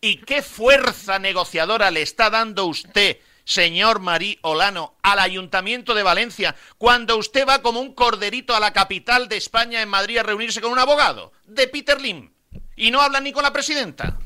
y 0.00 0.18
qué 0.18 0.42
fuerza 0.42 1.18
negociadora 1.18 1.90
le 1.90 2.02
está 2.02 2.30
dando 2.30 2.66
usted, 2.66 3.18
señor 3.44 3.98
Marí 3.98 4.38
Olano, 4.42 4.94
al 5.02 5.18
Ayuntamiento 5.18 5.94
de 5.94 6.04
Valencia, 6.04 6.54
cuando 6.78 7.16
usted 7.16 7.48
va 7.48 7.62
como 7.62 7.80
un 7.80 7.94
corderito 7.94 8.54
a 8.54 8.60
la 8.60 8.72
capital 8.72 9.28
de 9.28 9.38
España, 9.38 9.82
en 9.82 9.88
Madrid, 9.88 10.18
a 10.18 10.22
reunirse 10.22 10.60
con 10.60 10.70
un 10.70 10.78
abogado, 10.78 11.32
de 11.46 11.66
Peter 11.66 12.00
Lim, 12.00 12.30
y 12.76 12.92
no 12.92 13.00
habla 13.00 13.20
ni 13.20 13.32
con 13.32 13.42
la 13.42 13.52
presidenta? 13.52 14.18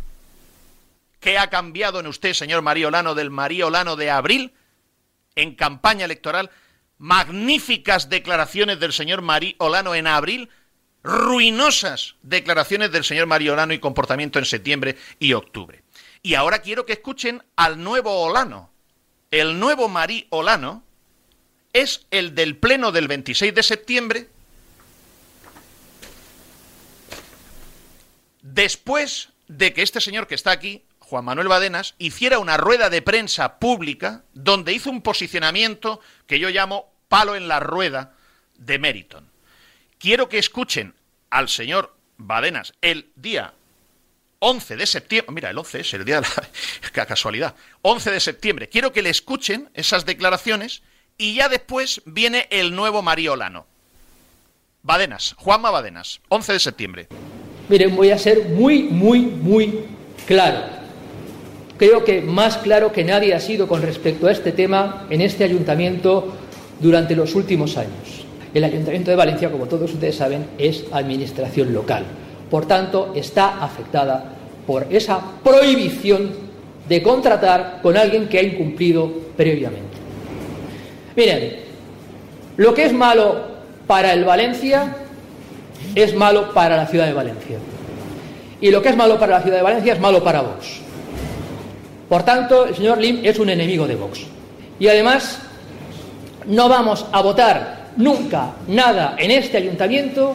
¿Qué 1.20 1.38
ha 1.38 1.50
cambiado 1.50 2.00
en 2.00 2.06
usted, 2.06 2.32
señor 2.32 2.62
Marí 2.62 2.84
Olano, 2.84 3.14
del 3.14 3.30
Marí 3.30 3.62
Olano 3.62 3.96
de 3.96 4.10
abril, 4.10 4.52
en 5.34 5.54
campaña 5.54 6.04
electoral? 6.04 6.50
Magníficas 6.98 8.08
declaraciones 8.08 8.80
del 8.80 8.92
señor 8.92 9.22
Marí 9.22 9.54
Olano 9.58 9.94
en 9.94 10.06
abril 10.06 10.48
ruinosas 11.02 12.16
declaraciones 12.22 12.90
del 12.92 13.04
señor 13.04 13.26
Mariolano 13.26 13.72
y 13.72 13.78
comportamiento 13.78 14.38
en 14.38 14.44
septiembre 14.44 14.96
y 15.18 15.32
octubre. 15.32 15.82
Y 16.22 16.34
ahora 16.34 16.60
quiero 16.60 16.84
que 16.84 16.92
escuchen 16.92 17.42
al 17.56 17.82
nuevo 17.82 18.10
Olano. 18.22 18.70
El 19.30 19.58
nuevo 19.58 19.88
Marí 19.88 20.26
Olano 20.30 20.82
es 21.72 22.06
el 22.10 22.34
del 22.34 22.56
pleno 22.56 22.92
del 22.92 23.08
26 23.08 23.54
de 23.54 23.62
septiembre, 23.62 24.28
después 28.42 29.28
de 29.46 29.72
que 29.72 29.82
este 29.82 30.00
señor 30.00 30.26
que 30.26 30.34
está 30.34 30.50
aquí, 30.50 30.82
Juan 31.08 31.24
Manuel 31.24 31.48
Badenas, 31.48 31.94
hiciera 31.98 32.38
una 32.38 32.56
rueda 32.56 32.90
de 32.90 33.02
prensa 33.02 33.58
pública 33.58 34.24
donde 34.34 34.72
hizo 34.72 34.90
un 34.90 35.02
posicionamiento 35.02 36.00
que 36.26 36.38
yo 36.38 36.50
llamo 36.50 36.92
palo 37.08 37.34
en 37.34 37.48
la 37.48 37.60
rueda 37.60 38.14
de 38.58 38.78
Meriton 38.78 39.28
quiero 39.98 40.28
que 40.28 40.38
escuchen 40.38 40.94
al 41.30 41.48
señor 41.48 41.94
Badenas 42.16 42.72
el 42.80 43.10
día 43.16 43.52
11 44.40 44.76
de 44.76 44.86
septiembre, 44.86 45.34
mira, 45.34 45.50
el 45.50 45.58
11 45.58 45.80
es 45.80 45.94
el 45.94 46.04
día 46.04 46.20
de 46.20 46.26
la 46.94 47.06
casualidad, 47.06 47.56
11 47.82 48.10
de 48.10 48.20
septiembre, 48.20 48.68
quiero 48.68 48.92
que 48.92 49.02
le 49.02 49.10
escuchen 49.10 49.68
esas 49.74 50.06
declaraciones 50.06 50.82
y 51.16 51.34
ya 51.34 51.48
después 51.48 52.02
viene 52.04 52.46
el 52.50 52.74
nuevo 52.74 53.02
Mariolano. 53.02 53.66
Badenas, 54.82 55.34
Juanma 55.38 55.70
Badenas, 55.70 56.20
11 56.28 56.52
de 56.52 56.60
septiembre. 56.60 57.08
Miren, 57.68 57.96
voy 57.96 58.10
a 58.10 58.18
ser 58.18 58.44
muy, 58.44 58.84
muy, 58.84 59.20
muy 59.20 59.86
claro. 60.26 60.77
Creo 61.78 62.04
que 62.04 62.20
más 62.20 62.58
claro 62.58 62.90
que 62.90 63.04
nadie 63.04 63.34
ha 63.34 63.40
sido 63.40 63.68
con 63.68 63.82
respecto 63.82 64.26
a 64.26 64.32
este 64.32 64.50
tema 64.50 65.06
en 65.10 65.20
este 65.20 65.44
ayuntamiento 65.44 66.34
durante 66.80 67.14
los 67.14 67.36
últimos 67.36 67.76
años. 67.76 68.26
El 68.52 68.64
Ayuntamiento 68.64 69.10
de 69.10 69.16
Valencia, 69.16 69.50
como 69.50 69.66
todos 69.66 69.92
ustedes 69.92 70.16
saben, 70.16 70.46
es 70.58 70.84
administración 70.90 71.72
local. 71.72 72.04
Por 72.50 72.66
tanto, 72.66 73.12
está 73.14 73.62
afectada 73.62 74.32
por 74.66 74.86
esa 74.90 75.20
prohibición 75.44 76.30
de 76.88 77.02
contratar 77.02 77.78
con 77.80 77.96
alguien 77.96 78.28
que 78.28 78.38
ha 78.38 78.42
incumplido 78.42 79.12
previamente. 79.36 79.98
Miren, 81.14 81.56
lo 82.56 82.74
que 82.74 82.86
es 82.86 82.92
malo 82.92 83.36
para 83.86 84.12
el 84.14 84.24
Valencia 84.24 84.96
es 85.94 86.14
malo 86.16 86.52
para 86.52 86.76
la 86.76 86.86
ciudad 86.86 87.06
de 87.06 87.12
Valencia. 87.12 87.58
Y 88.60 88.70
lo 88.72 88.82
que 88.82 88.88
es 88.88 88.96
malo 88.96 89.18
para 89.18 89.38
la 89.38 89.42
ciudad 89.42 89.58
de 89.58 89.62
Valencia 89.62 89.92
es 89.92 90.00
malo 90.00 90.24
para 90.24 90.40
Vox. 90.40 90.87
Por 92.08 92.22
tanto, 92.22 92.66
el 92.66 92.74
señor 92.74 92.98
Lim 92.98 93.20
es 93.22 93.38
un 93.38 93.50
enemigo 93.50 93.86
de 93.86 93.96
Vox. 93.96 94.20
Y 94.78 94.88
además, 94.88 95.40
no 96.46 96.68
vamos 96.68 97.06
a 97.12 97.20
votar 97.20 97.88
nunca 97.96 98.52
nada 98.68 99.16
en 99.18 99.30
este 99.30 99.58
ayuntamiento 99.58 100.34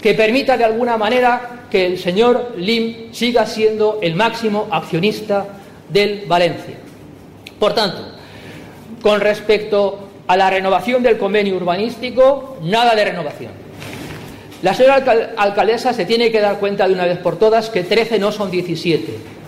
que 0.00 0.14
permita 0.14 0.56
de 0.56 0.64
alguna 0.64 0.96
manera 0.96 1.66
que 1.70 1.86
el 1.86 1.98
señor 1.98 2.54
Lim 2.56 3.12
siga 3.12 3.44
siendo 3.46 3.98
el 4.00 4.14
máximo 4.14 4.68
accionista 4.70 5.46
del 5.88 6.24
Valencia. 6.26 6.76
Por 7.58 7.74
tanto, 7.74 8.12
con 9.02 9.20
respecto 9.20 10.08
a 10.26 10.36
la 10.36 10.48
renovación 10.48 11.02
del 11.02 11.18
convenio 11.18 11.56
urbanístico, 11.56 12.56
nada 12.62 12.94
de 12.94 13.04
renovación. 13.04 13.52
La 14.62 14.74
señora 14.74 15.32
alcaldesa 15.36 15.92
se 15.92 16.04
tiene 16.04 16.30
que 16.30 16.40
dar 16.40 16.58
cuenta 16.58 16.86
de 16.86 16.94
una 16.94 17.06
vez 17.06 17.18
por 17.18 17.38
todas 17.38 17.70
que 17.70 17.82
13 17.82 18.18
no 18.18 18.30
son 18.30 18.50
17. 18.50 19.39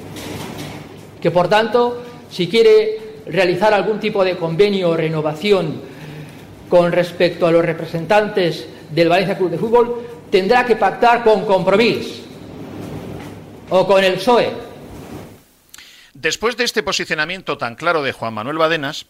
Que 1.23 1.31
por 1.31 1.49
tanto, 1.49 2.03
si 2.31 2.49
quiere 2.49 2.99
realizar 3.27 3.73
algún 3.73 4.01
tipo 4.01 4.25
de 4.25 4.37
convenio 4.37 4.91
o 4.91 4.97
renovación 4.97 5.81
con 6.69 6.91
respecto 6.91 7.47
a 7.47 7.53
los 7.53 7.65
representantes 7.65 8.67
del 8.91 9.09
Valencia 9.09 9.39
Club 9.39 9.51
de 9.51 9.59
Fútbol 9.59 10.03
tendrá 10.31 10.65
que 10.65 10.77
pactar 10.77 11.23
con 11.23 11.45
Compromís 11.45 12.23
o 13.71 13.87
con 13.87 14.03
el 14.03 14.15
PSOE. 14.15 14.51
Después 16.15 16.57
de 16.57 16.65
este 16.65 16.83
posicionamiento 16.83 17.59
tan 17.59 17.75
claro 17.75 18.03
de 18.03 18.13
Juan 18.13 18.35
Manuel 18.35 18.59
Badenas, 18.59 19.07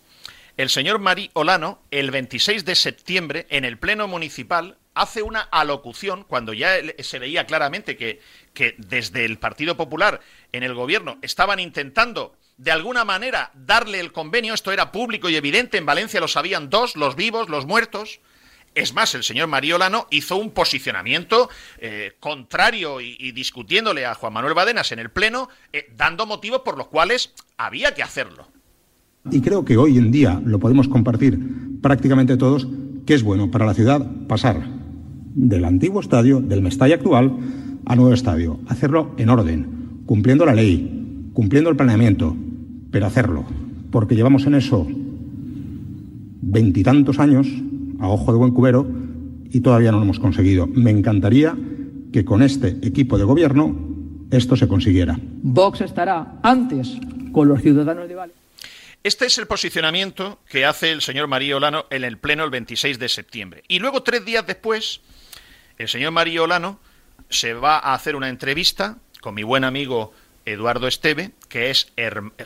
el 0.57 0.71
señor 0.71 0.99
Marí 0.99 1.31
Olano, 1.33 1.83
el 1.91 2.11
26 2.11 2.65
de 2.65 2.75
septiembre, 2.75 3.47
en 3.51 3.65
el 3.65 3.79
Pleno 3.79 4.07
Municipal, 4.09 4.79
hace 4.95 5.23
una 5.23 5.41
alocución 5.41 6.25
cuando 6.25 6.53
ya 6.53 6.75
se 6.99 7.19
veía 7.19 7.47
claramente 7.47 7.97
que, 7.97 8.21
que 8.53 8.75
desde 8.79 9.25
el 9.25 9.39
Partido 9.39 9.77
Popular 9.77 10.21
en 10.53 10.63
el 10.63 10.75
gobierno 10.75 11.19
estaban 11.23 11.61
intentando 11.61 12.37
de 12.59 12.71
alguna 12.71 13.05
manera 13.05 13.51
darle 13.55 13.99
el 13.99 14.13
convenio, 14.13 14.55
esto 14.55 14.73
era 14.73 14.93
público 14.93 15.29
y 15.29 15.37
evidente, 15.37 15.79
en 15.79 15.87
Valencia 15.87 16.21
lo 16.21 16.29
sabían 16.29 16.71
dos, 16.71 16.97
los 16.97 17.17
vivos, 17.17 17.49
los 17.49 17.67
muertos. 17.67 18.21
Es 18.75 18.95
más, 18.95 19.15
el 19.15 19.25
señor 19.25 19.49
Mariolano 19.49 20.07
hizo 20.11 20.37
un 20.37 20.53
posicionamiento 20.53 21.51
eh, 21.79 22.17
contrario 22.21 23.01
y, 23.01 23.33
discutiéndole 23.33 24.07
a 24.07 24.15
Juan 24.15 24.33
Manuel 24.33 24.55
Badenas 24.55 24.93
en 24.93 24.99
el 24.99 25.11
Pleno, 25.11 25.49
eh, 25.73 25.89
dando 25.97 26.25
motivos 26.25 26.63
por 26.63 26.79
los 26.79 26.89
cuales 26.89 27.35
había 27.57 27.95
que 27.95 28.03
hacerlo. 28.03 28.49
Y 29.31 29.41
creo 29.41 29.65
que 29.65 29.77
hoy 29.77 29.99
en 29.99 30.11
día 30.11 30.41
lo 30.45 30.59
podemos 30.59 30.89
compartir 30.89 31.79
prácticamente 31.81 32.37
todos, 32.37 32.67
que 33.07 33.15
es 33.15 33.23
bueno 33.23 33.51
para 33.51 33.67
la 33.67 33.75
ciudad 33.75 34.05
pasar 34.27 34.63
del 35.35 35.65
antiguo 35.65 36.01
estadio, 36.01 36.41
del 36.41 36.63
Mestalla 36.63 36.97
actual, 36.97 37.37
a 37.85 37.97
nuevo 37.97 38.13
estadio. 38.13 38.59
Hacerlo 38.67 39.13
en 39.17 39.29
orden, 39.29 39.67
cumpliendo 40.07 40.45
la 40.45 40.55
ley, 40.55 41.29
cumpliendo 41.33 41.71
el 41.71 41.77
planeamiento, 41.77 42.37
pero 42.91 43.07
hacerlo, 43.07 43.45
porque 43.91 44.17
llevamos 44.17 44.47
en 44.47 44.55
eso 44.55 44.87
veintitantos 46.43 47.19
años, 47.19 47.49
a 48.01 48.09
ojo 48.09 48.33
de 48.33 48.39
buen 48.39 48.51
cubero, 48.51 48.87
y 49.51 49.61
todavía 49.61 49.93
no 49.93 49.99
lo 49.99 50.05
hemos 50.05 50.19
conseguido. 50.19 50.67
Me 50.67 50.91
encantaría 50.91 51.57
que 52.11 52.25
con 52.25 52.43
este 52.43 52.77
equipo 52.83 53.17
de 53.17 53.25
gobierno 53.25 53.75
esto 54.31 54.57
se 54.57 54.69
consiguiera. 54.69 55.19
Vox 55.43 55.81
estará 55.81 56.39
antes 56.43 56.99
con 57.33 57.49
los 57.49 57.63
ciudadanos 57.63 58.09
de 58.09 58.15
Vale. 58.15 58.42
Este 59.05 59.27
es 59.27 59.37
el 59.39 59.49
posicionamiento 59.49 60.41
que 60.49 60.65
hace 60.65 60.93
el 60.93 61.03
señor 61.03 61.27
María 61.27 61.57
Olano 61.57 61.87
en 61.91 62.05
el 62.05 62.19
Pleno 62.19 62.45
el 62.45 62.51
26 62.51 63.01
de 63.01 63.09
septiembre. 63.09 63.65
Y 63.67 63.81
luego, 63.81 64.05
tres 64.05 64.25
días 64.25 64.47
después, 64.47 65.01
el 65.77 65.89
señor 65.89 66.13
María 66.13 66.43
Olano 66.43 66.79
se 67.29 67.53
va 67.53 67.79
a 67.79 67.95
hacer 67.95 68.15
una 68.15 68.29
entrevista 68.29 68.99
con 69.21 69.35
mi 69.35 69.43
buen 69.43 69.65
amigo 69.65 70.13
Eduardo 70.45 70.87
Esteve, 70.87 71.33
que 71.49 71.71
es 71.71 71.93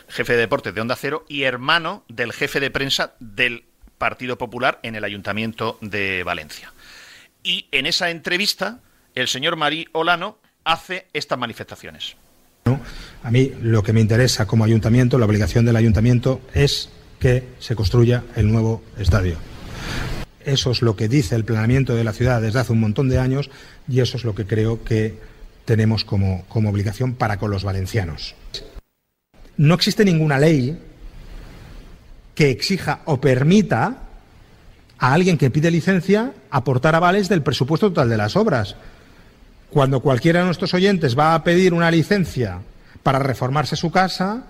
jefe 0.09 0.33
de 0.33 0.39
deportes 0.39 0.73
de 0.73 0.81
Onda 0.81 0.95
Cero 0.95 1.25
y 1.29 1.43
hermano 1.43 2.03
del 2.07 2.33
jefe 2.33 2.59
de 2.59 2.71
prensa 2.71 3.13
del 3.19 3.65
Partido 3.99 4.39
Popular 4.39 4.79
en 4.81 4.95
el 4.95 5.03
Ayuntamiento 5.03 5.77
de 5.81 6.23
Valencia. 6.23 6.73
Y 7.43 7.67
en 7.71 7.85
esa 7.85 8.09
entrevista, 8.09 8.79
el 9.13 9.27
señor 9.27 9.57
Marí 9.57 9.87
Olano 9.91 10.39
hace 10.63 11.07
estas 11.13 11.37
manifestaciones. 11.37 12.15
A 13.23 13.31
mí 13.31 13.51
lo 13.61 13.83
que 13.83 13.93
me 13.93 14.01
interesa 14.01 14.45
como 14.45 14.63
ayuntamiento, 14.63 15.17
la 15.17 15.25
obligación 15.25 15.65
del 15.65 15.75
ayuntamiento 15.75 16.41
es 16.53 16.89
que 17.19 17.43
se 17.59 17.75
construya 17.75 18.23
el 18.35 18.51
nuevo 18.51 18.81
estadio. 18.97 19.37
Eso 20.45 20.71
es 20.71 20.81
lo 20.81 20.95
que 20.95 21.09
dice 21.09 21.35
el 21.35 21.43
planeamiento 21.43 21.95
de 21.95 22.03
la 22.03 22.13
ciudad 22.13 22.41
desde 22.41 22.59
hace 22.59 22.73
un 22.73 22.79
montón 22.79 23.09
de 23.09 23.19
años 23.19 23.49
y 23.87 23.99
eso 23.99 24.17
es 24.17 24.23
lo 24.23 24.33
que 24.33 24.45
creo 24.45 24.83
que 24.83 25.19
tenemos 25.65 26.05
como, 26.05 26.45
como 26.47 26.69
obligación 26.69 27.15
para 27.15 27.37
con 27.37 27.51
los 27.51 27.63
valencianos. 27.63 28.35
No 29.57 29.73
existe 29.73 30.05
ninguna 30.05 30.39
ley 30.39 30.79
que 32.33 32.49
exija 32.49 33.01
o 33.05 33.19
permita 33.19 34.03
a 34.99 35.13
alguien 35.13 35.37
que 35.37 35.49
pide 35.49 35.71
licencia 35.71 36.33
aportar 36.49 36.95
avales 36.95 37.29
del 37.29 37.43
presupuesto 37.43 37.89
total 37.89 38.09
de 38.09 38.17
las 38.17 38.35
obras. 38.35 38.75
Cuando 39.69 39.99
cualquiera 39.99 40.39
de 40.39 40.45
nuestros 40.45 40.73
oyentes 40.73 41.17
va 41.17 41.35
a 41.35 41.43
pedir 41.43 41.73
una 41.73 41.91
licencia 41.91 42.59
para 43.03 43.19
reformarse 43.19 43.75
su 43.75 43.91
casa, 43.91 44.43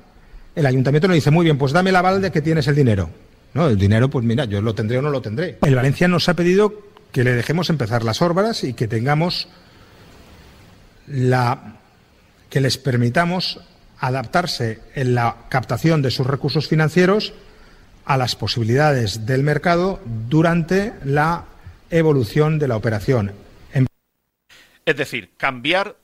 el 0.55 0.65
ayuntamiento 0.65 1.07
le 1.07 1.15
dice, 1.15 1.31
muy 1.31 1.43
bien, 1.43 1.57
pues 1.57 1.71
dame 1.71 1.89
el 1.89 1.95
aval 1.95 2.21
de 2.21 2.31
que 2.31 2.41
tienes 2.41 2.67
el 2.67 2.75
dinero. 2.75 3.09
No, 3.53 3.67
el 3.67 3.77
dinero, 3.77 4.09
pues 4.09 4.25
mira, 4.25 4.45
yo 4.45 4.61
lo 4.61 4.75
tendré 4.75 4.99
o 4.99 5.01
no 5.01 5.09
lo 5.09 5.21
tendré. 5.21 5.57
El 5.63 5.75
Valencia 5.75 6.07
nos 6.07 6.29
ha 6.29 6.35
pedido 6.35 6.73
que 7.11 7.23
le 7.23 7.33
dejemos 7.33 7.69
empezar 7.69 8.03
las 8.03 8.21
obras 8.21 8.63
y 8.63 8.73
que 8.73 8.87
tengamos 8.87 9.47
la 11.07 11.77
que 12.49 12.61
les 12.61 12.77
permitamos 12.77 13.59
adaptarse 13.99 14.79
en 14.95 15.15
la 15.15 15.35
captación 15.49 16.01
de 16.01 16.11
sus 16.11 16.27
recursos 16.27 16.67
financieros 16.67 17.33
a 18.05 18.17
las 18.17 18.35
posibilidades 18.35 19.25
del 19.25 19.43
mercado 19.43 19.99
durante 20.29 20.93
la 21.03 21.45
evolución 21.89 22.59
de 22.59 22.67
la 22.67 22.77
operación. 22.77 23.31
Es 24.87 24.95
decir, 24.95 25.31
cambiar 25.35 25.97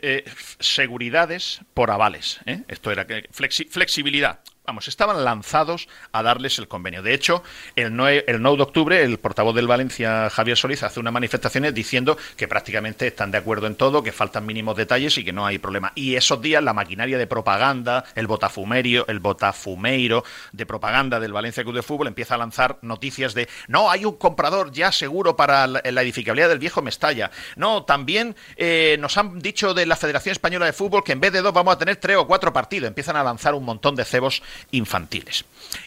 eh, 0.00 0.24
seguridades 0.60 1.62
por 1.74 1.90
avales. 1.90 2.38
¿eh? 2.46 2.62
Esto 2.68 2.92
era 2.92 3.04
flexibilidad 3.32 4.38
vamos, 4.66 4.88
estaban 4.88 5.24
lanzados 5.24 5.88
a 6.12 6.22
darles 6.22 6.58
el 6.58 6.68
convenio. 6.68 7.02
De 7.02 7.14
hecho, 7.14 7.42
el 7.74 7.94
9, 7.94 8.24
el 8.28 8.42
9 8.42 8.56
de 8.56 8.62
octubre, 8.62 9.02
el 9.02 9.18
portavoz 9.18 9.54
del 9.54 9.66
Valencia, 9.66 10.30
Javier 10.30 10.56
Solís, 10.56 10.82
hace 10.82 11.00
unas 11.00 11.12
manifestaciones 11.12 11.74
diciendo 11.74 12.16
que 12.36 12.48
prácticamente 12.48 13.06
están 13.06 13.30
de 13.30 13.38
acuerdo 13.38 13.66
en 13.66 13.76
todo, 13.76 14.02
que 14.02 14.12
faltan 14.12 14.46
mínimos 14.46 14.76
detalles 14.76 15.16
y 15.18 15.24
que 15.24 15.32
no 15.32 15.46
hay 15.46 15.58
problema. 15.58 15.92
Y 15.94 16.16
esos 16.16 16.40
días 16.40 16.62
la 16.62 16.72
maquinaria 16.72 17.18
de 17.18 17.26
propaganda, 17.26 18.04
el 18.14 18.26
botafumerio, 18.26 19.06
el 19.08 19.20
botafumeiro 19.20 20.24
de 20.52 20.66
propaganda 20.66 21.20
del 21.20 21.32
Valencia 21.32 21.62
Club 21.62 21.76
de 21.76 21.82
Fútbol 21.82 22.08
empieza 22.08 22.34
a 22.34 22.38
lanzar 22.38 22.78
noticias 22.82 23.34
de 23.34 23.48
no, 23.68 23.90
hay 23.90 24.04
un 24.04 24.16
comprador 24.16 24.72
ya 24.72 24.92
seguro 24.92 25.36
para 25.36 25.66
la, 25.66 25.80
edificabilidad 25.80 26.48
del 26.48 26.58
viejo 26.58 26.82
Mestalla. 26.82 27.30
No, 27.56 27.84
también 27.84 28.36
eh, 28.56 28.96
nos 29.00 29.16
han 29.16 29.40
dicho 29.40 29.74
de 29.74 29.86
la 29.86 29.96
Federación 29.96 30.32
Española 30.32 30.66
de 30.66 30.72
Fútbol 30.72 31.02
que 31.04 31.12
en 31.12 31.20
vez 31.20 31.32
de 31.32 31.42
dos 31.42 31.52
vamos 31.52 31.74
a 31.74 31.78
tener 31.78 31.96
tres 31.96 32.16
o 32.16 32.26
cuatro 32.26 32.52
partidos. 32.52 32.88
Empiezan 32.88 33.16
a 33.16 33.24
lanzar 33.24 33.54
un 33.54 33.64
montón 33.64 33.96
de 33.96 34.04
cebos 34.04 34.42
infantiles. 34.70 35.44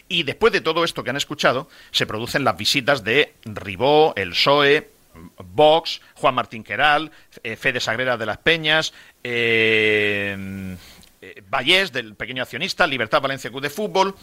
Y 0.08 0.22
después 0.22 0.52
de 0.52 0.60
todo 0.60 0.84
esto 0.84 1.04
que 1.04 1.10
han 1.10 1.16
escuchado, 1.16 1.68
se 1.90 2.06
producen 2.06 2.44
las 2.44 2.56
visitas 2.56 3.04
de 3.04 3.34
Ribó, 3.44 4.12
el 4.16 4.30
PSOE, 4.30 4.88
Vox, 5.38 6.00
Juan 6.14 6.34
Martín 6.34 6.62
Queral, 6.62 7.10
eh, 7.42 7.56
Fede 7.56 7.80
Sagrera 7.80 8.16
de 8.16 8.26
las 8.26 8.38
Peñas, 8.38 8.92
eh, 9.24 10.76
eh, 11.20 11.42
Vallés, 11.48 11.92
del 11.92 12.14
pequeño 12.14 12.42
accionista, 12.42 12.86
Libertad 12.86 13.20
Valencia 13.20 13.50
Club 13.50 13.62
de 13.62 13.70
Fútbol, 13.70 14.14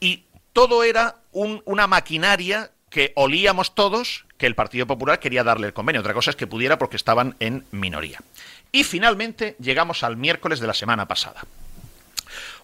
y 0.00 0.24
todo 0.52 0.84
era 0.84 1.16
una 1.32 1.86
maquinaria 1.86 2.70
que 2.90 3.12
olíamos 3.16 3.74
todos 3.74 4.24
que 4.38 4.46
el 4.46 4.54
Partido 4.54 4.86
Popular 4.86 5.20
quería 5.20 5.44
darle 5.44 5.66
el 5.66 5.72
convenio. 5.72 6.00
Otra 6.00 6.14
cosa 6.14 6.30
es 6.30 6.36
que 6.36 6.46
pudiera 6.46 6.78
porque 6.78 6.96
estaban 6.96 7.36
en 7.38 7.64
minoría. 7.70 8.20
Y 8.72 8.84
finalmente 8.84 9.56
llegamos 9.60 10.02
al 10.02 10.16
miércoles 10.16 10.60
de 10.60 10.66
la 10.66 10.74
semana 10.74 11.06
pasada. 11.06 11.44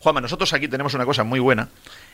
Juanma, 0.04 0.20
nosotros 0.20 0.52
aquí 0.52 0.68
tenemos 0.68 0.92
una 0.92 1.06
cosa 1.06 1.24
muy 1.24 1.40
buena 1.40 1.70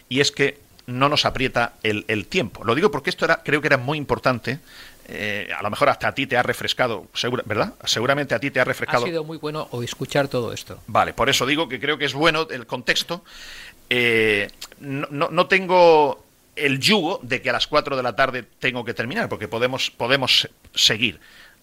y 0.08 0.20
es 0.20 0.30
que 0.30 0.60
no 0.86 1.08
nos 1.08 1.24
aprieta 1.24 1.72
el, 1.82 2.26
tiempo. 2.26 2.62
Lo 2.62 2.76
digo 2.76 2.92
porque 2.92 3.10
esto 3.10 3.24
era, 3.24 3.42
creo 3.42 3.60
que 3.60 3.66
era 3.66 3.78
muy 3.78 3.98
importante. 3.98 4.60
Eh, 5.08 5.48
a 5.56 5.60
lo 5.60 5.70
mejor 5.70 5.88
hasta 5.88 6.06
a 6.06 6.14
ti 6.14 6.24
te 6.28 6.36
ha 6.36 6.42
refrescado, 6.44 7.08
¿verdad? 7.46 7.74
Seguramente 7.84 8.32
a 8.32 8.38
ti 8.38 8.52
te 8.52 8.60
ha 8.60 8.64
refrescado. 8.64 9.02
Ha 9.02 9.08
sido 9.08 9.24
muy 9.24 9.38
bueno 9.38 9.68
escuchar 9.82 10.28
todo 10.28 10.52
esto. 10.52 10.78
Vale, 10.86 11.14
por 11.14 11.28
eso 11.28 11.44
digo 11.46 11.68
que 11.68 11.80
creo 11.80 11.98
que 11.98 12.04
es 12.04 12.14
bueno 12.14 12.46
el 12.48 12.64
contexto. 12.64 13.24
Eh, 13.88 14.48
no, 14.78 15.28
no, 15.28 15.46
tengo 15.48 16.24
el 16.54 16.78
yugo 16.78 17.18
de 17.24 17.42
que 17.42 17.50
a 17.50 17.54
las 17.54 17.66
4 17.66 17.96
de 17.96 18.02
la 18.04 18.14
tarde 18.14 18.44
tengo 18.60 18.84
que 18.84 18.94
terminar, 18.94 19.28
porque 19.28 19.48
podemos, 19.48 19.90
podemos 19.90 20.48
seguir 20.76 21.18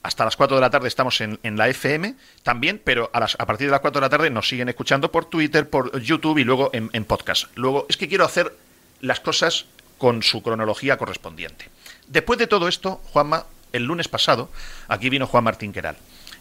hasta 0.08 0.24
las 0.24 0.38
4 0.38 0.56
de 0.56 0.62
la 0.62 0.70
tarde 0.70 0.88
estamos 0.88 1.20
en, 1.20 1.38
la 1.44 1.68
FM 1.68 2.16
también, 2.42 2.82
pero 2.82 3.10
a, 3.12 3.20
las, 3.20 3.36
a, 3.38 3.46
partir 3.46 3.68
de 3.68 3.72
las 3.72 3.82
4 3.82 4.00
de 4.00 4.06
la 4.06 4.10
tarde 4.10 4.30
nos 4.30 4.48
siguen 4.48 4.70
escuchando 4.70 5.12
por 5.12 5.26
Twitter, 5.26 5.70
por 5.70 6.00
YouTube 6.00 6.38
y 6.38 6.46
luego 6.46 6.70
en, 6.72 6.90
en 6.94 7.04
podcast. 7.04 7.48
Luego, 7.56 7.86
es 7.90 7.98
que 7.98 8.08
quiero 8.08 8.24
hacer 8.24 8.56
las 9.02 9.20
cosas 9.20 9.66
con 9.98 10.24
su 10.24 10.42
cronología 10.42 10.98
correspondiente. 10.98 11.70
Después 12.08 12.40
de 12.40 12.48
todo 12.48 12.70
esto, 12.70 13.02
Juanma, 13.12 13.48
el 13.74 13.84
lunes 13.84 14.08
pasado, 14.08 14.50
aquí 14.88 15.10
vino 15.10 15.28
Juan 15.28 15.44
Martín 15.44 15.74
Queral 15.74 15.98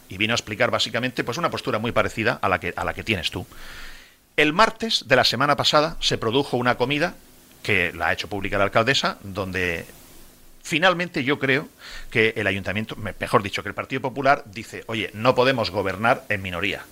y 0.07 0.17
vino 0.17 0.33
a 0.33 0.35
explicar 0.35 0.71
básicamente 0.71 1.25
pues 1.25 1.37
una 1.37 1.51
postura 1.51 1.77
muy 1.77 1.91
parecida 1.91 2.39
a 2.41 2.47
la 2.47 2.61
que, 2.61 2.73
a 2.73 2.85
la 2.85 2.93
que 2.93 3.03
tienes 3.03 3.31
tú. 3.31 3.45
El 4.37 4.53
martes 4.53 5.09
de 5.09 5.17
la 5.17 5.25
semana 5.25 5.57
pasada 5.57 5.97
se 5.99 6.17
produjo 6.17 6.55
una 6.55 6.77
comida 6.77 7.15
que 7.63 7.91
la 7.91 8.07
ha 8.07 8.13
hecho 8.13 8.29
pública 8.29 8.57
la 8.57 8.63
alcaldesa, 8.63 9.17
donde 9.23 9.85
Finalmente, 10.67 11.23
yo 11.23 11.39
creo 11.39 11.69
que 12.11 12.33
el 12.35 12.45
ayuntamiento, 12.45 12.97
mejor 12.97 13.41
dicho, 13.41 13.63
que 13.63 13.69
el 13.69 13.73
Partido 13.73 14.01
Popular 14.01 14.43
dice, 14.47 14.83
oye, 14.87 15.09
no 15.13 15.33
podemos 15.33 15.71
gobernar 15.71 16.25
en 16.27 16.41
minoría 16.41 16.83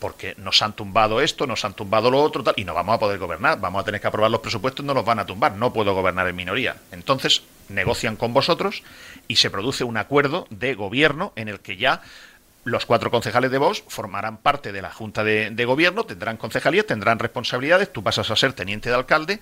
porque 0.00 0.34
nos 0.38 0.60
han 0.60 0.72
tumbado 0.72 1.20
esto, 1.20 1.46
nos 1.46 1.64
han 1.64 1.74
tumbado 1.74 2.10
lo 2.10 2.20
otro, 2.20 2.42
tal, 2.42 2.54
y 2.56 2.64
no 2.64 2.74
vamos 2.74 2.96
a 2.96 2.98
poder 2.98 3.20
gobernar, 3.20 3.60
vamos 3.60 3.80
a 3.80 3.84
tener 3.84 4.00
que 4.00 4.08
aprobar 4.08 4.28
los 4.28 4.40
presupuestos, 4.40 4.84
no 4.84 4.92
los 4.92 5.04
van 5.04 5.20
a 5.20 5.26
tumbar, 5.26 5.52
no 5.52 5.72
puedo 5.72 5.94
gobernar 5.94 6.26
en 6.26 6.34
minoría. 6.34 6.74
Entonces, 6.90 7.44
negocian 7.68 8.16
con 8.16 8.34
vosotros 8.34 8.82
y 9.28 9.36
se 9.36 9.50
produce 9.50 9.84
un 9.84 9.98
acuerdo 9.98 10.48
de 10.50 10.74
gobierno 10.74 11.32
en 11.36 11.46
el 11.46 11.60
que 11.60 11.76
ya 11.76 12.02
los 12.64 12.86
cuatro 12.86 13.12
concejales 13.12 13.52
de 13.52 13.58
Vox 13.58 13.84
formarán 13.86 14.38
parte 14.38 14.72
de 14.72 14.82
la 14.82 14.90
Junta 14.90 15.22
de, 15.22 15.64
Gobierno, 15.64 16.02
tendrán 16.02 16.38
concejalías, 16.38 16.86
tendrán 16.86 17.20
responsabilidades, 17.20 17.92
tú 17.92 18.02
pasas 18.02 18.28
a 18.32 18.36
ser 18.36 18.52
teniente 18.52 18.88
de 18.88 18.96
alcalde 18.96 19.38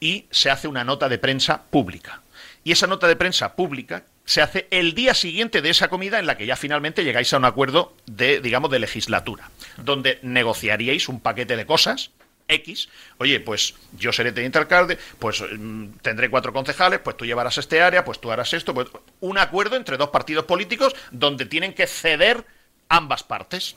y 0.00 0.26
se 0.30 0.50
hace 0.50 0.68
una 0.68 0.84
nota 0.84 1.08
de 1.08 1.16
prensa 1.16 1.62
pública 1.70 2.20
y 2.64 2.72
esa 2.72 2.86
nota 2.86 3.08
de 3.08 3.16
prensa 3.16 3.54
pública 3.54 4.04
se 4.24 4.40
hace 4.40 4.68
el 4.70 4.94
día 4.94 5.14
siguiente 5.14 5.62
de 5.62 5.70
esa 5.70 5.88
comida 5.88 6.18
en 6.18 6.26
la 6.26 6.36
que 6.36 6.46
ya 6.46 6.56
finalmente 6.56 7.04
llegáis 7.04 7.32
a 7.32 7.38
un 7.38 7.44
acuerdo 7.44 7.94
de, 8.06 8.40
digamos, 8.40 8.70
de 8.70 8.78
legislatura, 8.78 9.50
donde 9.78 10.18
negociaríais 10.22 11.08
un 11.08 11.20
paquete 11.20 11.56
de 11.56 11.66
cosas 11.66 12.10
X, 12.48 12.88
oye, 13.18 13.40
pues 13.40 13.74
yo 13.98 14.12
seré 14.12 14.32
teniente 14.32 14.58
alcalde, 14.58 14.98
pues 15.18 15.42
mm, 15.42 15.94
tendré 16.02 16.30
cuatro 16.30 16.52
concejales, 16.52 17.00
pues 17.00 17.16
tú 17.16 17.24
llevarás 17.24 17.58
este 17.58 17.82
área, 17.82 18.04
pues 18.04 18.20
tú 18.20 18.30
harás 18.30 18.52
esto, 18.52 18.74
pues 18.74 18.88
un 19.20 19.38
acuerdo 19.38 19.76
entre 19.76 19.96
dos 19.96 20.10
partidos 20.10 20.44
políticos 20.44 20.94
donde 21.10 21.46
tienen 21.46 21.72
que 21.72 21.86
ceder 21.86 22.44
ambas 22.88 23.22
partes. 23.22 23.76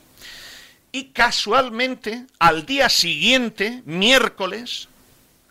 Y 0.92 1.06
casualmente, 1.06 2.26
al 2.38 2.64
día 2.64 2.88
siguiente, 2.88 3.82
miércoles, 3.84 4.88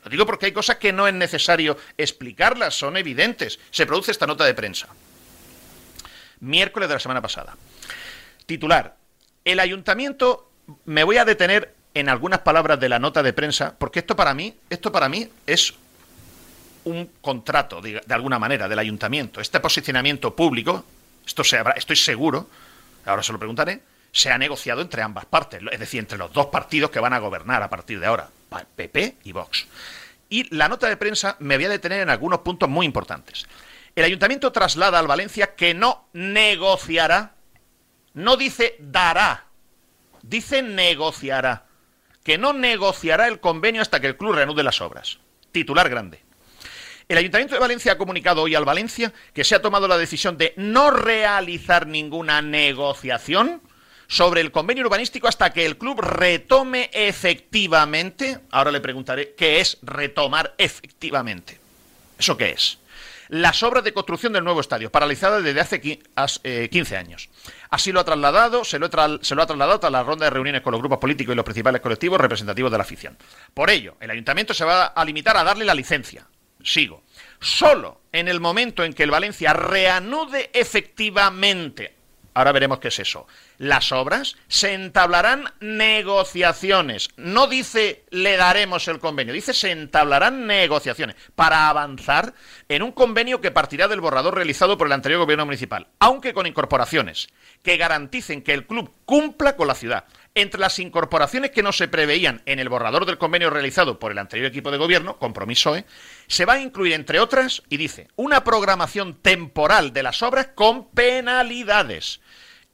lo 0.05 0.11
digo 0.11 0.25
porque 0.25 0.45
hay 0.45 0.51
cosas 0.51 0.77
que 0.77 0.93
no 0.93 1.07
es 1.07 1.13
necesario 1.13 1.77
explicarlas, 1.97 2.77
son 2.77 2.95
evidentes. 2.95 3.59
Se 3.71 3.85
produce 3.87 4.11
esta 4.11 4.27
nota 4.27 4.45
de 4.45 4.53
prensa. 4.53 4.87
Miércoles 6.41 6.87
de 6.87 6.95
la 6.95 6.99
semana 6.99 7.21
pasada. 7.21 7.57
Titular. 8.45 8.97
El 9.43 9.59
ayuntamiento, 9.59 10.51
me 10.85 11.03
voy 11.03 11.17
a 11.17 11.25
detener 11.25 11.73
en 11.95 12.09
algunas 12.09 12.39
palabras 12.39 12.79
de 12.79 12.89
la 12.89 12.99
nota 12.99 13.23
de 13.23 13.33
prensa, 13.33 13.75
porque 13.79 13.99
esto 13.99 14.15
para 14.15 14.33
mí, 14.35 14.55
esto 14.69 14.91
para 14.91 15.09
mí 15.09 15.27
es 15.47 15.73
un 16.83 17.09
contrato, 17.21 17.81
de, 17.81 18.01
alguna 18.09 18.37
manera, 18.37 18.67
del 18.67 18.77
ayuntamiento. 18.77 19.41
Este 19.41 19.59
posicionamiento 19.59 20.35
público, 20.35 20.85
esto 21.25 21.43
se 21.43 21.57
habrá, 21.57 21.73
estoy 21.73 21.95
seguro, 21.95 22.47
ahora 23.05 23.23
se 23.23 23.33
lo 23.33 23.39
preguntaré, 23.39 23.81
se 24.11 24.31
ha 24.31 24.37
negociado 24.37 24.81
entre 24.81 25.01
ambas 25.01 25.25
partes, 25.25 25.61
es 25.71 25.79
decir, 25.79 25.99
entre 25.99 26.19
los 26.19 26.31
dos 26.31 26.47
partidos 26.47 26.91
que 26.91 26.99
van 26.99 27.13
a 27.13 27.19
gobernar 27.19 27.63
a 27.63 27.69
partir 27.69 27.99
de 27.99 28.05
ahora, 28.05 28.29
PP 28.49 29.17
y 29.23 29.31
Vox. 29.31 29.67
Y 30.29 30.55
la 30.55 30.67
nota 30.67 30.87
de 30.87 30.97
prensa 30.97 31.37
me 31.39 31.55
voy 31.55 31.65
a 31.65 31.69
detener 31.69 32.01
en 32.01 32.09
algunos 32.09 32.39
puntos 32.39 32.69
muy 32.69 32.85
importantes. 32.85 33.45
El 33.95 34.03
ayuntamiento 34.03 34.51
traslada 34.51 34.99
al 34.99 35.07
Valencia 35.07 35.55
que 35.55 35.73
no 35.73 36.07
negociará, 36.13 37.35
no 38.13 38.35
dice 38.35 38.75
dará, 38.79 39.45
dice 40.21 40.61
negociará, 40.61 41.65
que 42.23 42.37
no 42.37 42.53
negociará 42.53 43.27
el 43.27 43.39
convenio 43.39 43.81
hasta 43.81 43.99
que 43.99 44.07
el 44.07 44.17
club 44.17 44.33
reanude 44.33 44.63
las 44.63 44.81
obras. 44.81 45.19
Titular 45.51 45.89
grande. 45.89 46.25
El 47.07 47.19
Ayuntamiento 47.19 47.53
de 47.53 47.61
Valencia 47.61 47.91
ha 47.91 47.97
comunicado 47.97 48.41
hoy 48.41 48.55
al 48.55 48.65
Valencia 48.65 49.13
que 49.31 49.43
se 49.43 49.53
ha 49.53 49.61
tomado 49.61 49.87
la 49.87 49.97
decisión 49.97 50.37
de 50.37 50.53
no 50.57 50.89
realizar 50.89 51.85
ninguna 51.85 52.41
negociación 52.41 53.61
sobre 54.07 54.41
el 54.41 54.51
convenio 54.51 54.85
urbanístico 54.85 55.27
hasta 55.27 55.51
que 55.51 55.65
el 55.65 55.77
club 55.77 56.01
retome 56.01 56.89
efectivamente, 56.93 58.39
ahora 58.51 58.71
le 58.71 58.81
preguntaré 58.81 59.33
qué 59.35 59.59
es 59.59 59.77
retomar 59.81 60.53
efectivamente. 60.57 61.59
¿Eso 62.17 62.37
qué 62.37 62.51
es? 62.51 62.79
las 63.29 63.63
obras 63.63 63.83
de 63.83 63.93
construcción 63.93 64.33
del 64.33 64.43
nuevo 64.43 64.61
estadio, 64.61 64.91
paralizadas 64.91 65.43
desde 65.43 65.59
hace 65.59 65.81
15 66.69 66.97
años. 66.97 67.29
Así 67.69 67.91
lo 67.91 67.99
ha 67.99 68.05
trasladado, 68.05 68.63
se 68.63 68.79
lo, 68.79 68.87
se 69.21 69.35
lo 69.35 69.41
ha 69.41 69.45
trasladado 69.47 69.79
tras 69.79 69.91
la 69.91 70.03
ronda 70.03 70.25
de 70.25 70.29
reuniones 70.29 70.61
con 70.61 70.71
los 70.71 70.81
grupos 70.81 70.99
políticos 70.99 71.33
y 71.33 71.35
los 71.35 71.45
principales 71.45 71.81
colectivos 71.81 72.19
representativos 72.19 72.71
de 72.71 72.77
la 72.77 72.83
afición. 72.83 73.17
Por 73.53 73.69
ello, 73.69 73.95
el 73.99 74.11
ayuntamiento 74.11 74.53
se 74.53 74.65
va 74.65 74.85
a 74.85 75.05
limitar 75.05 75.37
a 75.37 75.43
darle 75.43 75.65
la 75.65 75.73
licencia. 75.73 76.27
Sigo. 76.63 77.03
Solo 77.39 78.01
en 78.11 78.27
el 78.27 78.39
momento 78.39 78.83
en 78.83 78.93
que 78.93 79.03
el 79.03 79.11
Valencia 79.11 79.53
reanude 79.53 80.49
efectivamente 80.53 81.94
ahora 82.35 82.51
veremos 82.51 82.79
qué 82.79 82.89
es 82.89 82.99
eso. 82.99 83.25
Las 83.57 83.91
obras 83.91 84.35
se 84.47 84.73
entablarán 84.73 85.45
negociaciones. 85.59 87.09
No 87.17 87.47
dice 87.47 88.05
le 88.11 88.37
daremos 88.37 88.87
el 88.87 88.99
convenio, 88.99 89.33
dice 89.33 89.53
se 89.53 89.71
entablarán 89.71 90.45
negociaciones 90.45 91.15
para 91.33 91.69
avanzar 91.69 92.35
en 92.69 92.83
un 92.83 92.91
convenio 92.91 93.41
que 93.41 93.51
partirá 93.51 93.87
del 93.87 94.01
borrador 94.01 94.35
realizado 94.35 94.77
por 94.77 94.87
el 94.87 94.93
anterior 94.93 95.21
gobierno 95.21 95.45
municipal, 95.45 95.87
aunque 95.99 96.33
con 96.33 96.45
incorporaciones 96.45 97.29
que 97.63 97.77
garanticen 97.77 98.43
que 98.43 98.53
el 98.53 98.67
club 98.67 98.91
cumpla 99.05 99.55
con 99.55 99.67
la 99.67 99.75
ciudad. 99.75 100.05
Entre 100.37 100.59
las 100.59 100.79
incorporaciones 100.79 101.51
que 101.51 101.63
no 101.63 101.71
se 101.71 101.87
preveían 101.87 102.41
en 102.45 102.59
el 102.59 102.67
borrador 102.67 103.05
del 103.05 103.17
convenio 103.17 103.49
realizado 103.49 103.99
por 103.99 104.11
el 104.11 104.17
anterior 104.17 104.47
equipo 104.47 104.69
de 104.69 104.77
gobierno, 104.77 105.17
compromiso, 105.17 105.77
¿eh? 105.77 105.85
se 106.27 106.43
va 106.43 106.53
a 106.53 106.59
incluir, 106.59 106.91
entre 106.91 107.21
otras, 107.21 107.63
y 107.69 107.77
dice, 107.77 108.09
una 108.17 108.43
programación 108.43 109.15
temporal 109.15 109.93
de 109.93 110.03
las 110.03 110.21
obras 110.21 110.49
con 110.53 110.89
penalidades 110.89 112.19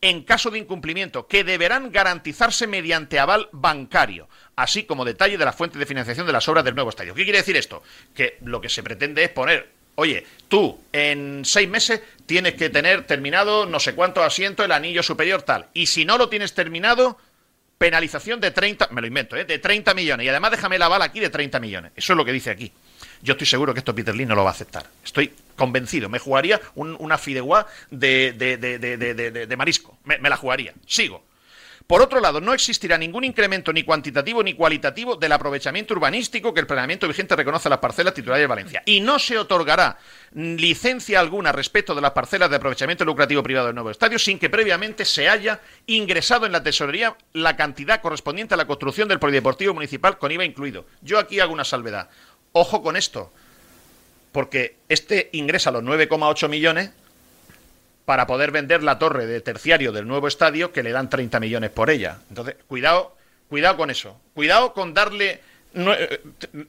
en 0.01 0.23
caso 0.23 0.49
de 0.49 0.57
incumplimiento, 0.57 1.27
que 1.27 1.43
deberán 1.43 1.91
garantizarse 1.91 2.65
mediante 2.65 3.19
aval 3.19 3.47
bancario, 3.51 4.27
así 4.55 4.85
como 4.85 5.05
detalle 5.05 5.37
de 5.37 5.45
la 5.45 5.53
fuente 5.53 5.77
de 5.77 5.85
financiación 5.85 6.25
de 6.25 6.33
las 6.33 6.47
obras 6.49 6.65
del 6.65 6.73
nuevo 6.73 6.89
estadio. 6.89 7.13
¿Qué 7.13 7.23
quiere 7.23 7.37
decir 7.37 7.55
esto? 7.55 7.83
Que 8.15 8.37
lo 8.41 8.59
que 8.59 8.69
se 8.69 8.81
pretende 8.81 9.23
es 9.23 9.29
poner, 9.29 9.69
oye, 9.93 10.25
tú 10.47 10.79
en 10.91 11.45
seis 11.45 11.69
meses 11.69 12.01
tienes 12.25 12.55
que 12.55 12.71
tener 12.71 13.05
terminado 13.05 13.67
no 13.67 13.79
sé 13.79 13.93
cuánto 13.93 14.23
asiento, 14.23 14.63
el 14.63 14.71
anillo 14.71 15.03
superior 15.03 15.43
tal, 15.43 15.67
y 15.75 15.85
si 15.85 16.03
no 16.03 16.17
lo 16.17 16.29
tienes 16.29 16.55
terminado, 16.55 17.19
penalización 17.81 18.39
de 18.39 18.51
30, 18.51 18.89
me 18.91 19.01
lo 19.01 19.07
invento, 19.07 19.35
¿eh? 19.35 19.43
de 19.43 19.57
30 19.57 19.95
millones, 19.95 20.23
y 20.23 20.29
además 20.29 20.51
déjame 20.51 20.77
la 20.77 20.87
bala 20.87 21.05
aquí 21.05 21.19
de 21.19 21.31
30 21.31 21.59
millones. 21.59 21.91
Eso 21.95 22.13
es 22.13 22.17
lo 22.17 22.23
que 22.23 22.31
dice 22.31 22.51
aquí. 22.51 22.71
Yo 23.23 23.31
estoy 23.31 23.47
seguro 23.47 23.73
que 23.73 23.79
esto 23.79 23.95
Peter 23.95 24.15
Lee 24.15 24.27
no 24.27 24.35
lo 24.35 24.43
va 24.43 24.51
a 24.51 24.53
aceptar. 24.53 24.85
Estoy 25.03 25.33
convencido. 25.55 26.07
Me 26.07 26.19
jugaría 26.19 26.61
una 26.75 27.17
fideuá 27.17 27.65
de, 27.89 28.33
de, 28.33 29.55
marisco. 29.57 29.97
Me, 30.03 30.19
la 30.19 30.37
jugaría. 30.37 30.75
Sigo. 30.85 31.23
Por 31.87 32.01
otro 32.01 32.19
lado, 32.19 32.39
no 32.39 32.53
existirá 32.53 32.97
ningún 32.97 33.23
incremento 33.23 33.73
ni 33.73 33.83
cuantitativo 33.83 34.43
ni 34.43 34.53
cualitativo 34.53 35.15
del 35.15 35.31
aprovechamiento 35.31 35.93
urbanístico 35.93 36.53
que 36.53 36.61
el 36.61 36.67
planeamiento 36.67 37.07
vigente 37.07 37.35
reconoce 37.35 37.67
a 37.67 37.71
las 37.71 37.79
parcelas 37.79 38.13
titulares 38.13 38.43
de 38.43 38.47
Valencia. 38.47 38.83
Y 38.85 39.01
no 39.01 39.19
se 39.19 39.37
otorgará 39.37 39.97
licencia 40.33 41.19
alguna 41.19 41.51
respecto 41.51 41.93
de 41.93 42.01
las 42.01 42.11
parcelas 42.11 42.49
de 42.49 42.55
aprovechamiento 42.55 43.05
lucrativo 43.05 43.43
privado 43.43 43.67
del 43.67 43.75
nuevo 43.75 43.91
estadio 43.91 44.19
sin 44.19 44.39
que 44.39 44.49
previamente 44.49 45.05
se 45.05 45.27
haya 45.27 45.59
ingresado 45.87 46.45
en 46.45 46.51
la 46.51 46.63
tesorería 46.63 47.17
la 47.33 47.55
cantidad 47.55 48.01
correspondiente 48.01 48.53
a 48.53 48.57
la 48.57 48.67
construcción 48.67 49.07
del 49.07 49.19
polideportivo 49.19 49.73
municipal 49.73 50.17
con 50.17 50.31
IVA 50.31 50.45
incluido. 50.45 50.85
Yo 51.01 51.19
aquí 51.19 51.39
hago 51.39 51.53
una 51.53 51.65
salvedad. 51.65 52.09
Ojo 52.53 52.81
con 52.81 52.97
esto, 52.97 53.31
porque 54.31 54.77
este 54.89 55.29
ingresa 55.33 55.71
los 55.71 55.83
9,8 55.83 56.49
millones 56.49 56.91
para 58.05 58.27
poder 58.27 58.51
vender 58.51 58.83
la 58.83 58.99
torre 58.99 59.25
de 59.25 59.41
terciario 59.41 59.91
del 59.91 60.07
nuevo 60.07 60.27
estadio 60.27 60.71
que 60.71 60.83
le 60.83 60.91
dan 60.91 61.09
30 61.09 61.39
millones 61.39 61.69
por 61.69 61.89
ella. 61.89 62.19
Entonces, 62.29 62.55
cuidado, 62.67 63.15
cuidado 63.47 63.77
con 63.77 63.89
eso. 63.89 64.19
Cuidado 64.33 64.73
con 64.73 64.93
darle 64.93 65.41
eh, 65.73 66.21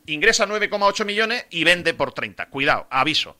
ingresa 0.07 0.47
9,8 0.47 1.05
millones 1.05 1.47
y 1.51 1.65
vende 1.65 1.95
por 1.95 2.13
30. 2.13 2.47
Cuidado, 2.47 2.87
aviso. 2.91 3.37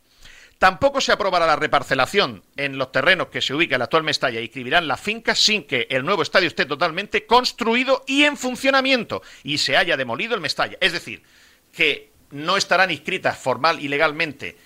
Tampoco 0.59 1.01
se 1.01 1.11
aprobará 1.11 1.45
la 1.47 1.57
reparcelación 1.57 2.45
en 2.57 2.79
los 2.79 2.93
terrenos 2.93 3.29
que 3.29 3.41
se 3.41 3.53
ubica 3.53 3.75
en 3.75 3.81
la 3.81 3.87
actual 3.87 4.05
Mestalla 4.05 4.41
y 4.41 4.45
escribirán 4.45 4.87
las 4.87 5.01
fincas 5.01 5.39
sin 5.41 5.65
que 5.65 5.89
el 5.91 6.05
nuevo 6.05 6.23
estadio 6.23 6.47
esté 6.47 6.67
totalmente 6.67 7.27
construido 7.27 8.05
y 8.07 8.25
en 8.25 8.37
funcionamiento 8.37 9.23
y 9.43 9.59
se 9.59 9.77
haya 9.77 9.97
demolido 9.97 10.37
el 10.37 10.41
Mestalla. 10.41 10.79
Es 10.81 10.93
decir, 10.93 11.25
que 11.73 12.13
no 12.31 12.57
estarán 12.57 12.93
inscritas 12.93 13.39
formal 13.39 13.81
y 13.81 13.89
legalmente 13.89 14.57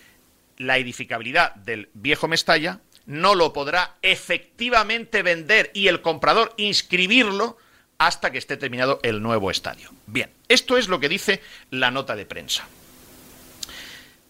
la 0.59 0.77
edificabilidad 0.77 1.55
del 1.55 1.89
viejo 1.95 2.29
Mestalla, 2.29 2.81
no 3.07 3.35
lo 3.35 3.53
podrá 3.53 3.95
efectivamente 4.03 5.23
vender 5.23 5.71
y 5.75 5.89
el 5.89 6.03
comprador 6.03 6.53
inscribirlo 6.57 7.57
hasta 7.99 8.31
que 8.31 8.39
esté 8.39 8.57
terminado 8.57 9.01
el 9.03 9.23
nuevo 9.23 9.51
estadio. 9.51 9.91
Bien, 10.07 10.31
esto 10.49 10.77
es 10.77 10.89
lo 10.89 11.01
que 11.01 11.09
dice 11.09 11.41
la 11.71 11.91
nota 11.91 12.15
de 12.15 12.27
prensa. 12.27 12.69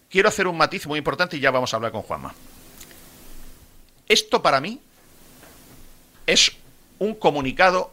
Quiero 0.09 0.29
hacer 0.29 0.47
un 0.47 0.57
matiz 0.57 0.87
muy 0.87 0.99
importante 0.99 1.37
y 1.37 1.39
ya 1.41 1.51
vamos 1.51 1.73
a 1.73 1.77
hablar 1.77 1.91
con 1.91 2.03
Juanma. 2.03 2.33
Esto 4.07 4.41
para 4.41 4.61
mí 4.61 4.79
es 6.25 6.53
un 6.99 7.15
comunicado 7.15 7.91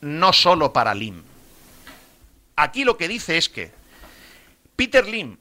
no 0.00 0.32
solo 0.32 0.72
para 0.72 0.94
LIM. 0.94 1.22
Aquí 2.56 2.84
lo 2.84 2.96
que 2.96 3.08
dice 3.08 3.36
es 3.36 3.48
que 3.48 3.70
Peter 4.76 5.06
Lim, 5.06 5.38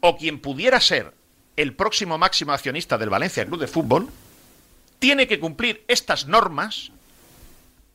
o 0.00 0.16
quien 0.16 0.40
pudiera 0.40 0.80
ser 0.80 1.12
el 1.56 1.74
próximo 1.74 2.18
máximo 2.18 2.52
accionista 2.52 2.98
del 2.98 3.10
Valencia 3.10 3.44
Club 3.46 3.60
de 3.60 3.66
Fútbol, 3.66 4.08
tiene 4.98 5.26
que 5.26 5.40
cumplir 5.40 5.84
estas 5.88 6.26
normas 6.26 6.92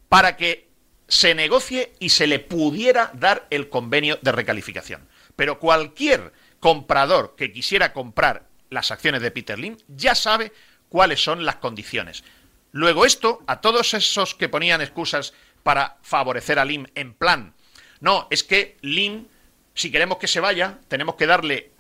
para 0.10 0.38
que 0.38 0.68
se 1.08 1.36
negocie 1.36 1.94
y 2.00 2.10
se 2.10 2.28
le 2.28 2.40
pudiera 2.40 3.12
dar 3.14 3.48
el 3.50 3.70
convenio 3.70 4.18
de 4.22 4.32
recalificación. 4.32 5.08
Pero 5.36 5.60
cualquier 5.60 6.34
comprador 6.60 7.36
que 7.36 7.52
quisiera 7.52 7.94
comprar 7.94 8.48
las 8.70 8.92
acciones 8.92 9.22
de 9.22 9.32
Peter 9.32 9.58
Lim 9.58 9.78
ya 9.88 10.16
sabe 10.16 10.54
cuáles 10.90 11.24
son 11.24 11.46
las 11.46 11.58
condiciones. 11.58 12.24
Luego 12.72 13.06
esto, 13.06 13.42
a 13.48 13.62
todos 13.62 13.94
esos 13.94 14.36
que 14.36 14.50
ponían 14.50 14.82
excusas 14.82 15.34
para 15.64 15.98
favorecer 16.02 16.60
a 16.60 16.66
Lim 16.66 16.86
en 16.96 17.14
plan, 17.14 17.54
no, 18.00 18.28
es 18.32 18.44
que 18.44 18.78
Lim 18.82 19.26
si 19.74 19.92
queremos 19.92 20.18
que 20.18 20.28
se 20.28 20.40
vaya, 20.40 20.80
tenemos 20.88 21.16
que 21.16 21.26
darle 21.26 21.71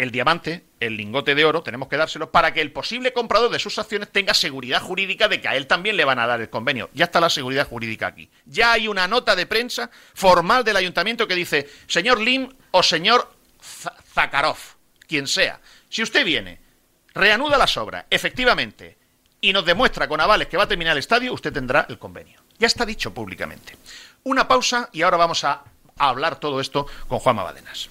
el 0.00 0.12
diamante, 0.12 0.64
el 0.80 0.96
lingote 0.96 1.34
de 1.34 1.44
oro, 1.44 1.62
tenemos 1.62 1.88
que 1.88 1.98
dárselo 1.98 2.30
para 2.30 2.54
que 2.54 2.62
el 2.62 2.72
posible 2.72 3.12
comprador 3.12 3.50
de 3.50 3.58
sus 3.58 3.78
acciones 3.78 4.10
tenga 4.10 4.32
seguridad 4.32 4.80
jurídica 4.80 5.28
de 5.28 5.42
que 5.42 5.48
a 5.48 5.56
él 5.56 5.66
también 5.66 5.98
le 5.98 6.06
van 6.06 6.18
a 6.18 6.26
dar 6.26 6.40
el 6.40 6.48
convenio. 6.48 6.88
Ya 6.94 7.04
está 7.04 7.20
la 7.20 7.28
seguridad 7.28 7.68
jurídica 7.68 8.06
aquí. 8.06 8.30
Ya 8.46 8.72
hay 8.72 8.88
una 8.88 9.06
nota 9.06 9.36
de 9.36 9.44
prensa 9.44 9.90
formal 10.14 10.64
del 10.64 10.76
ayuntamiento 10.76 11.28
que 11.28 11.34
dice, 11.34 11.68
señor 11.86 12.18
Lim 12.18 12.50
o 12.70 12.82
señor 12.82 13.30
Zakharov, 14.14 14.56
quien 15.06 15.26
sea, 15.26 15.60
si 15.90 16.02
usted 16.02 16.24
viene, 16.24 16.58
reanuda 17.12 17.58
las 17.58 17.76
obras, 17.76 18.06
efectivamente, 18.08 18.96
y 19.42 19.52
nos 19.52 19.66
demuestra 19.66 20.08
con 20.08 20.22
avales 20.22 20.48
que 20.48 20.56
va 20.56 20.64
a 20.64 20.68
terminar 20.68 20.92
el 20.92 21.00
estadio, 21.00 21.34
usted 21.34 21.52
tendrá 21.52 21.84
el 21.90 21.98
convenio. 21.98 22.40
Ya 22.58 22.68
está 22.68 22.86
dicho 22.86 23.12
públicamente. 23.12 23.76
Una 24.24 24.48
pausa 24.48 24.88
y 24.92 25.02
ahora 25.02 25.18
vamos 25.18 25.44
a 25.44 25.62
hablar 25.98 26.40
todo 26.40 26.58
esto 26.58 26.86
con 27.06 27.18
Juanma 27.18 27.42
Badenas. 27.42 27.90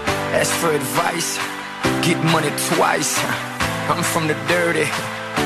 Get 2.01 2.17
money 2.31 2.49
twice. 2.75 3.19
I'm 3.89 4.03
from 4.03 4.27
the 4.27 4.35
dirty, 4.47 4.87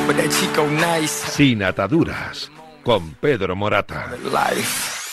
but 0.06 0.16
that 0.18 0.30
chico 0.32 0.70
nice. 0.70 1.12
Sin 1.12 1.64
ataduras, 1.64 2.52
con 2.84 3.16
Pedro 3.20 3.56
Morata. 3.56 4.16
Life. 4.24 5.05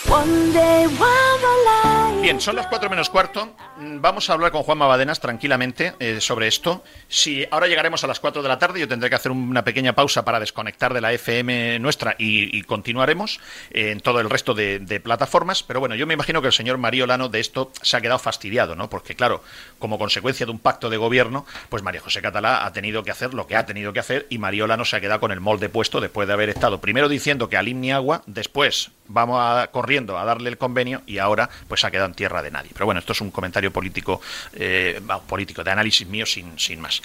Bien, 2.22 2.40
son 2.40 2.54
las 2.54 2.68
4 2.68 2.88
menos 2.88 3.10
cuarto. 3.10 3.54
Mm, 3.78 4.00
Vamos 4.00 4.30
a 4.30 4.34
hablar 4.34 4.52
con 4.52 4.62
Juanma 4.62 4.86
Badenas 4.86 5.20
tranquilamente 5.20 5.94
eh, 5.98 6.20
sobre 6.20 6.46
esto. 6.46 6.84
Si 7.08 7.44
ahora 7.50 7.66
llegaremos 7.66 8.04
a 8.04 8.06
las 8.06 8.20
4 8.20 8.42
de 8.42 8.48
la 8.48 8.58
tarde, 8.58 8.78
yo 8.78 8.86
tendré 8.86 9.10
que 9.10 9.16
hacer 9.16 9.32
una 9.32 9.64
pequeña 9.64 9.94
pausa 9.94 10.24
para 10.24 10.38
desconectar 10.38 10.94
de 10.94 11.00
la 11.00 11.12
FM 11.12 11.78
nuestra 11.80 12.14
y, 12.18 12.62
continuaremos 12.62 13.40
eh, 13.70 13.90
en 13.90 14.00
todo 14.00 14.20
el 14.20 14.30
resto 14.30 14.54
de, 14.54 14.78
de 14.78 15.00
plataformas. 15.00 15.62
Pero 15.62 15.80
bueno, 15.80 15.94
yo 15.94 16.06
me 16.06 16.14
imagino 16.14 16.40
que 16.40 16.46
el 16.46 16.52
señor 16.52 16.78
Mario 16.78 17.06
Lano 17.06 17.28
de 17.28 17.40
esto 17.40 17.72
se 17.82 17.96
ha 17.96 18.00
quedado 18.00 18.18
fastidiado, 18.18 18.76
¿no? 18.76 18.88
Porque 18.88 19.16
claro, 19.16 19.42
como 19.78 19.98
consecuencia 19.98 20.46
de 20.46 20.52
un 20.52 20.58
pacto 20.58 20.90
de 20.90 20.96
gobierno, 20.96 21.44
pues 21.68 21.82
María 21.82 22.00
José 22.00 22.22
Catalá 22.22 22.64
ha 22.64 22.72
tenido 22.72 23.02
que 23.02 23.10
hacer 23.10 23.34
lo 23.34 23.46
que 23.46 23.56
ha 23.56 23.66
tenido 23.66 23.92
que 23.92 24.00
hacer 24.00 24.26
y 24.30 24.38
Mario 24.38 24.66
Lano 24.66 24.84
se 24.84 24.96
ha 24.96 25.00
quedado 25.00 25.20
con 25.20 25.32
el 25.32 25.40
molde 25.40 25.68
puesto 25.68 26.00
después 26.00 26.28
de 26.28 26.34
haber 26.34 26.50
estado 26.50 26.80
primero 26.80 27.08
diciendo 27.08 27.48
que 27.48 27.56
Alim 27.56 27.80
ni 27.80 27.90
agua, 27.90 28.22
después 28.26 28.90
vamos 29.12 29.38
a, 29.40 29.68
corriendo 29.70 30.18
a 30.18 30.24
darle 30.24 30.50
el 30.50 30.58
convenio 30.58 31.02
y 31.06 31.18
ahora 31.18 31.48
pues 31.68 31.84
ha 31.84 31.90
quedado 31.90 32.08
en 32.08 32.14
tierra 32.14 32.42
de 32.42 32.50
nadie. 32.50 32.70
Pero 32.72 32.86
bueno, 32.86 33.00
esto 33.00 33.12
es 33.12 33.20
un 33.20 33.30
comentario 33.30 33.72
político, 33.72 34.20
eh, 34.54 35.00
político, 35.26 35.62
de 35.62 35.70
análisis 35.70 36.06
mío 36.06 36.26
sin, 36.26 36.58
sin 36.58 36.80
más. 36.80 37.02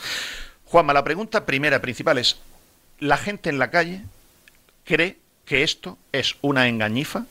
Juanma, 0.66 0.94
la 0.94 1.04
pregunta 1.04 1.46
primera, 1.46 1.82
principal 1.82 2.18
es, 2.18 2.38
¿la 3.00 3.18
gente 3.18 3.50
en 3.50 3.60
la 3.60 3.70
calle 3.70 4.02
cree 4.84 5.18
que 5.46 5.64
esto 5.64 5.98
es 6.12 6.36
una 6.42 6.68
engañifa 6.68 7.26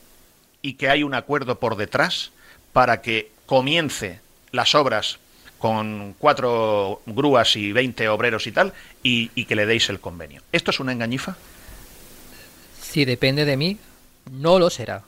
y 0.61 0.73
que 0.73 0.89
hay 0.89 1.03
un 1.03 1.13
acuerdo 1.13 1.59
por 1.59 1.75
detrás 1.75 2.31
para 2.73 3.01
que 3.01 3.31
comience 3.45 4.21
las 4.51 4.75
obras 4.75 5.19
con 5.59 6.15
cuatro 6.19 7.01
grúas 7.07 7.55
y 7.55 7.71
20 7.71 8.09
obreros 8.09 8.45
y 8.45 8.51
tal, 8.51 8.73
y 9.01 9.45
que 9.45 9.55
le 9.55 9.65
deis 9.65 9.89
el 9.89 9.99
convenio? 9.99 10.43
¿Esto 10.51 10.69
es 10.69 10.79
una 10.79 10.91
engañifa? 10.91 11.35
Si 12.81 13.05
depende 13.05 13.45
de 13.45 13.57
mí, 13.57 13.77
no 14.31 14.59
lo 14.59 14.69
será. 14.69 15.03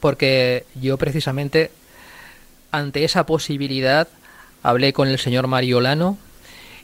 Porque 0.00 0.64
yo 0.74 0.96
precisamente 0.96 1.70
ante 2.70 3.04
esa 3.04 3.26
posibilidad 3.26 4.08
hablé 4.62 4.92
con 4.92 5.08
el 5.08 5.18
señor 5.18 5.46
Mariolano 5.46 6.18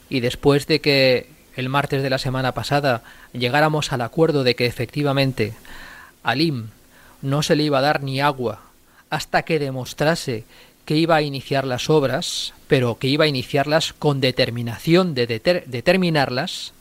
y 0.08 0.20
después 0.20 0.66
de 0.66 0.80
que 0.80 1.28
el 1.56 1.68
martes 1.68 2.02
de 2.02 2.10
la 2.10 2.18
semana 2.18 2.52
pasada 2.52 3.02
llegáramos 3.32 3.92
al 3.92 4.00
acuerdo 4.00 4.42
de 4.44 4.56
que 4.56 4.66
efectivamente 4.66 5.52
al 6.22 6.40
IM 6.40 6.68
no 7.22 7.42
se 7.42 7.54
le 7.56 7.62
iba 7.64 7.78
a 7.78 7.82
dar 7.82 8.02
ni 8.02 8.20
agua 8.20 8.62
hasta 9.10 9.42
que 9.42 9.58
demostrase 9.58 10.44
que 10.84 10.96
iba 10.96 11.16
a 11.16 11.22
iniciar 11.22 11.64
las 11.64 11.88
obras, 11.88 12.52
pero 12.66 12.98
que 12.98 13.06
iba 13.06 13.24
a 13.24 13.28
iniciarlas 13.28 13.92
con 13.92 14.20
determinación 14.20 15.14
de 15.14 15.28
deter- 15.28 15.64
determinarlas, 15.66 16.72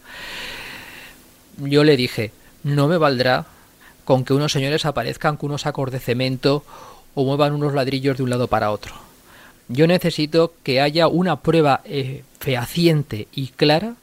yo 1.58 1.84
le 1.84 1.96
dije, 1.96 2.32
no 2.64 2.88
me 2.88 2.98
valdrá 2.98 3.46
con 4.06 4.26
que 4.26 4.34
unos 4.34 4.52
señores 4.52 4.86
aparezcan 4.86 5.38
con 5.38 5.50
unos 5.50 5.62
sacos 5.62 5.92
de 5.92 6.00
cemento 6.00 6.64
o 7.16 7.24
muevan 7.24 7.54
unos 7.54 7.74
ladrillos 7.74 8.18
de 8.18 8.24
un 8.24 8.30
lado 8.30 8.48
para 8.48 8.72
otro. 8.72 8.94
Yo 9.68 9.88
necesito 9.88 10.54
que 10.64 10.82
haya 10.82 11.08
una 11.08 11.38
prueba 11.38 11.82
eh, 11.86 12.24
fehaciente 12.40 13.28
y 13.34 13.48
clara 13.48 13.94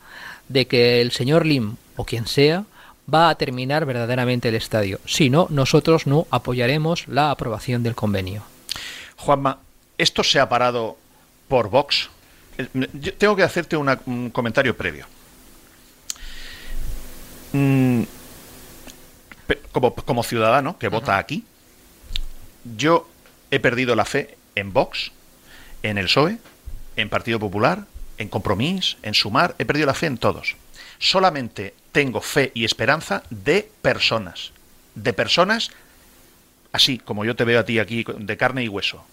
de 0.48 0.66
que 0.66 1.00
el 1.00 1.12
señor 1.12 1.46
Lim 1.46 1.76
o 1.96 2.04
quien 2.04 2.26
sea 2.26 2.64
va 3.12 3.28
a 3.28 3.34
terminar 3.34 3.84
verdaderamente 3.84 4.48
el 4.48 4.54
estadio. 4.54 5.00
Si 5.04 5.30
no, 5.30 5.46
nosotros 5.50 6.06
no 6.06 6.26
apoyaremos 6.30 7.08
la 7.08 7.30
aprobación 7.30 7.82
del 7.82 7.94
convenio. 7.94 8.42
Juanma, 9.16 9.58
¿esto 9.98 10.24
se 10.24 10.40
ha 10.40 10.48
parado 10.48 10.96
por 11.48 11.68
Vox? 11.68 12.08
Eh, 12.56 12.68
Yo 12.94 13.14
tengo 13.14 13.36
que 13.36 13.42
hacerte 13.42 13.76
un 13.76 14.30
comentario 14.30 14.76
previo. 14.76 15.06
Mm, 17.52 18.02
Como, 19.72 19.94
como 19.94 20.22
ciudadano 20.22 20.78
que 20.78 20.88
vota 20.88 21.18
aquí, 21.18 21.44
yo 22.76 23.08
he 23.50 23.60
perdido 23.60 23.96
la 23.96 24.04
fe 24.04 24.36
en 24.54 24.72
Vox, 24.72 25.12
en 25.82 25.98
el 25.98 26.06
PSOE, 26.06 26.38
en 26.96 27.08
Partido 27.08 27.38
Popular, 27.38 27.86
en 28.18 28.28
Compromís, 28.28 28.96
en 29.02 29.14
Sumar, 29.14 29.54
he 29.58 29.64
perdido 29.64 29.86
la 29.86 29.94
fe 29.94 30.06
en 30.06 30.18
todos. 30.18 30.56
Solamente 30.98 31.74
tengo 31.92 32.20
fe 32.20 32.52
y 32.54 32.64
esperanza 32.64 33.22
de 33.30 33.70
personas, 33.82 34.52
de 34.94 35.12
personas 35.12 35.70
así 36.72 36.98
como 36.98 37.24
yo 37.24 37.36
te 37.36 37.44
veo 37.44 37.60
a 37.60 37.64
ti 37.64 37.78
aquí 37.78 38.04
de 38.16 38.36
carne 38.36 38.62
y 38.62 38.68
hueso, 38.68 39.04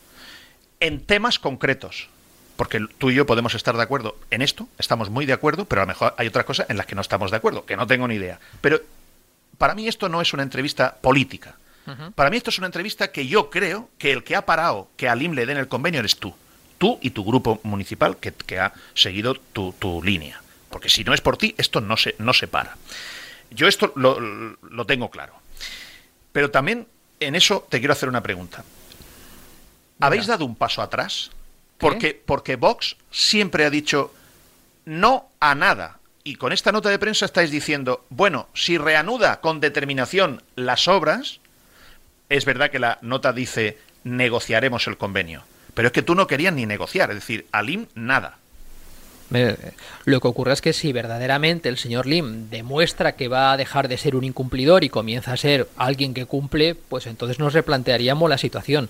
en 0.79 1.03
temas 1.03 1.39
concretos. 1.39 2.09
Porque 2.55 2.83
tú 2.97 3.11
y 3.11 3.13
yo 3.13 3.27
podemos 3.27 3.53
estar 3.53 3.77
de 3.77 3.83
acuerdo 3.83 4.17
en 4.31 4.41
esto, 4.41 4.67
estamos 4.79 5.11
muy 5.11 5.27
de 5.27 5.33
acuerdo, 5.33 5.65
pero 5.65 5.81
a 5.81 5.85
lo 5.85 5.89
mejor 5.89 6.15
hay 6.17 6.27
otras 6.27 6.45
cosas 6.45 6.67
en 6.69 6.77
las 6.77 6.87
que 6.87 6.95
no 6.95 7.01
estamos 7.01 7.29
de 7.29 7.37
acuerdo, 7.37 7.65
que 7.65 7.77
no 7.77 7.85
tengo 7.85 8.07
ni 8.07 8.15
idea. 8.15 8.39
Pero 8.61 8.81
para 9.57 9.75
mí 9.75 9.87
esto 9.87 10.09
no 10.09 10.21
es 10.21 10.33
una 10.33 10.43
entrevista 10.43 10.95
política. 10.95 11.55
Para 12.15 12.29
mí 12.29 12.35
esto 12.35 12.49
es 12.49 12.57
una 12.57 12.67
entrevista 12.67 13.13
que 13.13 13.27
yo 13.27 13.49
creo 13.49 13.89
que 13.97 14.11
el 14.11 14.25
que 14.25 14.35
ha 14.35 14.45
parado 14.45 14.89
que 14.97 15.07
a 15.07 15.15
Lim 15.15 15.31
le 15.31 15.45
den 15.45 15.55
el 15.55 15.69
convenio 15.69 16.01
eres 16.01 16.17
tú. 16.17 16.35
Tú 16.77 16.99
y 17.01 17.11
tu 17.11 17.23
grupo 17.23 17.61
municipal 17.63 18.17
que, 18.17 18.33
que 18.33 18.59
ha 18.59 18.73
seguido 18.93 19.35
tu, 19.35 19.73
tu 19.79 20.03
línea. 20.03 20.41
Porque 20.69 20.89
si 20.89 21.05
no 21.05 21.13
es 21.13 21.21
por 21.21 21.37
ti, 21.37 21.55
esto 21.57 21.79
no 21.79 21.95
se, 21.95 22.13
no 22.19 22.33
se 22.33 22.47
para. 22.49 22.75
Yo 23.51 23.69
esto 23.69 23.93
lo, 23.95 24.19
lo 24.19 24.85
tengo 24.85 25.09
claro. 25.09 25.33
Pero 26.33 26.51
también 26.51 26.87
en 27.21 27.35
eso 27.35 27.65
te 27.69 27.79
quiero 27.79 27.93
hacer 27.93 28.09
una 28.09 28.21
pregunta. 28.21 28.65
¿Habéis 29.99 30.27
dado 30.27 30.45
un 30.45 30.55
paso 30.55 30.81
atrás? 30.81 31.31
Porque, 31.77 32.21
porque 32.25 32.55
Vox 32.55 32.95
siempre 33.11 33.65
ha 33.65 33.69
dicho 33.69 34.13
no 34.85 35.29
a 35.39 35.55
nada. 35.55 35.96
Y 36.27 36.35
con 36.35 36.51
esta 36.51 36.73
nota 36.73 36.89
de 36.89 36.99
prensa 36.99 37.23
estáis 37.23 37.51
diciendo, 37.51 38.05
bueno, 38.09 38.49
si 38.53 38.77
reanuda 38.77 39.39
con 39.39 39.61
determinación 39.61 40.43
las 40.57 40.89
obras, 40.89 41.39
es 42.27 42.43
verdad 42.43 42.69
que 42.69 42.79
la 42.79 42.97
nota 43.01 43.31
dice 43.31 43.77
negociaremos 44.03 44.87
el 44.87 44.97
convenio. 44.97 45.43
Pero 45.73 45.87
es 45.87 45.93
que 45.93 46.01
tú 46.01 46.15
no 46.15 46.27
querías 46.27 46.53
ni 46.53 46.65
negociar, 46.65 47.11
es 47.11 47.15
decir, 47.15 47.47
Alim 47.53 47.85
nada. 47.95 48.39
Lo 50.05 50.19
que 50.21 50.27
ocurre 50.27 50.51
es 50.51 50.61
que 50.61 50.73
si 50.73 50.91
verdaderamente 50.91 51.69
el 51.69 51.77
señor 51.77 52.05
Lim 52.05 52.49
demuestra 52.49 53.15
que 53.15 53.27
va 53.27 53.51
a 53.51 53.57
dejar 53.57 53.87
de 53.87 53.97
ser 53.97 54.15
un 54.15 54.23
incumplidor 54.23 54.83
y 54.83 54.89
comienza 54.89 55.33
a 55.33 55.37
ser 55.37 55.67
alguien 55.75 56.13
que 56.13 56.25
cumple, 56.25 56.75
pues 56.75 57.07
entonces 57.07 57.39
nos 57.39 57.53
replantearíamos 57.53 58.29
la 58.29 58.37
situación. 58.37 58.89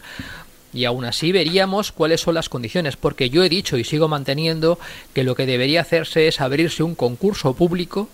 Y 0.78 0.86
aún 0.86 1.06
así 1.06 1.32
veríamos 1.32 1.92
cuáles 1.92 2.22
son 2.22 2.36
las 2.36 2.50
condiciones, 2.50 2.98
porque 2.98 3.32
yo 3.32 3.44
he 3.44 3.50
dicho 3.50 3.78
y 3.78 3.84
sigo 3.84 4.08
manteniendo 4.08 4.78
que 5.16 5.24
lo 5.24 5.34
que 5.34 5.48
debería 5.48 5.82
hacerse 5.82 6.28
es 6.28 6.40
abrirse 6.40 6.84
un 6.84 6.94
concurso 6.94 7.56
público 7.56 8.10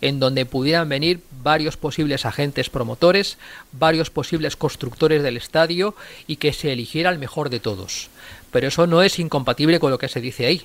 en 0.00 0.20
donde 0.20 0.46
pudieran 0.46 0.88
venir 0.88 1.22
varios 1.42 1.76
posibles 1.76 2.24
agentes 2.24 2.70
promotores, 2.70 3.36
varios 3.72 4.10
posibles 4.10 4.54
constructores 4.54 5.24
del 5.24 5.36
estadio 5.36 5.96
y 6.28 6.36
que 6.36 6.52
se 6.52 6.72
eligiera 6.72 7.10
el 7.10 7.18
mejor 7.18 7.50
de 7.50 7.58
todos. 7.58 8.10
Pero 8.52 8.68
eso 8.68 8.86
no 8.86 9.02
es 9.02 9.18
incompatible 9.18 9.80
con 9.80 9.90
lo 9.90 9.98
que 9.98 10.08
se 10.08 10.20
dice 10.20 10.46
ahí. 10.46 10.62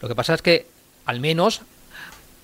Lo 0.00 0.06
que 0.06 0.14
pasa 0.14 0.34
es 0.34 0.42
que, 0.42 0.68
al 1.04 1.18
menos, 1.18 1.62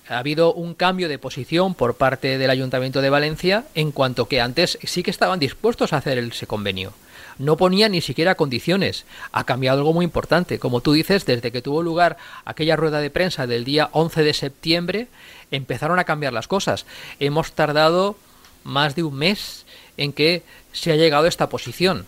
ha 0.09 0.17
habido 0.17 0.53
un 0.53 0.73
cambio 0.73 1.07
de 1.07 1.17
posición 1.17 1.75
por 1.75 1.95
parte 1.95 2.37
del 2.37 2.49
Ayuntamiento 2.49 2.99
de 2.99 3.09
Valencia 3.09 3.63
en 3.73 3.93
cuanto 3.93 4.27
que 4.27 4.41
antes 4.41 4.79
sí 4.83 5.01
que 5.01 5.11
estaban 5.11 5.39
dispuestos 5.39 5.93
a 5.93 5.97
hacer 5.97 6.17
ese 6.17 6.45
convenio. 6.45 6.91
No 7.37 7.57
ponían 7.57 7.91
ni 7.91 8.01
siquiera 8.01 8.35
condiciones. 8.35 9.05
Ha 9.31 9.43
cambiado 9.43 9.79
algo 9.79 9.93
muy 9.93 10.05
importante. 10.05 10.59
Como 10.59 10.81
tú 10.81 10.93
dices, 10.93 11.25
desde 11.25 11.51
que 11.51 11.61
tuvo 11.61 11.83
lugar 11.83 12.17
aquella 12.45 12.75
rueda 12.75 12.99
de 12.99 13.09
prensa 13.09 13.47
del 13.47 13.63
día 13.63 13.89
11 13.91 14.23
de 14.23 14.33
septiembre, 14.33 15.07
empezaron 15.51 15.99
a 15.99 16.03
cambiar 16.03 16.33
las 16.33 16.47
cosas. 16.47 16.85
Hemos 17.19 17.51
tardado 17.53 18.17
más 18.63 18.95
de 18.95 19.03
un 19.03 19.15
mes 19.15 19.65
en 19.97 20.13
que 20.13 20.43
se 20.71 20.91
ha 20.91 20.95
llegado 20.95 21.25
a 21.25 21.29
esta 21.29 21.49
posición. 21.49 22.05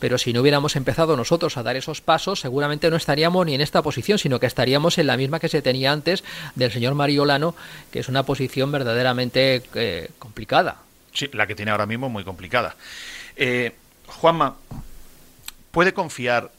Pero 0.00 0.16
si 0.16 0.32
no 0.32 0.40
hubiéramos 0.40 0.76
empezado 0.76 1.16
nosotros 1.16 1.56
a 1.56 1.62
dar 1.62 1.76
esos 1.76 2.00
pasos, 2.00 2.40
seguramente 2.40 2.90
no 2.90 2.96
estaríamos 2.96 3.44
ni 3.44 3.54
en 3.54 3.60
esta 3.60 3.82
posición, 3.82 4.18
sino 4.18 4.40
que 4.40 4.46
estaríamos 4.46 4.96
en 4.96 5.06
la 5.06 5.18
misma 5.18 5.38
que 5.38 5.48
se 5.48 5.60
tenía 5.60 5.92
antes 5.92 6.24
del 6.54 6.72
señor 6.72 6.94
Mariolano, 6.94 7.54
que 7.92 8.00
es 8.00 8.08
una 8.08 8.22
posición 8.22 8.72
verdaderamente 8.72 9.62
eh, 9.74 10.08
complicada. 10.18 10.78
Sí, 11.12 11.28
la 11.32 11.46
que 11.46 11.54
tiene 11.54 11.70
ahora 11.70 11.86
mismo 11.86 12.08
muy 12.08 12.24
complicada. 12.24 12.76
Eh, 13.36 13.72
Juanma, 14.20 14.56
puede 15.70 15.94
confiar, 15.94 16.50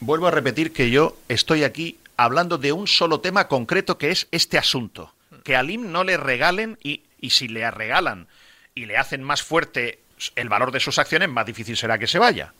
vuelvo 0.00 0.28
a 0.28 0.30
repetir 0.30 0.72
que 0.72 0.88
yo 0.90 1.14
estoy 1.28 1.62
aquí 1.62 1.98
hablando 2.16 2.56
de 2.56 2.72
un 2.72 2.86
solo 2.86 3.20
tema 3.20 3.48
concreto 3.48 3.98
que 3.98 4.10
es 4.10 4.28
este 4.30 4.56
asunto. 4.56 5.12
Que 5.44 5.56
a 5.56 5.62
Lim 5.62 5.92
no 5.92 6.04
le 6.04 6.16
regalen 6.16 6.78
y, 6.82 7.02
si 7.28 7.48
le 7.48 7.70
regalan 7.70 8.28
y 8.74 8.86
le 8.86 8.96
hacen 8.96 9.22
más 9.22 9.42
fuerte 9.42 9.98
el 10.36 10.48
valor 10.48 10.72
de 10.72 10.80
sus 10.80 10.98
acciones, 10.98 11.28
más 11.28 11.44
difícil 11.44 11.76
será 11.76 11.98
que 11.98 12.06
se 12.06 12.18
vaya. 12.18 12.54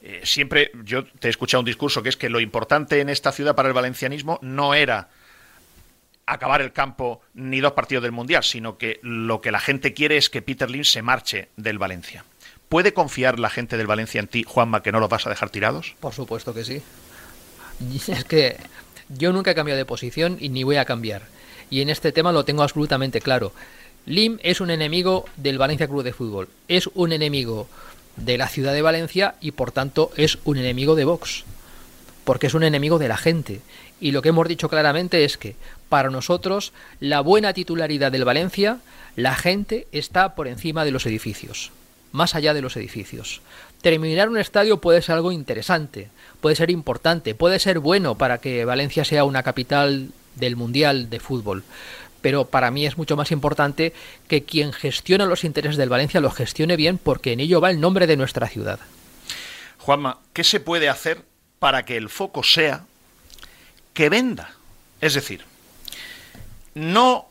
Eh, 0.00 0.22
siempre 0.24 0.70
yo 0.84 1.04
te 1.04 1.28
he 1.28 1.30
escuchado 1.30 1.60
un 1.60 1.66
discurso 1.66 2.02
que 2.02 2.08
es 2.08 2.16
que 2.16 2.30
lo 2.30 2.40
importante 2.40 3.00
en 3.00 3.10
esta 3.10 3.32
ciudad 3.32 3.54
para 3.54 3.68
el 3.68 3.74
valencianismo 3.74 4.38
no 4.40 4.72
era 4.72 5.10
acabar 6.24 6.62
el 6.62 6.72
campo 6.72 7.20
ni 7.34 7.60
dos 7.60 7.72
partidos 7.72 8.02
del 8.02 8.12
Mundial, 8.12 8.42
sino 8.44 8.78
que 8.78 8.98
lo 9.02 9.42
que 9.42 9.50
la 9.50 9.60
gente 9.60 9.92
quiere 9.92 10.16
es 10.16 10.30
que 10.30 10.40
Peter 10.40 10.70
Lim 10.70 10.84
se 10.84 11.02
marche 11.02 11.50
del 11.56 11.76
Valencia. 11.76 12.24
¿Puede 12.68 12.92
confiar 12.92 13.38
la 13.38 13.50
gente 13.50 13.76
del 13.76 13.86
Valencia 13.86 14.20
en 14.20 14.28
ti, 14.28 14.44
Juanma, 14.46 14.82
que 14.82 14.92
no 14.92 15.00
los 15.00 15.08
vas 15.08 15.26
a 15.26 15.30
dejar 15.30 15.50
tirados? 15.50 15.94
Por 16.00 16.14
supuesto 16.14 16.52
que 16.52 16.64
sí. 16.64 16.82
Es 18.08 18.24
que 18.24 18.56
yo 19.08 19.32
nunca 19.32 19.50
he 19.50 19.54
cambiado 19.54 19.78
de 19.78 19.84
posición 19.84 20.38
y 20.40 20.48
ni 20.48 20.64
voy 20.64 20.76
a 20.76 20.84
cambiar. 20.84 21.22
Y 21.70 21.80
en 21.80 21.90
este 21.90 22.12
tema 22.12 22.32
lo 22.32 22.44
tengo 22.44 22.62
absolutamente 22.62 23.20
claro. 23.20 23.52
Lim 24.06 24.38
es 24.42 24.60
un 24.60 24.70
enemigo 24.70 25.24
del 25.36 25.58
Valencia 25.58 25.88
Club 25.88 26.04
de 26.04 26.12
Fútbol, 26.12 26.48
es 26.68 26.88
un 26.94 27.12
enemigo 27.12 27.66
de 28.16 28.38
la 28.38 28.48
ciudad 28.48 28.72
de 28.72 28.82
Valencia 28.82 29.34
y 29.40 29.50
por 29.50 29.72
tanto 29.72 30.10
es 30.16 30.38
un 30.44 30.58
enemigo 30.58 30.94
de 30.94 31.04
Vox, 31.04 31.44
porque 32.24 32.46
es 32.46 32.54
un 32.54 32.62
enemigo 32.62 32.98
de 32.98 33.08
la 33.08 33.16
gente. 33.16 33.60
Y 34.00 34.12
lo 34.12 34.22
que 34.22 34.28
hemos 34.28 34.46
dicho 34.46 34.68
claramente 34.68 35.24
es 35.24 35.36
que 35.36 35.56
para 35.88 36.10
nosotros 36.10 36.72
la 37.00 37.20
buena 37.20 37.52
titularidad 37.52 38.12
del 38.12 38.24
Valencia, 38.24 38.78
la 39.16 39.34
gente 39.34 39.88
está 39.90 40.34
por 40.34 40.46
encima 40.46 40.84
de 40.84 40.92
los 40.92 41.04
edificios, 41.06 41.72
más 42.16 42.34
allá 42.34 42.54
de 42.54 42.62
los 42.62 42.76
edificios. 42.76 43.40
Terminar 43.82 44.28
un 44.28 44.38
estadio 44.38 44.80
puede 44.80 45.02
ser 45.02 45.14
algo 45.14 45.30
interesante, 45.30 46.08
puede 46.40 46.56
ser 46.56 46.70
importante, 46.70 47.34
puede 47.34 47.60
ser 47.60 47.78
bueno 47.78 48.16
para 48.16 48.38
que 48.38 48.64
Valencia 48.64 49.04
sea 49.04 49.24
una 49.24 49.42
capital 49.42 50.10
del 50.34 50.56
Mundial 50.56 51.10
de 51.10 51.20
Fútbol. 51.20 51.62
Pero 52.22 52.46
para 52.46 52.70
mí 52.70 52.86
es 52.86 52.98
mucho 52.98 53.16
más 53.16 53.30
importante 53.30 53.92
que 54.26 54.42
quien 54.42 54.72
gestiona 54.72 55.26
los 55.26 55.44
intereses 55.44 55.76
del 55.76 55.88
Valencia 55.90 56.20
los 56.20 56.34
gestione 56.34 56.74
bien 56.76 56.98
porque 56.98 57.32
en 57.32 57.40
ello 57.40 57.60
va 57.60 57.70
el 57.70 57.80
nombre 57.80 58.06
de 58.06 58.16
nuestra 58.16 58.48
ciudad. 58.48 58.80
Juanma, 59.78 60.18
¿qué 60.32 60.42
se 60.42 60.58
puede 60.58 60.88
hacer 60.88 61.22
para 61.60 61.84
que 61.84 61.96
el 61.96 62.08
foco 62.08 62.42
sea 62.42 62.84
que 63.94 64.08
venda? 64.08 64.56
Es 65.00 65.14
decir, 65.14 65.44
no, 66.74 67.28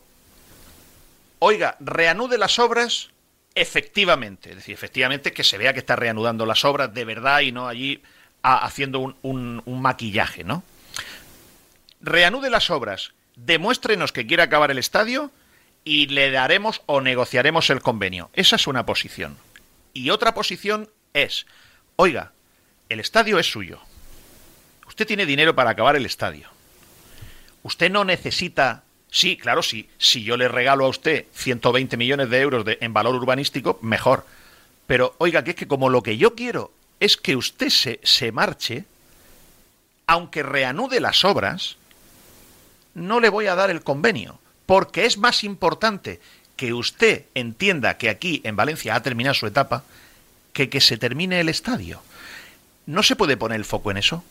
oiga, 1.40 1.76
reanude 1.80 2.38
las 2.38 2.58
obras 2.58 3.10
efectivamente, 3.56 4.50
es 4.50 4.56
decir, 4.56 4.74
efectivamente 4.74 5.32
que 5.32 5.42
se 5.42 5.58
vea 5.58 5.72
que 5.72 5.80
está 5.80 5.96
reanudando 5.96 6.46
las 6.46 6.64
obras 6.64 6.94
de 6.94 7.04
verdad 7.04 7.40
y 7.40 7.50
no 7.50 7.66
allí 7.66 8.02
haciendo 8.42 9.00
un, 9.00 9.62
un 9.64 9.82
maquillaje, 9.82 10.44
¿no? 10.44 10.62
Reanude 12.00 12.50
las 12.50 12.70
obras, 12.70 13.12
demuéstrenos 13.34 14.12
que 14.12 14.26
quiere 14.26 14.44
acabar 14.44 14.70
el 14.70 14.78
estadio 14.78 15.32
y 15.84 16.06
le 16.08 16.30
daremos 16.30 16.82
o 16.86 17.00
negociaremos 17.00 17.70
el 17.70 17.80
convenio. 17.80 18.30
Esa 18.34 18.56
es 18.56 18.66
una 18.66 18.86
posición. 18.86 19.36
Y 19.94 20.10
otra 20.10 20.34
posición 20.34 20.90
es, 21.14 21.46
oiga, 21.96 22.32
el 22.88 23.00
estadio 23.00 23.38
es 23.38 23.50
suyo. 23.50 23.80
Usted 24.86 25.06
tiene 25.06 25.26
dinero 25.26 25.56
para 25.56 25.70
acabar 25.70 25.96
el 25.96 26.06
estadio. 26.06 26.48
Usted 27.62 27.90
no 27.90 28.04
necesita 28.04 28.84
Sí, 29.10 29.36
claro, 29.36 29.62
sí. 29.62 29.88
Si 29.98 30.22
yo 30.22 30.36
le 30.36 30.48
regalo 30.48 30.84
a 30.84 30.88
usted 30.88 31.26
120 31.34 31.96
millones 31.96 32.30
de 32.30 32.40
euros 32.40 32.64
de, 32.64 32.78
en 32.80 32.92
valor 32.92 33.14
urbanístico, 33.14 33.78
mejor. 33.82 34.26
Pero 34.86 35.14
oiga, 35.18 35.44
que 35.44 35.50
es 35.50 35.56
que 35.56 35.68
como 35.68 35.88
lo 35.90 36.02
que 36.02 36.16
yo 36.16 36.34
quiero 36.34 36.72
es 37.00 37.16
que 37.16 37.36
usted 37.36 37.70
se, 37.70 38.00
se 38.02 38.32
marche, 38.32 38.84
aunque 40.06 40.42
reanude 40.42 41.00
las 41.00 41.24
obras, 41.24 41.76
no 42.94 43.20
le 43.20 43.28
voy 43.28 43.46
a 43.46 43.54
dar 43.54 43.70
el 43.70 43.82
convenio, 43.82 44.38
porque 44.64 45.04
es 45.04 45.18
más 45.18 45.44
importante 45.44 46.20
que 46.56 46.72
usted 46.72 47.26
entienda 47.34 47.98
que 47.98 48.08
aquí 48.08 48.40
en 48.44 48.56
Valencia 48.56 48.94
ha 48.94 49.02
terminado 49.02 49.34
su 49.34 49.46
etapa 49.46 49.84
que 50.52 50.70
que 50.70 50.80
se 50.80 50.96
termine 50.96 51.40
el 51.40 51.50
estadio. 51.50 52.00
¿No 52.86 53.02
se 53.02 53.16
puede 53.16 53.36
poner 53.36 53.56
el 53.56 53.64
foco 53.64 53.90
en 53.90 53.98
eso? 53.98 54.24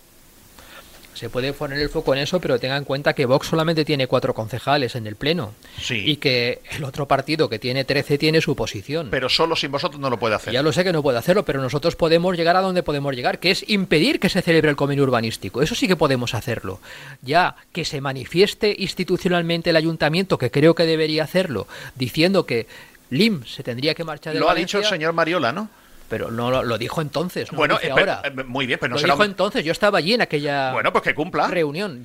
Se 1.15 1.29
puede 1.29 1.53
poner 1.53 1.79
el 1.79 1.89
foco 1.89 2.13
en 2.13 2.19
eso, 2.19 2.39
pero 2.39 2.59
tenga 2.59 2.75
en 2.77 2.83
cuenta 2.83 3.13
que 3.13 3.25
Vox 3.25 3.47
solamente 3.47 3.85
tiene 3.85 4.05
cuatro 4.05 4.33
concejales 4.33 4.95
en 4.95 5.07
el 5.07 5.15
Pleno. 5.15 5.53
Y 5.89 6.17
que 6.17 6.61
el 6.71 6.83
otro 6.83 7.07
partido 7.07 7.49
que 7.49 7.57
tiene 7.57 7.85
13 7.85 8.17
tiene 8.17 8.41
su 8.41 8.55
posición. 8.55 9.07
Pero 9.09 9.29
solo 9.29 9.55
sin 9.55 9.71
vosotros 9.71 9.99
no 9.99 10.09
lo 10.09 10.19
puede 10.19 10.35
hacer. 10.35 10.53
Ya 10.53 10.61
lo 10.61 10.73
sé 10.73 10.83
que 10.83 10.91
no 10.91 11.01
puede 11.01 11.17
hacerlo, 11.17 11.45
pero 11.45 11.61
nosotros 11.61 11.95
podemos 11.95 12.35
llegar 12.35 12.57
a 12.57 12.61
donde 12.61 12.83
podemos 12.83 13.15
llegar, 13.15 13.39
que 13.39 13.51
es 13.51 13.63
impedir 13.69 14.19
que 14.19 14.29
se 14.29 14.41
celebre 14.41 14.69
el 14.69 14.75
convenio 14.75 15.05
urbanístico. 15.05 15.61
Eso 15.61 15.73
sí 15.73 15.87
que 15.87 15.95
podemos 15.95 16.33
hacerlo. 16.33 16.79
Ya 17.21 17.55
que 17.71 17.85
se 17.85 18.01
manifieste 18.01 18.75
institucionalmente 18.77 19.69
el 19.69 19.77
ayuntamiento, 19.77 20.37
que 20.37 20.51
creo 20.51 20.75
que 20.75 20.85
debería 20.85 21.23
hacerlo, 21.23 21.67
diciendo 21.95 22.45
que 22.45 22.67
LIM 23.09 23.45
se 23.45 23.63
tendría 23.63 23.93
que 23.93 24.03
marchar 24.03 24.33
de 24.33 24.39
Lo 24.39 24.49
ha 24.49 24.55
dicho 24.55 24.79
el 24.79 24.85
señor 24.85 25.13
Mariola, 25.13 25.51
¿no? 25.51 25.69
Pero 26.09 26.29
no 26.29 26.63
lo, 26.63 26.77
dijo 26.77 27.01
entonces. 27.01 27.51
No 27.51 27.57
bueno, 27.57 27.77
ahora. 27.91 28.21
Eh, 28.23 28.43
muy 28.43 28.67
bien, 28.67 28.77
pero 28.79 28.95
no 28.95 29.01
lo 29.01 29.05
dijo 29.05 29.23
entonces. 29.23 29.65
Yo 29.65 29.71
estaba 29.71 29.97
allí 29.97 30.13
en 30.13 30.21
aquella. 30.21 30.71
Bueno, 30.71 30.91
pues 30.91 31.03
que 31.03 31.15
cumpla. 31.15 31.47
Reunión. 31.47 32.03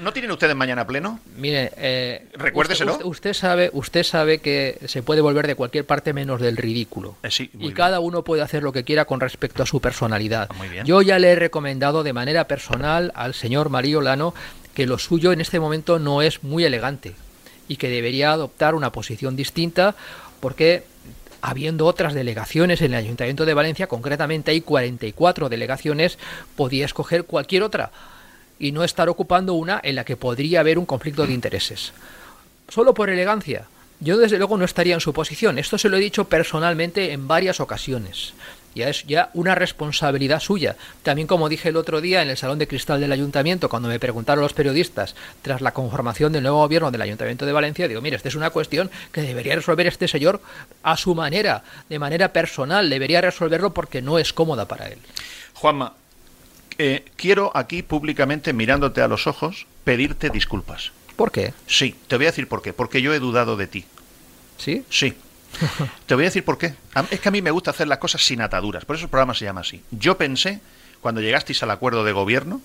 ¿No 0.00 0.12
tienen 0.12 0.30
ustedes 0.30 0.56
mañana 0.56 0.86
pleno? 0.86 1.20
Mire, 1.36 1.72
eh, 1.76 2.28
recuérdeselo. 2.34 2.98
Usted, 3.04 3.32
sabe, 3.32 3.70
usted 3.72 4.02
sabe 4.02 4.38
que 4.38 4.78
se 4.86 5.02
puede 5.02 5.20
volver 5.20 5.46
de 5.46 5.54
cualquier 5.54 5.86
parte 5.86 6.12
menos 6.12 6.40
del 6.40 6.56
ridículo. 6.56 7.16
Eh, 7.22 7.30
sí, 7.30 7.50
y 7.58 7.72
cada 7.72 8.00
uno 8.00 8.24
puede 8.24 8.42
hacer 8.42 8.62
lo 8.62 8.72
que 8.72 8.84
quiera 8.84 9.04
con 9.04 9.20
respecto 9.20 9.62
a 9.62 9.66
su 9.66 9.80
personalidad. 9.80 10.48
Ah, 10.50 10.54
muy 10.54 10.68
bien. 10.68 10.84
Yo 10.84 11.02
ya 11.02 11.18
le 11.18 11.30
he 11.30 11.36
recomendado 11.36 12.02
de 12.02 12.12
manera 12.12 12.44
personal 12.44 13.12
al 13.14 13.34
señor 13.34 13.68
Mario 13.68 14.00
Lano 14.00 14.34
que 14.74 14.86
lo 14.86 14.98
suyo 14.98 15.32
en 15.32 15.40
este 15.40 15.60
momento 15.60 15.98
no 15.98 16.22
es 16.22 16.42
muy 16.42 16.64
elegante 16.64 17.14
y 17.68 17.76
que 17.76 17.88
debería 17.88 18.32
adoptar 18.32 18.74
una 18.74 18.90
posición 18.92 19.36
distinta 19.36 19.94
porque 20.40 20.84
habiendo 21.42 21.86
otras 21.86 22.14
delegaciones 22.14 22.80
en 22.82 22.92
el 22.92 22.98
Ayuntamiento 22.98 23.44
de 23.44 23.54
Valencia, 23.54 23.86
concretamente 23.86 24.50
hay 24.50 24.60
44 24.60 25.48
delegaciones, 25.48 26.18
podía 26.56 26.84
escoger 26.84 27.24
cualquier 27.24 27.62
otra 27.62 27.90
y 28.58 28.72
no 28.72 28.84
estar 28.84 29.08
ocupando 29.08 29.54
una 29.54 29.80
en 29.82 29.96
la 29.96 30.04
que 30.04 30.16
podría 30.16 30.60
haber 30.60 30.78
un 30.78 30.86
conflicto 30.86 31.26
de 31.26 31.32
intereses. 31.32 31.92
Solo 32.68 32.94
por 32.94 33.10
elegancia. 33.10 33.66
Yo 34.00 34.16
desde 34.16 34.38
luego 34.38 34.56
no 34.56 34.64
estaría 34.64 34.94
en 34.94 35.00
su 35.00 35.12
posición. 35.12 35.58
Esto 35.58 35.76
se 35.76 35.88
lo 35.88 35.96
he 35.96 36.00
dicho 36.00 36.24
personalmente 36.24 37.12
en 37.12 37.28
varias 37.28 37.60
ocasiones 37.60 38.32
ya 38.74 38.88
es 38.88 39.04
ya 39.06 39.30
una 39.34 39.54
responsabilidad 39.54 40.40
suya. 40.40 40.76
También 41.02 41.26
como 41.26 41.48
dije 41.48 41.68
el 41.68 41.76
otro 41.76 42.00
día 42.00 42.22
en 42.22 42.30
el 42.30 42.36
Salón 42.36 42.58
de 42.58 42.68
Cristal 42.68 43.00
del 43.00 43.12
Ayuntamiento, 43.12 43.68
cuando 43.68 43.88
me 43.88 43.98
preguntaron 43.98 44.42
los 44.42 44.52
periodistas 44.52 45.14
tras 45.42 45.60
la 45.60 45.72
conformación 45.72 46.32
del 46.32 46.42
nuevo 46.42 46.58
gobierno 46.58 46.90
del 46.90 47.02
Ayuntamiento 47.02 47.46
de 47.46 47.52
Valencia, 47.52 47.88
digo, 47.88 48.00
mire, 48.00 48.16
esta 48.16 48.28
es 48.28 48.34
una 48.34 48.50
cuestión 48.50 48.90
que 49.12 49.22
debería 49.22 49.54
resolver 49.54 49.86
este 49.86 50.08
señor 50.08 50.40
a 50.82 50.96
su 50.96 51.14
manera, 51.14 51.62
de 51.88 51.98
manera 51.98 52.32
personal, 52.32 52.88
debería 52.88 53.20
resolverlo 53.20 53.72
porque 53.72 54.02
no 54.02 54.18
es 54.18 54.32
cómoda 54.32 54.66
para 54.66 54.88
él. 54.88 54.98
Juanma, 55.54 55.94
eh, 56.78 57.04
quiero 57.16 57.52
aquí 57.54 57.82
públicamente, 57.82 58.52
mirándote 58.52 59.02
a 59.02 59.08
los 59.08 59.26
ojos, 59.26 59.66
pedirte 59.84 60.30
disculpas. 60.30 60.92
¿Por 61.16 61.30
qué? 61.30 61.52
Sí, 61.66 61.94
te 62.08 62.16
voy 62.16 62.24
a 62.24 62.30
decir 62.30 62.48
por 62.48 62.62
qué. 62.62 62.72
Porque 62.72 63.02
yo 63.02 63.12
he 63.12 63.18
dudado 63.18 63.58
de 63.58 63.66
ti. 63.66 63.84
¿Sí? 64.56 64.84
Sí. 64.88 65.14
Te 66.06 66.14
voy 66.14 66.24
a 66.24 66.28
decir 66.28 66.44
por 66.44 66.58
qué. 66.58 66.74
Es 67.10 67.20
que 67.20 67.28
a 67.28 67.32
mí 67.32 67.42
me 67.42 67.50
gusta 67.50 67.70
hacer 67.70 67.88
las 67.88 67.98
cosas 67.98 68.24
sin 68.24 68.40
ataduras, 68.40 68.84
por 68.84 68.96
eso 68.96 69.06
el 69.06 69.10
programa 69.10 69.34
se 69.34 69.44
llama 69.44 69.60
así. 69.60 69.82
Yo 69.90 70.16
pensé, 70.16 70.60
cuando 71.00 71.20
llegasteis 71.20 71.62
al 71.62 71.70
acuerdo 71.70 72.04
de 72.04 72.12
gobierno, 72.12 72.60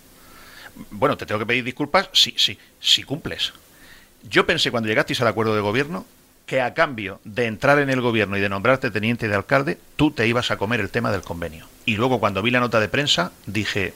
bueno, 0.91 1.17
te 1.17 1.25
tengo 1.25 1.39
que 1.39 1.45
pedir 1.45 1.63
disculpas 1.63 2.09
si, 2.13 2.33
sí, 2.37 2.57
si 2.79 3.03
cumples. 3.03 3.53
Yo 4.23 4.45
pensé 4.45 4.71
cuando 4.71 4.89
llegasteis 4.89 5.21
al 5.21 5.27
acuerdo 5.27 5.55
de 5.55 5.61
gobierno 5.61 6.05
que 6.45 6.61
a 6.61 6.73
cambio 6.73 7.19
de 7.23 7.45
entrar 7.45 7.79
en 7.79 7.89
el 7.89 8.01
gobierno 8.01 8.37
y 8.37 8.41
de 8.41 8.49
nombrarte 8.49 8.91
teniente 8.91 9.27
de 9.27 9.35
alcalde, 9.35 9.79
tú 9.95 10.11
te 10.11 10.27
ibas 10.27 10.51
a 10.51 10.57
comer 10.57 10.79
el 10.79 10.89
tema 10.89 11.11
del 11.11 11.21
convenio. 11.21 11.67
Y 11.85 11.95
luego 11.95 12.19
cuando 12.19 12.41
vi 12.41 12.51
la 12.51 12.59
nota 12.59 12.79
de 12.79 12.87
prensa, 12.87 13.31
dije, 13.47 13.93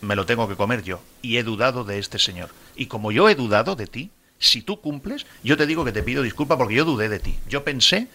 me 0.00 0.16
lo 0.16 0.26
tengo 0.26 0.48
que 0.48 0.56
comer 0.56 0.82
yo. 0.82 1.02
Y 1.22 1.38
he 1.38 1.42
dudado 1.42 1.84
de 1.84 1.98
este 1.98 2.18
señor. 2.18 2.50
Y 2.76 2.86
como 2.86 3.10
yo 3.10 3.28
he 3.28 3.34
dudado 3.34 3.74
de 3.74 3.86
ti, 3.86 4.10
si 4.42 4.62
tú 4.62 4.80
cumples, 4.80 5.24
yo 5.42 5.56
te 5.56 5.66
digo 5.66 5.84
que 5.84 5.92
te 5.92 6.02
pido 6.02 6.22
disculpas 6.22 6.58
porque 6.58 6.74
yo 6.74 6.84
dudé 6.84 7.08
de 7.08 7.20
ti. 7.20 7.38
Yo 7.48 7.64
pensé 7.64 8.08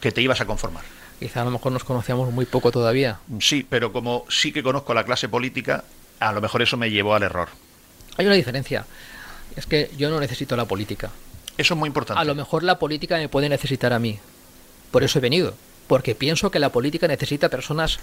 que 0.00 0.12
te 0.12 0.22
ibas 0.22 0.40
a 0.40 0.46
conformar. 0.46 0.84
Quizá 1.18 1.42
a 1.42 1.44
lo 1.44 1.50
mejor 1.50 1.72
nos 1.72 1.82
conocíamos 1.82 2.32
muy 2.32 2.46
poco 2.46 2.70
todavía. 2.70 3.18
Sí, 3.40 3.66
pero 3.68 3.92
como 3.92 4.24
sí 4.28 4.52
que 4.52 4.62
conozco 4.62 4.94
la 4.94 5.04
clase 5.04 5.28
política, 5.28 5.84
a 6.20 6.32
lo 6.32 6.40
mejor 6.40 6.62
eso 6.62 6.76
me 6.76 6.90
llevó 6.90 7.14
al 7.14 7.24
error. 7.24 7.48
Hay 8.16 8.26
una 8.26 8.36
diferencia. 8.36 8.86
Es 9.56 9.66
que 9.66 9.90
yo 9.98 10.10
no 10.10 10.20
necesito 10.20 10.56
la 10.56 10.64
política. 10.64 11.10
Eso 11.56 11.74
es 11.74 11.78
muy 11.78 11.88
importante. 11.88 12.22
A 12.22 12.24
lo 12.24 12.36
mejor 12.36 12.62
la 12.62 12.78
política 12.78 13.16
me 13.16 13.28
puede 13.28 13.48
necesitar 13.48 13.92
a 13.92 13.98
mí. 13.98 14.20
Por 14.92 15.02
eso 15.02 15.18
he 15.18 15.22
venido. 15.22 15.54
Porque 15.88 16.14
pienso 16.14 16.52
que 16.52 16.60
la 16.60 16.70
política 16.70 17.08
necesita 17.08 17.48
personas 17.48 17.98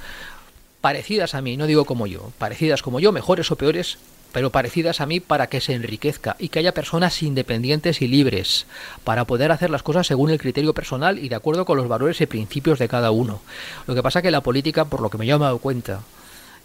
parecidas 0.81 1.35
a 1.35 1.41
mí, 1.41 1.55
no 1.55 1.65
digo 1.65 1.85
como 1.85 2.05
yo, 2.05 2.31
parecidas 2.37 2.83
como 2.83 2.99
yo, 2.99 3.11
mejores 3.11 3.49
o 3.49 3.55
peores, 3.55 3.97
pero 4.36 4.49
parecidas 4.49 4.99
a 4.99 5.05
mí 5.05 5.21
para 5.21 5.47
que 5.47 5.61
se 5.61 5.71
enriquezca 5.71 6.36
y 6.39 6.49
que 6.49 6.59
haya 6.59 6.73
personas 6.73 7.23
independientes 7.23 8.01
y 8.01 8.09
libres 8.09 8.65
para 9.05 9.23
poder 9.23 9.49
hacer 9.49 9.69
las 9.69 9.81
cosas 9.81 10.07
según 10.07 10.29
el 10.29 10.41
criterio 10.41 10.73
personal 10.73 11.19
y 11.19 11.29
de 11.29 11.36
acuerdo 11.36 11.63
con 11.63 11.77
los 11.77 11.88
valores 11.88 12.19
y 12.19 12.25
principios 12.25 12.77
de 12.77 12.89
cada 12.89 13.11
uno. 13.11 13.39
Lo 13.88 13.95
que 13.95 14.03
pasa 14.03 14.21
que 14.21 14.31
la 14.31 14.41
política, 14.41 14.83
por 14.83 14.99
lo 14.99 15.09
que 15.09 15.17
me 15.17 15.25
he 15.25 15.29
dado 15.29 15.59
cuenta, 15.59 16.01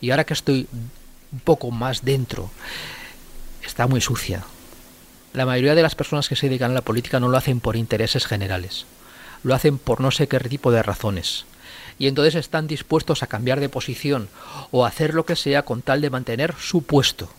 y 0.00 0.10
ahora 0.10 0.24
que 0.24 0.34
estoy 0.34 0.66
un 0.72 1.38
poco 1.44 1.70
más 1.70 2.04
dentro, 2.04 2.50
está 3.64 3.86
muy 3.86 4.00
sucia. 4.00 4.42
La 5.32 5.46
mayoría 5.46 5.76
de 5.76 5.82
las 5.82 5.94
personas 5.94 6.28
que 6.28 6.34
se 6.34 6.48
dedican 6.48 6.72
a 6.72 6.74
la 6.74 6.80
política 6.80 7.20
no 7.20 7.28
lo 7.28 7.36
hacen 7.36 7.60
por 7.60 7.76
intereses 7.76 8.26
generales, 8.26 8.84
lo 9.44 9.54
hacen 9.54 9.78
por 9.78 10.00
no 10.00 10.10
sé 10.10 10.26
qué 10.26 10.40
tipo 10.40 10.72
de 10.72 10.82
razones 10.82 11.46
y 12.00 12.08
entonces 12.08 12.34
están 12.34 12.66
dispuestos 12.66 13.22
a 13.22 13.28
cambiar 13.28 13.60
de 13.60 13.68
posición 13.68 14.28
o 14.72 14.86
hacer 14.86 15.14
lo 15.14 15.24
que 15.24 15.36
sea 15.36 15.62
con 15.62 15.82
tal 15.82 16.00
de 16.00 16.10
mantener 16.10 16.56
su 16.58 16.82
puesto. 16.82 17.30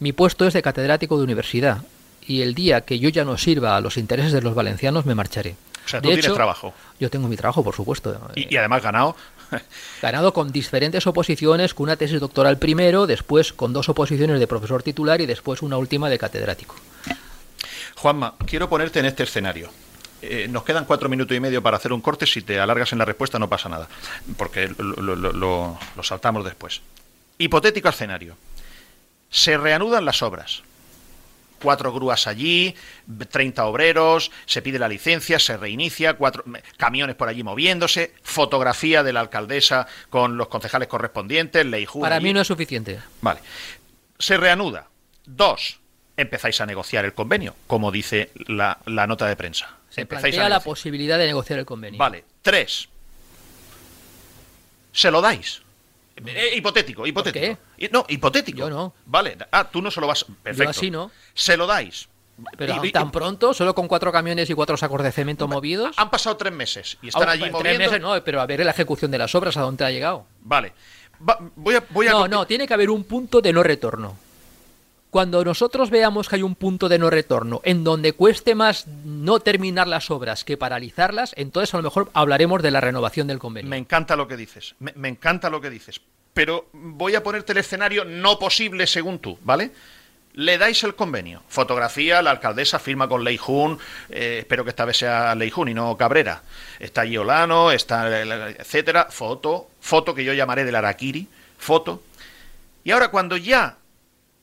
Mi 0.00 0.12
puesto 0.12 0.46
es 0.46 0.52
de 0.54 0.62
catedrático 0.62 1.16
de 1.18 1.24
universidad 1.24 1.82
y 2.26 2.42
el 2.42 2.54
día 2.54 2.82
que 2.82 2.98
yo 2.98 3.08
ya 3.10 3.24
no 3.24 3.36
sirva 3.38 3.76
a 3.76 3.80
los 3.80 3.96
intereses 3.96 4.32
de 4.32 4.42
los 4.42 4.54
valencianos 4.54 5.06
me 5.06 5.14
marcharé. 5.14 5.56
O 5.84 5.88
sea, 5.88 6.00
tú 6.00 6.08
tienes 6.08 6.24
trabajo. 6.34 6.72
Yo 6.98 7.10
tengo 7.10 7.28
mi 7.28 7.36
trabajo, 7.36 7.62
por 7.62 7.74
supuesto. 7.74 8.18
Y, 8.34 8.56
además 8.56 8.82
ganado. 8.82 9.16
ganado 10.02 10.32
con 10.32 10.50
diferentes 10.50 11.06
oposiciones, 11.06 11.74
con 11.74 11.84
una 11.84 11.96
tesis 11.96 12.18
doctoral 12.20 12.58
primero, 12.58 13.06
después 13.06 13.52
con 13.52 13.72
dos 13.74 13.88
oposiciones 13.90 14.40
de 14.40 14.46
profesor 14.46 14.82
titular 14.82 15.20
y 15.20 15.26
después 15.26 15.60
una 15.62 15.76
última 15.76 16.08
de 16.08 16.18
catedrático. 16.18 16.74
Juanma, 17.96 18.34
quiero 18.46 18.68
ponerte 18.68 18.98
en 19.00 19.06
este 19.06 19.22
escenario. 19.24 19.70
eh, 20.22 20.48
nos 20.48 20.64
quedan 20.64 20.86
cuatro 20.86 21.08
minutos 21.10 21.36
y 21.36 21.40
medio 21.40 21.62
para 21.62 21.76
hacer 21.76 21.92
un 21.92 22.00
corte. 22.00 22.26
Si 22.26 22.40
te 22.40 22.58
alargas 22.58 22.92
en 22.92 22.98
la 22.98 23.04
respuesta 23.04 23.38
no 23.38 23.48
pasa 23.50 23.68
nada, 23.68 23.86
porque 24.38 24.68
lo, 24.78 24.94
lo- 25.02 25.16
lo- 25.16 25.32
lo- 25.34 25.78
lo 25.94 26.02
saltamos 26.02 26.44
después. 26.46 26.80
Hipotético 27.36 27.90
escenario. 27.90 28.34
Se 29.34 29.56
reanudan 29.56 30.04
las 30.04 30.22
obras. 30.22 30.62
Cuatro 31.60 31.92
grúas 31.92 32.28
allí, 32.28 32.76
30 33.30 33.64
obreros, 33.64 34.30
se 34.46 34.62
pide 34.62 34.78
la 34.78 34.86
licencia, 34.86 35.40
se 35.40 35.56
reinicia, 35.56 36.14
cuatro 36.14 36.44
camiones 36.76 37.16
por 37.16 37.28
allí 37.28 37.42
moviéndose, 37.42 38.14
fotografía 38.22 39.02
de 39.02 39.12
la 39.12 39.18
alcaldesa 39.18 39.88
con 40.08 40.36
los 40.36 40.46
concejales 40.46 40.86
correspondientes, 40.86 41.66
Leiju 41.66 42.00
Para 42.00 42.16
allí. 42.16 42.26
mí 42.26 42.32
no 42.32 42.42
es 42.42 42.46
suficiente. 42.46 43.00
Vale. 43.22 43.40
Se 44.20 44.36
reanuda. 44.36 44.86
Dos, 45.26 45.80
empezáis 46.16 46.60
a 46.60 46.66
negociar 46.66 47.04
el 47.04 47.12
convenio, 47.12 47.56
como 47.66 47.90
dice 47.90 48.30
la, 48.46 48.78
la 48.86 49.08
nota 49.08 49.26
de 49.26 49.34
prensa. 49.34 49.78
Se 49.90 50.02
empezáis 50.02 50.36
plantea 50.36 50.46
a 50.46 50.48
la 50.48 50.60
posibilidad 50.60 51.18
de 51.18 51.26
negociar 51.26 51.58
el 51.58 51.66
convenio. 51.66 51.98
Vale. 51.98 52.24
Tres, 52.40 52.88
se 54.92 55.10
lo 55.10 55.20
dais. 55.20 55.63
Eh, 56.16 56.52
hipotético, 56.56 57.06
hipotético. 57.06 57.58
Y- 57.76 57.88
No, 57.88 58.04
hipotético. 58.08 58.58
Yo 58.58 58.70
no. 58.70 58.94
Vale. 59.06 59.36
Ah, 59.50 59.68
tú 59.70 59.82
no 59.82 59.90
se 59.90 60.00
lo 60.00 60.06
vas. 60.06 60.24
Perfecto. 60.42 60.70
así 60.70 60.90
no. 60.90 61.10
Se 61.34 61.56
lo 61.56 61.66
dais. 61.66 62.08
Pero 62.56 62.82
Y- 62.84 62.88
y- 62.88 62.92
tan 62.92 63.10
pronto, 63.12 63.54
solo 63.54 63.74
con 63.74 63.86
cuatro 63.86 64.10
camiones 64.10 64.50
y 64.50 64.54
cuatro 64.54 64.76
sacos 64.76 65.02
de 65.02 65.12
cemento 65.12 65.46
movidos. 65.46 65.94
Han 65.98 66.10
pasado 66.10 66.36
tres 66.36 66.52
meses 66.52 66.98
y 67.02 67.08
están 67.08 67.28
Ah, 67.28 67.32
allí 67.32 67.42
tres 67.42 67.52
moviendo. 67.52 67.78
meses 67.78 68.00
no, 68.00 68.24
pero 68.24 68.40
a 68.40 68.46
ver 68.46 68.64
la 68.64 68.72
ejecución 68.72 69.10
de 69.10 69.18
las 69.18 69.34
obras, 69.36 69.56
a 69.56 69.60
dónde 69.62 69.84
ha 69.84 69.90
llegado. 69.90 70.26
Vale. 70.40 70.72
Va- 71.28 71.38
voy 71.54 71.76
a, 71.76 71.84
voy 71.90 72.08
a 72.08 72.10
no, 72.10 72.26
no, 72.28 72.44
tiene 72.46 72.66
que 72.66 72.74
haber 72.74 72.90
un 72.90 73.04
punto 73.04 73.40
de 73.40 73.52
no 73.52 73.62
retorno. 73.62 74.16
Cuando 75.14 75.44
nosotros 75.44 75.90
veamos 75.90 76.28
que 76.28 76.34
hay 76.34 76.42
un 76.42 76.56
punto 76.56 76.88
de 76.88 76.98
no 76.98 77.08
retorno 77.08 77.60
en 77.62 77.84
donde 77.84 78.14
cueste 78.14 78.56
más 78.56 78.88
no 78.88 79.38
terminar 79.38 79.86
las 79.86 80.10
obras 80.10 80.42
que 80.42 80.56
paralizarlas, 80.56 81.34
entonces 81.36 81.72
a 81.72 81.76
lo 81.76 81.84
mejor 81.84 82.10
hablaremos 82.14 82.60
de 82.64 82.72
la 82.72 82.80
renovación 82.80 83.28
del 83.28 83.38
convenio. 83.38 83.70
Me 83.70 83.76
encanta 83.76 84.16
lo 84.16 84.26
que 84.26 84.36
dices. 84.36 84.74
Me, 84.80 85.08
encanta 85.08 85.50
lo 85.50 85.60
que 85.60 85.70
dices. 85.70 86.00
Pero 86.32 86.66
voy 86.72 87.14
a 87.14 87.22
ponerte 87.22 87.52
el 87.52 87.58
escenario 87.58 88.04
no 88.04 88.40
posible 88.40 88.88
según 88.88 89.20
tú, 89.20 89.38
¿vale? 89.44 89.70
Le 90.32 90.58
dais 90.58 90.82
el 90.82 90.96
convenio. 90.96 91.44
Fotografía, 91.46 92.20
la 92.20 92.32
alcaldesa 92.32 92.80
firma 92.80 93.06
con 93.06 93.22
Lei 93.22 93.36
Jun. 93.36 93.78
eh, 94.08 94.38
espero 94.40 94.64
que 94.64 94.70
esta 94.70 94.84
vez 94.84 94.96
sea 94.96 95.32
Lei 95.36 95.48
Jun 95.48 95.68
y 95.68 95.74
no 95.74 95.96
Cabrera. 95.96 96.42
Está 96.80 97.02
allí 97.02 97.16
Olano, 97.16 97.70
está 97.70 98.20
etcétera. 98.50 99.06
Foto, 99.10 99.68
foto 99.80 100.12
que 100.12 100.24
yo 100.24 100.32
llamaré 100.32 100.64
del 100.64 100.74
Araquiri. 100.74 101.28
Foto. 101.56 102.02
Y 102.82 102.90
ahora 102.90 103.12
cuando 103.12 103.36
ya 103.36 103.76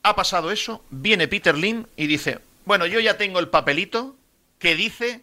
ha 0.04 0.16
pasado 0.16 0.52
eso, 0.52 0.84
viene 0.90 1.28
Peter 1.28 1.58
Lim 1.58 1.86
y 1.96 2.08
dice, 2.08 2.40
bueno, 2.66 2.86
yo 2.86 3.00
ya 3.00 3.18
tengo 3.18 3.40
el 3.40 3.50
papelito 3.50 4.16
que 4.60 4.76
dice 4.76 5.22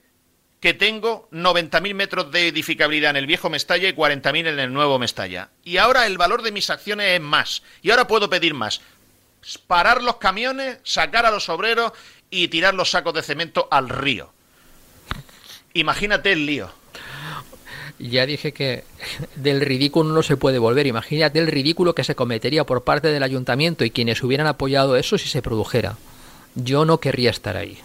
que 0.60 0.74
tengo 0.74 1.28
90.000 1.30 1.94
metros 1.94 2.32
de 2.32 2.48
edificabilidad 2.48 3.10
en 3.10 3.16
el 3.16 3.26
viejo 3.26 3.48
Mestalla 3.48 3.88
y 3.88 3.92
40.000 3.92 4.48
en 4.48 4.58
el 4.58 4.72
nuevo 4.72 4.98
Mestalla. 4.98 5.50
Y 5.62 5.76
ahora 5.76 6.06
el 6.06 6.18
valor 6.18 6.42
de 6.42 6.52
mis 6.52 6.70
acciones 6.70 7.14
es 7.14 7.20
más. 7.20 7.62
Y 7.80 7.90
ahora 7.90 8.08
puedo 8.08 8.28
pedir 8.28 8.54
más. 8.54 8.80
Parar 9.68 10.02
los 10.02 10.16
camiones, 10.16 10.78
sacar 10.82 11.26
a 11.26 11.30
los 11.30 11.48
obreros 11.48 11.92
y 12.28 12.48
tirar 12.48 12.74
los 12.74 12.90
sacos 12.90 13.14
de 13.14 13.22
cemento 13.22 13.68
al 13.70 13.88
río. 13.88 14.32
Imagínate 15.74 16.32
el 16.32 16.44
lío. 16.44 16.72
Ya 17.98 18.26
dije 18.26 18.52
que 18.52 18.84
del 19.36 19.60
ridículo 19.60 20.12
no 20.12 20.22
se 20.22 20.36
puede 20.36 20.58
volver. 20.58 20.86
Imagínate 20.86 21.38
el 21.38 21.46
ridículo 21.46 21.94
que 21.94 22.04
se 22.04 22.14
cometería 22.14 22.64
por 22.64 22.84
parte 22.84 23.08
del 23.08 23.22
ayuntamiento 23.22 23.84
y 23.84 23.90
quienes 23.90 24.22
hubieran 24.22 24.46
apoyado 24.46 24.96
eso 24.96 25.18
si 25.18 25.28
se 25.28 25.42
produjera. 25.42 25.96
Yo 26.54 26.84
no 26.84 26.98
querría 26.98 27.30
estar 27.30 27.56
ahí. 27.56 27.78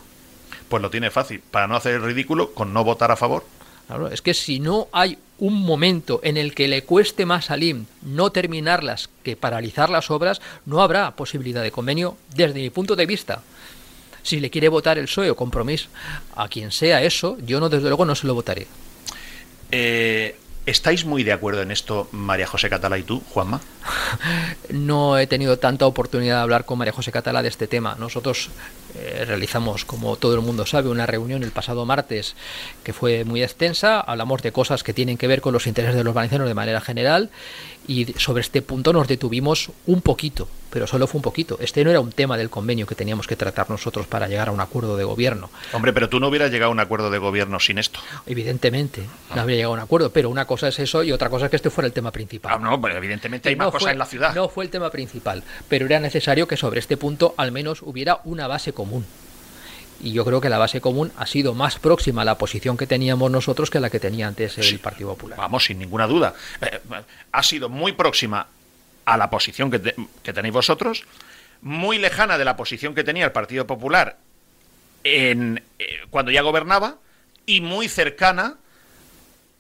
Pues 0.70 0.82
lo 0.82 0.89
tiene 0.89 1.11
fácil. 1.11 1.41
Para 1.51 1.68
no 1.68 1.76
hacer 1.76 1.95
el 1.95 2.03
ridículo, 2.03 2.53
con 2.53 2.74
no 2.74 2.84
votar 2.84 3.11
a 3.11 3.16
favor. 3.16 3.43
Claro, 3.88 4.07
es 4.07 4.22
que 4.22 4.34
si 4.34 4.59
no 4.59 4.88
hay 4.91 5.18
un 5.39 5.61
momento 5.61 6.22
en 6.24 6.38
el 6.38 6.55
que 6.55 6.68
le 6.68 6.84
cueste 6.84 7.26
más 7.26 7.51
a 7.51 7.57
LIM 7.57 7.86
no 8.01 8.32
terminarlas 8.32 9.09
que 9.24 9.36
paralizar 9.36 9.89
las 9.89 10.09
obras, 10.09 10.41
no 10.66 10.82
habrá 10.82 11.16
posibilidad 11.16 11.61
de 11.61 11.72
convenio 11.72 12.18
desde 12.34 12.61
mi 12.61 12.70
punto 12.70 12.95
de 12.95 13.05
vista. 13.05 13.43
Si 14.22 14.39
le 14.39 14.49
quiere 14.49 14.70
votar 14.70 14.97
el 14.97 15.05
PSOE 15.05 15.32
o 15.32 15.36
compromiso 15.36 15.89
a 16.36 16.47
quien 16.47 16.72
sea 16.72 17.03
eso, 17.03 17.38
yo 17.45 17.59
no 17.59 17.68
desde 17.68 17.89
luego 17.89 18.05
no 18.05 18.16
se 18.16 18.26
lo 18.26 18.34
votaré. 18.34 18.68
Eh, 19.76 20.36
¿Estáis 20.67 21.03
muy 21.03 21.24
de 21.24 21.34
acuerdo 21.34 21.63
en 21.63 21.71
esto, 21.71 22.07
María 22.11 22.45
José 22.45 22.69
Catala 22.69 22.99
y 22.99 23.03
tú, 23.03 23.24
Juanma? 23.32 23.59
No 24.69 25.17
he 25.17 25.26
tenido 25.26 25.57
tanta 25.57 25.88
oportunidad 25.88 26.38
de 26.38 26.41
hablar 26.43 26.63
con 26.65 26.78
María 26.78 26.93
José 26.93 27.11
Catala 27.11 27.41
de 27.41 27.49
este 27.49 27.67
tema. 27.67 27.95
Nosotros 27.99 28.49
eh, 28.95 29.26
realizamos, 29.26 29.84
como 29.84 30.15
todo 30.15 30.36
el 30.36 30.41
mundo 30.41 30.67
sabe, 30.67 30.89
una 30.89 31.07
reunión 31.07 31.41
el 31.41 31.51
pasado 31.51 31.86
martes 31.86 32.36
que 32.84 32.93
fue 32.93 33.26
muy 33.26 33.41
extensa. 33.41 33.99
Hablamos 33.99 34.43
de 34.43 34.51
cosas 34.51 34.84
que 34.84 34.93
tienen 34.93 35.17
que 35.17 35.28
ver 35.28 35.41
con 35.41 35.53
los 35.53 35.65
intereses 35.65 35.95
de 35.95 36.03
los 36.03 36.13
valencianos 36.13 36.47
de 36.47 36.53
manera 36.53 36.80
general 36.80 37.32
y 37.88 38.13
sobre 38.17 38.41
este 38.41 38.61
punto 38.61 38.93
nos 38.93 39.07
detuvimos 39.07 39.71
un 39.88 40.01
poquito, 40.01 40.47
pero 40.74 40.88
solo 40.88 41.05
fue 41.05 41.19
un 41.19 41.21
poquito. 41.21 41.57
Este 41.61 41.84
no 41.84 41.91
era 41.91 41.99
un 41.99 42.11
tema 42.11 42.36
del 42.36 42.49
convenio 42.49 42.88
que 42.88 42.95
teníamos 42.95 43.28
que 43.28 43.36
tratar 43.36 43.69
nosotros 43.69 44.07
para 44.07 44.28
llegar 44.28 44.47
a 44.49 44.51
un 44.51 44.59
acuerdo 44.59 44.97
de 44.97 45.03
gobierno. 45.03 45.51
Hombre, 45.71 45.93
pero 45.93 46.09
tú 46.09 46.19
no 46.19 46.30
hubieras 46.30 46.49
llegado 46.49 46.69
a 46.69 46.71
un 46.71 46.80
acuerdo 46.80 47.11
de 47.11 47.19
gobierno 47.19 47.59
sin 47.59 47.78
esto. 47.78 47.99
Evidentemente, 48.26 49.03
no 49.36 49.41
habría 49.41 49.57
llegado 49.57 49.74
a 49.74 49.78
un 49.78 49.84
acuerdo, 49.84 50.09
pero 50.11 50.32
una 50.32 50.45
cosa 50.45 50.69
es 50.69 50.80
eso 50.80 51.03
y 51.03 51.11
otra 51.11 51.30
cosa 51.30 51.45
es 51.45 51.51
que 51.51 51.57
este 51.57 51.69
fuera 51.69 51.86
el 51.86 51.93
tema 51.93 52.11
principal. 52.11 52.53
Ah, 52.55 52.57
no, 52.57 52.82
pero 52.82 52.97
evidentemente 52.97 53.49
hay 53.49 53.55
más 53.55 53.69
cosas 53.69 53.91
en 53.91 53.99
la 53.99 54.05
ciudad. 54.07 54.34
No 54.34 54.49
fue 54.49 54.63
el 54.63 54.71
tema 54.71 54.89
principal, 54.89 55.43
pero 55.69 55.86
era 55.86 55.99
necesario 55.99 56.47
que 56.47 56.57
sobre 56.57 56.80
este 56.80 56.97
punto 56.97 57.36
al 57.38 57.51
menos 57.51 57.84
hubiera 57.84 58.21
una 58.24 58.47
base 58.47 58.74
común. 58.74 59.05
Y 60.01 60.11
yo 60.11 60.26
creo 60.26 60.41
que 60.41 60.49
la 60.49 60.57
base 60.57 60.82
común 60.82 61.11
ha 61.17 61.28
sido 61.28 61.53
más 61.53 61.78
próxima 61.78 62.24
a 62.24 62.26
la 62.26 62.39
posición 62.39 62.78
que 62.78 62.88
teníamos 62.88 63.30
nosotros 63.30 63.69
que 63.69 63.80
la 63.80 63.91
que 63.91 63.99
tenía 63.99 64.28
antes 64.28 64.57
el 64.57 64.80
Partido 64.80 65.09
Popular. 65.09 65.38
Vamos, 65.38 65.65
sin 65.65 65.78
ninguna 65.78 66.07
duda. 66.07 66.34
Eh, 66.61 66.80
ha 67.32 67.43
sido 67.43 67.69
muy 67.69 67.91
próxima 67.91 68.47
a 69.06 69.18
la 69.18 69.30
posición 69.30 69.70
que, 69.72 69.80
te- 69.80 69.95
que 70.24 70.34
tenéis 70.34 70.54
vosotros, 70.54 71.04
muy 71.62 71.97
lejana 71.97 72.38
de 72.38 72.45
la 72.45 72.56
posición 72.58 72.93
que 72.95 73.04
tenía 73.04 73.26
el 73.26 73.32
Partido 73.32 73.66
Popular 73.68 74.18
en, 75.04 75.64
eh, 75.80 76.01
cuando 76.10 76.32
ya 76.32 76.41
gobernaba 76.41 76.95
y 77.45 77.62
muy 77.62 77.88
cercana 77.89 78.56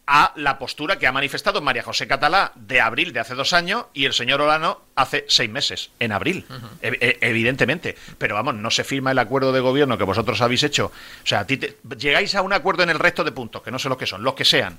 a 0.05 0.33
la 0.35 0.59
postura 0.59 0.99
que 0.99 1.07
ha 1.07 1.13
manifestado 1.13 1.61
María 1.61 1.81
José 1.81 2.07
Catalá 2.07 2.51
de 2.55 2.81
abril 2.81 3.13
de 3.13 3.21
hace 3.21 3.35
dos 3.35 3.53
años 3.53 3.85
y 3.93 4.03
el 4.03 4.11
señor 4.13 4.41
Olano 4.41 4.81
hace 4.95 5.23
seis 5.29 5.49
meses, 5.49 5.91
en 5.99 6.11
abril, 6.11 6.45
ev- 6.81 6.97
e- 6.99 7.17
evidentemente. 7.21 7.95
Pero 8.17 8.35
vamos, 8.35 8.55
no 8.55 8.69
se 8.69 8.83
firma 8.83 9.11
el 9.11 9.19
acuerdo 9.19 9.53
de 9.53 9.61
gobierno 9.61 9.97
que 9.97 10.03
vosotros 10.03 10.41
habéis 10.41 10.63
hecho. 10.63 10.87
O 11.23 11.25
sea, 11.25 11.39
a 11.41 11.47
ti 11.47 11.55
te- 11.55 11.77
llegáis 11.97 12.35
a 12.35 12.41
un 12.41 12.51
acuerdo 12.51 12.83
en 12.83 12.89
el 12.89 12.99
resto 12.99 13.23
de 13.23 13.31
puntos, 13.31 13.61
que 13.63 13.71
no 13.71 13.79
sé 13.79 13.87
los 13.87 13.97
que 13.97 14.05
son, 14.05 14.23
los 14.23 14.33
que 14.33 14.43
sean. 14.43 14.77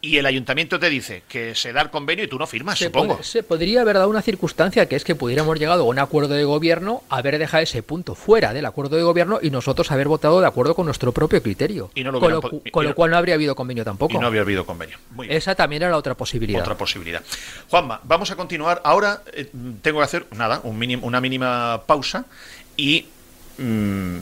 Y 0.00 0.16
el 0.18 0.26
ayuntamiento 0.26 0.78
te 0.78 0.88
dice 0.90 1.24
que 1.28 1.56
se 1.56 1.72
da 1.72 1.80
el 1.82 1.90
convenio 1.90 2.24
y 2.24 2.28
tú 2.28 2.38
no 2.38 2.46
firmas, 2.46 2.78
Se, 2.78 2.84
supongo. 2.84 3.18
pod- 3.18 3.22
se 3.22 3.42
podría 3.42 3.80
haber 3.80 3.96
dado 3.96 4.08
una 4.08 4.22
circunstancia 4.22 4.86
que 4.88 4.94
es 4.94 5.02
que 5.02 5.16
pudiéramos 5.16 5.58
llegado 5.58 5.82
a 5.82 5.86
un 5.86 5.98
acuerdo 5.98 6.34
de 6.34 6.44
gobierno, 6.44 7.02
haber 7.08 7.36
dejado 7.38 7.64
ese 7.64 7.82
punto 7.82 8.14
fuera 8.14 8.52
del 8.52 8.64
acuerdo 8.66 8.96
de 8.96 9.02
gobierno 9.02 9.40
y 9.42 9.50
nosotros 9.50 9.90
haber 9.90 10.06
votado 10.06 10.40
de 10.40 10.46
acuerdo 10.46 10.76
con 10.76 10.86
nuestro 10.86 11.10
propio 11.10 11.42
criterio. 11.42 11.90
Y 11.96 12.04
no 12.04 12.12
lo 12.12 12.20
con, 12.20 12.30
lo, 12.30 12.40
con 12.40 12.84
y 12.84 12.88
lo 12.88 12.94
cual 12.94 13.10
no 13.10 13.16
habría 13.16 13.34
habido 13.34 13.56
convenio 13.56 13.84
tampoco. 13.84 14.14
Y 14.14 14.18
no 14.18 14.26
había 14.28 14.42
habido 14.42 14.64
convenio. 14.64 14.98
Muy 15.10 15.26
bien. 15.26 15.36
Esa 15.36 15.56
también 15.56 15.82
era 15.82 15.90
la 15.90 15.96
otra 15.96 16.14
posibilidad. 16.14 16.60
Otra 16.60 16.76
posibilidad. 16.76 17.22
Juanma, 17.68 18.00
vamos 18.04 18.30
a 18.30 18.36
continuar. 18.36 18.80
Ahora 18.84 19.22
eh, 19.32 19.50
tengo 19.82 19.98
que 19.98 20.04
hacer 20.04 20.26
nada, 20.36 20.60
un 20.62 20.78
minim- 20.78 21.00
una 21.02 21.20
mínima 21.20 21.82
pausa 21.86 22.24
y 22.76 23.06
mm, 23.58 24.16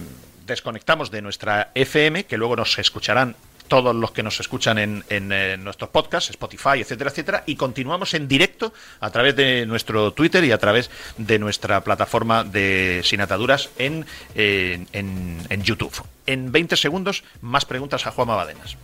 desconectamos 0.46 1.10
de 1.10 1.22
nuestra 1.22 1.70
FM, 1.74 2.24
que 2.24 2.36
luego 2.38 2.56
nos 2.56 2.78
escucharán 2.78 3.36
todos 3.68 3.94
los 3.94 4.12
que 4.12 4.22
nos 4.22 4.38
escuchan 4.40 4.78
en, 4.78 5.04
en, 5.08 5.32
eh, 5.32 5.56
nuestros 5.56 5.90
podcasts, 5.90 6.30
Spotify, 6.30 6.80
etcétera, 6.80 7.10
etcétera, 7.10 7.42
y 7.46 7.56
continuamos 7.56 8.14
en 8.14 8.28
directo 8.28 8.72
a 9.00 9.10
través 9.10 9.36
de 9.36 9.66
nuestro 9.66 10.12
Twitter 10.12 10.44
y 10.44 10.52
a 10.52 10.58
través 10.58 10.90
de 11.18 11.38
nuestra 11.38 11.82
plataforma 11.84 12.44
de 12.44 13.00
Sin 13.04 13.20
Ataduras 13.20 13.70
en, 13.78 14.06
en- 14.34 14.86
en 15.48 15.62
YouTube. 15.62 15.92
En 16.26 16.50
20 16.52 16.76
segundos, 16.76 17.24
más 17.40 17.64
preguntas 17.64 18.06
a 18.06 18.10
Juanma 18.10 18.36
Badenas. 18.36 18.76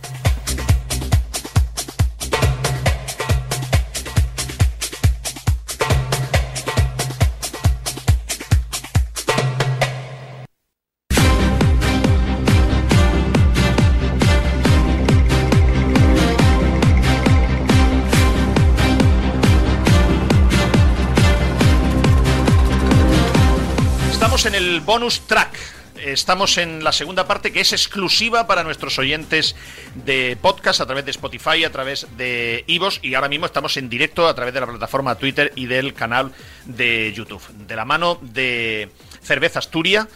En 24.45 24.55
el 24.55 24.81
bonus 24.81 25.21
track. 25.21 25.57
Estamos 25.95 26.57
en 26.57 26.83
la 26.83 26.91
segunda 26.91 27.25
parte 27.25 27.53
que 27.53 27.61
es 27.61 27.71
exclusiva 27.71 28.45
para 28.45 28.65
nuestros 28.65 28.99
oyentes 28.99 29.55
de 30.03 30.37
podcast 30.41 30.81
a 30.81 30.85
través 30.85 31.05
de 31.05 31.11
Spotify, 31.11 31.63
a 31.63 31.71
través 31.71 32.07
de 32.17 32.65
Ivos 32.67 32.99
y 33.01 33.13
ahora 33.13 33.29
mismo 33.29 33.45
estamos 33.45 33.77
en 33.77 33.87
directo 33.87 34.27
a 34.27 34.35
través 34.35 34.53
de 34.53 34.59
la 34.59 34.67
plataforma 34.67 35.15
Twitter 35.15 35.53
y 35.55 35.67
del 35.67 35.93
canal 35.93 36.33
de 36.65 37.13
YouTube. 37.13 37.41
De 37.67 37.77
la 37.77 37.85
mano 37.85 38.19
de 38.21 38.89
Cerveza 39.21 39.59
Asturia, 39.59 40.09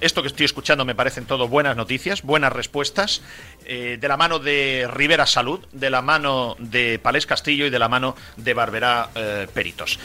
esto 0.00 0.22
que 0.22 0.28
estoy 0.28 0.46
escuchando 0.46 0.86
me 0.86 0.94
parecen 0.94 1.26
todo 1.26 1.46
buenas 1.46 1.76
noticias, 1.76 2.22
buenas 2.22 2.54
respuestas, 2.54 3.20
eh, 3.66 3.98
de 4.00 4.08
la 4.08 4.16
mano 4.16 4.38
de 4.38 4.88
Rivera 4.90 5.26
Salud, 5.26 5.60
de 5.72 5.90
la 5.90 6.00
mano 6.00 6.56
de 6.58 6.98
Palés 6.98 7.26
Castillo 7.26 7.66
y 7.66 7.70
de 7.70 7.78
la 7.78 7.90
mano 7.90 8.16
de 8.38 8.54
Barberá 8.54 9.10
eh, 9.14 9.48
Peritos. 9.52 9.98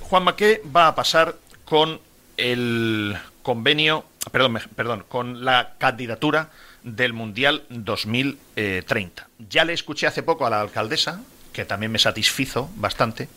Juanma, 0.00 0.36
¿qué 0.36 0.62
va 0.76 0.88
a 0.88 0.94
pasar 0.94 1.36
con 1.64 2.00
el 2.40 3.16
convenio, 3.42 4.04
perdón, 4.32 4.58
perdón, 4.74 5.04
con 5.08 5.44
la 5.44 5.74
candidatura 5.78 6.50
del 6.82 7.12
Mundial 7.12 7.64
2030? 7.68 9.28
Ya 9.48 9.64
le 9.64 9.72
escuché 9.72 10.06
hace 10.06 10.22
poco 10.22 10.46
a 10.46 10.50
la 10.50 10.60
alcaldesa, 10.60 11.20
que 11.52 11.64
también 11.64 11.92
me 11.92 11.98
satisfizo 11.98 12.70
bastante, 12.76 13.28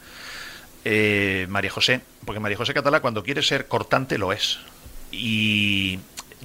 eh, 0.86 1.46
María 1.50 1.72
José, 1.72 2.02
porque 2.26 2.40
María 2.40 2.58
José 2.58 2.74
Catalá 2.74 3.02
cuando 3.02 3.24
quiere 3.24 3.42
ser 3.42 3.68
cortante 3.68 4.18
lo 4.18 4.34
es. 4.34 4.60
Y 5.12 6.00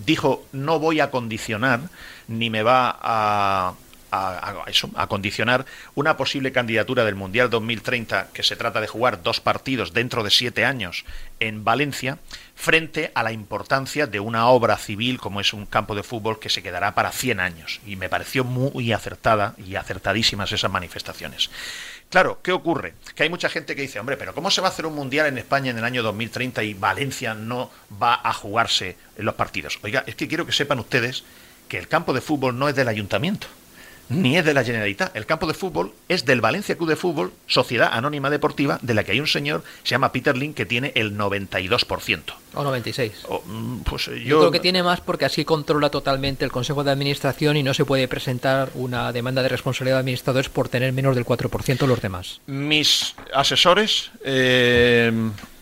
dijo, 0.05 0.47
no 0.53 0.79
voy 0.79 1.01
a 1.01 1.11
condicionar, 1.11 1.81
ni 2.29 2.51
me 2.51 2.63
va 2.63 2.97
a, 3.01 3.75
a- 4.11 4.63
a 4.67 4.71
eso, 4.71 4.91
a 4.95 5.07
condicionar 5.07 5.67
una 5.95 6.17
posible 6.17 6.53
candidatura 6.53 7.05
del 7.05 7.15
Mundial 7.15 7.51
2030, 7.51 8.29
que 8.33 8.43
se 8.43 8.57
trata 8.57 8.81
de 8.81 8.87
jugar 8.87 9.23
dos 9.23 9.41
partidos 9.41 9.93
dentro 9.93 10.23
de 10.25 10.31
siete 10.31 10.65
años 10.65 11.05
en 11.41 11.65
Valencia, 11.65 12.19
frente 12.55 13.13
a 13.15 13.23
la 13.23 13.33
importancia 13.33 14.07
de 14.07 14.21
una 14.21 14.49
obra 14.49 14.77
civil 14.77 15.19
como 15.21 15.41
es 15.41 15.53
un 15.53 15.67
campo 15.67 15.95
de 15.95 16.03
fútbol 16.03 16.41
que 16.41 16.49
se 16.49 16.63
quedará 16.63 16.95
para 16.95 17.13
100 17.13 17.39
años. 17.41 17.81
Y 17.87 17.97
me 17.97 18.09
pareció 18.09 18.45
muy 18.45 18.93
acertada 18.93 19.55
y 19.59 19.77
acertadísimas 19.77 20.51
esas 20.53 20.71
manifestaciones. 20.71 21.51
Claro, 22.11 22.41
¿qué 22.43 22.53
ocurre? 22.53 22.95
Que 23.15 23.25
hay 23.25 23.29
mucha 23.29 23.51
gente 23.51 23.77
que 23.77 23.83
dice, 23.83 24.01
hombre, 24.01 24.17
pero 24.17 24.35
¿cómo 24.35 24.51
se 24.51 24.63
va 24.63 24.69
a 24.69 24.71
hacer 24.71 24.87
un 24.87 24.95
mundial 24.95 25.27
en 25.27 25.37
España 25.37 25.71
en 25.71 25.77
el 25.79 25.85
año 25.85 26.03
2030 26.03 26.63
y 26.63 26.73
Valencia 26.73 27.35
no 27.35 27.71
va 28.03 28.19
a 28.25 28.33
jugarse 28.33 28.97
en 29.19 29.27
los 29.27 29.35
partidos? 29.35 29.79
Oiga, 29.83 30.05
es 30.07 30.15
que 30.17 30.27
quiero 30.27 30.47
que 30.47 30.53
sepan 30.53 30.79
ustedes 30.79 31.25
que 31.69 31.77
el 31.77 31.87
campo 31.87 32.15
de 32.15 32.23
fútbol 32.23 32.59
no 32.59 32.67
es 32.69 32.75
del 32.75 32.89
ayuntamiento, 32.89 33.47
ni 34.09 34.37
es 34.37 34.45
de 34.45 34.55
la 34.55 34.65
Generalitat. 34.65 35.15
El 35.17 35.27
campo 35.27 35.47
de 35.47 35.55
fútbol 35.55 35.93
es 36.09 36.25
del 36.25 36.41
Valencia 36.41 36.77
Club 36.77 36.89
de 36.89 36.97
Fútbol, 36.97 37.33
Sociedad 37.47 37.91
Anónima 37.93 38.31
Deportiva, 38.31 38.79
de 38.83 38.95
la 38.95 39.05
que 39.05 39.13
hay 39.13 39.21
un 39.21 39.27
señor, 39.27 39.63
se 39.83 39.91
llama 39.91 40.13
Peter 40.13 40.37
Link, 40.37 40.55
que 40.55 40.67
tiene 40.67 40.93
el 40.95 41.17
92%. 41.17 42.35
O 42.55 42.63
96. 42.63 43.13
O, 43.29 43.43
mm, 43.45 43.81
pues 43.81 44.09
eh, 44.09 44.21
Yo, 44.21 44.27
yo, 44.27 44.39
creo 44.41 44.51
que 44.51 44.61
tiene 44.61 44.83
más 44.83 45.01
porque 45.01 45.25
así 45.25 45.45
controla 45.45 45.91
totalmente 45.91 46.45
el 46.45 46.53
Consejo 46.53 46.85
de 46.85 46.91
Administración 46.91 47.57
y 47.57 47.63
no 47.63 47.75
se 47.75 47.85
puede 47.85 48.09
presentar 48.09 48.71
una 48.75 49.13
demanda 49.13 49.43
de 49.43 49.49
responsabilidad 49.49 49.97
de 49.97 50.01
administradores 50.01 50.49
por 50.49 50.69
tener 50.69 50.93
menos 50.93 51.15
del 51.15 51.25
4% 51.25 51.87
los 51.87 52.01
demás. 52.01 52.41
mis 52.47 53.15
asesores, 53.35 54.11
eh, 54.25 55.13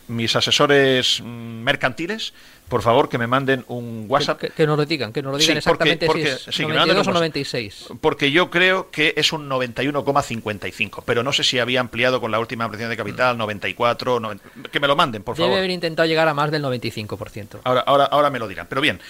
mis 0.09 0.35
asesores 0.37 1.21
mm, 1.23 1.27
mercantiles, 1.63 2.33
por 2.69 2.83
favor 2.83 3.09
que 3.09 3.19
me 3.19 3.27
manden 3.27 3.65
un 3.69 4.07
WhatsApp. 4.09 4.41
Que, 4.41 4.49
que 4.51 4.67
nos 4.67 4.77
lo 4.77 4.85
digan, 4.87 5.13
que 5.13 5.23
nos 5.23 5.33
lo 5.33 5.39
digan 5.39 5.61
Sí, 5.63 5.69
porque- 5.69 5.91
exactamente 5.91 6.07
porque- 6.07 6.23
si 6.25 6.29
es 6.51 6.55
sí, 6.57 6.63
que 6.63 6.67
me 6.69 6.75
manden 6.75 6.97
92 6.97 7.07
o 7.07 7.11
un 7.11 7.15
96. 7.15 7.87
Porque 8.01 8.31
yo 8.33 8.51
creo 8.51 8.91
que 8.91 9.15
es 9.17 9.33
un 9.33 9.49
91,55, 9.49 11.03
pero 11.05 11.23
no 11.23 11.33
sé 11.33 11.45
si 11.45 11.59
había 11.59 11.81
ampliado 11.81 12.21
con 12.21 12.31
la 12.31 12.39
última 12.39 12.65
ampliación 12.65 12.91
de 12.91 12.97
capital 12.97 13.37
94, 13.39 14.21
90, 14.21 14.45
que 14.71 14.81
me 14.81 14.87
lo 14.89 14.97
manden, 14.97 15.23
por 15.23 15.37
Debe 15.37 15.47
favor. 15.49 15.59
haber 15.59 15.71
intentado 15.71 16.07
llegar 16.09 16.29
a 16.29 16.35
más 16.35 16.51
del 16.51 16.63
95%. 16.63 17.61
Ahora, 17.65 17.81
ahora, 17.83 18.05
ahora 18.07 18.31
me 18.31 18.39
lo 18.39 18.49
dirán. 18.49 18.67
Pero 18.69 18.81
bien, 18.81 19.01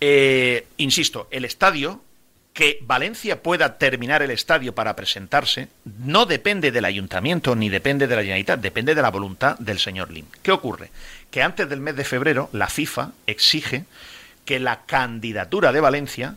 eh, 0.00 0.66
insisto, 0.76 1.28
el 1.30 1.44
estadio, 1.44 2.02
que 2.60 2.78
Valencia 2.82 3.42
pueda 3.42 3.78
terminar 3.78 4.20
el 4.20 4.30
estadio 4.30 4.74
para 4.74 4.94
presentarse, 4.94 5.68
no 6.04 6.26
depende 6.26 6.70
del 6.70 6.84
ayuntamiento 6.84 7.56
ni 7.56 7.70
depende 7.70 8.06
de 8.06 8.14
la 8.14 8.20
Generalitat, 8.20 8.60
depende 8.60 8.94
de 8.94 9.00
la 9.00 9.10
voluntad 9.10 9.58
del 9.58 9.78
señor 9.78 10.10
Lim. 10.10 10.26
¿Qué 10.42 10.52
ocurre? 10.52 10.90
Que 11.30 11.42
antes 11.42 11.70
del 11.70 11.80
mes 11.80 11.96
de 11.96 12.04
febrero 12.04 12.50
la 12.52 12.68
FIFA 12.68 13.12
exige 13.26 13.86
que 14.44 14.60
la 14.60 14.82
candidatura 14.84 15.72
de 15.72 15.80
Valencia, 15.80 16.36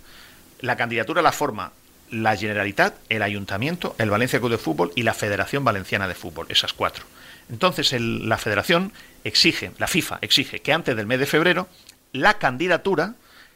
la 0.61 0.77
candidatura 0.77 1.21
la 1.21 1.33
forma 1.33 1.73
la 2.09 2.37
Generalitat, 2.37 2.95
el 3.09 3.21
Ayuntamiento, 3.21 3.93
el 3.97 4.09
Valencia 4.09 4.39
Club 4.39 4.51
de 4.51 4.57
Fútbol 4.57 4.93
y 4.95 5.03
la 5.03 5.13
Federación 5.13 5.65
Valenciana 5.65 6.07
de 6.07 6.15
Fútbol, 6.15 6.45
esas 6.47 6.71
cuatro. 6.71 7.03
Entonces 7.49 7.91
la 7.99 8.37
Federación 8.37 8.93
exige, 9.25 9.73
la 9.77 9.87
FIFA 9.87 10.19
exige 10.21 10.61
que 10.61 10.71
antes 10.71 10.95
del 10.95 11.05
mes 11.05 11.19
de 11.19 11.25
febrero 11.25 11.67
la 12.13 12.35
candidatura 12.35 13.15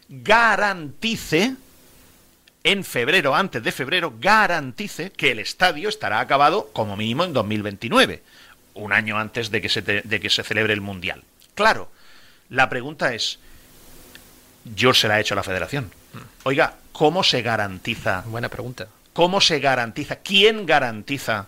garantice 0.09 1.55
en 2.72 2.84
febrero, 2.84 3.36
antes 3.36 3.63
de 3.63 3.72
febrero, 3.72 4.13
garantice 4.20 5.11
que 5.11 5.32
el 5.32 5.39
estadio 5.39 5.89
estará 5.89 6.20
acabado 6.20 6.70
como 6.74 6.97
mínimo 6.97 7.24
en 7.24 7.34
2029, 7.34 8.22
un 8.74 8.93
año 8.93 9.18
antes 9.18 9.49
de 9.51 9.61
que 9.61 9.70
se, 9.70 9.82
te- 9.82 10.01
de 10.01 10.20
que 10.20 10.30
se 10.30 10.43
celebre 10.43 10.74
el 10.74 10.82
Mundial. 10.82 11.24
Claro, 11.55 11.89
la 12.49 12.70
pregunta 12.70 13.13
es, 13.13 13.39
yo 14.76 14.93
se 14.93 15.07
la 15.07 15.18
he 15.18 15.22
hecho 15.22 15.34
a 15.34 15.38
la 15.38 15.43
federación. 15.43 15.91
Oiga, 16.43 16.76
¿cómo 16.91 17.24
se 17.24 17.41
garantiza? 17.41 18.24
Buena 18.26 18.49
pregunta. 18.49 18.88
¿Cómo 19.13 19.39
se 19.41 19.59
garantiza? 19.59 20.18
¿Quién 20.18 20.65
garantiza 20.65 21.47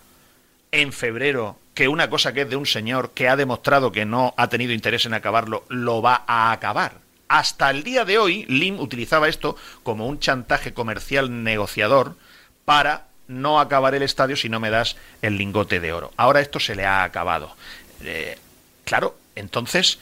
en 0.72 0.92
febrero 0.92 1.58
que 1.74 1.88
una 1.88 2.08
cosa 2.10 2.32
que 2.32 2.42
es 2.42 2.50
de 2.50 2.56
un 2.56 2.66
señor 2.66 3.10
que 3.12 3.28
ha 3.28 3.36
demostrado 3.36 3.92
que 3.92 4.04
no 4.04 4.34
ha 4.36 4.48
tenido 4.48 4.72
interés 4.72 5.06
en 5.06 5.14
acabarlo, 5.14 5.64
lo 5.68 6.02
va 6.02 6.24
a 6.26 6.50
acabar? 6.52 6.94
Hasta 7.30 7.70
el 7.70 7.84
día 7.84 8.04
de 8.04 8.18
hoy, 8.18 8.44
Lim 8.48 8.80
utilizaba 8.80 9.28
esto 9.28 9.56
como 9.84 10.08
un 10.08 10.18
chantaje 10.18 10.74
comercial 10.74 11.44
negociador 11.44 12.16
para 12.64 13.06
no 13.28 13.60
acabar 13.60 13.94
el 13.94 14.02
estadio 14.02 14.34
si 14.34 14.48
no 14.48 14.58
me 14.58 14.68
das 14.68 14.96
el 15.22 15.38
lingote 15.38 15.78
de 15.78 15.92
oro. 15.92 16.12
Ahora 16.16 16.40
esto 16.40 16.58
se 16.58 16.74
le 16.74 16.86
ha 16.86 17.04
acabado. 17.04 17.54
Eh, 18.02 18.36
claro, 18.84 19.16
entonces 19.36 20.00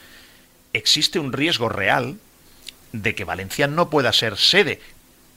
existe 0.73 1.19
un 1.19 1.31
riesgo 1.31 1.69
real 1.69 2.17
de 2.93 3.13
que 3.13 3.25
Valencia 3.25 3.67
no 3.67 3.91
pueda 3.91 4.11
ser 4.11 4.35
sede. 4.35 4.81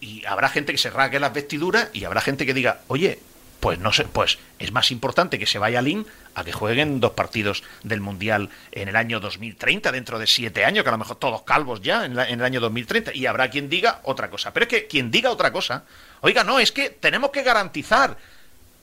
Y 0.01 0.24
habrá 0.24 0.49
gente 0.49 0.72
que 0.72 0.78
se 0.78 0.88
rasgue 0.88 1.20
las 1.20 1.34
vestiduras 1.34 1.90
y 1.93 2.05
habrá 2.05 2.22
gente 2.22 2.47
que 2.47 2.55
diga, 2.55 2.80
oye, 2.88 3.18
pues 3.62 3.78
no 3.78 3.92
sé, 3.92 4.06
pues 4.06 4.38
es 4.58 4.72
más 4.72 4.90
importante 4.90 5.38
que 5.38 5.46
se 5.46 5.60
vaya 5.60 5.78
a 5.78 5.82
Lin 5.82 6.04
a 6.34 6.42
que 6.42 6.50
jueguen 6.50 6.98
dos 6.98 7.12
partidos 7.12 7.62
del 7.84 8.00
Mundial 8.00 8.50
en 8.72 8.88
el 8.88 8.96
año 8.96 9.20
2030, 9.20 9.92
dentro 9.92 10.18
de 10.18 10.26
siete 10.26 10.64
años, 10.64 10.82
que 10.82 10.88
a 10.88 10.92
lo 10.92 10.98
mejor 10.98 11.14
todos 11.14 11.42
calvos 11.42 11.80
ya 11.80 12.04
en, 12.04 12.16
la- 12.16 12.28
en 12.28 12.40
el 12.40 12.44
año 12.44 12.58
2030, 12.58 13.14
y 13.14 13.26
habrá 13.26 13.50
quien 13.50 13.68
diga 13.68 14.00
otra 14.02 14.30
cosa. 14.30 14.52
Pero 14.52 14.64
es 14.64 14.68
que 14.68 14.88
quien 14.88 15.12
diga 15.12 15.30
otra 15.30 15.52
cosa, 15.52 15.84
oiga, 16.22 16.42
no, 16.42 16.58
es 16.58 16.72
que 16.72 16.90
tenemos 16.90 17.30
que 17.30 17.44
garantizar. 17.44 18.18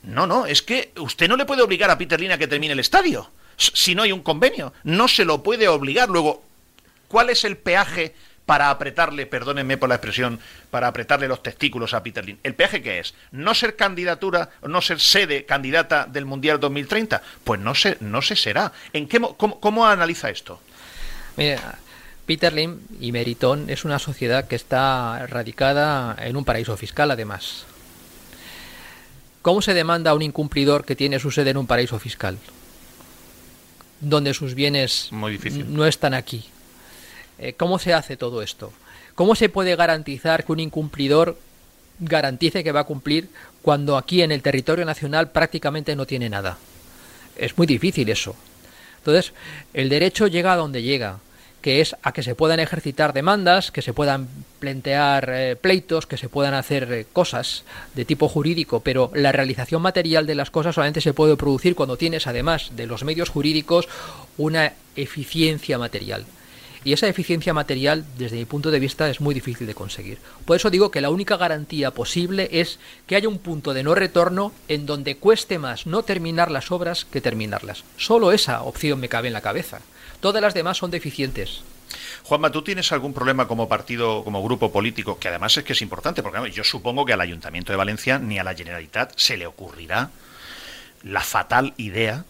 No, 0.04 0.26
no, 0.26 0.46
es 0.46 0.62
que 0.62 0.94
usted 0.96 1.28
no 1.28 1.36
le 1.36 1.46
puede 1.46 1.62
obligar 1.62 1.90
a 1.92 1.98
Peter 1.98 2.18
Lin 2.18 2.32
a 2.32 2.38
que 2.38 2.48
termine 2.48 2.72
el 2.72 2.80
estadio, 2.80 3.30
si 3.58 3.96
no 3.96 4.04
hay 4.04 4.14
un 4.14 4.24
convenio. 4.24 4.72
No 4.86 5.10
se 5.10 5.26
lo 5.26 5.44
puede 5.44 5.68
obligar. 5.68 6.08
Luego, 6.08 6.42
¿Cuál 7.10 7.32
es 7.32 7.44
el 7.44 7.58
peaje 7.58 8.14
para 8.50 8.72
apretarle, 8.72 9.28
perdónenme 9.28 9.78
por 9.78 9.90
la 9.90 9.96
expresión, 9.96 10.40
para 10.72 10.88
apretarle 10.88 11.28
los 11.28 11.44
testículos 11.44 11.94
a 11.94 12.02
Peter 12.02 12.26
Lin? 12.26 12.40
¿El 12.42 12.56
peaje 12.56 12.82
qué 12.82 12.98
es? 12.98 13.14
¿No 13.32 13.54
ser 13.54 13.76
candidatura, 13.76 14.50
no 14.64 14.82
ser 14.82 15.00
sede 15.00 15.46
candidata 15.46 16.08
del 16.08 16.26
Mundial 16.26 16.60
2030? 16.60 17.22
Pues 17.44 17.60
no 17.60 17.76
se, 17.76 17.98
no 18.00 18.24
se 18.24 18.36
será. 18.36 18.72
¿En 18.92 19.08
qué, 19.08 19.20
mo- 19.20 19.38
cómo, 19.38 19.60
cómo 19.60 19.86
analiza 19.86 20.32
esto? 20.32 20.60
Mira, 21.38 21.78
Peter 22.26 22.52
Lim 22.52 22.80
y 23.00 23.12
Meritón 23.12 23.70
es 23.70 23.86
una 23.86 24.00
sociedad 24.00 24.48
que 24.48 24.56
está 24.56 25.28
radicada 25.28 26.16
en 26.20 26.36
un 26.36 26.44
paraíso 26.44 26.76
fiscal, 26.76 27.12
además. 27.12 27.66
¿Cómo 29.44 29.62
se 29.62 29.76
demanda 29.76 30.10
a 30.10 30.16
un 30.16 30.24
incumplidor 30.24 30.86
que 30.86 30.96
tiene 30.96 31.20
su 31.20 31.30
sede 31.30 31.52
en 31.52 31.58
un 31.58 31.68
paraíso 31.68 32.00
fiscal? 32.00 32.40
Donde 34.02 34.34
sus 34.34 34.56
bienes 34.56 35.10
Muy 35.12 35.34
difícil. 35.34 35.72
no 35.72 35.86
están 35.86 36.16
aquí. 36.16 36.46
Eh, 37.40 37.54
¿Cómo 37.54 37.80
se 37.80 37.94
hace 37.94 38.18
todo 38.18 38.42
esto? 38.42 38.72
¿Cómo 39.16 39.36
se 39.36 39.50
puede 39.50 39.76
garantizar 39.76 40.46
que 40.46 40.52
un 40.52 40.60
incumplidor 40.60 41.38
garantice 42.00 42.64
que 42.64 42.72
va 42.72 42.82
a 42.82 42.86
cumplir 42.86 43.30
cuando 43.62 43.98
aquí 43.98 44.22
en 44.22 44.32
el 44.32 44.42
territorio 44.42 44.86
nacional 44.86 45.32
prácticamente 45.32 45.96
no 45.96 46.06
tiene 46.06 46.30
nada? 46.30 46.58
Es 47.38 47.58
muy 47.58 47.68
difícil 47.68 48.10
eso. 48.10 48.36
Entonces, 48.98 49.34
el 49.74 49.90
derecho 49.90 50.28
llega 50.28 50.54
a 50.54 50.58
donde 50.58 50.84
llega, 50.84 51.20
que 51.62 51.82
es 51.82 51.96
a 52.04 52.12
que 52.12 52.24
se 52.24 52.36
puedan 52.36 52.60
ejercitar 52.60 53.14
demandas, 53.14 53.72
que 53.72 53.82
se 53.82 53.94
puedan 53.94 54.28
plantear 54.60 55.30
eh, 55.34 55.56
pleitos, 55.56 56.06
que 56.06 56.18
se 56.18 56.30
puedan 56.30 56.54
hacer 56.54 56.92
eh, 56.92 57.06
cosas 57.12 57.64
de 57.96 58.06
tipo 58.06 58.28
jurídico, 58.28 58.82
pero 58.82 59.12
la 59.14 59.32
realización 59.32 59.82
material 59.82 60.26
de 60.26 60.36
las 60.36 60.52
cosas 60.52 60.76
solamente 60.76 61.02
se 61.02 61.14
puede 61.14 61.38
producir 61.38 61.76
cuando 61.76 61.98
tienes, 61.98 62.28
además 62.28 62.72
de 62.76 62.88
los 62.88 63.04
medios 63.04 63.30
jurídicos, 63.30 63.88
una 64.38 64.74
eficiencia 64.96 65.78
material. 65.78 66.26
Y 66.84 66.94
esa 66.94 67.08
eficiencia 67.08 67.54
material, 67.54 68.06
desde 68.18 68.38
mi 68.38 68.46
punto 68.46 68.72
de 68.72 68.80
vista, 68.80 69.10
es 69.10 69.20
muy 69.20 69.34
difícil 69.34 69.68
de 69.68 69.76
conseguir. 69.76 70.20
Por 70.46 70.56
eso 70.56 70.70
digo 70.70 70.92
que 70.92 71.02
la 71.02 71.10
única 71.10 71.36
garantía 71.36 71.92
posible 71.92 72.48
es 72.52 72.80
que 73.06 73.16
haya 73.16 73.28
un 73.28 73.40
punto 73.40 73.74
de 73.74 73.84
no 73.84 73.96
retorno 73.96 74.54
en 74.68 74.86
donde 74.86 75.18
cueste 75.18 75.60
más 75.60 75.86
no 75.86 76.04
terminar 76.04 76.52
las 76.52 76.72
obras 76.72 77.06
que 77.06 77.22
terminarlas. 77.22 77.84
Solo 77.98 78.32
esa 78.32 78.62
opción 78.64 79.00
me 79.00 79.10
cabe 79.10 79.28
en 79.28 79.34
la 79.34 79.42
cabeza. 79.42 79.82
Todas 80.22 80.42
las 80.42 80.54
demás 80.54 80.78
son 80.78 80.92
deficientes. 80.92 81.64
Juanma, 82.24 82.52
¿tú 82.52 82.62
tienes 82.62 82.92
algún 82.92 83.14
problema 83.14 83.48
como 83.48 83.68
partido, 83.68 84.24
como 84.24 84.44
grupo 84.44 84.72
político, 84.72 85.18
que 85.18 85.28
además 85.28 85.58
es 85.58 85.64
que 85.64 85.74
es 85.74 85.82
importante, 85.82 86.22
porque 86.22 86.52
yo 86.52 86.64
supongo 86.64 87.06
que 87.06 87.14
al 87.14 87.22
Ayuntamiento 87.22 87.74
de 87.74 87.78
Valencia 87.78 88.20
ni 88.20 88.40
a 88.40 88.44
la 88.44 88.54
Generalitat 88.54 89.14
se 89.18 89.38
le 89.38 89.48
ocurrirá 89.48 90.12
la 91.04 91.22
fatal 91.22 91.74
idea 91.78 92.26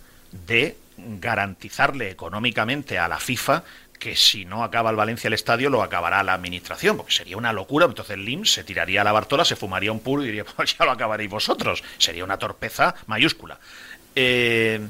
de 0.47 0.77
garantizarle 0.97 2.09
económicamente 2.09 2.99
a 2.99 3.07
la 3.07 3.19
FIFA 3.19 3.63
que 3.99 4.15
si 4.15 4.45
no 4.45 4.63
acaba 4.63 4.89
el 4.89 4.95
Valencia 4.95 5.27
el 5.27 5.33
estadio, 5.33 5.69
lo 5.69 5.83
acabará 5.83 6.23
la 6.23 6.33
administración, 6.33 6.97
porque 6.97 7.11
sería 7.11 7.37
una 7.37 7.53
locura. 7.53 7.85
Entonces 7.85 8.15
el 8.15 8.25
LIM 8.25 8.45
se 8.45 8.63
tiraría 8.63 9.01
a 9.01 9.03
la 9.03 9.11
Bartola, 9.11 9.45
se 9.45 9.55
fumaría 9.55 9.91
un 9.91 9.99
puro 9.99 10.23
y 10.23 10.27
diría, 10.27 10.45
pues 10.55 10.77
ya 10.77 10.85
lo 10.85 10.91
acabaréis 10.91 11.29
vosotros. 11.29 11.83
Sería 11.97 12.23
una 12.23 12.37
torpeza 12.37 12.95
mayúscula. 13.07 13.59
Eh, 14.15 14.87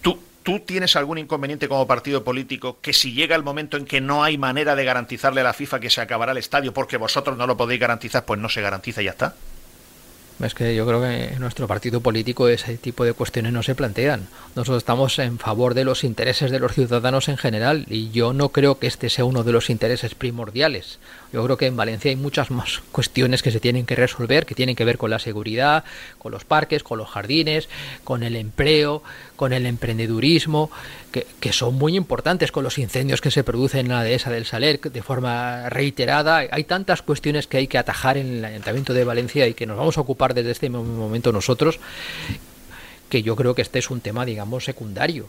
¿tú, 0.00 0.22
¿Tú 0.42 0.60
tienes 0.60 0.96
algún 0.96 1.18
inconveniente 1.18 1.68
como 1.68 1.86
partido 1.86 2.24
político 2.24 2.78
que 2.80 2.92
si 2.92 3.12
llega 3.12 3.36
el 3.36 3.42
momento 3.42 3.76
en 3.76 3.84
que 3.84 4.00
no 4.00 4.22
hay 4.24 4.38
manera 4.38 4.74
de 4.74 4.84
garantizarle 4.84 5.42
a 5.42 5.44
la 5.44 5.52
FIFA 5.52 5.80
que 5.80 5.90
se 5.90 6.00
acabará 6.00 6.32
el 6.32 6.38
estadio 6.38 6.72
porque 6.72 6.96
vosotros 6.96 7.36
no 7.36 7.46
lo 7.46 7.56
podéis 7.56 7.80
garantizar, 7.80 8.24
pues 8.24 8.40
no 8.40 8.48
se 8.48 8.62
garantiza 8.62 9.02
y 9.02 9.06
ya 9.06 9.10
está? 9.10 9.34
Es 10.40 10.54
que 10.54 10.74
yo 10.74 10.86
creo 10.86 11.00
que 11.00 11.34
en 11.34 11.40
nuestro 11.40 11.68
partido 11.68 12.00
político 12.00 12.48
ese 12.48 12.76
tipo 12.76 13.04
de 13.04 13.12
cuestiones 13.12 13.52
no 13.52 13.62
se 13.62 13.74
plantean. 13.74 14.26
Nosotros 14.56 14.78
estamos 14.78 15.18
en 15.18 15.38
favor 15.38 15.74
de 15.74 15.84
los 15.84 16.04
intereses 16.04 16.50
de 16.50 16.58
los 16.58 16.72
ciudadanos 16.72 17.28
en 17.28 17.36
general 17.36 17.86
y 17.88 18.10
yo 18.10 18.32
no 18.32 18.48
creo 18.48 18.78
que 18.78 18.86
este 18.86 19.08
sea 19.08 19.24
uno 19.24 19.44
de 19.44 19.52
los 19.52 19.70
intereses 19.70 20.14
primordiales. 20.14 20.98
Yo 21.32 21.42
creo 21.44 21.56
que 21.56 21.66
en 21.66 21.76
Valencia 21.76 22.10
hay 22.10 22.16
muchas 22.16 22.50
más 22.50 22.82
cuestiones 22.92 23.42
que 23.42 23.50
se 23.50 23.60
tienen 23.60 23.86
que 23.86 23.94
resolver, 23.94 24.44
que 24.44 24.54
tienen 24.54 24.76
que 24.76 24.84
ver 24.84 24.98
con 24.98 25.10
la 25.10 25.18
seguridad, 25.18 25.84
con 26.18 26.32
los 26.32 26.44
parques, 26.44 26.82
con 26.82 26.98
los 26.98 27.08
jardines, 27.08 27.68
con 28.04 28.22
el 28.22 28.36
empleo, 28.36 29.02
con 29.36 29.52
el 29.52 29.66
emprendedurismo, 29.66 30.70
que, 31.10 31.52
son 31.52 31.74
muy 31.74 31.96
importantes, 31.96 32.52
con 32.52 32.64
los 32.64 32.78
incendios 32.78 33.20
que 33.20 33.30
se 33.30 33.44
producen 33.44 33.86
en 33.86 33.92
la 33.92 34.04
dehesa 34.04 34.30
del 34.30 34.46
Saler 34.46 34.80
de 34.80 35.02
forma 35.02 35.68
reiterada. 35.68 36.44
Hay 36.50 36.64
tantas 36.64 37.02
cuestiones 37.02 37.46
que 37.46 37.58
hay 37.58 37.66
que 37.66 37.78
atajar 37.78 38.16
en 38.16 38.38
el 38.38 38.44
Ayuntamiento 38.44 38.94
de 38.94 39.04
Valencia 39.04 39.46
y 39.46 39.54
que 39.54 39.66
nos 39.66 39.76
vamos 39.76 39.98
a 39.98 40.00
ocupar 40.02 40.34
desde 40.34 40.50
este 40.50 40.70
momento 40.70 41.32
nosotros, 41.32 41.80
que 43.08 43.22
yo 43.22 43.36
creo 43.36 43.54
que 43.54 43.62
este 43.62 43.78
es 43.78 43.90
un 43.90 44.00
tema, 44.00 44.24
digamos, 44.24 44.64
secundario 44.64 45.28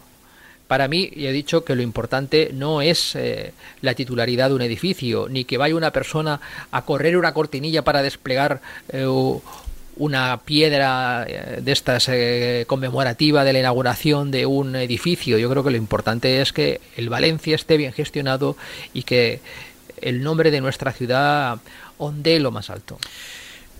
para 0.74 0.88
mí, 0.88 1.11
he 1.15 1.32
dicho 1.32 1.63
que 1.63 1.76
lo 1.76 1.84
importante 1.84 2.49
no 2.51 2.82
es 2.82 3.15
eh, 3.15 3.53
la 3.82 3.93
titularidad 3.93 4.49
de 4.49 4.55
un 4.55 4.63
edificio, 4.63 5.28
ni 5.30 5.45
que 5.45 5.59
vaya 5.59 5.76
una 5.76 5.91
persona 5.91 6.41
a 6.71 6.82
correr 6.82 7.15
una 7.15 7.32
cortinilla 7.32 7.84
para 7.84 8.01
desplegar 8.01 8.59
eh, 8.89 9.05
una 9.97 10.41
piedra 10.43 11.28
eh, 11.30 11.59
de 11.61 11.71
estas 11.71 12.09
conmemorativa 12.65 13.43
de 13.43 13.53
la 13.53 13.59
inauguración 13.59 14.32
de 14.32 14.47
un 14.47 14.76
edificio. 14.76 15.38
Yo 15.38 15.47
creo 15.47 15.63
que 15.63 15.69
lo 15.69 15.78
importante 15.78 16.41
es 16.41 16.53
que 16.53 16.82
el 16.97 17.07
Valencia 17.07 17.53
esté 17.53 17.78
bien 17.78 17.93
gestionado 17.93 18.57
y 18.95 19.03
que 19.03 19.41
el 20.01 20.24
nombre 20.24 20.49
de 20.49 20.59
nuestra 20.59 20.91
ciudad 20.91 21.59
ondee 21.99 22.39
lo 22.39 22.49
más 22.49 22.71
alto. 22.71 22.97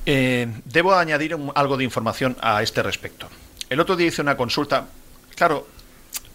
debo 0.06 0.94
añadir 0.94 1.36
algo 1.56 1.76
de 1.76 1.86
información 1.86 2.38
a 2.40 2.62
este 2.62 2.84
respecto. 2.84 3.30
El 3.68 3.80
otro 3.80 3.96
día 3.96 4.10
hice 4.10 4.22
una 4.22 4.38
consulta. 4.38 4.86
Claro, 5.36 5.66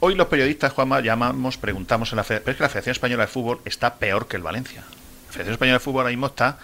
Hoy 0.01 0.14
los 0.14 0.28
periodistas, 0.28 0.72
Juanma, 0.74 1.01
llamamos, 1.01 1.59
preguntamos 1.59 2.12
en 2.12 2.16
la 2.18 2.24
Federación, 2.24 2.44
pero 2.44 2.53
es 2.53 2.57
que 2.59 2.62
la 2.62 2.68
Federación 2.68 2.92
Española 2.92 3.22
de 3.24 3.32
Fútbol 3.32 3.61
está 3.64 3.96
peor 3.96 4.28
que 4.28 4.36
el 4.36 4.44
Valencia. 4.44 4.82
La 4.82 5.32
Federación 5.32 5.55
Española 5.55 5.78
de 5.78 5.84
Fútbol 5.84 6.01
ahora 6.03 6.11
mismo 6.11 6.26
está 6.28 6.59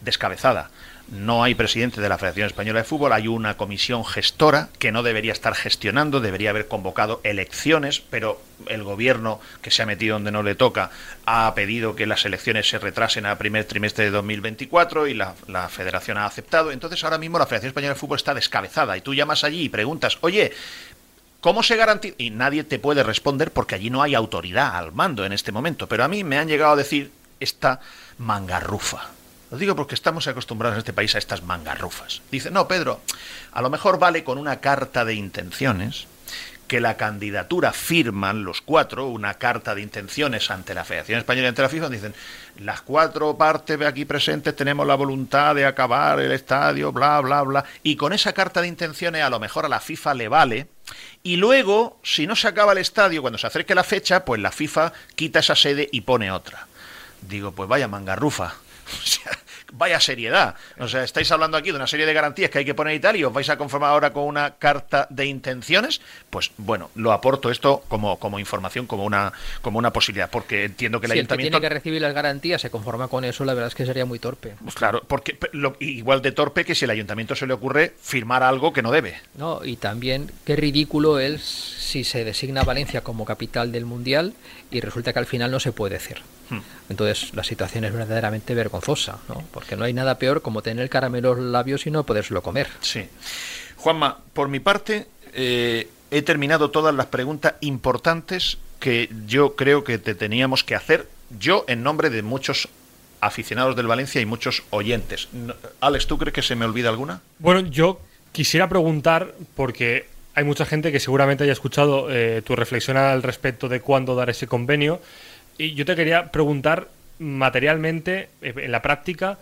descabezada. 0.00 0.70
No 1.08 1.42
hay 1.42 1.54
presidente 1.54 2.00
de 2.00 2.08
la 2.08 2.18
Federación 2.18 2.46
Española 2.46 2.80
de 2.80 2.84
Fútbol, 2.84 3.12
hay 3.12 3.26
una 3.28 3.56
comisión 3.56 4.04
gestora 4.04 4.68
que 4.78 4.92
no 4.92 5.02
debería 5.02 5.32
estar 5.32 5.54
gestionando, 5.54 6.20
debería 6.20 6.50
haber 6.50 6.68
convocado 6.68 7.20
elecciones, 7.24 8.00
pero 8.00 8.40
el 8.66 8.84
gobierno 8.84 9.40
que 9.60 9.72
se 9.72 9.82
ha 9.82 9.86
metido 9.86 10.14
donde 10.14 10.30
no 10.30 10.44
le 10.44 10.54
toca 10.54 10.90
ha 11.26 11.52
pedido 11.54 11.96
que 11.96 12.06
las 12.06 12.24
elecciones 12.24 12.68
se 12.68 12.78
retrasen 12.78 13.26
al 13.26 13.38
primer 13.38 13.64
trimestre 13.64 14.04
de 14.04 14.10
2024 14.10 15.08
y 15.08 15.14
la, 15.14 15.34
la 15.48 15.68
federación 15.68 16.16
ha 16.16 16.26
aceptado. 16.26 16.70
Entonces 16.70 17.02
ahora 17.02 17.18
mismo 17.18 17.38
la 17.38 17.46
Federación 17.46 17.70
Española 17.70 17.94
de 17.94 18.00
Fútbol 18.00 18.18
está 18.18 18.34
descabezada 18.34 18.96
y 18.96 19.00
tú 19.00 19.12
llamas 19.12 19.42
allí 19.42 19.64
y 19.64 19.68
preguntas, 19.68 20.16
oye, 20.20 20.52
¿Cómo 21.40 21.62
se 21.62 21.76
garantiza? 21.76 22.14
Y 22.18 22.30
nadie 22.30 22.64
te 22.64 22.78
puede 22.78 23.02
responder 23.02 23.50
porque 23.50 23.74
allí 23.74 23.88
no 23.88 24.02
hay 24.02 24.14
autoridad 24.14 24.76
al 24.76 24.92
mando 24.92 25.24
en 25.24 25.32
este 25.32 25.52
momento. 25.52 25.86
Pero 25.86 26.04
a 26.04 26.08
mí 26.08 26.22
me 26.22 26.38
han 26.38 26.48
llegado 26.48 26.72
a 26.72 26.76
decir 26.76 27.10
esta 27.40 27.80
mangarrufa. 28.18 29.08
Lo 29.50 29.56
digo 29.56 29.74
porque 29.74 29.94
estamos 29.94 30.28
acostumbrados 30.28 30.76
en 30.76 30.80
este 30.80 30.92
país 30.92 31.14
a 31.14 31.18
estas 31.18 31.42
mangarrufas. 31.42 32.22
Dice, 32.30 32.50
no, 32.50 32.68
Pedro, 32.68 33.00
a 33.52 33.62
lo 33.62 33.70
mejor 33.70 33.98
vale 33.98 34.22
con 34.22 34.38
una 34.38 34.60
carta 34.60 35.04
de 35.04 35.14
intenciones 35.14 36.06
que 36.70 36.80
la 36.80 36.96
candidatura 36.96 37.72
firman 37.72 38.44
los 38.44 38.60
cuatro, 38.60 39.08
una 39.08 39.34
carta 39.34 39.74
de 39.74 39.80
intenciones 39.80 40.52
ante 40.52 40.72
la 40.72 40.84
Federación 40.84 41.18
Española 41.18 41.46
y 41.46 41.48
ante 41.48 41.62
la 41.62 41.68
FIFA, 41.68 41.88
dicen, 41.88 42.14
las 42.60 42.82
cuatro 42.82 43.36
partes 43.36 43.80
aquí 43.82 44.04
presentes 44.04 44.54
tenemos 44.54 44.86
la 44.86 44.94
voluntad 44.94 45.56
de 45.56 45.66
acabar 45.66 46.20
el 46.20 46.30
estadio, 46.30 46.92
bla, 46.92 47.20
bla, 47.22 47.42
bla, 47.42 47.64
y 47.82 47.96
con 47.96 48.12
esa 48.12 48.32
carta 48.32 48.60
de 48.60 48.68
intenciones 48.68 49.24
a 49.24 49.30
lo 49.30 49.40
mejor 49.40 49.66
a 49.66 49.68
la 49.68 49.80
FIFA 49.80 50.14
le 50.14 50.28
vale, 50.28 50.68
y 51.22 51.36
luego, 51.36 51.98
si 52.02 52.26
no 52.26 52.34
se 52.34 52.48
acaba 52.48 52.72
el 52.72 52.78
estadio, 52.78 53.20
cuando 53.20 53.38
se 53.38 53.46
acerque 53.46 53.74
la 53.74 53.84
fecha, 53.84 54.24
pues 54.24 54.40
la 54.40 54.50
FIFA 54.50 54.92
quita 55.16 55.40
esa 55.40 55.54
sede 55.54 55.88
y 55.92 56.02
pone 56.02 56.30
otra. 56.30 56.66
Digo, 57.20 57.52
pues 57.52 57.68
vaya 57.68 57.88
mangarrufa. 57.88 58.54
vaya 59.72 60.00
seriedad. 60.00 60.54
O 60.78 60.88
sea, 60.88 61.04
estáis 61.04 61.30
hablando 61.30 61.56
aquí 61.56 61.70
de 61.70 61.76
una 61.76 61.86
serie 61.86 62.06
de 62.06 62.12
garantías 62.12 62.50
que 62.50 62.58
hay 62.58 62.64
que 62.64 62.74
poner 62.74 62.94
y 62.94 63.00
tal, 63.00 63.16
y 63.16 63.24
os 63.24 63.32
vais 63.32 63.48
a 63.50 63.56
conformar 63.56 63.90
ahora 63.90 64.12
con 64.12 64.24
una 64.24 64.52
carta 64.52 65.06
de 65.10 65.26
intenciones. 65.26 66.00
Pues 66.30 66.50
bueno, 66.56 66.90
lo 66.94 67.12
aporto 67.12 67.50
esto 67.50 67.82
como, 67.88 68.18
como 68.18 68.38
información, 68.38 68.86
como 68.86 69.04
una, 69.04 69.32
como 69.62 69.78
una 69.78 69.92
posibilidad, 69.92 70.30
porque 70.30 70.64
entiendo 70.64 71.00
que 71.00 71.06
el 71.06 71.12
si 71.12 71.18
ayuntamiento. 71.18 71.34
El 71.34 71.52
que 71.52 71.58
tiene 71.58 71.68
que 71.68 71.74
recibir 71.74 72.02
las 72.02 72.14
garantías 72.14 72.60
se 72.60 72.70
conforma 72.70 73.08
con 73.08 73.24
eso, 73.24 73.44
la 73.44 73.54
verdad 73.54 73.68
es 73.68 73.74
que 73.74 73.86
sería 73.86 74.04
muy 74.04 74.18
torpe. 74.18 74.54
Pues 74.62 74.74
claro, 74.74 75.02
porque 75.06 75.38
lo, 75.52 75.76
igual 75.80 76.22
de 76.22 76.32
torpe 76.32 76.64
que 76.64 76.74
si 76.74 76.86
el 76.86 76.90
ayuntamiento 76.90 77.36
se 77.36 77.46
le 77.46 77.52
ocurre 77.52 77.94
firmar 78.00 78.42
algo 78.42 78.72
que 78.72 78.82
no 78.82 78.90
debe. 78.90 79.20
No, 79.36 79.64
y 79.64 79.76
también 79.76 80.30
qué 80.44 80.56
ridículo 80.56 81.18
es 81.18 81.42
si 81.42 82.04
se 82.04 82.24
designa 82.24 82.62
Valencia 82.62 83.02
como 83.02 83.24
capital 83.24 83.70
del 83.72 83.84
mundial 83.84 84.34
y 84.70 84.80
resulta 84.80 85.12
que 85.12 85.18
al 85.18 85.26
final 85.26 85.50
no 85.50 85.60
se 85.60 85.72
puede. 85.72 85.90
Hmm. 86.48 86.60
Entonces 86.90 87.32
la 87.34 87.44
situación 87.44 87.84
es 87.84 87.92
verdaderamente 87.92 88.52
vergonzosa, 88.52 89.18
¿no? 89.28 89.44
Porque 89.52 89.76
no 89.76 89.84
hay 89.84 89.94
nada 89.94 90.18
peor 90.18 90.42
como 90.42 90.60
tener 90.60 90.82
el 90.82 90.90
caramelo 90.90 91.32
en 91.32 91.36
los 91.38 91.52
labios 91.52 91.86
y 91.86 91.90
no 91.90 92.04
podérselo 92.04 92.42
comer. 92.42 92.68
Sí. 92.80 93.08
Juanma, 93.76 94.18
por 94.34 94.48
mi 94.48 94.58
parte, 94.58 95.06
eh, 95.32 95.88
he 96.10 96.22
terminado 96.22 96.70
todas 96.70 96.92
las 96.92 97.06
preguntas 97.06 97.54
importantes 97.60 98.58
que 98.80 99.08
yo 99.26 99.54
creo 99.54 99.84
que 99.84 99.98
te 99.98 100.16
teníamos 100.16 100.64
que 100.64 100.74
hacer, 100.74 101.06
yo 101.38 101.64
en 101.68 101.84
nombre 101.84 102.10
de 102.10 102.22
muchos 102.22 102.68
aficionados 103.20 103.76
del 103.76 103.86
Valencia 103.86 104.20
y 104.20 104.26
muchos 104.26 104.64
oyentes. 104.70 105.28
Alex, 105.80 106.08
¿tú 106.08 106.18
crees 106.18 106.34
que 106.34 106.42
se 106.42 106.56
me 106.56 106.64
olvida 106.64 106.88
alguna? 106.88 107.20
Bueno, 107.38 107.60
yo 107.60 108.00
quisiera 108.32 108.68
preguntar, 108.68 109.34
porque 109.54 110.08
hay 110.34 110.44
mucha 110.44 110.64
gente 110.64 110.90
que 110.90 110.98
seguramente 111.00 111.44
haya 111.44 111.52
escuchado 111.52 112.08
eh, 112.10 112.42
tu 112.42 112.56
reflexión 112.56 112.96
al 112.96 113.22
respecto 113.22 113.68
de 113.68 113.80
cuándo 113.80 114.14
dar 114.14 114.30
ese 114.30 114.46
convenio. 114.46 115.00
Y 115.60 115.74
yo 115.74 115.84
te 115.84 115.94
quería 115.94 116.32
preguntar 116.32 116.88
materialmente, 117.18 118.30
eh, 118.40 118.54
en 118.56 118.72
la 118.72 118.80
práctica, 118.80 119.36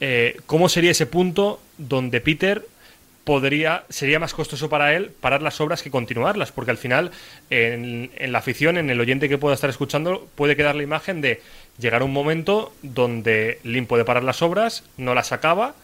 eh, 0.00 0.36
cómo 0.44 0.68
sería 0.68 0.90
ese 0.90 1.06
punto 1.06 1.62
donde 1.78 2.20
Peter 2.20 2.62
podría 3.24 3.84
sería 3.88 4.18
más 4.18 4.34
costoso 4.34 4.68
para 4.68 4.94
él 4.94 5.12
parar 5.18 5.40
las 5.40 5.62
obras 5.62 5.82
que 5.82 5.90
continuarlas, 5.90 6.52
porque 6.52 6.72
al 6.72 6.76
final 6.76 7.10
en, 7.48 8.10
la 8.18 8.38
afición, 8.38 8.76
en 8.76 8.90
el 8.90 9.00
oyente 9.00 9.30
que 9.30 9.38
pueda 9.38 9.54
estar 9.54 9.70
escuchando, 9.70 10.28
puede 10.34 10.56
quedar 10.56 10.74
la 10.74 10.82
imagen 10.82 11.22
de 11.22 11.40
llegar 11.78 12.02
un 12.02 12.12
momento 12.12 12.74
donde 12.82 13.58
Lin 13.62 13.86
puede 13.86 14.04
parar 14.04 14.24
las 14.24 14.42
obras, 14.42 14.84
no 14.98 15.14
las 15.14 15.32
acaba 15.32 15.74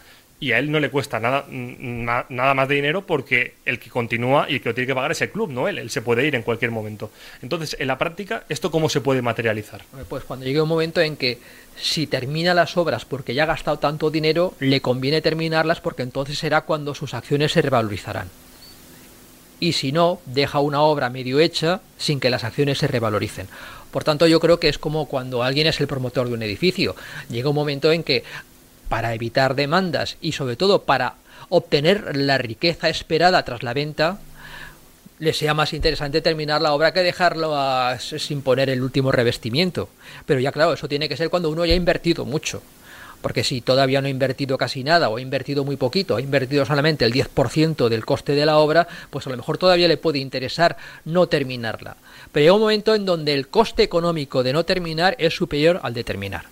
y 0.41 0.53
a 0.53 0.59
él 0.59 0.71
no 0.71 0.79
le 0.79 0.89
cuesta 0.89 1.19
nada, 1.19 1.45
nada 1.49 2.53
más 2.53 2.67
de 2.69 2.75
dinero 2.75 3.05
porque 3.05 3.55
el 3.65 3.77
que 3.77 3.89
continúa 3.89 4.45
y 4.49 4.55
el 4.55 4.61
que 4.61 4.69
lo 4.69 4.75
tiene 4.75 4.87
que 4.87 4.95
pagar 4.95 5.11
es 5.11 5.21
el 5.21 5.31
club, 5.31 5.51
no 5.51 5.67
él. 5.67 5.77
Él 5.77 5.89
se 5.89 6.01
puede 6.01 6.25
ir 6.25 6.35
en 6.35 6.43
cualquier 6.43 6.71
momento. 6.71 7.11
Entonces, 7.41 7.75
en 7.79 7.87
la 7.87 7.97
práctica, 7.97 8.43
¿esto 8.47 8.71
cómo 8.71 8.87
se 8.87 9.01
puede 9.01 9.21
materializar? 9.21 9.81
Pues 10.07 10.23
cuando 10.23 10.45
llegue 10.45 10.61
un 10.61 10.69
momento 10.69 11.01
en 11.01 11.17
que 11.17 11.39
si 11.75 12.07
termina 12.07 12.53
las 12.53 12.77
obras 12.77 13.03
porque 13.03 13.33
ya 13.33 13.43
ha 13.43 13.47
gastado 13.47 13.79
tanto 13.79 14.09
dinero, 14.09 14.53
le 14.59 14.79
conviene 14.79 15.21
terminarlas 15.21 15.81
porque 15.81 16.03
entonces 16.03 16.37
será 16.37 16.61
cuando 16.61 16.95
sus 16.95 17.13
acciones 17.13 17.51
se 17.51 17.61
revalorizarán. 17.61 18.29
Y 19.59 19.73
si 19.73 19.91
no, 19.91 20.21
deja 20.25 20.59
una 20.59 20.81
obra 20.81 21.09
medio 21.09 21.41
hecha 21.41 21.81
sin 21.97 22.21
que 22.21 22.29
las 22.29 22.45
acciones 22.45 22.77
se 22.77 22.87
revaloricen. 22.87 23.47
Por 23.91 24.05
tanto, 24.05 24.25
yo 24.25 24.39
creo 24.39 24.59
que 24.59 24.69
es 24.69 24.77
como 24.77 25.07
cuando 25.07 25.43
alguien 25.43 25.67
es 25.67 25.81
el 25.81 25.87
promotor 25.87 26.29
de 26.29 26.35
un 26.35 26.43
edificio. 26.43 26.95
Llega 27.29 27.49
un 27.49 27.55
momento 27.55 27.91
en 27.91 28.03
que 28.03 28.23
para 28.89 29.13
evitar 29.13 29.55
demandas 29.55 30.17
y 30.19 30.33
sobre 30.33 30.55
todo 30.55 30.83
para 30.83 31.15
obtener 31.47 32.17
la 32.17 32.37
riqueza 32.37 32.89
esperada 32.89 33.43
tras 33.45 33.63
la 33.63 33.73
venta, 33.73 34.19
le 35.19 35.33
sea 35.33 35.53
más 35.53 35.73
interesante 35.73 36.21
terminar 36.21 36.61
la 36.61 36.73
obra 36.73 36.93
que 36.93 37.03
dejarlo 37.03 37.55
sin 37.99 38.41
poner 38.41 38.69
el 38.69 38.81
último 38.81 39.11
revestimiento. 39.11 39.89
Pero 40.25 40.39
ya 40.39 40.51
claro, 40.51 40.73
eso 40.73 40.87
tiene 40.87 41.09
que 41.09 41.17
ser 41.17 41.29
cuando 41.29 41.49
uno 41.49 41.65
ya 41.65 41.73
ha 41.73 41.77
invertido 41.77 42.25
mucho. 42.25 42.61
Porque 43.21 43.43
si 43.43 43.59
todavía 43.59 44.01
no 44.01 44.07
ha 44.07 44.11
invertido 44.11 44.57
casi 44.57 44.81
nada 44.81 45.09
o 45.09 45.17
ha 45.17 45.21
invertido 45.21 45.65
muy 45.65 45.75
poquito, 45.75 46.15
ha 46.15 46.21
invertido 46.21 46.65
solamente 46.65 47.03
el 47.03 47.11
10% 47.11 47.89
del 47.89 48.05
coste 48.05 48.33
de 48.33 48.45
la 48.45 48.59
obra, 48.59 48.87
pues 49.09 49.27
a 49.27 49.29
lo 49.29 49.35
mejor 49.35 49.57
todavía 49.57 49.89
le 49.89 49.97
puede 49.97 50.19
interesar 50.19 50.77
no 51.03 51.27
terminarla. 51.27 51.97
Pero 52.31 52.43
llega 52.43 52.55
un 52.55 52.61
momento 52.61 52.95
en 52.95 53.05
donde 53.05 53.33
el 53.33 53.49
coste 53.49 53.83
económico 53.83 54.41
de 54.41 54.53
no 54.53 54.63
terminar 54.63 55.17
es 55.19 55.35
superior 55.35 55.81
al 55.83 55.93
de 55.93 56.05
terminar. 56.05 56.45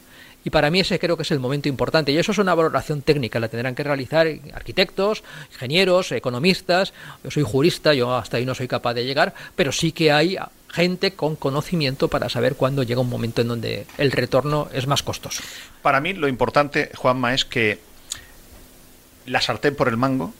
Y 0.47 0.49
para 0.49 0.71
mí 0.71 0.79
ese 0.79 0.97
creo 0.97 1.17
que 1.17 1.23
es 1.23 1.31
el 1.31 1.41
momento 1.41 1.67
importante. 1.67 2.13
Y 2.13 2.17
eso 2.17 2.31
es 2.31 2.37
una 2.37 2.55
valoración 2.55 3.01
técnica, 3.01 3.37
la 3.37 3.49
tendrán 3.49 3.75
que 3.75 3.83
realizar 3.83 4.27
arquitectos, 4.53 5.21
ingenieros, 5.51 6.13
economistas. 6.13 6.93
Yo 7.21 7.31
soy 7.31 7.43
jurista, 7.43 7.93
yo 7.93 8.15
hasta 8.15 8.37
ahí 8.37 8.45
no 8.45 8.55
soy 8.55 8.69
capaz 8.69 8.93
de 8.93 9.03
llegar, 9.03 9.33
pero 9.57 9.73
sí 9.73 9.91
que 9.91 10.09
hay 10.13 10.37
gente 10.69 11.11
con 11.11 11.35
conocimiento 11.35 12.07
para 12.07 12.29
saber 12.29 12.55
cuándo 12.55 12.83
llega 12.83 13.01
un 13.01 13.09
momento 13.09 13.41
en 13.41 13.49
donde 13.49 13.87
el 13.97 14.13
retorno 14.13 14.69
es 14.71 14.87
más 14.87 15.03
costoso. 15.03 15.43
Para 15.81 15.99
mí 15.99 16.13
lo 16.13 16.29
importante, 16.29 16.91
Juanma, 16.95 17.33
es 17.33 17.43
que 17.43 17.81
la 19.25 19.41
sartén 19.41 19.75
por 19.75 19.89
el 19.89 19.97
mango 19.97 20.33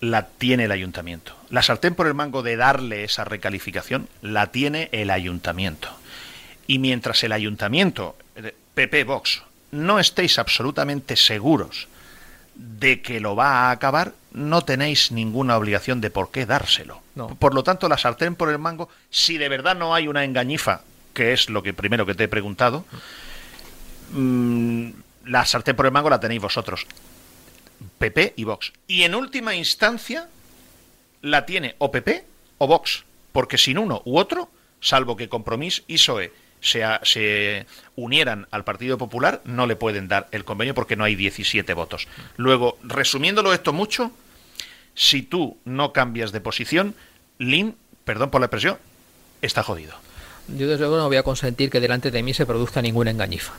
la 0.00 0.28
tiene 0.28 0.66
el 0.66 0.70
ayuntamiento. 0.70 1.34
La 1.50 1.62
sartén 1.62 1.96
por 1.96 2.06
el 2.06 2.14
mango 2.14 2.44
de 2.44 2.54
darle 2.54 3.02
esa 3.02 3.24
recalificación 3.24 4.08
la 4.22 4.52
tiene 4.52 4.90
el 4.92 5.10
ayuntamiento. 5.10 5.88
Y 6.68 6.78
mientras 6.78 7.24
el 7.24 7.32
ayuntamiento, 7.32 8.14
PP 8.74 9.04
Vox, 9.04 9.42
no 9.70 9.98
estéis 9.98 10.38
absolutamente 10.38 11.16
seguros 11.16 11.88
de 12.54 13.02
que 13.02 13.20
lo 13.20 13.34
va 13.34 13.68
a 13.68 13.70
acabar, 13.70 14.14
no 14.32 14.62
tenéis 14.62 15.10
ninguna 15.10 15.56
obligación 15.56 16.00
de 16.00 16.10
por 16.10 16.30
qué 16.30 16.46
dárselo. 16.46 17.02
Por 17.38 17.54
lo 17.54 17.62
tanto, 17.62 17.88
la 17.88 17.98
sartén 17.98 18.36
por 18.36 18.50
el 18.50 18.58
mango, 18.58 18.88
si 19.10 19.38
de 19.38 19.48
verdad 19.48 19.76
no 19.76 19.94
hay 19.94 20.08
una 20.08 20.24
engañifa, 20.24 20.82
que 21.12 21.32
es 21.32 21.48
lo 21.48 21.62
que 21.62 21.72
primero 21.72 22.06
que 22.06 22.14
te 22.14 22.24
he 22.24 22.28
preguntado, 22.28 22.84
mm, 24.10 24.90
la 25.26 25.46
sartén 25.46 25.76
por 25.76 25.86
el 25.86 25.92
mango 25.92 26.10
la 26.10 26.20
tenéis 26.20 26.42
vosotros. 26.42 26.86
PP 27.98 28.34
y 28.36 28.44
Vox. 28.44 28.72
Y 28.86 29.02
en 29.02 29.14
última 29.14 29.54
instancia 29.54 30.28
la 31.22 31.46
tiene 31.46 31.74
o 31.78 31.90
PP 31.90 32.24
o 32.58 32.66
Vox, 32.66 33.04
porque 33.32 33.58
sin 33.58 33.78
uno 33.78 34.02
u 34.04 34.18
otro, 34.18 34.50
salvo 34.80 35.16
que 35.16 35.28
Compromís 35.28 35.82
y 35.86 35.98
SOE 35.98 36.32
se, 36.64 36.82
se, 37.02 37.66
unieran 37.94 38.48
al 38.50 38.64
Partido 38.64 38.96
Popular, 38.96 39.42
no 39.44 39.66
le 39.66 39.76
pueden 39.76 40.08
dar 40.08 40.28
el 40.32 40.44
convenio 40.44 40.74
porque 40.74 40.96
no 40.96 41.04
hay 41.04 41.14
17 41.14 41.74
votos. 41.74 42.08
Luego, 42.36 42.78
resumiéndolo 42.82 43.52
esto 43.52 43.72
mucho, 43.72 44.10
si 44.94 45.22
tú 45.22 45.58
no 45.64 45.92
cambias 45.92 46.32
de 46.32 46.40
posición, 46.40 46.94
Lin, 47.38 47.76
perdón 48.04 48.30
por 48.30 48.40
la 48.40 48.46
expresión, 48.46 48.78
está 49.42 49.62
jodido. 49.62 49.94
Yo 50.48 50.66
desde 50.66 50.84
luego 50.84 50.96
no 50.96 51.08
voy 51.08 51.18
a 51.18 51.22
consentir 51.22 51.70
que 51.70 51.80
delante 51.80 52.10
de 52.10 52.22
mí 52.22 52.32
se 52.32 52.46
produzca 52.46 52.80
ninguna 52.80 53.10
engañifa. 53.10 53.52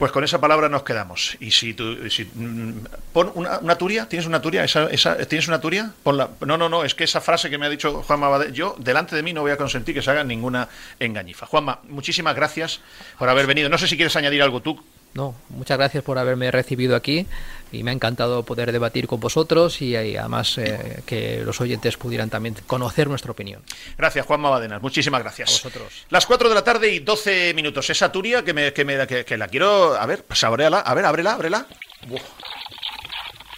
Pues 0.00 0.12
con 0.12 0.24
esa 0.24 0.40
palabra 0.40 0.70
nos 0.70 0.82
quedamos. 0.82 1.36
Y 1.40 1.50
si 1.50 1.74
tú, 1.74 2.08
si, 2.08 2.24
mm, 2.24 2.86
pon 3.12 3.30
una, 3.34 3.76
turia, 3.76 4.08
¿tienes 4.08 4.26
una 4.26 4.40
turia? 4.40 4.64
¿Esa, 4.64 4.88
¿Tienes 5.26 5.46
una 5.46 5.60
turia? 5.60 5.92
Ponla. 6.02 6.30
No, 6.40 6.56
no, 6.56 6.70
no, 6.70 6.84
es 6.84 6.94
que 6.94 7.04
esa 7.04 7.20
frase 7.20 7.50
que 7.50 7.58
me 7.58 7.66
ha 7.66 7.68
dicho 7.68 8.02
Juanma 8.04 8.48
yo 8.48 8.74
delante 8.78 9.14
de 9.14 9.22
mí 9.22 9.34
no 9.34 9.42
voy 9.42 9.50
a 9.50 9.58
consentir 9.58 9.94
que 9.94 10.00
se 10.00 10.10
haga 10.10 10.24
ninguna 10.24 10.70
engañifa. 10.98 11.44
Juanma, 11.44 11.80
muchísimas 11.90 12.34
gracias 12.34 12.80
por 13.18 13.28
haber 13.28 13.46
venido. 13.46 13.68
No 13.68 13.76
sé 13.76 13.88
si 13.88 13.96
quieres 13.96 14.16
añadir 14.16 14.42
algo 14.42 14.62
tú 14.62 14.82
no, 15.12 15.34
muchas 15.48 15.76
gracias 15.76 16.04
por 16.04 16.18
haberme 16.18 16.50
recibido 16.52 16.94
aquí 16.94 17.26
y 17.72 17.82
me 17.82 17.90
ha 17.90 17.94
encantado 17.94 18.44
poder 18.44 18.70
debatir 18.70 19.08
con 19.08 19.18
vosotros 19.18 19.82
y, 19.82 19.96
además 19.96 20.56
eh, 20.58 21.02
que 21.04 21.42
los 21.44 21.60
oyentes 21.60 21.96
pudieran 21.96 22.30
también 22.30 22.54
conocer 22.66 23.08
nuestra 23.08 23.32
opinión. 23.32 23.62
Gracias, 23.98 24.24
Juan 24.26 24.40
Mabadenas. 24.40 24.80
Muchísimas 24.80 25.22
gracias. 25.22 25.48
A 25.48 25.52
vosotros. 25.52 26.06
Las 26.10 26.26
4 26.26 26.48
de 26.48 26.54
la 26.54 26.62
tarde 26.62 26.90
y 26.90 27.00
12 27.00 27.54
minutos. 27.54 27.90
Esa 27.90 28.12
turia 28.12 28.44
que, 28.44 28.54
me, 28.54 28.72
que, 28.72 28.84
me, 28.84 29.06
que, 29.06 29.36
la 29.36 29.48
quiero... 29.48 29.94
A 29.94 30.06
ver, 30.06 30.24
pues 30.24 30.42
ábrela. 30.44 30.80
A 30.80 30.94
ver, 30.94 31.04
ábrela, 31.04 31.34
ábrela. 31.34 31.66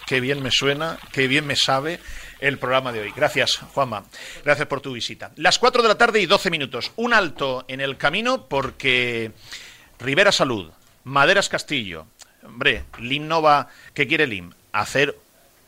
Qué 0.07 0.19
bien 0.19 0.41
me 0.41 0.51
suena, 0.51 0.97
qué 1.11 1.27
bien 1.27 1.45
me 1.45 1.55
sabe 1.55 1.99
el 2.39 2.57
programa 2.57 2.91
de 2.91 3.01
hoy. 3.01 3.13
Gracias, 3.15 3.57
Juanma. 3.73 4.03
Gracias 4.43 4.67
por 4.67 4.81
tu 4.81 4.93
visita. 4.93 5.31
Las 5.37 5.59
4 5.59 5.81
de 5.81 5.87
la 5.87 5.97
tarde 5.97 6.19
y 6.19 6.25
12 6.25 6.49
minutos. 6.49 6.91
Un 6.95 7.13
alto 7.13 7.63
en 7.67 7.79
el 7.79 7.97
camino 7.97 8.47
porque 8.47 9.31
Rivera 9.99 10.31
Salud 10.31 10.71
Maderas 11.03 11.49
Castillo. 11.49 12.05
Hombre, 12.43 12.83
Lim 12.99 13.27
no 13.27 13.41
va. 13.41 13.67
¿Qué 13.93 14.07
quiere 14.07 14.27
Lim? 14.27 14.51
¿Hacer 14.71 15.17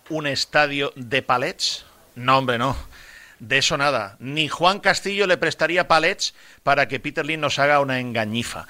un 0.09 0.27
estadio 0.27 0.91
de 0.95 1.21
palets? 1.21 1.85
No, 2.15 2.37
hombre, 2.37 2.57
no. 2.57 2.75
De 3.39 3.57
eso 3.57 3.77
nada. 3.77 4.15
Ni 4.19 4.47
Juan 4.47 4.79
Castillo 4.79 5.27
le 5.27 5.37
prestaría 5.37 5.87
palets 5.87 6.33
para 6.63 6.87
que 6.87 6.99
Peter 6.99 7.25
Lim 7.25 7.41
nos 7.41 7.59
haga 7.59 7.79
una 7.79 7.99
engañifa. 7.99 8.67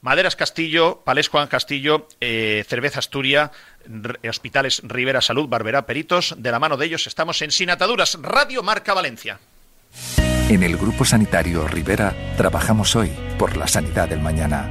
Maderas 0.00 0.36
Castillo, 0.36 1.02
Palés 1.04 1.28
Juan 1.28 1.48
Castillo, 1.48 2.06
eh, 2.20 2.64
Cerveza 2.68 3.00
Asturia, 3.00 3.50
Hospitales 4.28 4.80
Rivera 4.84 5.20
Salud, 5.20 5.48
Barbera 5.48 5.86
Peritos. 5.86 6.36
De 6.38 6.52
la 6.52 6.60
mano 6.60 6.76
de 6.76 6.86
ellos 6.86 7.06
estamos 7.08 7.42
en 7.42 7.50
Sin 7.50 7.70
Ataduras, 7.70 8.16
Radio 8.22 8.62
Marca 8.62 8.94
Valencia. 8.94 9.40
En 10.48 10.62
el 10.62 10.76
Grupo 10.76 11.04
Sanitario 11.04 11.66
Rivera 11.66 12.14
trabajamos 12.36 12.94
hoy 12.94 13.10
por 13.38 13.56
la 13.56 13.66
sanidad 13.66 14.08
del 14.08 14.20
mañana, 14.20 14.70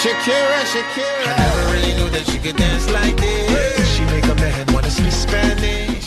Shakira, 0.00 0.60
Shakira. 0.72 1.26
I 1.26 1.38
never 1.38 1.72
really 1.72 1.92
knew 1.94 2.08
that 2.10 2.24
she 2.26 2.38
could 2.38 2.56
dance 2.56 2.90
like 2.90 3.16
this. 3.16 3.96
She. 3.96 4.02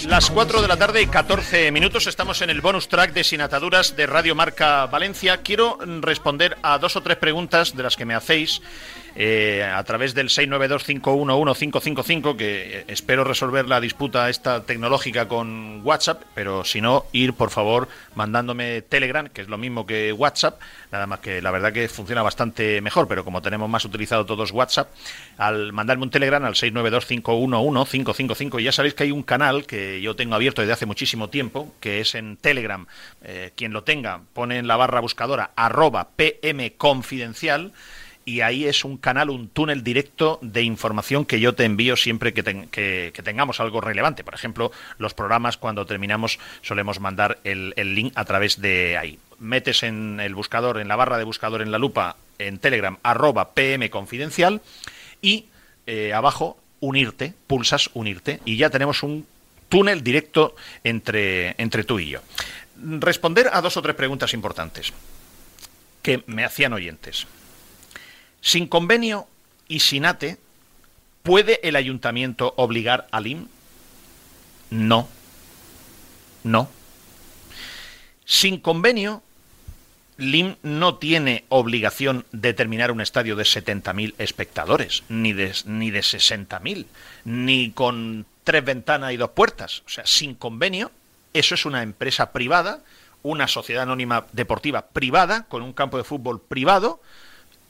Las 0.08 0.30
4 0.30 0.62
de 0.62 0.68
la 0.68 0.78
tarde 0.78 1.02
y 1.02 1.08
14 1.08 1.72
minutos 1.72 2.08
estamos 2.08 2.42
en 2.42 2.50
el 2.50 2.62
bonus 2.62 2.88
track 2.88 3.12
de 3.12 3.24
Sin 3.24 3.42
Ataduras 3.42 3.96
de 3.96 4.06
Radio 4.06 4.36
Marca 4.36 4.86
Valencia. 4.86 5.38
Quiero 5.38 5.78
responder 6.02 6.58
a 6.62 6.78
dos 6.78 6.96
o 6.96 7.02
tres 7.02 7.18
preguntas 7.18 7.76
de 7.76 7.84
las 7.84 7.96
que 7.96 8.06
me 8.06 8.14
hacéis 8.14 8.62
eh, 9.16 9.64
a 9.64 9.84
través 9.84 10.14
del 10.14 10.30
692511555, 10.30 12.36
que 12.36 12.80
eh, 12.80 12.86
espero 12.88 13.24
resolver 13.24 13.68
la 13.68 13.80
disputa 13.80 14.30
esta 14.30 14.66
tecnológica 14.66 15.28
con 15.28 15.82
WhatsApp, 15.84 16.24
pero 16.34 16.66
si 16.66 16.82
no, 16.82 17.06
ir 17.14 17.34
por 17.34 17.50
favor 17.50 17.88
mandándome 18.14 18.82
Telegram, 18.82 19.30
que 19.30 19.42
es 19.42 19.48
lo 19.48 19.58
mismo 19.58 19.86
que 19.86 20.12
WhatsApp, 20.12 20.60
nada 20.92 21.08
más 21.08 21.20
que 21.20 21.42
la 21.42 21.52
verdad 21.52 21.72
que 21.72 21.88
funciona 21.88 22.24
bastante 22.24 22.82
mejor, 22.82 23.08
pero 23.08 23.24
como 23.24 23.42
tenemos 23.42 23.70
más 23.70 23.86
utilizado 23.86 24.26
todos 24.26 24.52
WhatsApp, 24.52 24.90
al 25.38 25.72
mandarme 25.72 26.04
un 26.04 26.10
Telegram 26.10 26.44
al 26.44 26.56
692511555, 26.56 28.60
y 28.60 28.64
ya 28.64 28.72
sabéis 28.72 28.96
que 28.96 29.04
hay 29.04 29.12
un 29.12 29.24
canal 29.24 29.66
que 29.66 30.02
yo 30.02 30.16
tengo 30.16 30.36
abierto 30.36 30.62
desde 30.62 30.74
hace 30.74 30.86
muchísimo 30.86 31.30
tiempo, 31.30 31.74
que 31.80 32.02
es 32.02 32.16
en 32.16 32.38
Telegram. 32.38 32.88
Eh, 33.24 33.52
quien 33.56 33.74
lo 33.74 33.84
tenga, 33.84 34.22
pone 34.34 34.58
en 34.58 34.68
la 34.68 34.76
barra 34.76 35.00
buscadora 35.00 35.52
arroba 35.56 36.10
pm 36.16 36.74
confidencial 36.74 37.72
y 38.26 38.42
ahí 38.42 38.66
es 38.66 38.84
un 38.84 38.98
canal, 38.98 39.30
un 39.30 39.48
túnel 39.48 39.84
directo 39.84 40.40
de 40.42 40.64
información 40.64 41.26
que 41.26 41.40
yo 41.40 41.54
te 41.54 41.64
envío 41.64 41.96
siempre 41.96 42.34
que, 42.34 42.44
que, 42.44 43.22
tengamos 43.24 43.60
algo 43.60 43.82
relevante. 43.82 44.24
Por 44.24 44.34
ejemplo, 44.34 44.72
los 44.98 45.14
programas 45.14 45.58
cuando 45.58 45.86
terminamos 45.86 46.40
solemos 46.64 47.00
mandar 47.00 47.38
el, 47.44 47.74
link 47.78 48.14
a 48.16 48.26
través 48.26 48.60
de 48.60 48.98
ahí. 48.98 49.20
Metes 49.38 49.84
en 49.84 50.20
el 50.20 50.34
buscador, 50.34 50.80
en 50.80 50.88
la 50.88 50.96
barra 50.96 51.20
de 51.20 51.24
buscador 51.24 51.62
en 51.62 51.72
la 51.72 51.78
lupa, 51.78 52.18
en 52.40 52.58
Telegram, 52.58 52.98
arroba 53.04 53.52
PM 53.52 53.92
confidencial 53.92 54.62
y 55.22 55.46
eh, 55.86 56.12
abajo 56.14 56.58
unirte, 56.80 57.34
pulsas 57.46 57.92
unirte 57.94 58.40
y 58.44 58.58
ya 58.58 58.72
tenemos 58.72 59.04
un 59.04 59.28
túnel 59.70 60.04
directo 60.04 60.56
entre, 60.84 61.54
entre 61.60 61.84
tú 61.84 62.00
y 62.00 62.10
yo. 62.10 62.22
Responder 62.82 63.50
a 63.54 63.62
dos 63.62 63.78
o 63.78 63.82
tres 63.84 63.96
preguntas 63.96 64.34
importantes 64.34 64.94
que 66.02 66.24
me 66.26 66.44
hacían 66.44 66.74
oyentes. 66.74 67.28
Sin 68.46 68.68
convenio 68.68 69.26
y 69.68 69.80
sin 69.80 70.06
ATE, 70.06 70.38
¿puede 71.24 71.68
el 71.68 71.76
ayuntamiento 71.76 72.54
obligar 72.58 73.08
al 73.10 73.26
IM? 73.26 73.48
No. 74.70 75.10
No. 76.44 76.70
Sin 78.24 78.60
convenio, 78.60 79.24
LIM 80.18 80.58
no 80.62 80.98
tiene 80.98 81.46
obligación 81.50 82.24
de 82.34 82.54
terminar 82.54 82.92
un 82.92 83.02
estadio 83.02 83.36
de 83.36 83.46
70.000 83.46 84.14
espectadores, 84.20 85.02
ni 85.10 85.34
de, 85.34 85.52
ni 85.66 85.90
de 85.90 86.02
60.000, 86.02 86.86
ni 87.24 87.72
con 87.72 88.28
tres 88.44 88.64
ventanas 88.64 89.12
y 89.12 89.18
dos 89.18 89.32
puertas. 89.32 89.82
O 89.88 89.90
sea, 89.90 90.06
sin 90.06 90.36
convenio, 90.36 90.92
eso 91.34 91.56
es 91.56 91.66
una 91.66 91.82
empresa 91.82 92.32
privada, 92.32 92.84
una 93.24 93.48
sociedad 93.48 93.82
anónima 93.82 94.28
deportiva 94.34 94.86
privada, 94.86 95.46
con 95.50 95.64
un 95.64 95.74
campo 95.74 95.98
de 95.98 96.04
fútbol 96.04 96.40
privado, 96.40 97.02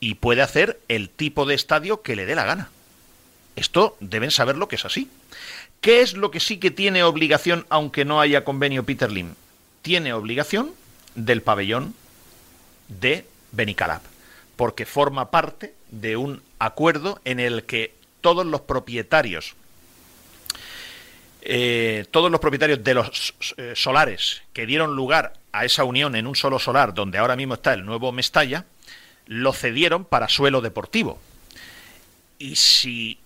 y 0.06 0.14
puede 0.14 0.44
hacer 0.44 0.80
el 0.88 1.10
tipo 1.10 1.48
de 1.48 1.56
estadio 1.56 2.04
que 2.04 2.16
le 2.16 2.28
dé 2.28 2.36
la 2.36 2.46
gana. 2.46 2.70
Esto 3.56 3.98
deben 4.02 4.30
saberlo 4.30 4.68
que 4.68 4.76
es 4.76 4.86
así. 4.86 5.10
¿Qué 5.82 6.02
es 6.02 6.14
lo 6.14 6.30
que 6.30 6.40
sí 6.40 6.60
que 6.60 6.70
tiene 6.70 7.02
obligación, 7.02 7.66
aunque 7.70 8.06
no 8.06 8.22
haya 8.22 8.44
convenio 8.44 8.86
Peter 8.86 9.12
Lim? 9.12 9.34
Tiene 9.82 10.14
obligación 10.14 10.74
del 11.16 11.42
pabellón 11.42 11.96
de 12.88 13.26
Benicalap, 13.52 14.04
porque 14.56 14.86
forma 14.86 15.32
parte 15.32 15.74
de 15.90 16.18
un 16.18 16.44
acuerdo 16.60 17.20
en 17.26 17.40
el 17.40 17.64
que 17.64 17.96
todos 18.22 18.46
los 18.46 18.62
propietarios 18.62 19.56
eh, 21.42 22.06
todos 22.12 22.32
los 22.32 22.40
propietarios 22.40 22.84
de 22.84 22.94
los 22.96 23.34
eh, 23.58 23.74
solares 23.76 24.42
que 24.54 24.66
dieron 24.66 24.96
lugar 24.96 25.34
a 25.52 25.66
esa 25.66 25.84
unión 25.84 26.16
en 26.16 26.26
un 26.26 26.36
solo 26.36 26.58
solar, 26.58 26.94
donde 26.94 27.20
ahora 27.20 27.36
mismo 27.36 27.54
está 27.54 27.74
el 27.74 27.86
nuevo 27.86 28.12
Mestalla, 28.12 28.66
lo 29.28 29.54
cedieron 29.54 30.06
para 30.06 30.30
suelo 30.30 30.62
deportivo. 30.62 31.20
Y 32.38 32.56
si 32.56 33.20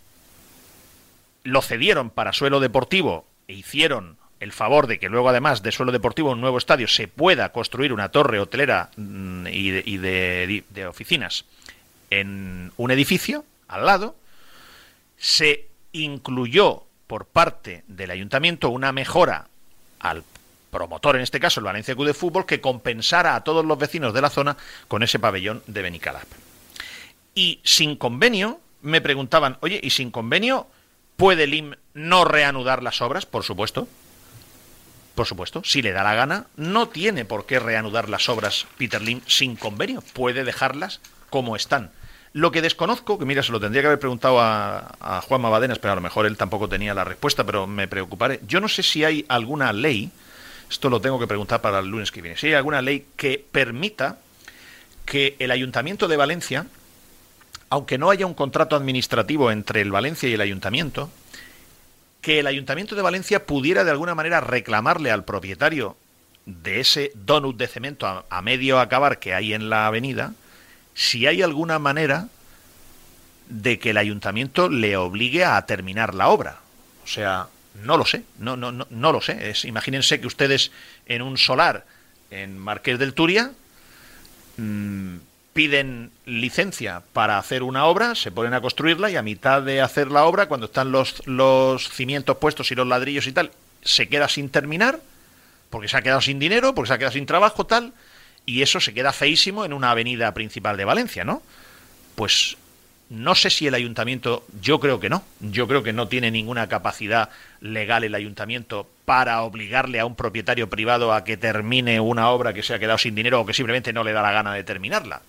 lo 1.44 1.62
cedieron 1.62 2.10
para 2.10 2.34
suelo 2.34 2.60
deportivo 2.60 3.26
e 3.48 3.54
hicieron 3.54 4.18
el 4.40 4.52
favor 4.54 4.88
de 4.88 5.00
que 5.00 5.10
luego, 5.10 5.30
además 5.30 5.62
de 5.62 5.72
suelo 5.72 5.92
deportivo, 5.92 6.32
un 6.32 6.42
nuevo 6.42 6.58
estadio, 6.58 6.88
se 6.88 7.08
pueda 7.08 7.52
construir 7.52 7.92
una 7.92 8.10
torre 8.10 8.40
hotelera 8.40 8.90
mm, 8.96 9.48
y, 9.48 9.98
de, 9.98 10.86
oficinas 10.88 11.46
en 12.10 12.72
un 12.78 12.92
edificio 12.92 13.44
al 13.68 13.86
lado, 13.86 14.16
se 15.18 15.68
incluyó 15.92 16.84
por 17.08 17.26
parte 17.26 17.84
del 17.88 18.12
ayuntamiento 18.12 18.70
una 18.70 18.92
mejora 18.92 19.48
al 20.00 20.24
promotor, 20.70 21.16
en 21.16 21.22
este 21.22 21.40
caso 21.40 21.60
el 21.60 21.66
Valencia 21.66 21.96
Club 21.96 22.08
de 22.08 22.14
Fútbol, 22.14 22.46
que 22.46 22.62
compensara 22.62 23.36
a 23.36 23.44
todos 23.44 23.66
los 23.66 23.78
vecinos 23.78 24.14
de 24.14 24.22
la 24.22 24.30
zona 24.30 24.58
con 24.88 25.04
ese 25.04 25.20
pabellón 25.20 25.64
de 25.68 25.82
Benicalap. 25.82 26.28
Y 27.36 27.60
sin 27.64 27.96
convenio, 27.96 28.60
me 28.82 29.02
preguntaban, 29.02 29.58
oye, 29.62 29.80
¿y 29.82 29.90
sin 29.92 30.12
convenio 30.12 30.68
puede 31.18 31.44
el 31.44 31.54
IM 31.54 31.76
no 31.94 32.26
reanudar 32.26 32.84
las 32.84 33.02
obras? 33.02 33.26
Por 33.26 33.44
supuesto. 33.44 33.88
Por 35.16 35.28
supuesto, 35.28 35.62
si 35.66 35.82
le 35.82 35.92
da 35.92 36.04
la 36.04 36.14
gana, 36.14 36.48
no 36.56 36.88
tiene 36.88 37.26
por 37.26 37.46
qué 37.46 37.60
reanudar 37.60 38.08
las 38.08 38.30
obras 38.30 38.68
Peter 38.78 39.02
Lim 39.02 39.20
sin 39.28 39.58
convenio, 39.58 40.02
puede 40.14 40.46
dejarlas 40.46 41.02
como 41.30 41.58
están. 41.58 41.92
Lo 42.32 42.52
que 42.52 42.62
desconozco, 42.62 43.18
que 43.18 43.26
mira, 43.26 43.44
se 43.44 43.52
lo 43.52 43.60
tendría 43.60 43.82
que 43.82 43.88
haber 43.88 44.00
preguntado 44.00 44.40
a, 44.40 44.96
a 45.00 45.22
Juan 45.22 45.42
Mabadenas, 45.42 45.80
pero 45.80 45.92
a 45.92 45.96
lo 45.96 46.02
mejor 46.02 46.26
él 46.26 46.38
tampoco 46.38 46.70
tenía 46.70 46.94
la 46.94 47.04
respuesta, 47.04 47.44
pero 47.44 47.68
me 47.68 47.88
preocuparé. 47.88 48.40
Yo 48.48 48.62
no 48.62 48.70
sé 48.70 48.84
si 48.84 49.04
hay 49.04 49.26
alguna 49.28 49.74
ley, 49.74 50.12
esto 50.70 50.90
lo 50.90 51.02
tengo 51.02 51.20
que 51.20 51.28
preguntar 51.28 51.62
para 51.62 51.80
el 51.80 51.88
lunes 51.88 52.12
que 52.12 52.22
viene, 52.22 52.38
si 52.38 52.48
hay 52.48 52.54
alguna 52.54 52.82
ley 52.82 53.06
que 53.16 53.44
permita 53.52 54.20
que 55.06 55.36
el 55.40 55.52
Ayuntamiento 55.52 56.08
de 56.08 56.18
Valencia, 56.18 56.68
aunque 57.70 57.98
no 57.98 58.12
haya 58.12 58.28
un 58.28 58.36
contrato 58.36 58.76
administrativo 58.76 59.52
entre 59.52 59.82
el 59.82 59.92
Valencia 59.92 60.30
y 60.30 60.34
el 60.34 60.42
Ayuntamiento, 60.42 61.10
que 62.22 62.40
el 62.40 62.48
Ayuntamiento 62.48 62.96
de 62.96 63.02
Valencia 63.02 63.46
pudiera 63.46 63.84
de 63.84 63.92
alguna 63.92 64.14
manera 64.14 64.40
reclamarle 64.40 65.10
al 65.10 65.26
propietario 65.26 65.98
de 66.46 66.80
ese 66.80 67.12
donut 67.16 67.58
de 67.58 67.68
cemento 67.68 68.26
a, 68.30 68.42
medio 68.42 68.80
acabar 68.80 69.20
que 69.20 69.34
hay 69.34 69.54
en 69.54 69.70
la 69.70 69.88
avenida, 69.88 70.34
si 70.94 71.28
hay 71.28 71.42
alguna 71.42 71.80
manera 71.80 72.28
de 73.48 73.80
que 73.80 73.92
el 73.92 73.98
ayuntamiento 73.98 74.70
le 74.70 74.98
obligue 74.98 75.46
a 75.46 75.66
terminar 75.66 76.14
la 76.14 76.30
obra. 76.30 76.60
O 77.04 77.08
sea, 77.08 77.48
no 77.84 77.98
lo 77.98 78.06
sé, 78.06 78.24
no, 78.40 78.58
no, 78.58 78.72
no, 78.72 78.88
no 78.90 79.12
lo 79.12 79.22
sé. 79.22 79.50
Es, 79.50 79.66
imagínense 79.66 80.20
que 80.20 80.28
ustedes 80.28 80.72
en 81.06 81.22
un 81.22 81.38
solar 81.38 81.86
en 82.32 82.58
Marqués 82.58 83.00
del 83.00 83.14
Turia 83.14 83.52
mmm, 84.58 85.18
piden 85.54 86.12
licencia 86.26 87.02
para 87.14 87.38
hacer 87.38 87.64
una 87.64 87.86
obra, 87.86 88.16
se 88.16 88.32
ponen 88.32 88.54
a 88.54 88.62
construirla 88.62 89.10
y 89.10 89.16
a 89.16 89.22
mitad 89.22 89.62
de 89.62 89.82
hacer 89.82 90.12
la 90.12 90.26
obra, 90.26 90.48
cuando 90.48 90.68
están 90.68 90.92
los, 90.92 91.26
los 91.28 91.90
cimientos 91.90 92.38
puestos 92.38 92.72
y 92.72 92.76
los 92.76 92.88
ladrillos 92.88 93.28
y 93.28 93.32
tal, 93.32 93.52
se 93.82 94.08
queda 94.08 94.30
sin 94.30 94.50
terminar, 94.50 95.00
porque 95.70 95.88
se 95.88 95.98
ha 95.98 96.02
quedado 96.02 96.22
sin 96.22 96.40
dinero, 96.40 96.74
porque 96.76 96.88
se 96.88 96.94
ha 96.94 96.98
quedado 96.98 97.14
sin 97.14 97.26
trabajo, 97.26 97.66
tal, 97.66 97.94
y 98.46 98.62
eso 98.62 98.80
se 98.80 98.94
queda 98.94 99.12
feísimo 99.12 99.66
en 99.66 99.74
una 99.74 99.92
avenida 99.92 100.34
principal 100.34 100.78
de 100.78 100.86
Valencia, 100.86 101.26
¿no? 101.26 101.42
Pues 102.16 102.58
no 103.10 103.36
sé 103.36 103.50
si 103.50 103.68
el 103.68 103.74
ayuntamiento, 103.74 104.46
yo 104.62 104.80
creo 104.80 105.00
que 105.00 105.10
no, 105.10 105.24
yo 105.40 105.68
creo 105.68 105.84
que 105.84 105.94
no 105.94 106.08
tiene 106.08 106.32
ninguna 106.32 106.68
capacidad 106.68 107.30
legal 107.60 108.04
el 108.04 108.16
ayuntamiento 108.16 108.88
para 109.06 109.42
obligarle 109.42 110.00
a 110.00 110.06
un 110.06 110.16
propietario 110.16 110.70
privado 110.70 111.14
a 111.14 111.24
que 111.24 111.38
termine 111.38 112.00
una 112.00 112.30
obra 112.30 112.54
que 112.54 112.64
se 112.64 112.74
ha 112.74 112.80
quedado 112.80 112.98
sin 112.98 113.16
dinero 113.16 113.42
o 113.42 113.46
que 113.46 113.54
simplemente 113.54 113.94
no 113.94 114.04
le 114.04 114.14
da 114.14 114.22
la 114.22 114.32
gana 114.32 114.54
de 114.54 114.64
terminarla 114.64 115.22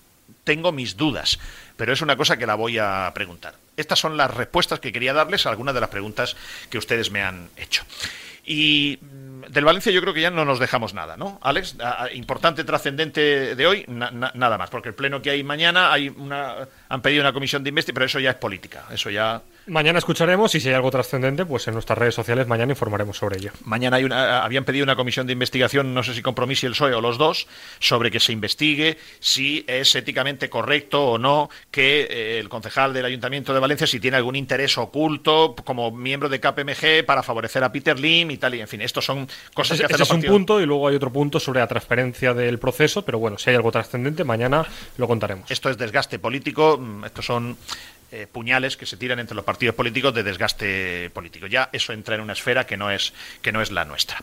tengo 0.43 0.71
mis 0.71 0.97
dudas, 0.97 1.39
pero 1.77 1.93
es 1.93 2.01
una 2.01 2.15
cosa 2.15 2.37
que 2.37 2.47
la 2.47 2.55
voy 2.55 2.77
a 2.77 3.11
preguntar. 3.13 3.55
Estas 3.77 3.99
son 3.99 4.17
las 4.17 4.33
respuestas 4.33 4.79
que 4.79 4.91
quería 4.91 5.13
darles 5.13 5.45
a 5.45 5.49
algunas 5.49 5.73
de 5.73 5.81
las 5.81 5.89
preguntas 5.89 6.35
que 6.69 6.77
ustedes 6.77 7.11
me 7.11 7.21
han 7.21 7.49
hecho. 7.57 7.83
Y 8.45 8.99
del 9.49 9.65
Valencia 9.65 9.91
yo 9.91 10.01
creo 10.01 10.13
que 10.13 10.21
ya 10.21 10.29
no 10.29 10.45
nos 10.45 10.59
dejamos 10.59 10.93
nada, 10.93 11.17
¿no? 11.17 11.39
Alex, 11.41 11.75
importante, 12.13 12.63
trascendente 12.63 13.55
de 13.55 13.67
hoy, 13.67 13.85
nada 13.87 14.57
más, 14.57 14.69
porque 14.69 14.89
el 14.89 14.95
pleno 14.95 15.21
que 15.21 15.29
hay 15.29 15.43
mañana 15.43 15.91
hay 15.91 16.09
una, 16.09 16.67
han 16.89 17.01
pedido 17.01 17.21
una 17.21 17.33
comisión 17.33 17.63
de 17.63 17.69
investigación, 17.69 17.95
pero 17.95 18.05
eso 18.05 18.19
ya 18.19 18.31
es 18.31 18.35
política, 18.37 18.85
eso 18.91 19.09
ya 19.09 19.41
Mañana 19.67 19.99
escucharemos 19.99 20.55
y 20.55 20.59
si 20.59 20.69
hay 20.69 20.73
algo 20.73 20.89
trascendente, 20.89 21.45
pues 21.45 21.67
en 21.67 21.75
nuestras 21.75 21.95
redes 21.95 22.15
sociales 22.15 22.47
mañana 22.47 22.71
informaremos 22.71 23.17
sobre 23.17 23.37
ello. 23.37 23.51
Mañana 23.63 23.97
hay 23.97 24.03
una, 24.03 24.43
habían 24.43 24.65
pedido 24.65 24.83
una 24.83 24.95
comisión 24.95 25.27
de 25.27 25.33
investigación, 25.33 25.93
no 25.93 26.01
sé 26.01 26.15
si 26.15 26.23
Compromiso 26.23 26.65
y 26.65 26.67
el 26.67 26.73
PSOE 26.73 26.95
o 26.95 27.01
los 27.01 27.19
dos, 27.19 27.47
sobre 27.79 28.09
que 28.09 28.19
se 28.19 28.31
investigue 28.31 28.97
si 29.19 29.63
es 29.67 29.93
éticamente 29.95 30.49
correcto 30.49 31.11
o 31.11 31.17
no 31.19 31.49
que 31.69 32.07
eh, 32.09 32.39
el 32.39 32.49
concejal 32.49 32.91
del 32.91 33.05
Ayuntamiento 33.05 33.53
de 33.53 33.59
Valencia 33.59 33.85
si 33.85 33.99
tiene 33.99 34.17
algún 34.17 34.35
interés 34.35 34.79
oculto 34.79 35.55
como 35.63 35.91
miembro 35.91 36.27
de 36.27 36.39
KPMG 36.39 37.05
para 37.05 37.21
favorecer 37.21 37.63
a 37.63 37.71
Peter 37.71 37.99
Lim 37.99 38.31
y 38.31 38.37
tal 38.37 38.55
y 38.55 38.61
en 38.61 38.67
fin, 38.67 38.81
estos 38.81 39.05
son 39.05 39.27
cosas 39.53 39.77
que 39.77 39.85
hacen 39.85 39.95
Ese 39.95 40.03
es 40.03 40.11
un 40.11 40.23
punto 40.23 40.59
y 40.59 40.65
luego 40.65 40.87
hay 40.87 40.95
otro 40.95 41.13
punto 41.13 41.39
sobre 41.39 41.59
la 41.59 41.67
transferencia 41.67 42.33
del 42.33 42.57
proceso, 42.57 43.03
pero 43.05 43.19
bueno, 43.19 43.37
si 43.37 43.51
hay 43.51 43.55
algo 43.55 43.71
trascendente 43.71 44.23
mañana 44.23 44.65
lo 44.97 45.07
contaremos. 45.07 45.51
Esto 45.51 45.69
es 45.69 45.77
desgaste 45.77 46.17
político, 46.17 46.79
mm, 46.79 47.05
estos 47.05 47.25
son 47.25 47.57
eh, 48.13 48.27
puñales 48.29 48.75
que 48.75 48.85
se 48.85 48.97
tiran 48.97 49.19
entre 49.19 49.35
los 49.35 49.45
partidos 49.45 49.73
políticos 49.73 50.13
de 50.13 50.23
desgaste 50.23 51.09
político. 51.11 51.47
Ya 51.47 51.69
eso 51.71 51.93
entra 51.93 52.15
en 52.15 52.21
una 52.21 52.33
esfera 52.33 52.65
que 52.65 52.75
no 52.75 52.91
es, 52.91 53.13
que 53.41 53.53
no 53.53 53.61
es 53.61 53.71
la 53.71 53.85
nuestra. 53.85 54.21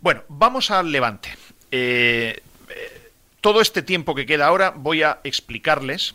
Bueno, 0.00 0.22
vamos 0.28 0.70
al 0.70 0.92
Levante. 0.92 1.34
Eh, 1.70 2.42
eh, 2.68 3.10
todo 3.40 3.62
este 3.62 3.80
tiempo 3.80 4.14
que 4.14 4.26
queda 4.26 4.46
ahora 4.46 4.74
voy 4.76 5.02
a 5.02 5.20
explicarles 5.24 6.14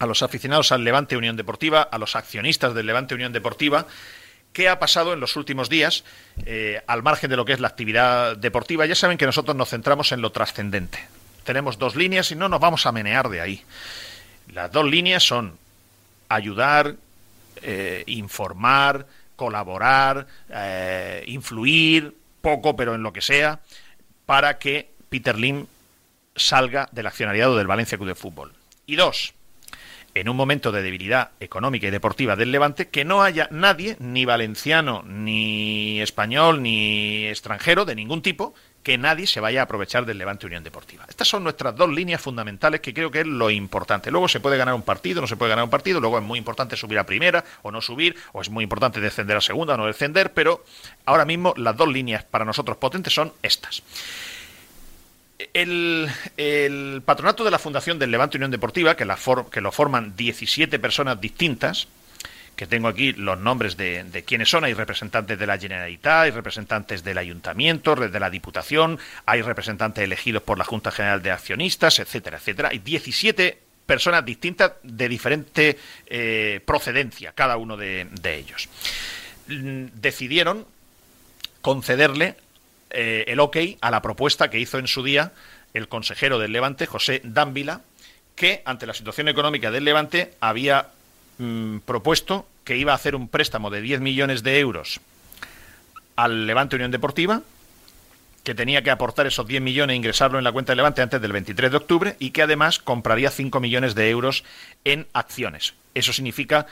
a 0.00 0.06
los 0.06 0.24
aficionados 0.24 0.72
al 0.72 0.82
Levante 0.82 1.16
Unión 1.16 1.36
Deportiva, 1.36 1.82
a 1.82 1.98
los 1.98 2.16
accionistas 2.16 2.74
del 2.74 2.86
Levante 2.86 3.14
Unión 3.14 3.32
Deportiva, 3.32 3.86
qué 4.52 4.68
ha 4.68 4.80
pasado 4.80 5.12
en 5.12 5.20
los 5.20 5.36
últimos 5.36 5.68
días, 5.68 6.02
al 6.88 7.04
margen 7.04 7.30
de 7.30 7.36
lo 7.36 7.44
que 7.44 7.52
es 7.52 7.60
la 7.60 7.68
actividad 7.68 8.36
deportiva. 8.36 8.86
Ya 8.86 8.96
saben 8.96 9.18
que 9.18 9.26
nosotros 9.26 9.56
nos 9.56 9.70
centramos 9.70 10.10
en 10.10 10.20
lo 10.20 10.32
trascendente. 10.32 10.98
Tenemos 11.44 11.78
dos 11.78 11.94
líneas 11.94 12.32
y 12.32 12.34
no 12.34 12.48
nos 12.48 12.60
vamos 12.60 12.86
a 12.86 12.92
menear 12.92 13.28
de 13.28 13.40
ahí. 13.40 13.62
Las 14.52 14.72
dos 14.72 14.84
líneas 14.84 15.22
son 15.22 15.58
ayudar, 16.34 16.96
eh, 17.62 18.04
informar, 18.06 19.06
colaborar, 19.36 20.26
eh, 20.50 21.24
influir, 21.26 22.14
poco, 22.40 22.76
pero 22.76 22.94
en 22.94 23.02
lo 23.02 23.12
que 23.12 23.20
sea, 23.20 23.60
para 24.26 24.58
que 24.58 24.90
Peter 25.08 25.38
Lim 25.38 25.66
salga 26.36 26.88
del 26.92 27.06
accionariado 27.06 27.56
del 27.56 27.66
Valencia 27.66 27.96
Club 27.96 28.08
de 28.08 28.14
Fútbol. 28.14 28.52
Y 28.86 28.96
dos, 28.96 29.34
en 30.14 30.28
un 30.28 30.36
momento 30.36 30.72
de 30.72 30.82
debilidad 30.82 31.30
económica 31.40 31.86
y 31.86 31.90
deportiva 31.90 32.36
del 32.36 32.52
Levante, 32.52 32.88
que 32.88 33.04
no 33.04 33.22
haya 33.22 33.48
nadie, 33.50 33.96
ni 33.98 34.24
valenciano, 34.24 35.02
ni 35.02 36.00
español, 36.00 36.62
ni 36.62 37.28
extranjero 37.28 37.84
de 37.84 37.94
ningún 37.94 38.22
tipo, 38.22 38.54
que 38.84 38.98
nadie 38.98 39.26
se 39.26 39.40
vaya 39.40 39.60
a 39.60 39.64
aprovechar 39.64 40.04
del 40.04 40.18
Levante 40.18 40.46
Unión 40.46 40.62
Deportiva. 40.62 41.06
Estas 41.08 41.26
son 41.26 41.42
nuestras 41.42 41.74
dos 41.74 41.88
líneas 41.88 42.20
fundamentales 42.20 42.80
que 42.80 42.92
creo 42.92 43.10
que 43.10 43.20
es 43.20 43.26
lo 43.26 43.50
importante. 43.50 44.10
Luego 44.10 44.28
se 44.28 44.40
puede 44.40 44.58
ganar 44.58 44.74
un 44.74 44.82
partido, 44.82 45.22
no 45.22 45.26
se 45.26 45.36
puede 45.36 45.48
ganar 45.48 45.64
un 45.64 45.70
partido, 45.70 46.00
luego 46.00 46.18
es 46.18 46.24
muy 46.24 46.38
importante 46.38 46.76
subir 46.76 46.98
a 46.98 47.06
primera 47.06 47.42
o 47.62 47.72
no 47.72 47.80
subir, 47.80 48.14
o 48.32 48.42
es 48.42 48.50
muy 48.50 48.62
importante 48.62 49.00
descender 49.00 49.38
a 49.38 49.40
segunda 49.40 49.74
o 49.74 49.76
no 49.78 49.86
descender, 49.86 50.34
pero 50.34 50.64
ahora 51.06 51.24
mismo 51.24 51.54
las 51.56 51.74
dos 51.76 51.88
líneas 51.88 52.24
para 52.24 52.44
nosotros 52.44 52.76
potentes 52.76 53.14
son 53.14 53.32
estas. 53.42 53.82
El, 55.54 57.02
patronato 57.04 57.42
de 57.42 57.50
la 57.50 57.58
Fundación 57.58 57.98
del 57.98 58.10
Levante 58.10 58.36
Unión 58.36 58.50
Deportiva, 58.50 58.96
que, 58.96 59.04
lo 59.06 59.72
forman 59.72 60.14
17 60.14 60.78
personas 60.78 61.20
distintas, 61.20 61.88
que 62.56 62.66
tengo 62.66 62.88
aquí 62.88 63.12
los 63.12 63.38
nombres 63.38 63.76
de, 63.76 64.04
de 64.04 64.22
quiénes 64.22 64.48
son. 64.48 64.64
Hay 64.64 64.74
representantes 64.74 65.38
de 65.38 65.46
la 65.46 65.58
Generalitat, 65.58 66.24
hay 66.24 66.30
representantes 66.30 67.02
del 67.04 67.18
Ayuntamiento, 67.18 67.94
de 67.94 68.20
la 68.20 68.30
Diputación, 68.30 68.98
hay 69.26 69.42
representantes 69.42 70.04
elegidos 70.04 70.42
por 70.42 70.58
la 70.58 70.64
Junta 70.64 70.90
General 70.90 71.22
de 71.22 71.30
Accionistas, 71.30 71.98
etcétera, 71.98 72.38
etcétera. 72.38 72.68
Hay 72.70 72.78
17 72.78 73.58
personas 73.86 74.24
distintas 74.24 74.72
de 74.82 75.08
diferente 75.08 75.78
eh, 76.06 76.60
procedencia, 76.64 77.32
cada 77.32 77.56
uno 77.56 77.76
de, 77.76 78.08
ellos. 78.24 78.68
Mm, 79.48 79.86
decidieron 79.94 80.66
concederle 81.60 82.36
eh, 82.90 83.24
el 83.28 83.40
ok 83.40 83.56
a 83.80 83.90
la 83.90 84.02
propuesta 84.02 84.50
que 84.50 84.58
hizo 84.58 84.78
en 84.78 84.86
su 84.86 85.02
día 85.02 85.32
el 85.72 85.88
consejero 85.88 86.38
del 86.38 86.52
Levante, 86.52 86.86
José 86.86 87.20
Dávila, 87.24 87.80
que 88.36 88.62
ante 88.64 88.86
la 88.86 88.94
situación 88.94 89.28
económica 89.28 89.70
del 89.70 89.84
Levante 89.84 90.34
había 90.40 90.88
mm, 91.38 91.78
propuesto 91.78 92.46
que 92.64 92.76
iba 92.76 92.92
a 92.92 92.96
hacer 92.96 93.14
un 93.14 93.28
préstamo 93.28 93.70
de 93.70 93.80
10 93.80 94.00
millones 94.00 94.42
de 94.42 94.58
euros 94.58 95.00
al 96.16 96.46
Levante 96.46 96.76
Unión 96.76 96.90
Deportiva, 96.90 97.42
que 98.44 98.54
tenía 98.54 98.82
que 98.82 98.90
aportar 98.90 99.26
esos 99.26 99.46
10 99.46 99.62
millones 99.62 99.94
e 99.94 99.96
ingresarlo 99.96 100.38
en 100.38 100.44
la 100.44 100.52
cuenta 100.52 100.72
de 100.72 100.76
Levante 100.76 101.02
antes 101.02 101.20
del 101.20 101.32
23 101.32 101.70
de 101.70 101.76
octubre 101.76 102.16
y 102.18 102.30
que 102.30 102.42
además 102.42 102.78
compraría 102.78 103.30
5 103.30 103.58
millones 103.58 103.94
de 103.94 104.10
euros 104.10 104.44
en 104.84 105.06
acciones. 105.14 105.74
Eso 105.94 106.12
significa 106.12 106.66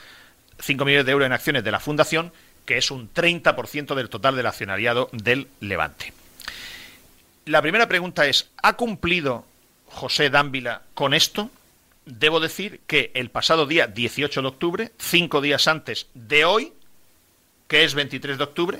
5 0.59 0.85
millones 0.85 1.05
de 1.05 1.11
euros 1.11 1.25
en 1.25 1.33
acciones 1.33 1.63
de 1.63 1.71
la 1.71 1.79
Fundación, 1.79 2.31
que 2.65 2.77
es 2.77 2.91
un 2.91 3.11
30% 3.11 3.95
del 3.95 4.09
total 4.09 4.35
del 4.35 4.45
accionariado 4.45 5.09
del 5.11 5.47
Levante. 5.59 6.13
La 7.45 7.61
primera 7.61 7.87
pregunta 7.87 8.25
es, 8.27 8.49
¿ha 8.61 8.73
cumplido 8.73 9.45
José 9.87 10.29
Dávila 10.29 10.83
con 10.93 11.13
esto? 11.13 11.49
Debo 12.05 12.39
decir 12.39 12.81
que 12.85 13.11
el 13.13 13.29
pasado 13.29 13.65
día 13.65 13.87
18 13.87 14.41
de 14.41 14.47
octubre, 14.47 14.91
cinco 14.97 15.39
días 15.41 15.67
antes 15.67 16.07
de 16.13 16.43
hoy, 16.43 16.73
que 17.67 17.83
es 17.83 17.95
23 17.95 18.37
de 18.37 18.43
octubre, 18.43 18.79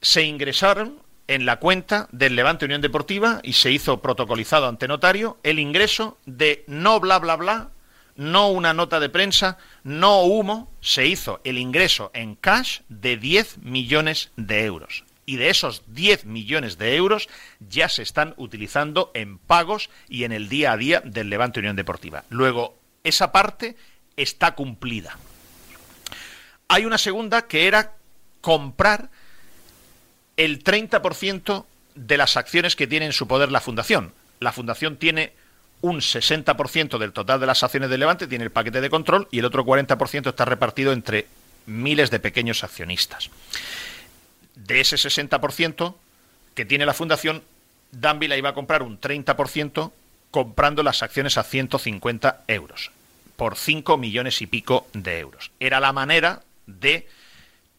se 0.00 0.22
ingresaron 0.22 0.98
en 1.26 1.46
la 1.46 1.58
cuenta 1.58 2.08
del 2.12 2.36
Levante 2.36 2.64
Unión 2.64 2.80
Deportiva 2.80 3.40
y 3.42 3.54
se 3.54 3.72
hizo 3.72 4.00
protocolizado 4.00 4.68
ante 4.68 4.88
notario 4.88 5.38
el 5.42 5.58
ingreso 5.58 6.18
de 6.26 6.64
no 6.66 7.00
bla 7.00 7.18
bla 7.18 7.36
bla, 7.36 7.70
no 8.16 8.48
una 8.50 8.74
nota 8.74 9.00
de 9.00 9.08
prensa, 9.08 9.58
no 9.82 10.22
humo, 10.22 10.70
se 10.80 11.06
hizo 11.06 11.40
el 11.44 11.58
ingreso 11.58 12.10
en 12.14 12.36
cash 12.36 12.80
de 12.88 13.16
10 13.16 13.58
millones 13.58 14.30
de 14.36 14.64
euros. 14.64 15.04
Y 15.26 15.36
de 15.36 15.50
esos 15.50 15.82
10 15.88 16.26
millones 16.26 16.78
de 16.78 16.96
euros 16.96 17.28
ya 17.60 17.88
se 17.88 18.02
están 18.02 18.34
utilizando 18.36 19.10
en 19.14 19.38
pagos 19.38 19.90
y 20.08 20.24
en 20.24 20.32
el 20.32 20.48
día 20.48 20.72
a 20.72 20.76
día 20.76 21.00
del 21.00 21.30
Levante 21.30 21.60
Unión 21.60 21.76
Deportiva. 21.76 22.24
Luego, 22.28 22.78
esa 23.04 23.32
parte 23.32 23.76
está 24.16 24.54
cumplida. 24.54 25.18
Hay 26.68 26.84
una 26.84 26.98
segunda 26.98 27.46
que 27.46 27.66
era 27.66 27.92
comprar 28.40 29.10
el 30.36 30.62
30% 30.62 31.64
de 31.94 32.16
las 32.16 32.36
acciones 32.36 32.76
que 32.76 32.86
tiene 32.86 33.06
en 33.06 33.12
su 33.12 33.28
poder 33.28 33.50
la 33.52 33.60
Fundación. 33.60 34.12
La 34.40 34.52
Fundación 34.52 34.96
tiene 34.96 35.32
un 35.80 36.00
60% 36.00 36.98
del 36.98 37.12
total 37.12 37.40
de 37.40 37.46
las 37.46 37.62
acciones 37.62 37.90
de 37.90 37.98
Levante, 37.98 38.26
tiene 38.26 38.44
el 38.44 38.50
paquete 38.50 38.80
de 38.80 38.90
control 38.90 39.28
y 39.30 39.38
el 39.38 39.44
otro 39.44 39.64
40% 39.64 40.28
está 40.28 40.44
repartido 40.44 40.92
entre 40.92 41.26
miles 41.66 42.10
de 42.10 42.20
pequeños 42.20 42.64
accionistas. 42.64 43.30
De 44.66 44.80
ese 44.80 44.96
60% 44.96 45.94
que 46.54 46.64
tiene 46.64 46.86
la 46.86 46.94
Fundación, 46.94 47.42
Danvila 47.92 48.36
iba 48.36 48.50
a 48.50 48.54
comprar 48.54 48.82
un 48.82 49.00
30% 49.00 49.92
comprando 50.30 50.82
las 50.82 51.02
acciones 51.02 51.36
a 51.36 51.42
150 51.42 52.44
euros, 52.48 52.90
por 53.36 53.56
5 53.56 53.98
millones 53.98 54.40
y 54.42 54.46
pico 54.46 54.86
de 54.92 55.18
euros. 55.20 55.50
Era 55.60 55.80
la 55.80 55.92
manera 55.92 56.42
de 56.66 57.06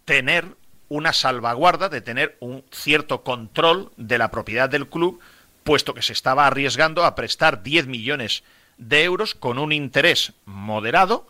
tener 0.05 0.45
una 0.87 1.11
salvaguarda, 1.11 1.89
de 1.89 2.01
tener 2.01 2.37
un 2.39 2.63
cierto 2.71 3.23
control 3.23 3.91
de 3.97 4.17
la 4.19 4.29
propiedad 4.29 4.69
del 4.69 4.87
club, 4.87 5.19
puesto 5.63 5.95
que 5.95 6.03
se 6.03 6.13
estaba 6.13 6.45
arriesgando 6.45 7.03
a 7.03 7.15
prestar 7.15 7.63
10 7.63 7.87
millones 7.87 8.43
de 8.77 9.03
euros 9.03 9.33
con 9.33 9.57
un 9.57 9.71
interés 9.71 10.33
moderado, 10.45 11.27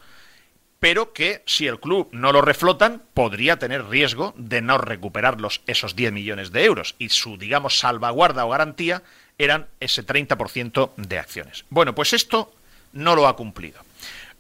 pero 0.86 1.14
que 1.14 1.41
si 1.48 1.66
el 1.66 1.80
club 1.80 2.10
no 2.12 2.32
lo 2.32 2.44
reflotan, 2.44 3.02
podría 3.16 3.57
tener 3.57 3.88
riesgo 3.88 4.36
de 4.38 4.62
no 4.62 4.78
recuperar 4.78 5.36
esos 5.66 5.95
10 5.95 6.14
millones 6.14 6.52
de 6.52 6.64
euros. 6.64 6.94
Y 6.99 7.10
su, 7.10 7.40
digamos, 7.40 7.80
salvaguarda 7.80 8.45
o 8.45 8.52
garantía 8.52 9.02
eran 9.40 9.66
ese 9.80 10.06
30% 10.06 10.91
de 10.95 11.18
acciones. 11.18 11.66
Bueno, 11.72 11.95
pues 11.95 12.14
esto 12.14 12.53
no 12.94 13.16
lo 13.16 13.28
ha 13.28 13.36
cumplido 13.36 13.80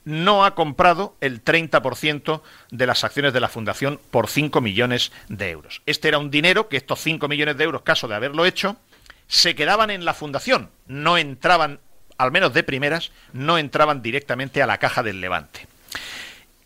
no 0.03 0.45
ha 0.45 0.53
comprado 0.53 1.15
el 1.19 1.43
30% 1.43 2.43
de 2.69 2.85
las 2.85 3.03
acciones 3.03 3.33
de 3.33 3.39
la 3.39 3.49
Fundación 3.49 3.99
por 4.11 4.27
5 4.27 4.61
millones 4.61 5.11
de 5.29 5.49
euros. 5.49 5.81
Este 5.87 6.09
era 6.09 6.19
un 6.19 6.29
dinero 6.29 6.69
que 6.69 6.77
estos 6.77 6.99
5 6.99 7.27
millones 7.27 7.57
de 7.57 7.63
euros, 7.63 7.81
caso 7.81 8.07
de 8.07 8.13
haberlo 8.13 8.45
hecho, 8.45 8.77
se 9.25 9.55
quedaban 9.55 9.89
en 9.89 10.05
la 10.05 10.13
Fundación, 10.13 10.69
no 10.85 11.17
entraban, 11.17 11.79
al 12.19 12.31
menos 12.31 12.53
de 12.53 12.61
primeras, 12.61 13.11
no 13.33 13.57
entraban 13.57 14.03
directamente 14.03 14.61
a 14.61 14.67
la 14.67 14.77
caja 14.77 15.01
del 15.01 15.21
Levante. 15.21 15.67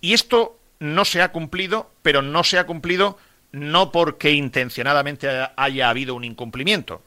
Y 0.01 0.13
esto 0.13 0.59
no 0.79 1.05
se 1.05 1.21
ha 1.21 1.31
cumplido, 1.31 1.91
pero 2.01 2.21
no 2.21 2.43
se 2.43 2.57
ha 2.57 2.65
cumplido 2.65 3.17
no 3.51 3.91
porque 3.91 4.31
intencionadamente 4.31 5.27
haya 5.55 5.89
habido 5.89 6.15
un 6.15 6.23
incumplimiento, 6.23 7.01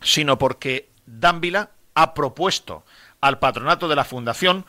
sino 0.00 0.38
porque 0.38 0.88
Dávila 1.06 1.70
ha 1.94 2.14
propuesto 2.14 2.84
al 3.20 3.38
patronato 3.38 3.88
de 3.88 3.96
la 3.96 4.04
Fundación 4.04 4.64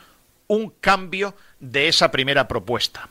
un 0.48 0.69
cambio 0.69 1.36
de 1.60 1.88
esa 1.88 2.11
primera 2.11 2.48
propuesta. 2.48 3.10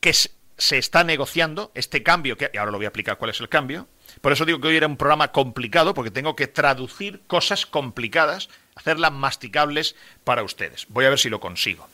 Que 0.00 0.12
se 0.12 0.78
está 0.78 1.04
negociando 1.04 1.72
este 1.74 2.02
cambio, 2.02 2.36
que 2.36 2.50
ahora 2.58 2.70
lo 2.70 2.78
voy 2.78 2.86
a 2.86 2.88
explicar 2.88 3.18
cuál 3.18 3.30
es 3.30 3.40
el 3.40 3.48
cambio. 3.48 3.88
Por 4.20 4.32
eso 4.32 4.44
digo 4.44 4.60
que 4.60 4.68
hoy 4.68 4.76
era 4.76 4.86
un 4.86 4.96
programa 4.96 5.32
complicado, 5.32 5.94
porque 5.94 6.10
tengo 6.10 6.36
que 6.36 6.46
traducir 6.46 7.22
cosas 7.26 7.66
complicadas, 7.66 8.48
hacerlas 8.74 9.12
masticables 9.12 9.96
para 10.24 10.42
ustedes. 10.42 10.86
Voy 10.88 11.06
a 11.06 11.10
ver 11.10 11.18
si 11.18 11.30
lo 11.30 11.40
consigo. 11.40 11.88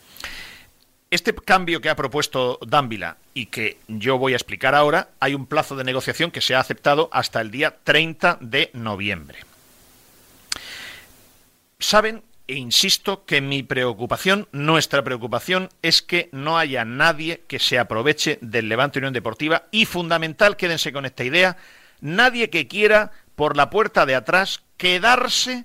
Este 1.11 1.35
cambio 1.35 1.81
que 1.81 1.91
ha 1.91 1.97
propuesto 1.97 2.61
Dávila 2.65 3.17
y 3.35 3.47
que 3.47 3.79
yo 3.89 4.17
voy 4.17 4.33
a 4.33 4.37
explicar 4.37 4.77
ahora, 4.77 5.09
hay 5.19 5.35
un 5.35 5.47
plazo 5.47 5.75
de 5.75 5.83
negociación 5.83 6.31
que 6.31 6.41
se 6.41 6.55
ha 6.55 6.61
aceptado 6.61 7.09
hasta 7.13 7.41
el 7.41 7.51
día 7.51 7.79
30 7.83 8.39
de 8.41 8.71
noviembre. 8.75 9.41
Saben 11.81 12.23
e 12.47 12.55
insisto 12.55 13.25
que 13.25 13.41
mi 13.41 13.65
preocupación, 13.65 14.47
nuestra 14.53 15.03
preocupación, 15.03 15.69
es 15.83 16.01
que 16.01 16.29
no 16.31 16.59
haya 16.59 16.85
nadie 16.85 17.43
que 17.49 17.59
se 17.59 17.81
aproveche 17.81 18.39
del 18.41 18.69
Levante 18.69 19.01
Unión 19.01 19.13
Deportiva 19.13 19.65
y 19.73 19.87
fundamental, 19.87 20.57
quédense 20.57 20.93
con 20.93 21.07
esta 21.07 21.25
idea, 21.25 21.57
nadie 22.01 22.51
que 22.51 22.69
quiera 22.69 23.11
por 23.35 23.57
la 23.57 23.69
puerta 23.69 24.07
de 24.07 24.15
atrás 24.15 24.63
quedarse 24.77 25.65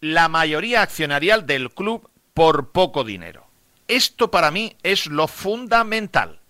la 0.00 0.28
mayoría 0.28 0.82
accionarial 0.82 1.46
del 1.46 1.72
club 1.72 2.08
por 2.32 2.70
poco 2.70 3.02
dinero. 3.02 3.45
Esto 3.88 4.30
para 4.30 4.50
mí 4.50 4.76
es 4.82 5.06
lo 5.06 5.28
fundamental. 5.28 6.40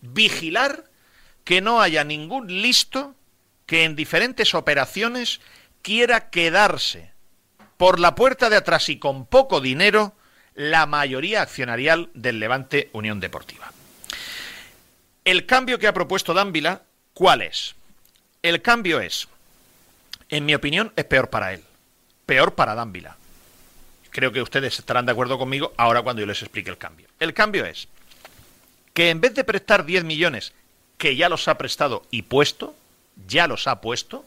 Vigilar 0.00 0.84
que 1.44 1.60
no 1.60 1.80
haya 1.80 2.04
ningún 2.04 2.62
listo 2.62 3.14
que 3.66 3.84
en 3.84 3.96
diferentes 3.96 4.54
operaciones 4.54 5.40
quiera 5.82 6.30
quedarse 6.30 7.12
por 7.76 7.98
la 7.98 8.14
puerta 8.14 8.50
de 8.50 8.56
atrás 8.56 8.88
y 8.88 8.98
con 8.98 9.26
poco 9.26 9.60
dinero 9.60 10.14
la 10.54 10.86
mayoría 10.86 11.42
accionarial 11.42 12.10
del 12.14 12.38
Levante 12.38 12.90
Unión 12.92 13.20
Deportiva. 13.20 13.72
El 15.24 15.46
cambio 15.46 15.78
que 15.78 15.86
ha 15.86 15.94
propuesto 15.94 16.34
Dávila, 16.34 16.82
¿cuál 17.14 17.42
es? 17.42 17.74
El 18.42 18.60
cambio 18.60 19.00
es, 19.00 19.28
en 20.28 20.44
mi 20.44 20.54
opinión, 20.54 20.92
es 20.96 21.04
peor 21.04 21.30
para 21.30 21.54
él, 21.54 21.62
peor 22.26 22.54
para 22.54 22.74
Dávila. 22.74 23.16
Creo 24.12 24.30
que 24.30 24.42
ustedes 24.42 24.78
estarán 24.78 25.06
de 25.06 25.12
acuerdo 25.12 25.38
conmigo 25.38 25.72
ahora 25.76 26.02
cuando 26.02 26.20
yo 26.20 26.26
les 26.26 26.42
explique 26.42 26.70
el 26.70 26.78
cambio. 26.78 27.08
El 27.18 27.32
cambio 27.32 27.64
es 27.64 27.88
que 28.92 29.08
en 29.08 29.20
vez 29.20 29.34
de 29.34 29.42
prestar 29.42 29.86
10 29.86 30.04
millones, 30.04 30.52
que 30.98 31.16
ya 31.16 31.30
los 31.30 31.48
ha 31.48 31.56
prestado 31.56 32.04
y 32.10 32.22
puesto, 32.22 32.76
ya 33.26 33.46
los 33.46 33.66
ha 33.66 33.80
puesto, 33.80 34.24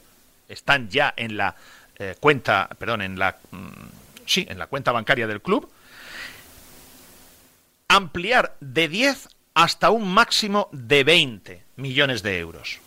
están 0.49 0.89
ya 0.89 1.13
en 1.15 1.37
la 1.37 1.55
eh, 1.97 2.15
cuenta, 2.19 2.67
perdón, 2.79 3.03
en 3.03 3.19
la, 3.19 3.37
mm, 3.51 3.67
sí, 4.25 4.45
en 4.49 4.57
la 4.57 4.65
cuenta 4.67 4.91
bancaria 4.91 5.27
del 5.27 5.41
club, 5.41 5.69
ampliar 7.87 8.55
de 8.59 8.87
10 8.87 9.29
hasta 9.53 9.91
un 9.91 10.11
máximo 10.11 10.67
de 10.71 11.03
20 11.03 11.63
millones 11.75 12.23
de 12.23 12.39
euros. 12.39 12.79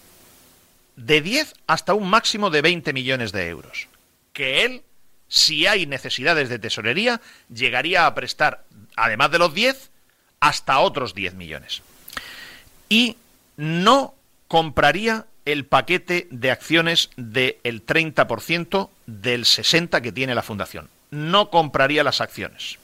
De 0.97 1.21
10 1.23 1.55
hasta 1.69 1.95
un 1.95 2.11
máximo 2.11 2.51
de 2.51 2.61
20 2.61 2.93
millones 2.93 3.31
de 3.31 3.49
euros. 3.49 3.87
Que 4.33 4.65
él, 4.65 4.83
si 5.29 5.67
hay 5.67 5.87
necesidades 5.87 6.49
de 6.49 6.59
tesorería, 6.59 7.21
llegaría 7.53 8.07
a 8.07 8.15
prestar, 8.15 8.65
además 8.97 9.31
de 9.31 9.39
los 9.39 9.55
10, 9.55 9.91
hasta 10.41 10.79
otros 10.81 11.15
10 11.15 11.35
millones. 11.35 11.83
Y 12.89 13.17
no 13.57 14.15
compraría 14.49 15.27
el 15.45 15.65
paquete 15.65 16.29
de 16.31 16.51
acciones 16.51 17.11
del 17.17 17.87
30% 17.87 18.91
del 19.07 19.45
60% 19.45 20.01
que 20.01 20.13
tiene 20.13 20.35
la 20.35 20.43
fundación. 20.43 20.89
No 21.11 21.51
compraría 21.51 22.05
las 22.05 22.21
acciones. 22.21 22.79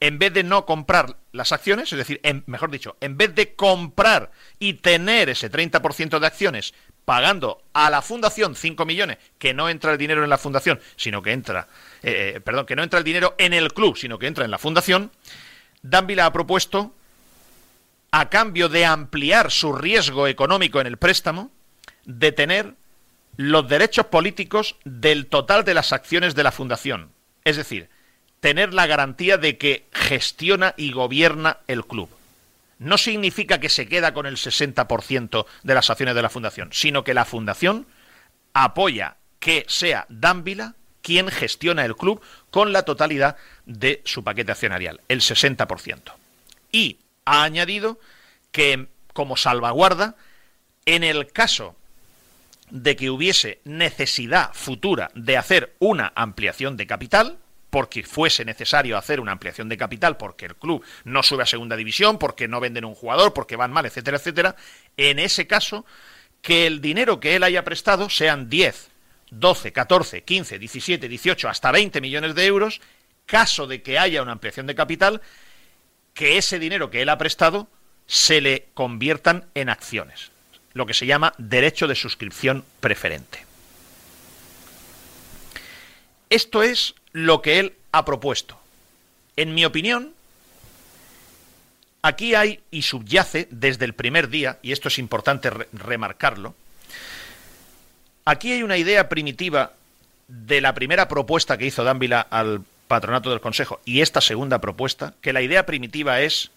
en 0.00 0.20
vez 0.20 0.32
de 0.32 0.44
no 0.44 0.64
comprar 0.64 1.16
las 1.32 1.50
acciones, 1.50 1.92
es 1.92 1.98
decir, 1.98 2.20
mejor 2.46 2.70
dicho, 2.70 2.96
en 3.00 3.16
vez 3.16 3.34
de 3.34 3.54
comprar 3.54 4.30
y 4.60 4.74
tener 4.74 5.28
ese 5.28 5.50
30% 5.50 6.20
de 6.20 6.26
acciones 6.26 6.72
pagando 7.08 7.62
a 7.72 7.88
la 7.88 8.02
fundación 8.02 8.54
5 8.54 8.84
millones, 8.84 9.16
que 9.38 9.54
no 9.54 9.70
entra 9.70 9.92
el 9.92 9.96
dinero 9.96 10.24
en 10.24 10.28
la 10.28 10.36
fundación, 10.36 10.78
sino 10.94 11.22
que 11.22 11.32
entra, 11.32 11.66
eh, 12.02 12.34
eh, 12.36 12.40
perdón, 12.40 12.66
que 12.66 12.76
no 12.76 12.82
entra 12.82 12.98
el 12.98 13.04
dinero 13.06 13.34
en 13.38 13.54
el 13.54 13.72
club, 13.72 13.96
sino 13.96 14.18
que 14.18 14.26
entra 14.26 14.44
en 14.44 14.50
la 14.50 14.58
fundación, 14.58 15.10
Danvila 15.80 16.26
ha 16.26 16.32
propuesto, 16.34 16.94
a 18.10 18.28
cambio 18.28 18.68
de 18.68 18.84
ampliar 18.84 19.50
su 19.50 19.72
riesgo 19.72 20.26
económico 20.26 20.82
en 20.82 20.86
el 20.86 20.98
préstamo, 20.98 21.50
de 22.04 22.30
tener 22.30 22.74
los 23.38 23.66
derechos 23.66 24.04
políticos 24.04 24.76
del 24.84 25.28
total 25.28 25.64
de 25.64 25.72
las 25.72 25.94
acciones 25.94 26.34
de 26.34 26.42
la 26.42 26.52
fundación. 26.52 27.10
Es 27.42 27.56
decir, 27.56 27.88
tener 28.40 28.74
la 28.74 28.86
garantía 28.86 29.38
de 29.38 29.56
que 29.56 29.86
gestiona 29.94 30.74
y 30.76 30.92
gobierna 30.92 31.56
el 31.68 31.86
club. 31.86 32.10
No 32.78 32.98
significa 32.98 33.58
que 33.58 33.68
se 33.68 33.88
queda 33.88 34.14
con 34.14 34.26
el 34.26 34.36
60% 34.36 35.46
de 35.62 35.74
las 35.74 35.90
acciones 35.90 36.14
de 36.14 36.22
la 36.22 36.30
fundación, 36.30 36.70
sino 36.72 37.04
que 37.04 37.14
la 37.14 37.24
fundación 37.24 37.86
apoya 38.52 39.16
que 39.40 39.64
sea 39.68 40.06
Dánvila 40.08 40.74
quien 41.02 41.28
gestiona 41.28 41.84
el 41.84 41.96
club 41.96 42.20
con 42.50 42.72
la 42.72 42.82
totalidad 42.82 43.36
de 43.66 44.02
su 44.04 44.22
paquete 44.22 44.52
accionarial, 44.52 45.00
el 45.08 45.20
60%. 45.20 46.12
Y 46.70 46.98
ha 47.24 47.44
añadido 47.44 47.98
que 48.52 48.88
como 49.12 49.36
salvaguarda, 49.36 50.16
en 50.86 51.02
el 51.02 51.32
caso 51.32 51.76
de 52.70 52.96
que 52.96 53.10
hubiese 53.10 53.60
necesidad 53.64 54.52
futura 54.52 55.10
de 55.14 55.36
hacer 55.36 55.74
una 55.78 56.12
ampliación 56.14 56.76
de 56.76 56.86
capital, 56.86 57.38
porque 57.70 58.02
fuese 58.02 58.44
necesario 58.44 58.96
hacer 58.96 59.20
una 59.20 59.32
ampliación 59.32 59.68
de 59.68 59.76
capital, 59.76 60.16
porque 60.16 60.46
el 60.46 60.56
club 60.56 60.84
no 61.04 61.22
sube 61.22 61.42
a 61.42 61.46
segunda 61.46 61.76
división, 61.76 62.18
porque 62.18 62.48
no 62.48 62.60
venden 62.60 62.84
un 62.84 62.94
jugador, 62.94 63.34
porque 63.34 63.56
van 63.56 63.72
mal, 63.72 63.86
etcétera, 63.86 64.16
etcétera, 64.16 64.56
en 64.96 65.18
ese 65.18 65.46
caso, 65.46 65.84
que 66.42 66.66
el 66.66 66.80
dinero 66.80 67.20
que 67.20 67.36
él 67.36 67.42
haya 67.42 67.64
prestado 67.64 68.08
sean 68.08 68.48
10, 68.48 68.88
12, 69.30 69.72
14, 69.72 70.22
15, 70.22 70.58
17, 70.58 71.08
18, 71.08 71.48
hasta 71.48 71.72
20 71.72 72.00
millones 72.00 72.34
de 72.34 72.46
euros, 72.46 72.80
caso 73.26 73.66
de 73.66 73.82
que 73.82 73.98
haya 73.98 74.22
una 74.22 74.32
ampliación 74.32 74.66
de 74.66 74.74
capital, 74.74 75.20
que 76.14 76.38
ese 76.38 76.58
dinero 76.58 76.90
que 76.90 77.02
él 77.02 77.10
ha 77.10 77.18
prestado 77.18 77.68
se 78.06 78.40
le 78.40 78.68
conviertan 78.72 79.44
en 79.54 79.68
acciones, 79.68 80.30
lo 80.72 80.86
que 80.86 80.94
se 80.94 81.06
llama 81.06 81.34
derecho 81.36 81.86
de 81.86 81.94
suscripción 81.94 82.64
preferente. 82.80 83.47
Esto 86.30 86.62
es 86.62 86.94
lo 87.12 87.42
que 87.42 87.58
él 87.58 87.74
ha 87.92 88.04
propuesto. 88.04 88.58
En 89.36 89.54
mi 89.54 89.64
opinión, 89.64 90.12
aquí 92.02 92.34
hay 92.34 92.60
y 92.70 92.82
subyace 92.82 93.48
desde 93.50 93.84
el 93.84 93.94
primer 93.94 94.28
día, 94.28 94.58
y 94.62 94.72
esto 94.72 94.88
es 94.88 94.98
importante 94.98 95.50
remarcarlo, 95.50 96.54
aquí 98.24 98.52
hay 98.52 98.62
una 98.62 98.76
idea 98.76 99.08
primitiva 99.08 99.72
de 100.28 100.60
la 100.60 100.74
primera 100.74 101.08
propuesta 101.08 101.56
que 101.56 101.66
hizo 101.66 101.84
Dávila 101.84 102.20
al 102.20 102.62
patronato 102.86 103.30
del 103.30 103.40
Consejo 103.40 103.80
y 103.84 104.00
esta 104.00 104.20
segunda 104.20 104.60
propuesta, 104.60 105.14
que 105.20 105.32
la 105.32 105.42
idea 105.42 105.66
primitiva 105.66 106.20
es 106.20 106.50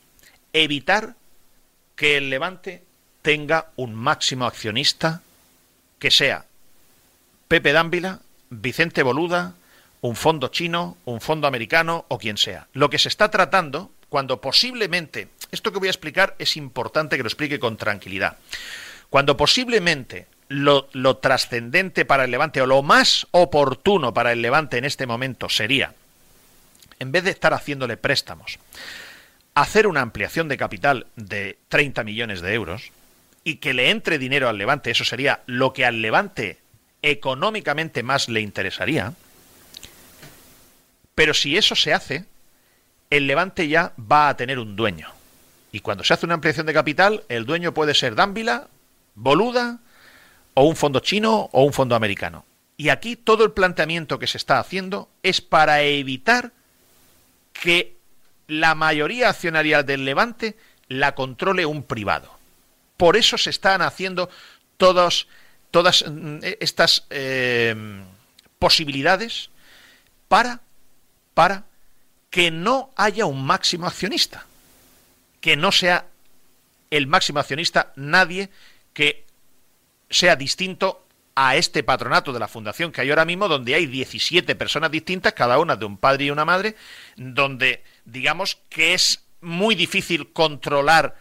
evitar 0.54 1.16
que 1.96 2.18
el 2.18 2.30
Levante 2.30 2.84
tenga 3.22 3.68
un 3.76 3.94
máximo 3.94 4.46
accionista 4.46 5.22
que 6.00 6.12
sea 6.12 6.46
Pepe 7.48 7.74
Dávila, 7.74 8.20
Vicente 8.50 9.04
Boluda, 9.04 9.54
un 10.02 10.16
fondo 10.16 10.50
chino, 10.50 10.98
un 11.06 11.22
fondo 11.22 11.48
americano 11.48 12.06
o 12.10 12.18
quien 12.18 12.38
sea. 12.38 12.68
Lo 12.74 12.90
que 12.90 13.00
se 13.00 13.08
está 13.08 13.30
tratando, 13.30 13.92
cuando 14.10 14.42
posiblemente, 14.42 15.30
esto 15.52 15.72
que 15.72 15.80
voy 15.80 15.88
a 15.88 15.92
explicar 15.92 16.36
es 16.40 16.58
importante 16.58 17.18
que 17.18 17.24
lo 17.24 17.30
explique 17.30 17.60
con 17.60 17.78
tranquilidad, 17.78 18.38
cuando 19.10 19.38
posiblemente 19.38 20.28
lo, 20.48 20.90
lo 20.94 21.18
trascendente 21.18 22.06
para 22.06 22.26
el 22.26 22.32
Levante 22.32 22.62
o 22.62 22.66
lo 22.66 22.82
más 22.82 23.28
oportuno 23.32 24.14
para 24.14 24.32
el 24.32 24.42
Levante 24.42 24.78
en 24.78 24.86
este 24.86 25.06
momento 25.06 25.50
sería, 25.50 25.94
en 27.00 27.12
vez 27.12 27.24
de 27.24 27.32
estar 27.32 27.54
haciéndole 27.54 27.98
préstamos, 27.98 28.60
hacer 29.54 29.88
una 29.88 30.02
ampliación 30.02 30.48
de 30.48 30.58
capital 30.58 31.08
de 31.16 31.58
30 31.70 32.04
millones 32.04 32.42
de 32.42 32.54
euros 32.54 32.92
y 33.44 33.56
que 33.56 33.74
le 33.74 33.90
entre 33.90 34.18
dinero 34.18 34.50
al 34.50 34.58
Levante, 34.58 34.92
eso 34.92 35.04
sería 35.04 35.42
lo 35.46 35.74
que 35.74 35.86
al 35.86 36.02
Levante 36.02 36.60
económicamente 37.02 38.04
más 38.04 38.30
le 38.30 38.42
interesaría, 38.42 39.14
pero 41.16 41.34
si 41.34 41.58
eso 41.58 41.76
se 41.76 41.94
hace, 41.94 42.26
el 43.10 43.28
Levante 43.28 43.68
ya 43.68 43.94
va 44.00 44.30
a 44.30 44.38
tener 44.38 44.60
un 44.60 44.76
dueño. 44.76 45.10
Y 45.72 45.80
cuando 45.80 46.04
se 46.04 46.14
hace 46.14 46.26
una 46.26 46.36
ampliación 46.36 46.66
de 46.66 46.74
capital, 46.74 47.24
el 47.30 47.46
dueño 47.46 47.74
puede 47.74 47.94
ser 47.94 48.16
Dánvila, 48.16 48.68
Boluda, 49.16 49.80
o 50.54 50.64
un 50.64 50.76
fondo 50.76 51.00
chino 51.00 51.50
o 51.52 51.64
un 51.64 51.74
fondo 51.74 51.96
americano. 51.96 52.46
Y 52.78 52.90
aquí 52.90 53.16
todo 53.16 53.46
el 53.46 53.52
planteamiento 53.52 54.20
que 54.20 54.28
se 54.28 54.38
está 54.38 54.60
haciendo 54.60 55.10
es 55.24 55.40
para 55.42 55.82
evitar 55.82 56.52
que 57.54 57.96
la 58.48 58.76
mayoría 58.76 59.30
accionarial 59.30 59.86
del 59.86 60.04
Levante 60.04 60.58
la 60.88 61.16
controle 61.16 61.66
un 61.66 61.84
privado. 61.84 62.38
Por 62.98 63.16
eso 63.16 63.38
se 63.38 63.50
están 63.50 63.82
haciendo 63.82 64.30
todas 64.78 65.26
mm, 65.74 66.40
estas 66.60 67.06
eh, 67.10 67.76
posibilidades 68.60 69.50
para 70.28 70.62
para 71.42 71.64
que 72.30 72.52
no 72.52 72.92
haya 72.96 73.26
un 73.26 73.44
máximo 73.44 73.88
accionista, 73.88 74.46
que 75.40 75.58
no 75.58 75.72
sea 75.72 76.06
el 76.92 77.08
máximo 77.08 77.40
accionista 77.40 77.94
nadie 77.96 78.52
que 78.94 79.26
sea 80.12 80.36
distinto 80.36 81.04
a 81.34 81.56
este 81.56 81.82
patronato 81.82 82.32
de 82.32 82.38
la 82.38 82.48
fundación 82.48 82.92
que 82.92 83.02
hay 83.02 83.10
ahora 83.10 83.26
mismo, 83.26 83.48
donde 83.48 83.74
hay 83.74 83.88
17 83.88 84.54
personas 84.54 84.92
distintas, 84.92 85.34
cada 85.34 85.58
una 85.58 85.76
de 85.76 85.86
un 85.86 85.98
padre 85.98 86.26
y 86.26 86.30
una 86.30 86.46
madre, 86.46 86.76
donde 87.16 87.84
digamos 88.06 88.60
que 88.70 88.94
es 88.94 89.24
muy 89.42 89.74
difícil 89.74 90.32
controlar 90.34 91.16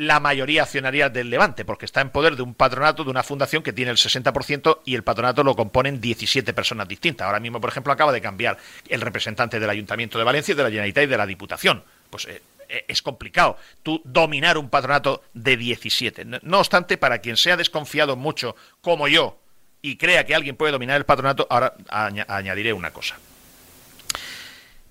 la 0.00 0.18
mayoría 0.18 0.62
accionaria 0.62 1.10
del 1.10 1.28
Levante, 1.28 1.66
porque 1.66 1.84
está 1.84 2.00
en 2.00 2.08
poder 2.08 2.34
de 2.34 2.40
un 2.40 2.54
patronato, 2.54 3.04
de 3.04 3.10
una 3.10 3.22
fundación 3.22 3.62
que 3.62 3.74
tiene 3.74 3.90
el 3.90 3.98
60% 3.98 4.78
y 4.86 4.94
el 4.94 5.02
patronato 5.02 5.44
lo 5.44 5.54
componen 5.54 6.00
17 6.00 6.54
personas 6.54 6.88
distintas. 6.88 7.26
Ahora 7.26 7.38
mismo, 7.38 7.60
por 7.60 7.68
ejemplo, 7.68 7.92
acaba 7.92 8.10
de 8.10 8.22
cambiar 8.22 8.56
el 8.88 9.02
representante 9.02 9.60
del 9.60 9.68
Ayuntamiento 9.68 10.16
de 10.16 10.24
Valencia, 10.24 10.54
de 10.54 10.62
la 10.62 10.70
Generalitat 10.70 11.04
y 11.04 11.06
de 11.06 11.16
la 11.18 11.26
Diputación. 11.26 11.84
Pues 12.08 12.24
eh, 12.24 12.40
eh, 12.70 12.86
es 12.88 13.02
complicado 13.02 13.58
tú 13.82 14.00
dominar 14.02 14.56
un 14.56 14.70
patronato 14.70 15.22
de 15.34 15.58
17. 15.58 16.24
No 16.44 16.60
obstante, 16.60 16.96
para 16.96 17.18
quien 17.18 17.36
sea 17.36 17.58
desconfiado 17.58 18.16
mucho, 18.16 18.56
como 18.80 19.06
yo, 19.06 19.38
y 19.82 19.96
crea 19.96 20.24
que 20.24 20.34
alguien 20.34 20.56
puede 20.56 20.72
dominar 20.72 20.96
el 20.96 21.04
patronato, 21.04 21.46
ahora 21.50 21.74
añadiré 21.90 22.72
una 22.72 22.90
cosa. 22.90 23.18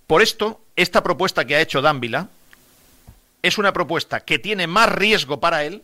Por 0.05 0.21
esto, 0.21 0.61
esta 0.75 1.01
propuesta 1.01 1.45
que 1.45 1.55
ha 1.55 1.61
hecho 1.61 1.81
Dávila, 1.81 2.29
es 3.41 3.57
una 3.57 3.73
propuesta 3.73 4.21
que 4.21 4.39
tiene 4.39 4.67
más 4.67 4.91
riesgo 4.91 5.39
para 5.39 5.63
él, 5.63 5.83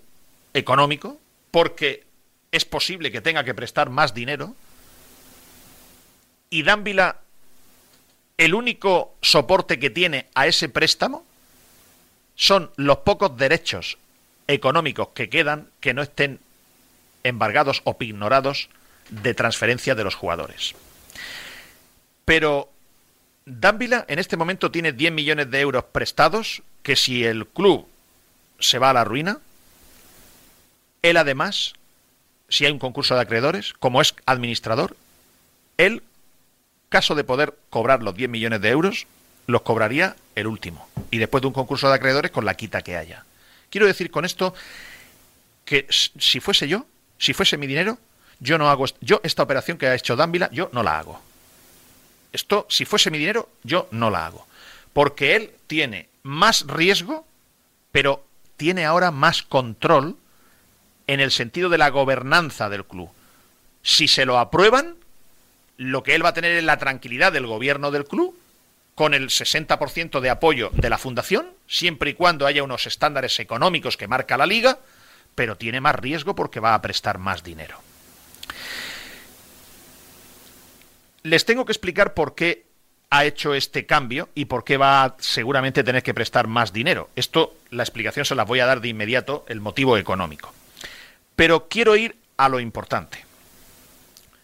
económico, 0.53 1.19
porque 1.52 2.03
es 2.52 2.65
posible 2.65 3.11
que 3.11 3.22
tenga 3.22 3.44
que 3.44 3.53
prestar 3.53 3.90
más 3.90 4.14
dinero, 4.14 4.56
y 6.49 6.64
Dávila, 6.64 7.19
el 8.38 8.53
único 8.53 9.15
soporte 9.22 9.80
que 9.80 9.90
tiene 9.90 10.27
a 10.36 10.48
ese 10.48 10.69
préstamo 10.69 11.26
son 12.36 12.72
los 12.76 12.99
pocos 12.99 13.36
derechos 13.38 13.98
económicos 14.48 15.10
que 15.14 15.30
quedan 15.30 15.69
que 15.80 15.94
no 15.94 16.02
estén 16.02 16.40
embargados 17.23 17.82
o 17.86 17.95
ignorados 17.99 18.69
de 19.10 19.34
transferencia 19.34 19.95
de 19.95 20.03
los 20.03 20.15
jugadores. 20.15 20.76
Pero 22.26 22.69
Dávila 23.45 24.05
en 24.07 24.17
este 24.17 24.38
momento 24.38 24.72
tiene 24.72 24.91
10 24.91 25.13
millones 25.13 25.51
de 25.51 25.59
euros 25.61 25.84
prestados 25.85 26.63
que 26.81 26.95
si 26.95 27.23
el 27.23 27.45
club 27.45 27.88
se 28.59 28.80
va 28.80 28.89
a 28.89 28.93
la 28.93 29.03
ruina, 29.03 29.38
él 31.03 31.17
además, 31.17 31.73
si 32.49 32.65
hay 32.65 32.72
un 32.72 32.80
concurso 32.80 33.13
de 33.13 33.22
acreedores, 33.22 33.73
como 33.73 34.01
es 34.01 34.15
administrador, 34.26 34.97
él, 35.77 36.01
caso 36.89 37.13
de 37.13 37.23
poder 37.23 37.55
cobrar 37.69 38.01
los 38.01 38.15
10 38.15 38.31
millones 38.31 38.61
de 38.61 38.69
euros, 38.69 39.05
los 39.45 39.61
cobraría 39.61 40.15
el 40.34 40.47
último. 40.47 40.89
Y 41.11 41.19
después 41.19 41.41
de 41.41 41.47
un 41.47 41.53
concurso 41.53 41.88
de 41.88 41.93
acreedores 41.93 42.31
con 42.31 42.45
la 42.45 42.55
quita 42.55 42.81
que 42.81 42.97
haya. 42.97 43.26
Quiero 43.69 43.85
decir 43.85 44.09
con 44.09 44.26
esto 44.26 44.55
que 45.65 45.85
si 45.89 46.39
fuese 46.39 46.67
yo, 46.67 46.88
si 47.19 47.34
fuese 47.34 47.57
mi 47.57 47.67
dinero, 47.67 47.99
yo 48.39 48.57
no 48.57 48.69
hago 48.69 48.85
yo 49.01 49.22
esta 49.23 49.43
operación 49.43 49.77
que 49.77 49.85
ha 49.85 49.93
hecho 49.93 50.15
Dávila, 50.15 50.49
yo 50.51 50.72
no 50.73 50.81
la 50.81 50.97
hago. 50.97 51.22
Esto, 52.36 52.68
si 52.70 52.86
fuese 52.86 53.10
mi 53.10 53.18
dinero, 53.18 53.49
yo 53.64 53.88
no 53.91 54.10
la 54.10 54.26
hago. 54.26 54.45
Porque 54.94 55.36
él 55.36 55.52
tiene 55.68 56.10
más 56.22 56.68
riesgo, 56.68 57.26
pero 57.91 58.26
tiene 58.57 58.86
ahora 58.86 59.12
más 59.12 59.41
control 59.41 60.18
en 61.07 61.22
el 61.22 61.32
sentido 61.32 61.70
de 61.70 61.78
la 61.78 61.90
gobernanza 61.90 62.70
del 62.70 62.86
club. 62.86 63.10
Si 63.84 64.07
se 64.07 64.26
lo 64.26 64.38
aprueban, 64.38 64.95
lo 65.78 66.03
que 66.03 66.16
él 66.16 66.26
va 66.26 66.30
a 66.30 66.34
tener 66.34 66.52
es 66.52 66.64
la 66.64 66.78
tranquilidad 66.78 67.32
del 67.32 67.48
gobierno 67.48 67.90
del 67.91 68.06
club 68.06 68.38
con 68.95 69.14
el 69.14 69.30
60% 69.30 70.20
de 70.20 70.30
apoyo 70.30 70.72
de 70.74 70.90
la 70.90 70.98
fundación, 70.98 71.48
siempre 71.68 72.12
y 72.12 72.14
cuando 72.16 72.48
haya 72.48 72.64
unos 72.64 72.86
estándares 72.86 73.40
económicos 73.40 73.98
que 73.98 74.07
marca 74.07 74.38
la 74.38 74.45
liga, 74.45 74.80
pero 75.36 75.57
tiene 75.57 75.82
más 75.82 75.95
riesgo 75.95 76.36
porque 76.36 76.60
va 76.60 76.74
a 76.74 76.82
prestar 76.82 77.18
más 77.18 77.44
dinero. 77.44 77.78
Les 81.26 81.43
tengo 81.43 81.65
que 81.65 81.72
explicar 81.72 82.14
por 82.14 82.35
qué 82.35 82.65
ha 83.10 83.26
hecho 83.26 83.56
este 83.56 83.88
cambio 83.88 84.30
y 84.35 84.45
por 84.45 84.64
qué 84.64 84.77
va 84.77 85.03
a 85.03 85.15
seguramente 85.18 85.84
tener 85.84 86.03
que 86.03 86.14
prestar 86.14 86.45
más 86.45 86.72
dinero. 86.72 87.10
Esto, 87.15 87.56
la 87.72 87.81
explicación 87.81 88.26
se 88.26 88.35
la 88.35 88.45
voy 88.45 88.60
a 88.60 88.68
dar 88.68 88.80
de 88.80 88.89
inmediato, 88.89 89.43
el 89.47 89.60
motivo 89.60 89.97
económico. 89.97 90.53
Pero 91.35 91.68
quiero 91.68 91.95
ir 91.95 92.15
a 92.38 92.47
lo 92.47 92.60
importante. 92.60 93.26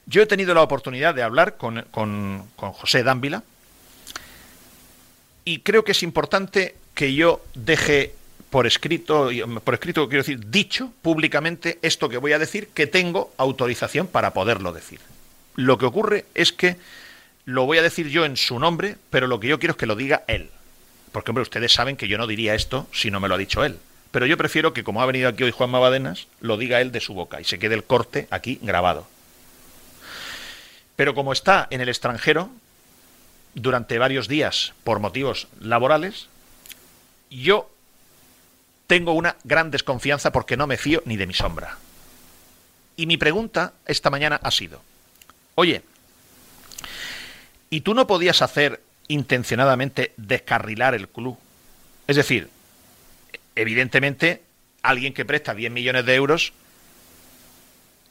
Yo 0.08 0.24
he 0.24 0.26
tenido 0.26 0.56
la 0.56 0.64
oportunidad 0.64 1.14
de 1.14 1.22
hablar 1.22 1.56
con, 1.56 1.86
con, 1.92 2.48
José 2.56 3.04
Dávila 3.04 3.44
y 5.46 5.60
creo 5.60 5.84
que 5.84 5.92
es 5.92 6.02
importante 6.02 6.76
que 6.96 7.14
yo 7.14 7.46
deje 7.54 8.16
por 8.50 8.66
escrito, 8.66 9.30
por 9.64 9.76
escrito 9.76 10.10
quiero 10.10 10.24
decir, 10.24 10.50
dicho 10.50 10.92
públicamente 11.04 11.78
esto 11.84 12.10
que 12.10 12.18
voy 12.18 12.34
a 12.34 12.40
decir, 12.40 12.70
que 12.70 12.88
tengo 12.88 13.32
autorización 13.38 14.08
para 14.08 14.34
poderlo 14.34 14.74
decir. 14.74 15.00
Lo 15.56 15.78
que 15.78 15.86
ocurre 15.86 16.26
es 16.34 16.52
que 16.52 16.78
lo 17.46 17.66
voy 17.66 17.78
a 17.78 17.82
decir 17.82 18.08
yo 18.08 18.26
en 18.26 18.38
su 18.38 18.60
nombre, 18.60 18.98
pero 19.10 19.28
lo 19.28 19.40
que 19.40 19.48
yo 19.48 19.60
quiero 19.60 19.72
es 19.72 19.78
que 19.78 19.86
lo 19.86 19.96
diga 19.96 20.24
él. 20.28 20.50
Porque, 21.12 21.32
hombre, 21.32 21.42
ustedes 21.42 21.74
saben 21.74 21.98
que 21.98 22.08
yo 22.08 22.18
no 22.18 22.28
diría 22.28 22.56
esto 22.56 22.88
si 22.94 23.12
no 23.12 23.20
me 23.20 23.28
lo 23.28 23.36
ha 23.36 23.38
dicho 23.38 23.64
él. 23.64 23.80
Pero 24.12 24.26
yo 24.26 24.38
prefiero 24.38 24.74
que, 24.74 24.84
como 24.84 25.02
ha 25.02 25.06
venido 25.06 25.30
aquí 25.30 25.44
hoy 25.44 25.52
Juan 25.52 25.70
Mabadenas, 25.70 26.28
lo 26.40 26.58
diga 26.58 26.82
él 26.82 26.92
de 26.92 27.02
su 27.02 27.14
boca 27.14 27.42
y 27.42 27.46
se 27.46 27.60
quede 27.60 27.76
el 27.76 27.84
corte 27.84 28.28
aquí 28.30 28.60
grabado. 28.62 29.08
Pero 30.96 31.16
como 31.16 31.34
está 31.34 31.68
en 31.72 31.82
el 31.82 31.90
extranjero 31.90 32.50
durante 33.56 33.98
varios 33.98 34.28
días 34.28 34.74
por 34.84 35.00
motivos 35.00 35.48
laborales, 35.60 36.28
yo 37.30 37.70
tengo 38.88 39.14
una 39.14 39.38
gran 39.44 39.72
desconfianza 39.72 40.32
porque 40.32 40.58
no 40.58 40.68
me 40.68 40.78
fío 40.78 41.02
ni 41.06 41.16
de 41.16 41.28
mi 41.28 41.34
sombra. 41.34 41.78
Y 42.98 43.06
mi 43.06 43.18
pregunta 43.18 43.74
esta 43.86 44.10
mañana 44.10 44.40
ha 44.44 44.52
sido, 44.52 44.82
oye, 45.56 45.82
¿y 47.70 47.82
tú 47.82 47.94
no 47.94 48.08
podías 48.08 48.42
hacer 48.42 48.82
intencionadamente 49.08 50.14
descarrilar 50.18 50.96
el 50.96 51.08
club? 51.08 51.38
Es 52.08 52.16
decir, 52.16 52.50
evidentemente, 53.56 54.42
alguien 54.82 55.14
que 55.14 55.26
presta 55.26 55.54
10 55.54 55.72
millones 55.72 56.06
de 56.06 56.16
euros 56.16 56.54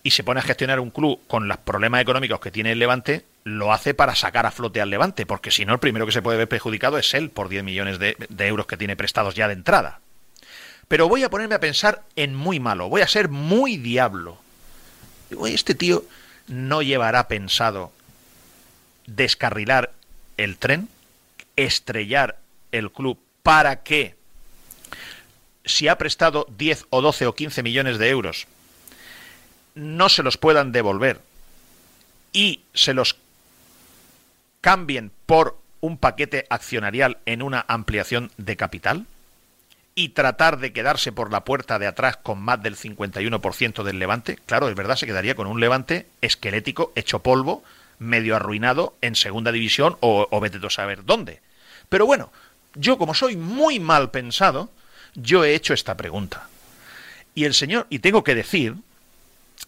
y 0.02 0.12
se 0.12 0.24
pone 0.24 0.40
a 0.40 0.42
gestionar 0.42 0.80
un 0.80 0.90
club 0.90 1.20
con 1.26 1.48
los 1.48 1.58
problemas 1.58 2.00
económicos 2.00 2.40
que 2.40 2.50
tiene 2.50 2.72
el 2.72 2.78
Levante, 2.78 3.24
lo 3.44 3.72
hace 3.72 3.94
para 3.94 4.14
sacar 4.14 4.46
a 4.46 4.50
flote 4.50 4.80
al 4.80 4.90
Levante, 4.90 5.26
porque 5.26 5.50
si 5.50 5.64
no, 5.64 5.74
el 5.74 5.78
primero 5.78 6.06
que 6.06 6.12
se 6.12 6.22
puede 6.22 6.38
ver 6.38 6.48
perjudicado 6.48 6.98
es 6.98 7.12
él 7.14 7.30
por 7.30 7.48
10 7.48 7.64
millones 7.64 7.98
de, 7.98 8.16
euros 8.38 8.66
que 8.66 8.76
tiene 8.76 8.96
prestados 8.96 9.34
ya 9.34 9.48
de 9.48 9.54
entrada. 9.54 10.00
Pero 10.88 11.08
voy 11.08 11.22
a 11.22 11.30
ponerme 11.30 11.54
a 11.54 11.60
pensar 11.60 12.02
en 12.16 12.34
muy 12.34 12.60
malo, 12.60 12.88
voy 12.88 13.02
a 13.02 13.08
ser 13.08 13.28
muy 13.28 13.76
diablo. 13.76 14.38
Este 15.46 15.74
tío 15.74 16.04
no 16.50 16.82
llevará 16.82 17.28
pensado 17.28 17.92
descarrilar 19.06 19.92
el 20.36 20.58
tren, 20.58 20.88
estrellar 21.56 22.38
el 22.72 22.90
club 22.90 23.18
para 23.42 23.82
que, 23.82 24.16
si 25.64 25.88
ha 25.88 25.96
prestado 25.96 26.46
10 26.56 26.86
o 26.90 27.00
12 27.00 27.26
o 27.26 27.34
15 27.34 27.62
millones 27.62 27.98
de 27.98 28.08
euros, 28.10 28.46
no 29.74 30.08
se 30.08 30.22
los 30.22 30.36
puedan 30.36 30.72
devolver 30.72 31.20
y 32.32 32.60
se 32.74 32.94
los 32.94 33.16
cambien 34.60 35.10
por 35.26 35.58
un 35.80 35.96
paquete 35.96 36.46
accionarial 36.50 37.18
en 37.26 37.42
una 37.42 37.64
ampliación 37.68 38.30
de 38.36 38.56
capital? 38.56 39.06
Y 40.00 40.08
tratar 40.08 40.58
de 40.60 40.72
quedarse 40.72 41.12
por 41.12 41.30
la 41.30 41.44
puerta 41.44 41.78
de 41.78 41.86
atrás 41.86 42.16
con 42.16 42.40
más 42.40 42.62
del 42.62 42.74
51% 42.74 43.82
del 43.82 43.98
levante, 43.98 44.38
claro, 44.46 44.70
es 44.70 44.74
verdad, 44.74 44.96
se 44.96 45.04
quedaría 45.04 45.34
con 45.34 45.46
un 45.46 45.60
levante 45.60 46.06
esquelético, 46.22 46.90
hecho 46.94 47.18
polvo, 47.18 47.62
medio 47.98 48.34
arruinado 48.34 48.94
en 49.02 49.14
segunda 49.14 49.52
división 49.52 49.98
o, 50.00 50.26
o 50.30 50.40
vete 50.40 50.58
a 50.66 50.70
saber 50.70 51.04
dónde. 51.04 51.42
Pero 51.90 52.06
bueno, 52.06 52.32
yo 52.74 52.96
como 52.96 53.12
soy 53.12 53.36
muy 53.36 53.78
mal 53.78 54.10
pensado, 54.10 54.70
yo 55.14 55.44
he 55.44 55.54
hecho 55.54 55.74
esta 55.74 55.98
pregunta. 55.98 56.48
Y 57.34 57.44
el 57.44 57.52
señor, 57.52 57.86
y 57.90 57.98
tengo 57.98 58.24
que 58.24 58.34
decir 58.34 58.76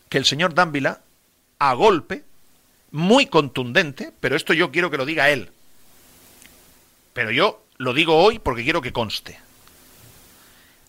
que 0.08 0.16
el 0.16 0.24
señor 0.24 0.54
Dávila, 0.54 1.00
a 1.58 1.74
golpe, 1.74 2.24
muy 2.90 3.26
contundente, 3.26 4.14
pero 4.18 4.34
esto 4.34 4.54
yo 4.54 4.72
quiero 4.72 4.90
que 4.90 4.96
lo 4.96 5.04
diga 5.04 5.28
él. 5.28 5.50
Pero 7.12 7.30
yo 7.32 7.62
lo 7.76 7.92
digo 7.92 8.16
hoy 8.16 8.38
porque 8.38 8.64
quiero 8.64 8.80
que 8.80 8.94
conste. 8.94 9.38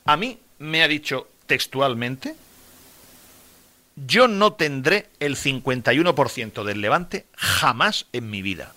A 0.05 0.17
mí 0.17 0.39
me 0.59 0.83
ha 0.83 0.87
dicho 0.87 1.29
textualmente, 1.45 2.35
yo 3.95 4.27
no 4.27 4.53
tendré 4.53 5.09
el 5.19 5.35
51% 5.35 6.63
del 6.63 6.81
levante 6.81 7.25
jamás 7.35 8.05
en 8.11 8.29
mi 8.29 8.41
vida, 8.41 8.73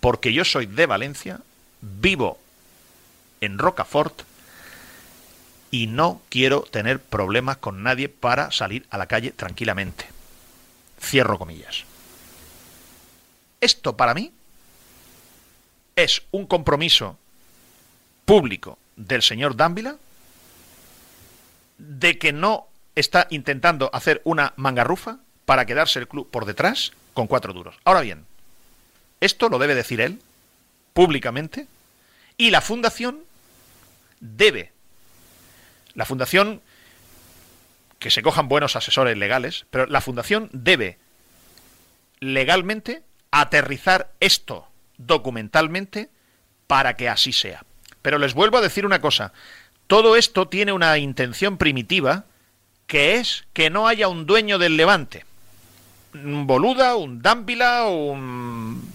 porque 0.00 0.32
yo 0.32 0.44
soy 0.44 0.66
de 0.66 0.86
Valencia, 0.86 1.40
vivo 1.80 2.38
en 3.40 3.58
Rocafort 3.58 4.22
y 5.70 5.88
no 5.88 6.22
quiero 6.28 6.62
tener 6.62 7.00
problemas 7.00 7.56
con 7.56 7.82
nadie 7.82 8.08
para 8.08 8.52
salir 8.52 8.86
a 8.90 8.98
la 8.98 9.06
calle 9.06 9.32
tranquilamente. 9.32 10.06
Cierro 11.00 11.38
comillas. 11.38 11.84
Esto 13.60 13.96
para 13.96 14.14
mí 14.14 14.32
es 15.96 16.22
un 16.30 16.46
compromiso 16.46 17.18
público 18.24 18.78
del 18.96 19.22
señor 19.22 19.56
Dávila 19.56 19.96
de 21.78 22.18
que 22.18 22.32
no 22.32 22.68
está 22.94 23.26
intentando 23.30 23.90
hacer 23.92 24.20
una 24.24 24.52
mangarrufa 24.56 25.18
para 25.44 25.66
quedarse 25.66 25.98
el 25.98 26.08
club 26.08 26.30
por 26.30 26.44
detrás 26.44 26.92
con 27.12 27.26
cuatro 27.26 27.52
duros. 27.52 27.76
Ahora 27.84 28.00
bien, 28.00 28.26
esto 29.20 29.48
lo 29.48 29.58
debe 29.58 29.74
decir 29.74 30.00
él 30.00 30.20
públicamente 30.92 31.66
y 32.36 32.50
la 32.50 32.60
fundación 32.60 33.20
debe, 34.20 34.72
la 35.94 36.04
fundación, 36.04 36.62
que 37.98 38.10
se 38.10 38.22
cojan 38.22 38.48
buenos 38.48 38.76
asesores 38.76 39.16
legales, 39.16 39.66
pero 39.70 39.86
la 39.86 40.00
fundación 40.00 40.50
debe 40.52 40.98
legalmente 42.20 43.02
aterrizar 43.30 44.12
esto 44.20 44.68
documentalmente 44.98 46.10
para 46.66 46.96
que 46.96 47.08
así 47.08 47.32
sea. 47.32 47.64
Pero 48.02 48.18
les 48.18 48.34
vuelvo 48.34 48.58
a 48.58 48.62
decir 48.62 48.84
una 48.84 49.00
cosa, 49.00 49.32
todo 49.86 50.16
esto 50.16 50.48
tiene 50.48 50.72
una 50.72 50.98
intención 50.98 51.58
primitiva 51.58 52.24
que 52.86 53.16
es 53.16 53.44
que 53.52 53.70
no 53.70 53.88
haya 53.88 54.08
un 54.08 54.26
dueño 54.26 54.58
del 54.58 54.76
levante. 54.76 55.24
Un 56.12 56.46
boluda, 56.46 56.96
un 56.96 57.22
dámbila, 57.22 57.86
un 57.86 58.92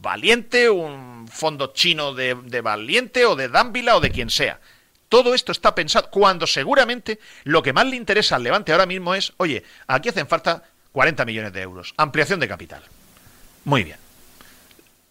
valiente, 0.00 0.68
un 0.70 1.28
fondo 1.28 1.72
chino 1.72 2.14
de, 2.14 2.34
valiente 2.62 3.24
o 3.26 3.36
de 3.36 3.48
dámbila 3.48 3.96
o 3.96 4.00
de 4.00 4.10
quien 4.10 4.30
sea. 4.30 4.60
Todo 5.08 5.34
esto 5.34 5.52
está 5.52 5.74
pensado 5.74 6.10
cuando 6.10 6.46
seguramente 6.46 7.20
lo 7.44 7.62
que 7.62 7.72
más 7.72 7.86
le 7.86 7.96
interesa 7.96 8.36
al 8.36 8.42
levante 8.42 8.72
ahora 8.72 8.86
mismo 8.86 9.14
es, 9.14 9.32
oye, 9.36 9.62
aquí 9.86 10.08
hacen 10.08 10.26
falta 10.26 10.64
40 10.92 11.24
millones 11.24 11.52
de 11.52 11.62
euros, 11.62 11.94
ampliación 11.96 12.40
de 12.40 12.48
capital. 12.48 12.82
Muy 13.64 13.84
bien 13.84 14.04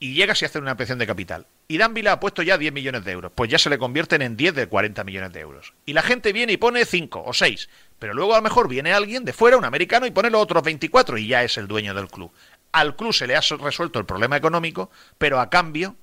y 0.04 0.14
llega 0.16 0.34
y 0.38 0.44
hace 0.44 0.60
una 0.60 0.72
ampliación 0.72 1.00
de 1.00 1.08
capital. 1.08 1.46
Y 1.68 1.78
Danvila 1.78 2.14
ha 2.14 2.20
puesto 2.20 2.42
ya 2.42 2.58
10 2.58 2.74
millones 2.74 3.06
de 3.06 3.12
euros. 3.12 3.32
Pues 3.34 3.50
ya 3.50 3.58
se 3.58 3.70
le 3.70 3.78
convierten 3.78 4.22
en 4.22 4.36
10 4.36 4.56
de 4.56 4.68
40 4.68 5.04
millones 5.04 5.34
de 5.34 5.40
euros. 5.40 5.74
Y 5.86 5.94
la 5.94 6.02
gente 6.02 6.34
viene 6.34 6.54
y 6.54 6.58
pone 6.58 6.86
5 6.86 7.24
o 7.26 7.34
6. 7.34 7.70
Pero 8.00 8.14
luego 8.14 8.34
a 8.34 8.38
lo 8.38 8.44
mejor 8.44 8.68
viene 8.68 8.94
alguien 8.94 9.24
de 9.24 9.34
fuera, 9.34 9.58
un 9.58 9.66
americano, 9.66 10.06
y 10.06 10.12
pone 10.12 10.30
los 10.30 10.42
otros 10.42 10.64
24 10.64 11.18
y 11.18 11.28
ya 11.28 11.44
es 11.44 11.58
el 11.58 11.68
dueño 11.68 11.94
del 11.94 12.10
club. 12.10 12.32
Al 12.74 12.96
club 12.96 13.14
se 13.14 13.28
le 13.28 13.36
ha 13.36 13.42
resuelto 13.42 14.00
el 14.00 14.06
problema 14.06 14.36
económico, 14.36 14.92
pero 15.18 15.40
a 15.40 15.50
cambio 15.50 15.96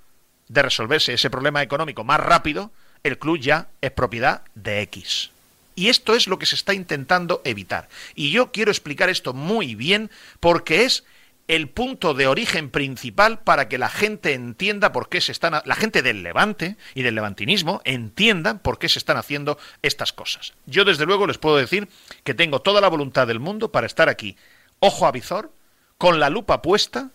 de 0.49 0.63
resolverse 0.63 1.13
ese 1.13 1.31
problema 1.31 1.63
económico 1.63 2.05
más 2.05 2.21
rápido, 2.21 2.73
el 3.03 3.19
club 3.19 3.39
ya 3.39 3.69
es 3.81 3.91
propiedad 3.91 4.43
de 4.55 4.81
X. 4.83 5.31
Y 5.75 5.89
esto 5.89 6.15
es 6.15 6.27
lo 6.27 6.39
que 6.39 6.47
se 6.47 6.57
está 6.57 6.75
intentando 6.75 7.41
evitar. 7.45 7.89
Y 8.15 8.31
yo 8.31 8.51
quiero 8.51 8.71
explicar 8.71 9.09
esto 9.09 9.33
muy 9.33 9.75
bien 9.75 10.11
porque 10.41 10.85
es 10.85 11.05
el 11.51 11.69
punto 11.69 12.15
de 12.15 12.29
origen 12.29 12.71
principal 12.71 13.41
para 13.41 13.69
que 13.69 13.77
la 13.77 13.89
gente 13.89 14.35
entienda 14.35 14.93
por 14.93 15.09
qué 15.09 15.21
se 15.21 15.33
están, 15.33 15.61
la 15.65 15.75
gente 15.75 16.01
del 16.01 16.23
Levante 16.23 16.77
y 16.95 17.03
del 17.03 17.17
levantinismo 17.17 17.83
entiendan 17.85 18.61
por 18.61 18.79
qué 18.79 18.89
se 18.89 19.01
están 19.01 19.17
haciendo 19.17 19.59
estas 19.83 20.13
cosas. 20.13 20.53
Yo 20.67 20.85
desde 20.85 21.07
luego 21.07 21.27
les 21.27 21.39
puedo 21.39 21.57
decir 21.57 21.89
que 22.23 22.35
tengo 22.35 22.63
toda 22.63 22.81
la 22.81 22.87
voluntad 22.87 23.27
del 23.27 23.41
mundo 23.41 23.73
para 23.73 23.89
estar 23.89 24.09
aquí, 24.09 24.37
ojo 24.79 25.09
a 25.09 25.11
visor, 25.11 25.51
con 25.99 26.21
la 26.21 26.31
lupa 26.31 26.63
puesta, 26.63 27.11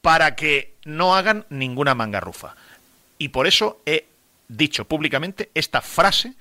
para 0.00 0.34
que 0.34 0.72
no 0.86 1.14
hagan 1.14 1.44
ninguna 1.50 1.94
mangarrufa. 1.94 2.56
Y 3.18 3.28
por 3.28 3.46
eso 3.46 3.82
he 3.84 4.06
dicho 4.48 4.86
públicamente 4.86 5.50
esta 5.52 5.82
frase 5.82 6.32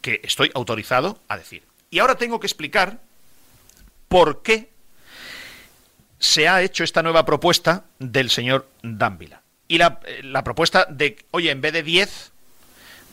que 0.00 0.20
estoy 0.22 0.52
autorizado 0.54 1.18
a 1.26 1.38
decir. 1.38 1.64
Y 1.90 1.98
ahora 1.98 2.14
tengo 2.14 2.38
que 2.38 2.46
explicar 2.46 3.00
por 4.06 4.42
qué 4.42 4.75
se 6.18 6.48
ha 6.48 6.62
hecho 6.62 6.84
esta 6.84 7.02
nueva 7.02 7.24
propuesta 7.24 7.84
del 7.98 8.30
señor 8.30 8.68
Dávila. 8.82 9.42
Y 9.68 9.78
la, 9.78 10.00
la 10.22 10.44
propuesta 10.44 10.86
de, 10.88 11.16
oye, 11.32 11.50
en 11.50 11.60
vez 11.60 11.72
de 11.72 11.82
10, 11.82 12.32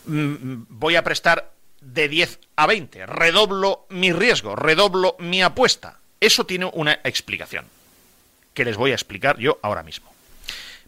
mm, 0.06 0.64
voy 0.70 0.96
a 0.96 1.04
prestar 1.04 1.52
de 1.82 2.08
10 2.08 2.40
a 2.56 2.68
20, 2.68 3.06
redoblo 3.06 3.86
mi 3.90 4.14
riesgo, 4.14 4.56
redoblo 4.56 5.16
mi 5.20 5.42
apuesta. 5.42 6.00
Eso 6.20 6.46
tiene 6.46 6.66
una 6.74 6.94
explicación, 7.04 7.66
que 8.54 8.66
les 8.66 8.78
voy 8.78 8.92
a 8.92 8.96
explicar 8.96 9.38
yo 9.38 9.60
ahora 9.62 9.84
mismo. 9.84 10.14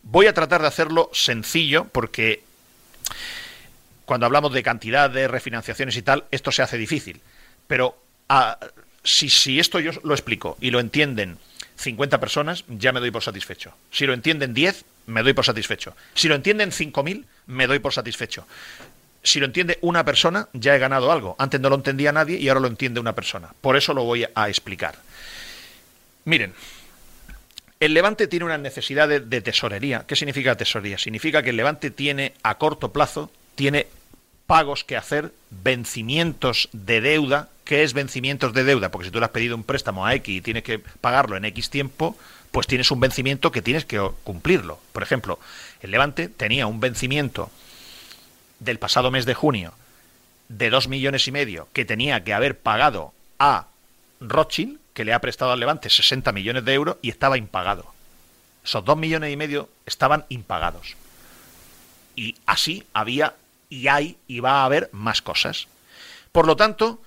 Voy 0.04 0.28
a 0.28 0.34
tratar 0.34 0.62
de 0.62 0.68
hacerlo 0.68 1.10
sencillo 1.14 1.86
porque 1.86 2.44
cuando 4.06 4.26
hablamos 4.26 4.54
de 4.54 4.64
cantidad 4.64 5.10
de 5.10 5.28
refinanciaciones 5.28 5.98
y 5.98 6.04
tal, 6.04 6.26
esto 6.32 6.52
se 6.52 6.62
hace 6.62 6.78
difícil. 6.78 7.22
Pero 7.68 7.98
ah, 8.30 8.60
si, 9.04 9.30
si 9.30 9.60
esto 9.60 9.80
yo 9.80 9.92
lo 10.04 10.14
explico 10.14 10.58
y 10.62 10.70
lo 10.70 10.80
entienden 10.80 11.40
50 11.77 12.19
personas, 12.19 12.64
ya 12.68 12.91
me 12.91 12.99
doy 12.99 13.11
por 13.11 13.23
satisfecho. 13.23 13.73
Si 13.91 14.06
lo 14.06 14.14
entienden 14.14 14.53
10, 14.53 14.85
me 15.07 15.23
doy 15.23 15.34
por 15.34 15.45
satisfecho. 15.45 15.95
Si 16.14 16.27
lo 16.27 16.35
entienden 16.35 16.72
5.000, 16.72 17.26
me 17.47 17.68
doy 17.68 17.80
por 17.80 17.93
satisfecho. 17.93 18.47
Si 19.23 19.39
lo 19.39 19.45
entiende 19.45 19.80
una 19.81 20.06
persona, 20.06 20.47
ya 20.53 20.76
he 20.76 20.80
ganado 20.80 21.11
algo. 21.11 21.35
Antes 21.39 21.60
no 21.60 21.69
lo 21.69 21.76
entendía 21.76 22.11
nadie 22.11 22.38
y 22.38 22.47
ahora 22.47 22.61
lo 22.61 22.68
entiende 22.68 22.99
una 22.99 23.14
persona. 23.14 23.49
Por 23.61 23.76
eso 23.76 23.93
lo 23.93 24.03
voy 24.03 24.26
a 24.34 24.49
explicar. 24.49 24.95
Miren, 26.26 26.53
el 27.80 27.93
Levante 27.93 28.27
tiene 28.27 28.45
una 28.45 28.57
necesidad 28.57 29.07
de, 29.07 29.19
de, 29.19 29.41
tesorería. 29.41 30.06
¿Qué 30.07 30.15
significa 30.15 30.56
tesorería? 30.56 30.97
Significa 30.97 31.43
que 31.43 31.49
el 31.49 31.57
Levante 31.57 31.91
tiene 31.91 32.34
a 32.43 32.57
corto 32.57 32.93
plazo, 32.93 33.31
tiene 33.56 33.88
pagos 34.47 34.84
que 34.84 34.97
hacer, 34.97 35.34
vencimientos 35.49 36.69
de 36.72 37.01
deuda. 37.01 37.49
¿Qué 37.63 37.84
es 37.84 37.93
vencimientos 37.93 38.53
de 38.53 38.63
deuda? 38.63 38.91
Porque 38.91 39.07
si 39.07 39.11
tú 39.11 39.19
le 39.19 39.26
has 39.26 39.31
pedido 39.31 39.55
un 39.55 39.63
préstamo 39.63 40.05
a 40.05 40.13
X 40.15 40.35
y 40.35 40.41
tienes 40.41 40.63
que 40.63 40.80
pagarlo 40.80 41.35
en 41.35 41.45
X 41.45 41.69
tiempo, 41.69 42.17
pues 42.51 42.67
tienes 42.67 42.91
un 42.91 42.99
vencimiento 42.99 43.51
que 43.51 43.61
tienes 43.61 43.85
que 43.85 43.99
cumplirlo. 44.23 44.80
Por 44.93 45.03
ejemplo, 45.03 45.39
el 45.81 45.91
Levante 45.91 46.30
tenía 46.30 46.67
un 46.67 46.80
vencimiento 46.80 47.49
del 48.59 48.80
pasado 48.80 49.11
mes 49.11 49.26
de 49.26 49.34
junio 49.34 49.73
de 50.47 50.69
dos 50.69 50.88
millones 50.88 51.27
y 51.27 51.31
medio 51.31 51.67
que 51.73 51.85
tenía 51.85 52.23
que 52.23 52.34
haber 52.34 52.57
pagado 52.57 53.13
a 53.39 53.67
Rothschild, 54.22 54.80
que 54.93 55.05
le 55.05 55.13
ha 55.13 55.19
prestado 55.19 55.51
al 55.51 55.59
Levante 55.59 55.89
60 55.89 56.31
millones 56.31 56.63
de 56.65 56.73
euros 56.73 56.97
y 57.01 57.09
estaba 57.09 57.38
impagado. 57.38 57.91
Esos 58.63 58.85
dos 58.85 58.97
millones 58.97 59.34
y 59.34 59.38
medio 59.38 59.69
estaban 59.85 60.26
impagados. 60.30 60.95
Y 62.15 62.35
así 62.45 62.85
había 62.93 63.35
y 63.70 63.88
hay 63.88 64.18
y 64.28 64.40
va 64.40 64.62
a 64.62 64.66
haber 64.66 64.90
más 64.92 65.22
cosas. 65.22 65.68
Por 66.32 66.48
lo 66.48 66.56
tanto, 66.56 67.02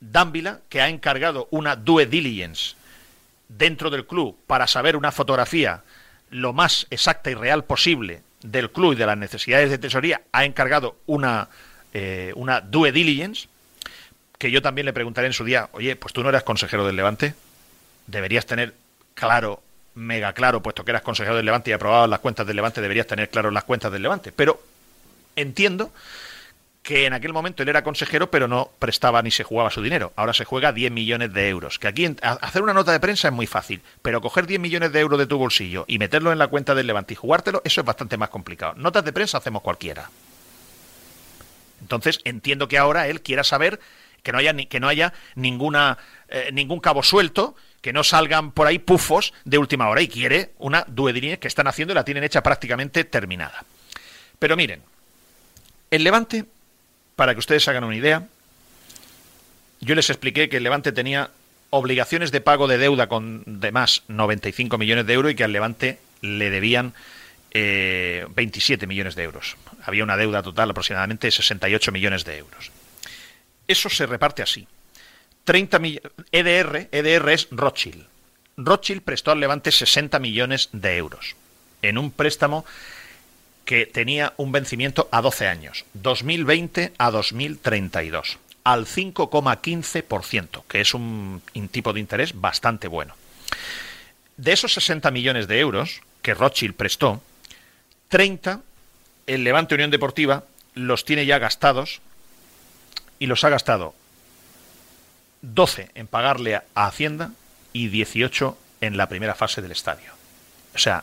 Dávila, 0.00 0.60
que 0.68 0.80
ha 0.80 0.88
encargado 0.88 1.48
una 1.50 1.76
due 1.76 2.06
diligence 2.06 2.74
dentro 3.48 3.90
del 3.90 4.06
club 4.06 4.36
para 4.46 4.66
saber 4.66 4.96
una 4.96 5.12
fotografía 5.12 5.82
lo 6.30 6.52
más 6.52 6.86
exacta 6.90 7.30
y 7.30 7.34
real 7.34 7.64
posible 7.64 8.22
del 8.42 8.70
club 8.70 8.92
y 8.92 8.96
de 8.96 9.06
las 9.06 9.16
necesidades 9.16 9.70
de 9.70 9.78
tesorería, 9.78 10.22
ha 10.32 10.44
encargado 10.44 10.96
una, 11.06 11.48
eh, 11.94 12.32
una 12.36 12.60
due 12.60 12.92
diligence, 12.92 13.48
que 14.38 14.50
yo 14.50 14.60
también 14.60 14.84
le 14.84 14.92
preguntaré 14.92 15.26
en 15.26 15.32
su 15.32 15.44
día, 15.44 15.68
oye, 15.72 15.96
pues 15.96 16.12
tú 16.12 16.22
no 16.22 16.28
eras 16.28 16.42
consejero 16.42 16.86
del 16.86 16.96
Levante, 16.96 17.34
deberías 18.06 18.46
tener 18.46 18.74
claro, 19.14 19.62
mega 19.94 20.32
claro, 20.32 20.62
puesto 20.62 20.84
que 20.84 20.90
eras 20.90 21.02
consejero 21.02 21.36
del 21.36 21.46
Levante 21.46 21.70
y 21.70 21.72
aprobabas 21.72 22.10
las 22.10 22.20
cuentas 22.20 22.46
del 22.46 22.56
Levante, 22.56 22.80
deberías 22.80 23.06
tener 23.06 23.30
claro 23.30 23.50
las 23.50 23.64
cuentas 23.64 23.90
del 23.90 24.02
Levante. 24.02 24.32
Pero 24.32 24.60
entiendo 25.36 25.92
que 26.86 27.04
en 27.04 27.14
aquel 27.14 27.32
momento 27.32 27.64
él 27.64 27.68
era 27.68 27.82
consejero, 27.82 28.30
pero 28.30 28.46
no 28.46 28.70
prestaba 28.78 29.20
ni 29.20 29.32
se 29.32 29.42
jugaba 29.42 29.70
su 29.70 29.82
dinero. 29.82 30.12
Ahora 30.14 30.32
se 30.32 30.44
juega 30.44 30.72
10 30.72 30.92
millones 30.92 31.32
de 31.32 31.48
euros. 31.48 31.80
Que 31.80 31.88
aquí 31.88 32.08
hacer 32.22 32.62
una 32.62 32.72
nota 32.72 32.92
de 32.92 33.00
prensa 33.00 33.26
es 33.26 33.34
muy 33.34 33.48
fácil, 33.48 33.82
pero 34.02 34.20
coger 34.20 34.46
10 34.46 34.60
millones 34.60 34.92
de 34.92 35.00
euros 35.00 35.18
de 35.18 35.26
tu 35.26 35.36
bolsillo 35.36 35.84
y 35.88 35.98
meterlo 35.98 36.30
en 36.30 36.38
la 36.38 36.46
cuenta 36.46 36.76
del 36.76 36.86
Levante 36.86 37.14
y 37.14 37.16
jugártelo, 37.16 37.60
eso 37.64 37.80
es 37.80 37.84
bastante 37.84 38.16
más 38.16 38.28
complicado. 38.28 38.74
Notas 38.76 39.04
de 39.04 39.12
prensa 39.12 39.38
hacemos 39.38 39.62
cualquiera. 39.62 40.10
Entonces 41.80 42.20
entiendo 42.22 42.68
que 42.68 42.78
ahora 42.78 43.08
él 43.08 43.20
quiera 43.20 43.42
saber 43.42 43.80
que 44.22 44.30
no 44.30 44.38
haya, 44.38 44.54
que 44.54 44.78
no 44.78 44.86
haya 44.86 45.12
ninguna, 45.34 45.98
eh, 46.28 46.50
ningún 46.52 46.78
cabo 46.78 47.02
suelto, 47.02 47.56
que 47.80 47.92
no 47.92 48.04
salgan 48.04 48.52
por 48.52 48.68
ahí 48.68 48.78
pufos 48.78 49.34
de 49.44 49.58
última 49.58 49.88
hora 49.88 50.02
y 50.02 50.08
quiere 50.08 50.52
una 50.58 50.84
duedinía 50.86 51.38
que 51.38 51.48
están 51.48 51.66
haciendo 51.66 51.92
y 51.92 51.96
la 51.96 52.04
tienen 52.04 52.22
hecha 52.22 52.44
prácticamente 52.44 53.02
terminada. 53.02 53.64
Pero 54.38 54.56
miren, 54.56 54.82
el 55.90 56.04
Levante, 56.04 56.44
para 57.14 57.34
que 57.34 57.40
ustedes 57.40 57.66
hagan 57.68 57.84
una 57.84 57.96
idea, 57.96 58.26
yo 59.80 59.94
les 59.94 60.10
expliqué 60.10 60.48
que 60.48 60.58
el 60.58 60.62
Levante 60.62 60.92
tenía 60.92 61.30
obligaciones 61.70 62.32
de 62.32 62.40
pago 62.40 62.68
de 62.68 62.78
deuda 62.78 63.08
con 63.08 63.42
de 63.46 63.72
más 63.72 64.02
95 64.08 64.78
millones 64.78 65.06
de 65.06 65.12
euros 65.12 65.32
y 65.32 65.34
que 65.34 65.44
al 65.44 65.52
Levante 65.52 65.98
le 66.20 66.50
debían 66.50 66.94
27 67.52 68.84
eh, 68.84 68.88
millones 68.88 69.14
de 69.14 69.22
euros. 69.22 69.56
Había 69.84 70.04
una 70.04 70.16
deuda 70.16 70.42
total 70.42 70.70
aproximadamente 70.70 71.26
de 71.26 71.30
68 71.30 71.92
millones 71.92 72.24
de 72.24 72.38
euros. 72.38 72.70
Eso 73.66 73.88
se 73.88 74.06
reparte 74.06 74.42
así. 74.42 74.66
30 75.44 75.80
EDR, 76.32 76.88
EDR 76.90 77.28
es 77.30 77.48
Rothschild. 77.50 78.04
Rothschild 78.56 79.02
prestó 79.02 79.30
al 79.30 79.40
Levante 79.40 79.70
60 79.70 80.18
millones 80.18 80.70
de 80.72 80.96
euros 80.96 81.36
en 81.82 81.98
un 81.98 82.10
préstamo 82.10 82.64
que 83.66 83.84
tenía 83.84 84.32
un 84.38 84.52
vencimiento 84.52 85.08
a 85.10 85.20
12 85.20 85.48
años, 85.48 85.84
2020 85.92 86.92
a 86.96 87.10
2032, 87.10 88.38
al 88.64 88.86
5,15%, 88.86 90.62
que 90.68 90.80
es 90.80 90.94
un, 90.94 91.42
tipo 91.70 91.92
de 91.92 92.00
interés 92.00 92.40
bastante 92.40 92.88
bueno. 92.88 93.14
De 94.36 94.52
esos 94.52 94.72
60 94.72 95.10
millones 95.10 95.48
de 95.48 95.58
euros 95.58 96.00
que 96.22 96.32
Rothschild 96.32 96.74
prestó, 96.74 97.20
30 98.08 98.62
el 99.26 99.42
Levante 99.42 99.74
Unión 99.74 99.90
Deportiva 99.90 100.44
los 100.74 101.04
tiene 101.04 101.26
ya 101.26 101.40
gastados 101.40 102.00
y 103.18 103.26
los 103.26 103.42
ha 103.42 103.48
gastado 103.48 103.94
12 105.42 105.90
en 105.94 106.06
pagarle 106.06 106.54
a 106.54 106.64
Hacienda 106.74 107.32
y 107.72 107.88
18 107.88 108.56
en 108.82 108.96
la 108.96 109.08
primera 109.08 109.34
fase 109.34 109.60
del 109.60 109.72
estadio. 109.72 110.12
O 110.74 110.78
sea, 110.78 111.02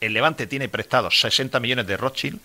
el 0.00 0.12
Levante 0.12 0.46
tiene 0.46 0.68
prestados 0.68 1.20
60 1.20 1.60
millones 1.60 1.86
de 1.86 1.96
Rothschild, 1.96 2.40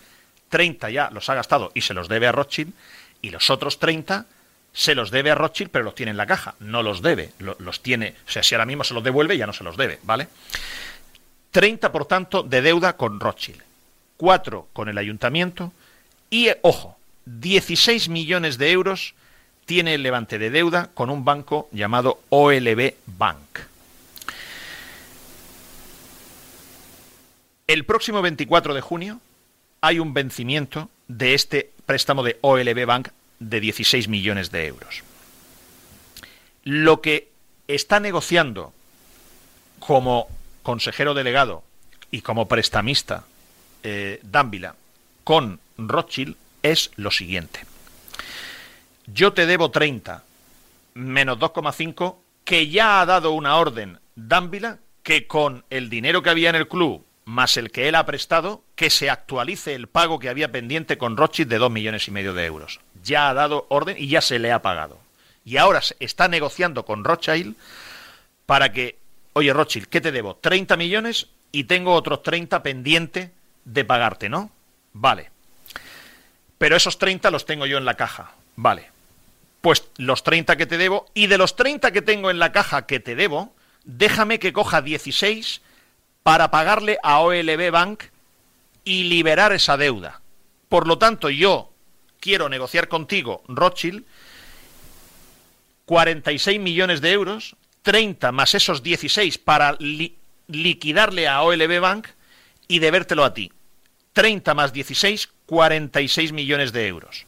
30 0.48 0.90
ya 0.90 1.10
los 1.10 1.28
ha 1.28 1.34
gastado 1.34 1.72
y 1.74 1.80
se 1.80 1.94
los 1.94 2.08
debe 2.08 2.26
a 2.26 2.32
Rothschild, 2.32 2.72
y 3.20 3.30
los 3.30 3.50
otros 3.50 3.78
30 3.78 4.26
se 4.72 4.94
los 4.94 5.10
debe 5.10 5.30
a 5.30 5.34
Rothschild, 5.34 5.70
pero 5.70 5.84
los 5.84 5.94
tiene 5.94 6.10
en 6.10 6.16
la 6.16 6.26
caja, 6.26 6.54
no 6.60 6.82
los 6.82 7.02
debe, 7.02 7.32
los 7.38 7.82
tiene, 7.82 8.14
o 8.26 8.30
sea, 8.30 8.42
si 8.42 8.54
ahora 8.54 8.66
mismo 8.66 8.84
se 8.84 8.94
los 8.94 9.04
devuelve, 9.04 9.36
ya 9.36 9.46
no 9.46 9.52
se 9.52 9.64
los 9.64 9.76
debe, 9.76 9.98
¿vale? 10.02 10.28
30, 11.50 11.92
por 11.92 12.06
tanto, 12.06 12.42
de 12.42 12.62
deuda 12.62 12.96
con 12.96 13.20
Rothschild, 13.20 13.62
4 14.16 14.68
con 14.72 14.88
el 14.88 14.98
ayuntamiento 14.98 15.72
y, 16.30 16.48
ojo, 16.62 16.96
16 17.26 18.08
millones 18.08 18.58
de 18.58 18.70
euros 18.72 19.14
tiene 19.66 19.94
el 19.94 20.02
Levante 20.02 20.38
de 20.38 20.50
deuda 20.50 20.90
con 20.94 21.10
un 21.10 21.24
banco 21.24 21.68
llamado 21.72 22.20
OLB 22.30 22.94
Bank. 23.06 23.71
El 27.72 27.86
próximo 27.86 28.20
24 28.20 28.74
de 28.74 28.82
junio 28.82 29.18
hay 29.80 29.98
un 29.98 30.12
vencimiento 30.12 30.90
de 31.08 31.32
este 31.32 31.72
préstamo 31.86 32.22
de 32.22 32.36
OLB 32.42 32.84
Bank 32.84 33.08
de 33.38 33.60
16 33.60 34.08
millones 34.08 34.50
de 34.50 34.66
euros. 34.66 35.02
Lo 36.64 37.00
que 37.00 37.30
está 37.68 37.98
negociando 37.98 38.74
como 39.78 40.28
consejero 40.62 41.14
delegado 41.14 41.64
y 42.10 42.20
como 42.20 42.46
prestamista 42.46 43.24
eh, 43.82 44.20
Dávila 44.22 44.74
con 45.24 45.58
Rothschild 45.78 46.36
es 46.62 46.90
lo 46.96 47.10
siguiente. 47.10 47.60
Yo 49.06 49.32
te 49.32 49.46
debo 49.46 49.70
30 49.70 50.22
menos 50.92 51.38
2,5 51.38 52.16
que 52.44 52.68
ya 52.68 53.00
ha 53.00 53.06
dado 53.06 53.30
una 53.30 53.56
orden 53.56 53.98
Dávila 54.14 54.76
que 55.02 55.26
con 55.26 55.64
el 55.70 55.88
dinero 55.88 56.22
que 56.22 56.28
había 56.28 56.50
en 56.50 56.56
el 56.56 56.68
club 56.68 57.02
más 57.24 57.56
el 57.56 57.70
que 57.70 57.88
él 57.88 57.94
ha 57.94 58.06
prestado, 58.06 58.62
que 58.74 58.90
se 58.90 59.10
actualice 59.10 59.74
el 59.74 59.88
pago 59.88 60.18
que 60.18 60.28
había 60.28 60.50
pendiente 60.50 60.98
con 60.98 61.16
Rothschild 61.16 61.48
de 61.48 61.58
dos 61.58 61.70
millones 61.70 62.08
y 62.08 62.10
medio 62.10 62.34
de 62.34 62.46
euros. 62.46 62.80
Ya 63.02 63.28
ha 63.28 63.34
dado 63.34 63.66
orden 63.68 63.96
y 63.98 64.08
ya 64.08 64.20
se 64.20 64.38
le 64.38 64.52
ha 64.52 64.62
pagado. 64.62 64.98
Y 65.44 65.56
ahora 65.56 65.80
está 66.00 66.28
negociando 66.28 66.84
con 66.84 67.04
Rothschild 67.04 67.56
para 68.46 68.72
que, 68.72 68.98
oye 69.32 69.52
Rothschild, 69.52 69.86
¿qué 69.86 70.00
te 70.00 70.12
debo? 70.12 70.36
30 70.36 70.76
millones 70.76 71.28
y 71.52 71.64
tengo 71.64 71.94
otros 71.94 72.22
30 72.22 72.62
pendiente 72.62 73.30
de 73.64 73.84
pagarte, 73.84 74.28
¿no? 74.28 74.50
Vale. 74.92 75.30
Pero 76.58 76.76
esos 76.76 76.98
30 76.98 77.30
los 77.30 77.46
tengo 77.46 77.66
yo 77.66 77.78
en 77.78 77.84
la 77.84 77.94
caja. 77.94 78.32
Vale. 78.56 78.90
Pues 79.60 79.84
los 79.96 80.24
30 80.24 80.56
que 80.56 80.66
te 80.66 80.78
debo 80.78 81.06
y 81.14 81.28
de 81.28 81.38
los 81.38 81.56
30 81.56 81.92
que 81.92 82.02
tengo 82.02 82.30
en 82.30 82.38
la 82.38 82.52
caja 82.52 82.86
que 82.86 83.00
te 83.00 83.14
debo, 83.14 83.54
déjame 83.84 84.38
que 84.38 84.52
coja 84.52 84.82
16 84.82 85.60
para 86.22 86.50
pagarle 86.50 86.98
a 87.02 87.20
OLB 87.20 87.70
Bank 87.70 88.04
y 88.84 89.04
liberar 89.04 89.52
esa 89.52 89.76
deuda. 89.76 90.20
Por 90.68 90.86
lo 90.86 90.98
tanto, 90.98 91.30
yo 91.30 91.72
quiero 92.20 92.48
negociar 92.48 92.88
contigo, 92.88 93.42
Rothschild, 93.48 94.04
46 95.86 96.60
millones 96.60 97.00
de 97.00 97.12
euros, 97.12 97.56
30 97.82 98.32
más 98.32 98.54
esos 98.54 98.82
16 98.82 99.38
para 99.38 99.76
liquidarle 100.46 101.28
a 101.28 101.42
OLB 101.42 101.80
Bank 101.80 102.08
y 102.68 102.78
debértelo 102.78 103.24
a 103.24 103.34
ti. 103.34 103.52
30 104.12 104.54
más 104.54 104.72
16, 104.72 105.28
46 105.46 106.32
millones 106.32 106.72
de 106.72 106.86
euros. 106.86 107.26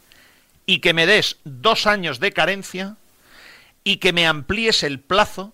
Y 0.65 0.79
que 0.79 0.93
me 0.93 1.05
des 1.05 1.37
dos 1.43 1.87
años 1.87 2.19
de 2.19 2.31
carencia 2.31 2.95
y 3.83 3.97
que 3.97 4.13
me 4.13 4.27
amplíes 4.27 4.83
el 4.83 4.99
plazo 4.99 5.53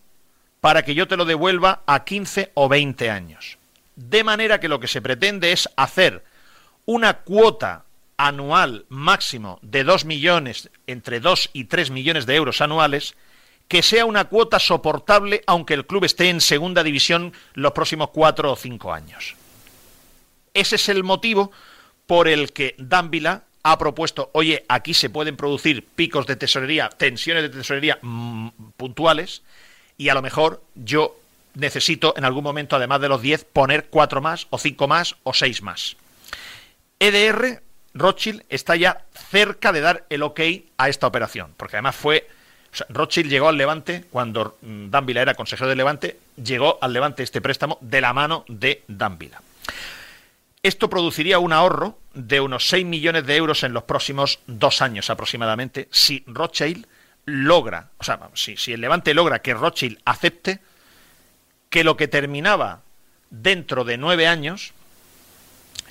para 0.61 0.85
que 0.85 0.95
yo 0.95 1.07
te 1.07 1.17
lo 1.17 1.25
devuelva 1.25 1.81
a 1.85 2.05
15 2.05 2.51
o 2.53 2.69
20 2.69 3.09
años. 3.09 3.57
De 3.95 4.23
manera 4.23 4.59
que 4.59 4.69
lo 4.69 4.79
que 4.79 4.87
se 4.87 5.01
pretende 5.01 5.51
es 5.51 5.67
hacer 5.75 6.23
una 6.85 7.19
cuota 7.19 7.85
anual 8.15 8.85
máximo 8.87 9.59
de 9.63 9.83
2 9.83 10.05
millones, 10.05 10.69
entre 10.87 11.19
2 11.19 11.49
y 11.53 11.65
3 11.65 11.89
millones 11.89 12.25
de 12.27 12.35
euros 12.35 12.61
anuales, 12.61 13.15
que 13.67 13.81
sea 13.81 14.05
una 14.05 14.25
cuota 14.25 14.59
soportable 14.59 15.43
aunque 15.47 15.73
el 15.73 15.87
club 15.87 16.03
esté 16.03 16.29
en 16.29 16.41
segunda 16.41 16.83
división 16.83 17.33
los 17.53 17.71
próximos 17.71 18.09
4 18.11 18.51
o 18.51 18.55
5 18.55 18.93
años. 18.93 19.35
Ese 20.53 20.75
es 20.75 20.89
el 20.89 21.03
motivo 21.03 21.51
por 22.05 22.27
el 22.27 22.51
que 22.53 22.75
Dávila 22.77 23.45
ha 23.63 23.77
propuesto, 23.77 24.29
oye, 24.33 24.65
aquí 24.67 24.93
se 24.93 25.09
pueden 25.09 25.37
producir 25.37 25.85
picos 25.85 26.27
de 26.27 26.35
tesorería, 26.35 26.89
tensiones 26.89 27.43
de 27.43 27.49
tesorería 27.49 27.99
mm, 28.01 28.49
puntuales, 28.75 29.43
y 30.01 30.09
a 30.09 30.15
lo 30.15 30.23
mejor 30.23 30.63
yo 30.73 31.15
necesito 31.53 32.15
en 32.17 32.25
algún 32.25 32.43
momento, 32.43 32.75
además 32.75 33.01
de 33.01 33.07
los 33.07 33.21
10, 33.21 33.45
poner 33.45 33.85
4 33.91 34.19
más, 34.19 34.47
o 34.49 34.57
5 34.57 34.87
más, 34.87 35.15
o 35.21 35.31
6 35.31 35.61
más. 35.61 35.95
EDR, 36.97 37.61
Rothschild, 37.93 38.43
está 38.49 38.75
ya 38.75 39.05
cerca 39.29 39.71
de 39.71 39.81
dar 39.81 40.07
el 40.09 40.23
ok 40.23 40.39
a 40.79 40.89
esta 40.89 41.05
operación, 41.05 41.53
porque 41.55 41.75
además 41.75 41.95
fue... 41.95 42.27
Rothschild 42.89 43.29
llegó 43.29 43.47
al 43.47 43.57
Levante 43.57 44.05
cuando 44.09 44.57
mm, 44.61 44.89
Dávila 44.89 45.21
era 45.21 45.35
consejero 45.35 45.69
del 45.69 45.77
Levante, 45.77 46.17
llegó 46.43 46.79
al 46.81 46.93
Levante 46.93 47.21
este 47.21 47.39
préstamo 47.39 47.77
de 47.81 48.01
la 48.01 48.11
mano 48.11 48.43
de 48.47 48.83
Dávila. 48.87 49.39
Esto 50.63 50.89
produciría 50.89 51.37
un 51.37 51.53
ahorro 51.53 51.99
de 52.15 52.39
unos 52.39 52.67
6 52.69 52.87
millones 52.87 53.27
de 53.27 53.35
euros 53.35 53.61
en 53.61 53.73
los 53.73 53.83
próximos 53.83 54.39
dos 54.47 54.81
años 54.81 55.11
aproximadamente 55.11 55.89
si 55.91 56.23
Rothschild 56.25 56.87
logra, 57.25 57.89
o 57.97 58.03
sea, 58.03 58.19
si, 58.33 58.57
si 58.57 58.73
el 58.73 58.81
Levante 58.81 59.13
logra 59.13 59.41
que 59.41 59.53
Rothschild 59.53 59.99
acepte 60.05 60.59
que 61.69 61.83
lo 61.83 61.97
que 61.97 62.07
terminaba 62.07 62.81
dentro 63.29 63.83
de 63.83 63.97
nueve 63.97 64.27
años, 64.27 64.73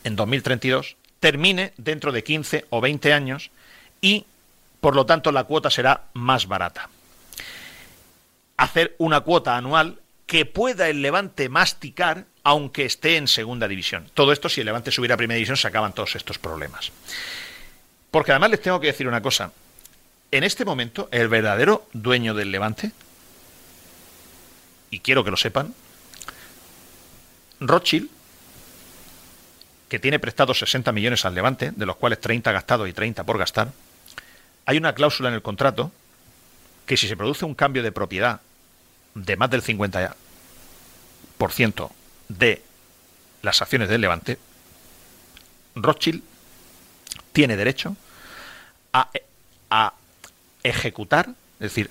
en 0.05 0.17
2032, 0.17 0.97
termine 1.21 1.73
dentro 1.77 2.13
de 2.13 2.25
15 2.25 2.67
o 2.71 2.81
20 2.81 3.13
años 3.13 3.51
y, 4.01 4.25
por 4.81 4.97
lo 4.97 5.07
tanto, 5.07 5.33
la 5.33 5.45
cuota 5.45 5.71
será 5.71 6.05
más 6.15 6.47
barata. 6.47 6.89
Hacer 8.57 8.95
una 8.99 9.21
cuota 9.21 9.57
anual 9.57 10.01
que 10.27 10.47
pueda 10.47 10.89
el 10.89 11.03
Levante 11.03 11.49
masticar 11.49 12.25
aunque 12.43 12.87
esté 12.87 13.17
en 13.17 13.29
segunda 13.29 13.69
división. 13.69 14.11
Todo 14.15 14.33
esto, 14.33 14.49
si 14.49 14.61
el 14.61 14.67
Levante 14.67 14.91
subiera 14.91 15.15
a 15.15 15.19
primera 15.19 15.37
división, 15.37 15.57
se 15.57 15.69
acaban 15.69 15.93
todos 15.93 16.17
estos 16.17 16.39
problemas. 16.39 16.93
Porque 18.11 18.33
además 18.33 18.51
les 18.51 18.63
tengo 18.63 18.81
que 18.81 18.89
decir 18.89 19.07
una 19.07 19.21
cosa. 19.21 19.53
En 20.33 20.45
este 20.45 20.65
momento, 20.65 21.09
el 21.11 21.27
verdadero 21.29 21.89
dueño 21.93 22.35
del 22.35 22.53
Levante, 22.53 22.93
y 24.91 25.01
quiero 25.01 25.25
que 25.25 25.33
lo 25.33 25.37
sepan, 25.37 25.75
Rothschild, 27.59 28.09
que 29.89 29.99
tiene 29.99 30.21
prestado 30.21 30.55
60 30.55 30.93
millones 30.93 31.25
al 31.25 31.35
Levante, 31.35 31.73
de 31.73 31.87
los 31.87 31.97
cuales 31.97 32.21
30 32.21 32.53
gastado 32.53 32.87
y 32.87 32.93
30 32.93 33.25
por 33.25 33.39
gastar, 33.39 33.73
hay 34.67 34.77
una 34.77 34.95
cláusula 34.95 35.31
en 35.31 35.35
el 35.35 35.43
contrato 35.43 35.91
que 36.87 36.97
si 36.97 37.09
se 37.09 37.17
produce 37.17 37.45
un 37.45 37.57
cambio 37.57 37.83
de 37.83 37.91
propiedad 37.91 38.41
de 39.15 39.37
más 39.37 39.51
del 39.51 39.63
50% 39.63 41.91
de 42.29 42.63
las 43.43 43.63
acciones 43.63 43.89
del 43.89 44.01
Levante, 44.01 44.39
Rothschild 45.75 46.23
tiene 47.33 47.57
derecho 47.57 47.97
a 48.93 49.11
ejecutar, 50.63 51.29
es 51.61 51.75
decir, 51.75 51.91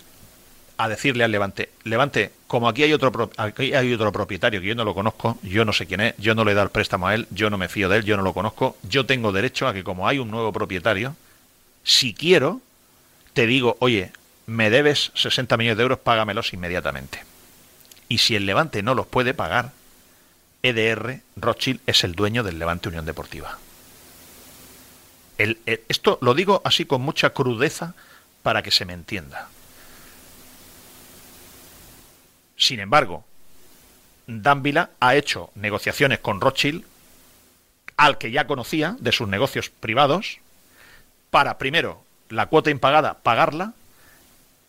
a 0.77 0.87
decirle 0.87 1.25
al 1.25 1.31
Levante, 1.31 1.71
Levante, 1.83 2.31
como 2.47 2.69
aquí 2.69 2.83
hay 2.83 2.93
otro 2.93 3.29
aquí 3.35 3.73
hay 3.73 3.93
otro 3.93 4.13
propietario 4.13 4.61
que 4.61 4.67
yo 4.67 4.75
no 4.75 4.85
lo 4.85 4.93
conozco, 4.93 5.37
yo 5.43 5.65
no 5.65 5.73
sé 5.73 5.85
quién 5.85 5.99
es, 5.99 6.15
yo 6.17 6.35
no 6.35 6.45
le 6.45 6.53
he 6.53 6.55
dado 6.55 6.67
el 6.67 6.71
préstamo 6.71 7.07
a 7.07 7.15
él, 7.15 7.27
yo 7.31 7.49
no 7.49 7.57
me 7.57 7.67
fío 7.67 7.89
de 7.89 7.97
él, 7.97 8.05
yo 8.05 8.15
no 8.15 8.23
lo 8.23 8.33
conozco, 8.33 8.77
yo 8.83 9.05
tengo 9.05 9.33
derecho 9.33 9.67
a 9.67 9.73
que 9.73 9.83
como 9.83 10.07
hay 10.07 10.19
un 10.19 10.31
nuevo 10.31 10.53
propietario, 10.53 11.17
si 11.83 12.13
quiero, 12.13 12.61
te 13.33 13.45
digo, 13.45 13.75
oye, 13.79 14.13
me 14.45 14.69
debes 14.69 15.11
60 15.15 15.57
millones 15.57 15.77
de 15.77 15.83
euros, 15.83 15.99
págamelos 15.99 16.53
inmediatamente. 16.53 17.23
Y 18.07 18.19
si 18.19 18.37
el 18.37 18.45
Levante 18.45 18.81
no 18.81 18.95
los 18.95 19.05
puede 19.05 19.33
pagar, 19.33 19.71
EDR, 20.63 21.21
Rothschild, 21.35 21.81
es 21.87 22.03
el 22.03 22.13
dueño 22.13 22.43
del 22.43 22.57
Levante 22.57 22.89
Unión 22.89 23.05
Deportiva. 23.05 23.57
esto 25.37 26.17
lo 26.21 26.33
digo 26.33 26.61
así 26.63 26.85
con 26.85 27.01
mucha 27.01 27.31
crudeza 27.31 27.95
para 28.43 28.63
que 28.63 28.71
se 28.71 28.85
me 28.85 28.93
entienda. 28.93 29.49
Sin 32.55 32.79
embargo, 32.79 33.25
Dávila 34.27 34.91
ha 34.99 35.15
hecho 35.15 35.49
negociaciones 35.55 36.19
con 36.19 36.41
Rothschild, 36.41 36.83
al 37.97 38.17
que 38.17 38.31
ya 38.31 38.47
conocía 38.47 38.95
de 38.99 39.11
sus 39.11 39.27
negocios 39.27 39.69
privados, 39.69 40.39
para, 41.31 41.57
primero, 41.57 42.03
la 42.29 42.47
cuota 42.47 42.69
impagada, 42.69 43.19
pagarla, 43.19 43.73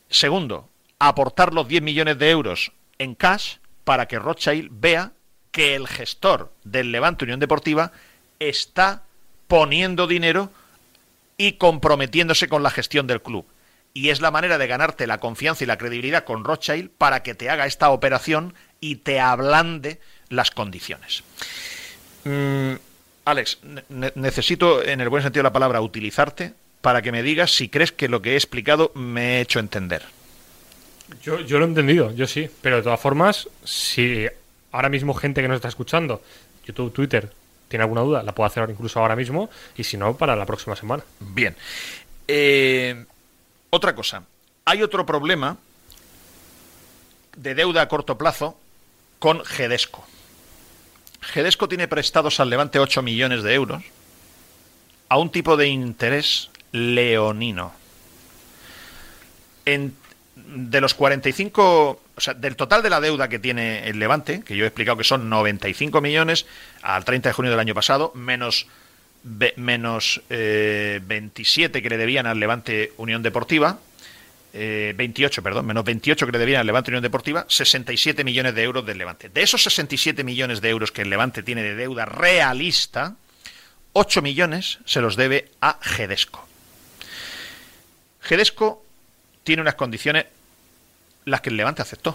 segundo, 0.08 0.68
aportar 0.98 1.52
los 1.52 1.68
10 1.68 1.82
millones 1.82 2.18
de 2.18 2.30
euros 2.30 2.72
en 2.98 3.14
cash 3.14 3.56
para 3.84 4.06
que 4.06 4.18
Rothschild 4.18 4.70
vea 4.70 5.12
que 5.50 5.74
el 5.74 5.88
gestor 5.88 6.52
del 6.64 6.92
Levante 6.92 7.24
Unión 7.24 7.40
Deportiva 7.40 7.92
está 8.38 9.02
poniendo 9.48 10.06
dinero 10.06 10.50
y 11.36 11.52
comprometiéndose 11.52 12.48
con 12.48 12.62
la 12.62 12.70
gestión 12.70 13.06
del 13.06 13.22
club. 13.22 13.46
Y 13.92 14.10
es 14.10 14.20
la 14.20 14.30
manera 14.30 14.58
de 14.58 14.66
ganarte 14.66 15.06
la 15.06 15.18
confianza 15.18 15.64
y 15.64 15.66
la 15.66 15.78
credibilidad 15.78 16.24
con 16.24 16.44
Rothschild 16.44 16.90
para 16.96 17.22
que 17.22 17.34
te 17.34 17.50
haga 17.50 17.66
esta 17.66 17.90
operación 17.90 18.54
y 18.80 18.96
te 18.96 19.20
ablande 19.20 20.00
las 20.28 20.50
condiciones. 20.50 21.24
Mm, 22.24 22.74
Alex, 23.24 23.58
necesito, 24.14 24.82
en 24.84 25.00
el 25.00 25.08
buen 25.08 25.22
sentido 25.22 25.42
de 25.42 25.48
la 25.48 25.52
palabra, 25.52 25.80
utilizarte 25.80 26.54
para 26.80 27.02
que 27.02 27.12
me 27.12 27.22
digas 27.22 27.50
si 27.50 27.68
crees 27.68 27.92
que 27.92 28.08
lo 28.08 28.22
que 28.22 28.32
he 28.32 28.36
explicado 28.36 28.92
me 28.94 29.38
he 29.38 29.40
hecho 29.40 29.58
entender. 29.58 30.02
Yo, 31.22 31.40
yo 31.40 31.58
lo 31.58 31.64
he 31.64 31.68
entendido, 31.68 32.12
yo 32.12 32.26
sí, 32.26 32.48
pero 32.62 32.76
de 32.76 32.82
todas 32.82 33.00
formas, 33.00 33.48
si 33.64 34.26
ahora 34.72 34.88
mismo 34.88 35.14
gente 35.14 35.42
que 35.42 35.48
nos 35.48 35.56
está 35.56 35.68
escuchando, 35.68 36.22
YouTube, 36.64 36.92
Twitter, 36.92 37.30
tiene 37.68 37.84
alguna 37.84 38.02
duda, 38.02 38.22
la 38.22 38.34
puedo 38.34 38.46
hacer 38.46 38.68
incluso 38.68 39.00
ahora 39.00 39.16
mismo 39.16 39.50
y 39.76 39.84
si 39.84 39.96
no, 39.96 40.16
para 40.16 40.36
la 40.36 40.46
próxima 40.46 40.76
semana. 40.76 41.04
Bien. 41.20 41.56
Eh, 42.26 43.04
otra 43.70 43.94
cosa, 43.94 44.24
hay 44.64 44.82
otro 44.82 45.06
problema 45.06 45.56
de 47.36 47.54
deuda 47.54 47.82
a 47.82 47.88
corto 47.88 48.18
plazo 48.18 48.58
con 49.18 49.44
Gedesco. 49.44 50.06
Gedesco 51.20 51.68
tiene 51.68 51.88
prestados 51.88 52.40
al 52.40 52.50
Levante 52.50 52.78
8 52.78 53.02
millones 53.02 53.42
de 53.42 53.54
euros 53.54 53.82
a 55.08 55.18
un 55.18 55.30
tipo 55.30 55.56
de 55.56 55.68
interés 55.68 56.50
leonino. 56.72 57.72
De 59.64 60.80
los 60.80 60.94
45, 60.94 62.02
o 62.16 62.20
sea, 62.20 62.34
del 62.34 62.56
total 62.56 62.82
de 62.82 62.90
la 62.90 63.00
deuda 63.00 63.28
que 63.28 63.38
tiene 63.38 63.88
el 63.88 63.98
Levante, 63.98 64.42
que 64.42 64.56
yo 64.56 64.64
he 64.64 64.68
explicado 64.68 64.96
que 64.96 65.04
son 65.04 65.28
95 65.28 66.00
millones 66.00 66.46
al 66.82 67.04
30 67.04 67.28
de 67.28 67.32
junio 67.32 67.50
del 67.50 67.60
año 67.60 67.74
pasado, 67.74 68.10
menos, 68.14 68.66
menos 69.22 70.22
27 70.28 71.78
eh, 71.78 71.82
que 71.82 71.90
le 71.90 71.96
debían 71.96 72.26
al 72.26 72.40
Levante 72.40 72.92
Unión 72.96 73.22
Deportiva, 73.22 73.78
28, 74.52 75.40
eh, 75.40 75.44
perdón, 75.44 75.66
menos 75.66 75.84
28 75.84 76.26
que 76.26 76.32
le 76.32 76.38
debían 76.38 76.60
al 76.60 76.66
Levante 76.66 76.90
Unión 76.90 77.02
Deportiva, 77.02 77.44
67 77.48 78.24
millones 78.24 78.54
de 78.54 78.62
euros 78.62 78.84
del 78.86 78.98
Levante. 78.98 79.28
De 79.28 79.42
esos 79.42 79.62
67 79.62 80.24
millones 80.24 80.60
de 80.60 80.70
euros 80.70 80.92
que 80.92 81.02
el 81.02 81.10
Levante 81.10 81.42
tiene 81.42 81.62
de 81.62 81.74
deuda 81.74 82.04
realista, 82.04 83.16
8 83.92 84.22
millones 84.22 84.78
se 84.84 85.00
los 85.00 85.16
debe 85.16 85.50
a 85.60 85.78
Gedesco. 85.80 86.46
Gedesco 88.20 88.84
tiene 89.44 89.62
unas 89.62 89.74
condiciones 89.74 90.26
las 91.24 91.40
que 91.40 91.50
el 91.50 91.56
Levante 91.56 91.82
aceptó. 91.82 92.10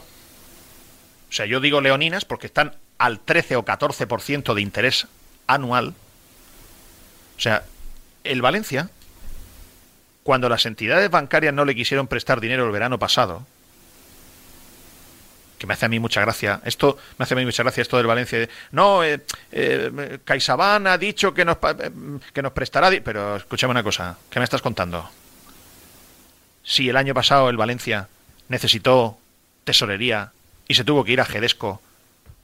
O 1.29 1.33
sea, 1.33 1.45
yo 1.45 1.59
digo 1.59 1.81
leoninas 1.81 2.25
porque 2.25 2.47
están 2.47 2.75
al 2.97 3.19
13 3.19 3.57
o 3.57 3.65
14% 3.65 4.53
de 4.53 4.61
interés 4.61 5.07
anual. 5.47 5.93
O 7.37 7.39
sea, 7.39 7.63
el 8.23 8.41
Valencia, 8.41 8.89
cuando 10.23 10.49
las 10.49 10.65
entidades 10.65 11.09
bancarias 11.09 11.53
no 11.53 11.65
le 11.65 11.75
quisieron 11.75 12.07
prestar 12.07 12.39
dinero 12.39 12.65
el 12.65 12.71
verano 12.71 12.97
pasado, 12.99 13.45
que 15.57 15.67
me 15.67 15.73
hace 15.73 15.85
a 15.85 15.89
mí 15.89 15.99
mucha 15.99 16.21
gracia, 16.21 16.61
esto 16.65 16.97
me 17.17 17.23
hace 17.23 17.33
a 17.33 17.37
mí 17.37 17.45
mucha 17.45 17.63
gracia 17.63 17.81
esto 17.81 17.97
del 17.97 18.07
Valencia, 18.07 18.49
no, 18.71 19.03
eh, 19.03 19.21
eh 19.51 20.19
ha 20.27 20.97
dicho 20.97 21.33
que 21.33 21.45
nos, 21.45 21.57
eh, 21.57 21.91
que 22.33 22.41
nos 22.41 22.51
prestará, 22.51 22.89
pero 23.03 23.37
escúchame 23.37 23.71
una 23.71 23.83
cosa, 23.83 24.17
¿qué 24.29 24.39
me 24.39 24.43
estás 24.43 24.61
contando? 24.61 25.09
si 26.65 26.89
el 26.89 26.97
año 26.97 27.13
pasado 27.13 27.49
el 27.49 27.57
Valencia 27.57 28.09
necesitó 28.49 29.17
tesorería 29.63 30.33
y 30.67 30.73
se 30.73 30.83
tuvo 30.83 31.05
que 31.05 31.13
ir 31.13 31.21
a 31.21 31.25
Gedesco, 31.25 31.81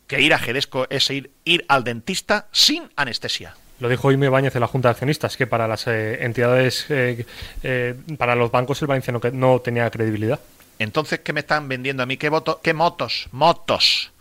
que 0.08 0.22
ir 0.22 0.34
a 0.34 0.40
Gedesco 0.40 0.88
es 0.90 1.10
ir, 1.10 1.32
ir 1.44 1.66
al 1.68 1.84
dentista 1.84 2.48
sin 2.52 2.90
anestesia. 2.96 3.56
Lo 3.82 3.90
dijo 3.90 4.12
Ime 4.12 4.30
Báñez 4.30 4.54
en 4.56 4.62
la 4.62 4.68
Junta 4.68 4.90
de 4.90 4.92
Accionistas, 4.92 5.36
que 5.36 5.48
para 5.48 5.68
las 5.68 5.88
eh, 5.88 6.24
entidades, 6.24 6.86
eh, 6.90 7.26
eh, 7.64 7.96
para 8.16 8.36
los 8.36 8.52
bancos 8.52 8.80
el 8.84 8.88
Valencia 8.88 9.12
no, 9.12 9.20
no, 9.34 9.60
tenía 9.60 9.90
credibilidad. 9.90 10.40
Entonces, 10.78 11.22
¿qué 11.22 11.34
me 11.34 11.40
están 11.40 11.68
vendiendo 11.68 12.04
a 12.04 12.06
mí? 12.06 12.16
¿Qué, 12.16 12.30
voto, 12.30 12.62
qué 12.62 12.76
motos? 12.76 13.28
Motos 13.32 14.12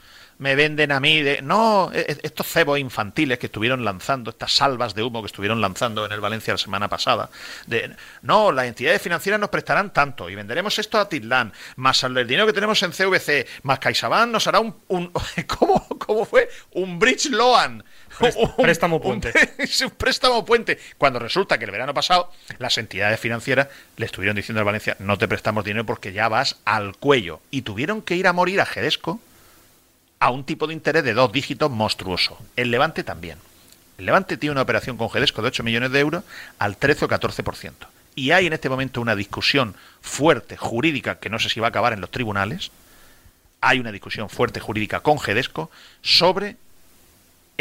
me 0.40 0.54
venden 0.54 0.90
a 0.90 1.00
mí 1.00 1.22
de 1.22 1.42
no 1.42 1.90
e, 1.92 2.00
e, 2.00 2.18
estos 2.22 2.46
cebos 2.46 2.78
infantiles 2.78 3.38
que 3.38 3.46
estuvieron 3.46 3.84
lanzando 3.84 4.30
estas 4.30 4.52
salvas 4.52 4.94
de 4.94 5.02
humo 5.02 5.20
que 5.20 5.26
estuvieron 5.26 5.60
lanzando 5.60 6.06
en 6.06 6.12
el 6.12 6.20
Valencia 6.20 6.54
la 6.54 6.58
semana 6.58 6.88
pasada 6.88 7.28
de 7.66 7.94
no 8.22 8.50
las 8.50 8.64
entidades 8.64 9.02
financieras 9.02 9.38
nos 9.38 9.50
prestarán 9.50 9.92
tanto 9.92 10.30
y 10.30 10.34
venderemos 10.34 10.78
esto 10.78 10.98
a 10.98 11.06
Titlán 11.06 11.52
más 11.76 12.02
el 12.04 12.14
dinero 12.26 12.46
que 12.46 12.54
tenemos 12.54 12.82
en 12.82 12.92
CVC 12.92 13.46
más 13.64 13.78
CaixaBank 13.80 14.30
nos 14.30 14.46
hará 14.46 14.60
un, 14.60 14.74
un 14.88 15.12
¿cómo, 15.46 15.86
¿cómo, 15.98 16.24
fue 16.24 16.48
un 16.72 16.98
bridge 16.98 17.26
loan 17.26 17.84
préstamo 18.56 19.00
puente. 19.00 19.32
Un, 19.84 19.90
préstamo 19.90 20.44
puente. 20.44 20.78
Cuando 20.98 21.18
resulta 21.18 21.58
que 21.58 21.64
el 21.64 21.70
verano 21.70 21.94
pasado 21.94 22.30
las 22.58 22.78
entidades 22.78 23.18
financieras 23.18 23.68
le 23.96 24.06
estuvieron 24.06 24.36
diciendo 24.36 24.60
al 24.60 24.66
Valencia 24.66 24.96
no 24.98 25.18
te 25.18 25.28
prestamos 25.28 25.64
dinero 25.64 25.86
porque 25.86 26.12
ya 26.12 26.28
vas 26.28 26.56
al 26.64 26.96
cuello. 26.96 27.40
Y 27.50 27.62
tuvieron 27.62 28.02
que 28.02 28.16
ir 28.16 28.26
a 28.26 28.32
morir 28.32 28.60
a 28.60 28.66
Gedesco 28.66 29.20
a 30.20 30.30
un 30.30 30.44
tipo 30.44 30.66
de 30.66 30.74
interés 30.74 31.02
de 31.02 31.14
dos 31.14 31.32
dígitos 31.32 31.70
monstruoso. 31.70 32.38
El 32.56 32.70
Levante 32.70 33.02
también. 33.02 33.38
El 33.98 34.06
Levante 34.06 34.36
tiene 34.36 34.52
una 34.52 34.62
operación 34.62 34.96
con 34.96 35.10
Gedesco 35.10 35.42
de 35.42 35.48
8 35.48 35.62
millones 35.62 35.90
de 35.92 36.00
euros 36.00 36.24
al 36.58 36.76
13 36.76 37.06
o 37.06 37.08
14%. 37.08 37.72
Y 38.14 38.32
hay 38.32 38.46
en 38.46 38.52
este 38.52 38.68
momento 38.68 39.00
una 39.00 39.16
discusión 39.16 39.74
fuerte 40.00 40.56
jurídica 40.56 41.18
que 41.18 41.30
no 41.30 41.38
sé 41.38 41.48
si 41.48 41.60
va 41.60 41.68
a 41.68 41.70
acabar 41.70 41.92
en 41.92 42.00
los 42.00 42.10
tribunales. 42.10 42.70
Hay 43.60 43.78
una 43.78 43.92
discusión 43.92 44.28
fuerte 44.28 44.60
jurídica 44.60 45.00
con 45.00 45.18
Gedesco 45.18 45.70
sobre 46.02 46.56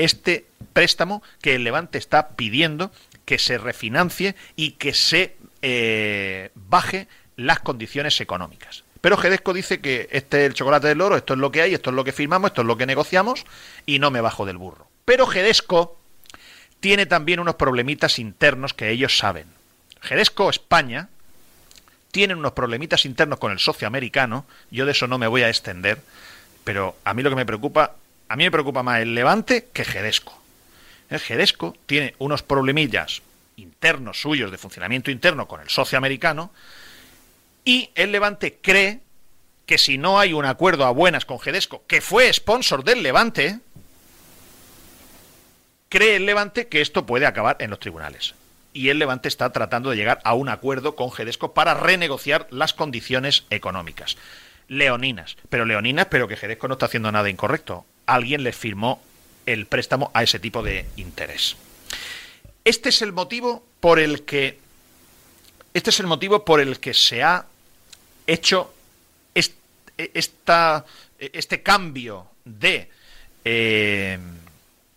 este 0.03 0.45
préstamo 0.73 1.23
que 1.41 1.55
el 1.55 1.63
Levante 1.63 1.97
está 1.97 2.29
pidiendo 2.29 2.91
que 3.25 3.39
se 3.39 3.57
refinancie 3.57 4.35
y 4.55 4.71
que 4.71 4.93
se 4.93 5.35
eh, 5.61 6.51
baje 6.55 7.07
las 7.35 7.59
condiciones 7.59 8.19
económicas. 8.21 8.83
Pero 9.01 9.17
Gedesco 9.17 9.53
dice 9.53 9.79
que 9.79 10.09
este 10.11 10.41
es 10.41 10.47
el 10.47 10.53
chocolate 10.53 10.87
del 10.87 11.01
oro, 11.01 11.15
esto 11.15 11.33
es 11.33 11.39
lo 11.39 11.51
que 11.51 11.61
hay, 11.61 11.73
esto 11.73 11.89
es 11.89 11.95
lo 11.95 12.03
que 12.03 12.11
firmamos, 12.11 12.49
esto 12.49 12.61
es 12.61 12.67
lo 12.67 12.77
que 12.77 12.85
negociamos 12.85 13.45
y 13.85 13.99
no 13.99 14.11
me 14.11 14.21
bajo 14.21 14.45
del 14.45 14.57
burro. 14.57 14.89
Pero 15.05 15.25
Gedesco 15.25 15.99
tiene 16.79 17.05
también 17.05 17.39
unos 17.39 17.55
problemitas 17.55 18.19
internos 18.19 18.73
que 18.73 18.89
ellos 18.89 19.17
saben. 19.17 19.47
Gedesco 20.01 20.49
España 20.49 21.09
tiene 22.11 22.35
unos 22.35 22.53
problemitas 22.53 23.05
internos 23.05 23.39
con 23.39 23.51
el 23.51 23.59
socio 23.59 23.87
americano, 23.87 24.45
yo 24.71 24.85
de 24.85 24.91
eso 24.91 25.07
no 25.07 25.17
me 25.17 25.27
voy 25.27 25.43
a 25.43 25.49
extender, 25.49 25.99
pero 26.63 26.95
a 27.03 27.13
mí 27.13 27.23
lo 27.23 27.29
que 27.29 27.35
me 27.35 27.45
preocupa, 27.45 27.95
a 28.29 28.35
mí 28.35 28.43
me 28.43 28.51
preocupa 28.51 28.83
más 28.83 29.01
el 29.01 29.15
Levante 29.15 29.67
que 29.73 29.83
Gedesco. 29.83 30.39
El 31.09 31.19
Gedesco 31.19 31.75
tiene 31.87 32.15
unos 32.19 32.43
problemillas 32.43 33.23
internos 33.57 34.21
suyos 34.21 34.51
de 34.51 34.57
funcionamiento 34.57 35.11
interno 35.11 35.47
con 35.47 35.61
el 35.61 35.69
socio 35.69 35.97
americano 35.97 36.51
y 37.65 37.89
el 37.95 38.11
Levante 38.11 38.59
cree 38.61 39.01
que 39.65 39.77
si 39.77 39.97
no 39.97 40.19
hay 40.19 40.33
un 40.33 40.45
acuerdo 40.45 40.85
a 40.85 40.91
buenas 40.91 41.25
con 41.25 41.39
Gedesco, 41.39 41.83
que 41.87 42.01
fue 42.01 42.31
sponsor 42.31 42.83
del 42.83 43.03
Levante, 43.03 43.59
cree 45.89 46.15
el 46.15 46.25
Levante 46.25 46.67
que 46.67 46.81
esto 46.81 47.05
puede 47.05 47.25
acabar 47.25 47.57
en 47.59 47.71
los 47.71 47.79
tribunales. 47.79 48.35
Y 48.73 48.89
el 48.89 48.99
Levante 48.99 49.27
está 49.27 49.51
tratando 49.51 49.89
de 49.89 49.97
llegar 49.97 50.19
a 50.23 50.35
un 50.35 50.49
acuerdo 50.49 50.95
con 50.95 51.11
Gedesco 51.11 51.53
para 51.53 51.73
renegociar 51.73 52.47
las 52.51 52.73
condiciones 52.73 53.45
económicas. 53.49 54.17
Leoninas, 54.67 55.35
pero 55.49 55.65
Leoninas, 55.65 56.05
pero 56.05 56.27
que 56.27 56.37
Gedesco 56.37 56.67
no 56.67 56.75
está 56.75 56.85
haciendo 56.85 57.11
nada 57.11 57.29
incorrecto. 57.29 57.85
Alguien 58.09 58.43
le 58.43 58.53
firmó 58.53 59.01
el 59.45 59.67
préstamo 59.67 60.09
a 60.13 60.23
ese 60.23 60.39
tipo 60.39 60.63
de 60.63 60.85
interés. 60.97 61.55
Este 62.65 62.89
es 62.89 63.01
el 63.01 63.13
motivo 63.13 63.63
por 63.79 63.99
el 63.99 64.23
que 64.23 64.59
este 65.73 65.91
es 65.91 65.99
el 65.99 66.07
motivo 66.07 66.43
por 66.43 66.59
el 66.59 66.79
que 66.79 66.93
se 66.93 67.21
ha 67.21 67.45
hecho 68.25 68.73
esta, 69.33 70.85
este 71.19 71.61
cambio 71.61 72.27
de 72.45 72.89
eh, 73.45 74.17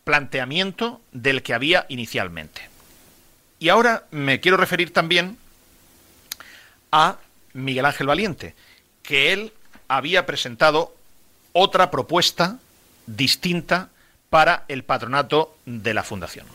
planteamiento 0.04 1.02
del 1.12 1.42
que 1.42 1.54
había 1.54 1.84
inicialmente. 1.90 2.62
Y 3.58 3.68
ahora 3.68 4.06
me 4.10 4.40
quiero 4.40 4.56
referir 4.56 4.92
también 4.92 5.36
a 6.90 7.18
Miguel 7.52 7.84
Ángel 7.84 8.06
Valiente, 8.06 8.54
que 9.02 9.32
él 9.32 9.52
había 9.88 10.24
presentado 10.24 10.96
otra 11.52 11.90
propuesta 11.90 12.58
distinta 13.06 13.90
para 14.30 14.64
el 14.68 14.84
patronato 14.84 15.56
de 15.66 15.94
la 15.94 16.02
Fundación. 16.02 16.46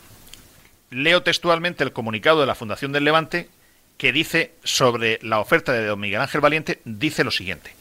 Leo 0.90 1.24
textualmente 1.24 1.84
el 1.84 1.94
comunicado 1.94 2.40
de 2.40 2.48
la 2.48 2.56
Fundación 2.56 2.92
del 2.92 3.04
Levante 3.04 3.50
que 3.98 4.12
dice 4.12 4.54
sobre 4.64 5.20
la 5.22 5.40
oferta 5.40 5.74
de 5.74 5.86
don 5.86 6.00
Miguel 6.00 6.22
Ángel 6.22 6.42
Valiente, 6.42 6.82
dice 6.86 7.24
lo 7.24 7.32
siguiente. 7.32 7.74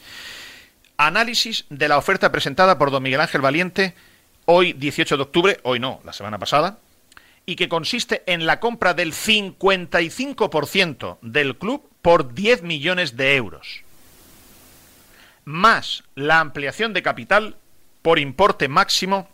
Análisis 0.96 1.66
de 1.68 1.88
la 1.88 1.98
oferta 1.98 2.32
presentada 2.32 2.78
por 2.78 2.90
don 2.90 3.02
Miguel 3.02 3.20
Ángel 3.20 3.42
Valiente 3.42 3.94
hoy 4.46 4.72
18 4.72 5.16
de 5.16 5.22
octubre, 5.22 5.60
hoy 5.62 5.78
no, 5.78 6.00
la 6.04 6.14
semana 6.14 6.38
pasada, 6.38 6.78
y 7.44 7.56
que 7.56 7.68
consiste 7.68 8.22
en 8.26 8.46
la 8.46 8.60
compra 8.60 8.94
del 8.94 9.12
55% 9.12 11.18
del 11.20 11.56
club 11.56 11.88
por 12.00 12.34
10 12.34 12.62
millones 12.62 13.16
de 13.16 13.36
euros, 13.36 13.82
más 15.44 16.04
la 16.14 16.40
ampliación 16.40 16.92
de 16.92 17.02
capital 17.02 17.56
por 18.06 18.20
importe 18.20 18.68
máximo 18.68 19.28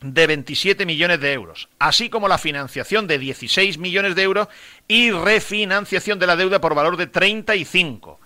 de 0.00 0.28
27 0.28 0.86
millones 0.86 1.18
de 1.18 1.32
euros, 1.32 1.68
así 1.80 2.08
como 2.08 2.28
la 2.28 2.38
financiación 2.38 3.08
de 3.08 3.18
16 3.18 3.78
millones 3.78 4.14
de 4.14 4.22
euros 4.22 4.46
y 4.86 5.10
refinanciación 5.10 6.20
de 6.20 6.28
la 6.28 6.36
deuda 6.36 6.60
por 6.60 6.76
valor 6.76 6.96
de 6.98 7.08
35. 7.08 8.20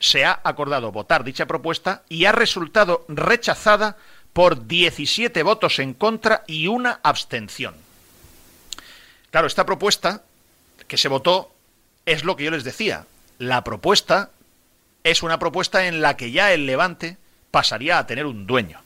Se 0.00 0.24
ha 0.24 0.40
acordado 0.42 0.90
votar 0.90 1.22
dicha 1.22 1.46
propuesta 1.46 2.02
y 2.08 2.24
ha 2.24 2.32
resultado 2.32 3.04
rechazada 3.06 3.98
por 4.32 4.66
17 4.66 5.44
votos 5.44 5.78
en 5.78 5.94
contra 5.94 6.42
y 6.48 6.66
una 6.66 6.98
abstención. 7.04 7.76
Claro, 9.30 9.46
esta 9.46 9.64
propuesta 9.64 10.24
que 10.88 10.96
se 10.96 11.06
votó 11.06 11.52
es 12.04 12.24
lo 12.24 12.34
que 12.34 12.42
yo 12.42 12.50
les 12.50 12.64
decía. 12.64 13.06
La 13.38 13.62
propuesta 13.62 14.30
es 15.04 15.22
una 15.22 15.38
propuesta 15.38 15.86
en 15.86 16.00
la 16.00 16.16
que 16.16 16.32
ya 16.32 16.52
el 16.52 16.66
Levante 16.66 17.16
pasaría 17.56 17.98
a 17.98 18.06
tener 18.06 18.26
un 18.26 18.46
dueño. 18.46 18.82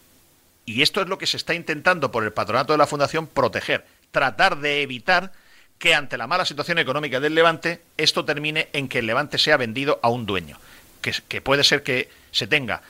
Y 0.64 0.82
esto 0.82 1.02
es 1.02 1.08
lo 1.08 1.18
que 1.18 1.26
se 1.26 1.36
está 1.36 1.54
intentando 1.54 2.12
por 2.12 2.22
el 2.22 2.32
patronato 2.32 2.72
de 2.72 2.78
la 2.78 2.86
Fundación 2.86 3.26
proteger, 3.26 3.84
tratar 4.12 4.60
de 4.60 4.82
evitar 4.82 5.32
que 5.80 5.92
ante 5.92 6.16
la 6.16 6.28
mala 6.28 6.44
situación 6.44 6.78
económica 6.78 7.18
del 7.18 7.34
Levante, 7.34 7.82
esto 7.96 8.24
termine 8.24 8.68
en 8.72 8.88
que 8.88 9.00
el 9.00 9.06
Levante 9.06 9.38
sea 9.38 9.56
vendido 9.56 9.98
a 10.04 10.08
un 10.08 10.24
dueño. 10.24 10.56
Que, 11.00 11.40
puede 11.40 11.64
ser 11.64 11.82
que 11.82 12.10
se 12.30 12.46
tenga 12.46 12.80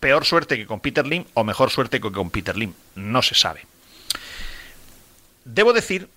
peor 0.00 0.26
suerte 0.26 0.58
que 0.58 0.66
con 0.66 0.80
Peter 0.80 1.06
Lim 1.06 1.24
o 1.32 1.44
mejor 1.44 1.70
suerte 1.70 1.98
que 1.98 2.12
con 2.12 2.28
Peter 2.28 2.54
Lim. 2.54 2.74
No 2.94 3.22
se 3.22 3.34
sabe. 3.34 3.64
Debo 5.46 5.72
decir 5.72 6.10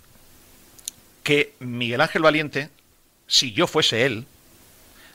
que 1.24 1.54
Miguel 1.60 2.02
Ángel 2.02 2.24
Valiente, 2.24 2.70
si 3.28 3.54
yo 3.54 3.66
fuese 3.66 4.06
él, 4.06 4.26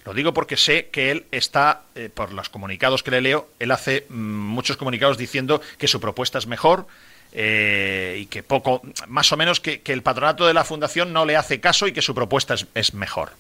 lo 0.04 0.14
digo 0.14 0.34
porque 0.34 0.56
sé 0.56 0.88
que 0.88 1.10
él 1.10 1.26
está, 1.30 1.82
eh, 1.94 2.10
por 2.12 2.32
los 2.32 2.48
comunicados 2.48 3.02
que 3.02 3.12
le 3.12 3.20
leo, 3.20 3.48
él 3.58 3.70
hace 3.70 4.06
mm, 4.08 4.14
muchos 4.14 4.76
comunicados 4.76 5.16
diciendo 5.16 5.60
que 5.78 5.86
su 5.86 6.00
propuesta 6.00 6.38
es 6.38 6.46
mejor 6.46 6.86
eh, 7.32 8.18
y 8.20 8.26
que 8.26 8.42
poco, 8.42 8.82
más 9.06 9.30
o 9.32 9.36
menos 9.36 9.60
que, 9.60 9.80
el 9.84 10.02
patronato 10.02 10.46
de 10.46 10.54
la 10.54 10.64
fundación 10.64 11.12
no 11.12 11.24
le 11.24 11.36
hace 11.36 11.60
caso 11.60 11.86
y 11.86 11.92
que 11.92 12.02
su 12.02 12.14
propuesta 12.14 12.54
es, 12.74 12.94
mejor. 12.94 13.32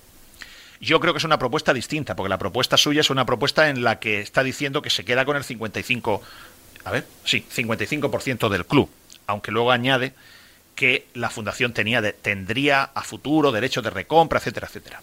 Yo 0.80 1.00
creo 1.00 1.12
que 1.12 1.18
es 1.18 1.24
una 1.24 1.38
propuesta 1.38 1.74
distinta, 1.74 2.14
porque 2.14 2.28
la 2.28 2.38
propuesta 2.38 2.76
suya 2.76 3.00
es 3.00 3.10
una 3.10 3.26
propuesta 3.26 3.68
en 3.68 3.82
la 3.82 3.98
que 3.98 4.20
está 4.20 4.42
diciendo 4.42 4.82
que 4.82 4.90
se 4.90 5.04
queda 5.04 5.24
con 5.24 5.36
el 5.36 5.44
55, 5.44 6.22
a 6.84 6.90
ver, 6.90 7.06
sí, 7.24 7.44
55% 7.54 8.48
del 8.48 8.66
club, 8.66 8.88
aunque 9.26 9.50
luego 9.50 9.72
añade 9.72 10.14
que 10.74 11.06
la 11.14 11.28
fundación 11.28 11.72
tenía 11.72 12.00
tendría 12.12 12.82
a 12.82 13.02
futuro 13.02 13.52
derecho 13.52 13.82
de 13.82 13.90
recompra, 13.90 14.38
etcétera, 14.38 14.68
etcétera 14.68 15.00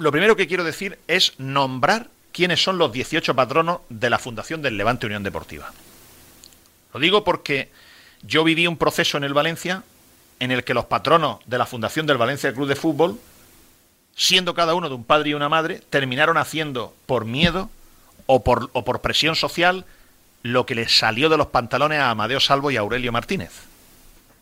lo 0.00 0.10
primero 0.10 0.34
que 0.34 0.48
quiero 0.48 0.64
decir 0.64 0.98
es 1.08 1.34
nombrar 1.36 2.08
quiénes 2.32 2.62
son 2.62 2.78
los 2.78 2.90
18 2.90 3.36
patronos 3.36 3.80
de 3.90 4.08
la 4.08 4.18
Fundación 4.18 4.62
del 4.62 4.78
Levante 4.78 5.04
Unión 5.04 5.22
Deportiva. 5.22 5.70
Lo 6.94 7.00
digo 7.00 7.22
porque 7.22 7.70
yo 8.22 8.42
viví 8.42 8.66
un 8.66 8.78
proceso 8.78 9.18
en 9.18 9.24
el 9.24 9.34
Valencia 9.34 9.82
en 10.38 10.52
el 10.52 10.64
que 10.64 10.72
los 10.72 10.86
patronos 10.86 11.40
de 11.44 11.58
la 11.58 11.66
Fundación 11.66 12.06
del 12.06 12.16
Valencia 12.16 12.54
Club 12.54 12.66
de 12.66 12.76
Fútbol, 12.76 13.20
siendo 14.16 14.54
cada 14.54 14.72
uno 14.72 14.88
de 14.88 14.94
un 14.94 15.04
padre 15.04 15.30
y 15.30 15.34
una 15.34 15.50
madre, 15.50 15.82
terminaron 15.90 16.38
haciendo 16.38 16.94
por 17.04 17.26
miedo 17.26 17.68
o 18.24 18.42
por, 18.42 18.70
o 18.72 18.86
por 18.86 19.02
presión 19.02 19.36
social 19.36 19.84
lo 20.42 20.64
que 20.64 20.76
les 20.76 20.96
salió 20.96 21.28
de 21.28 21.36
los 21.36 21.48
pantalones 21.48 22.00
a 22.00 22.08
Amadeo 22.08 22.40
Salvo 22.40 22.70
y 22.70 22.78
Aurelio 22.78 23.12
Martínez. 23.12 23.52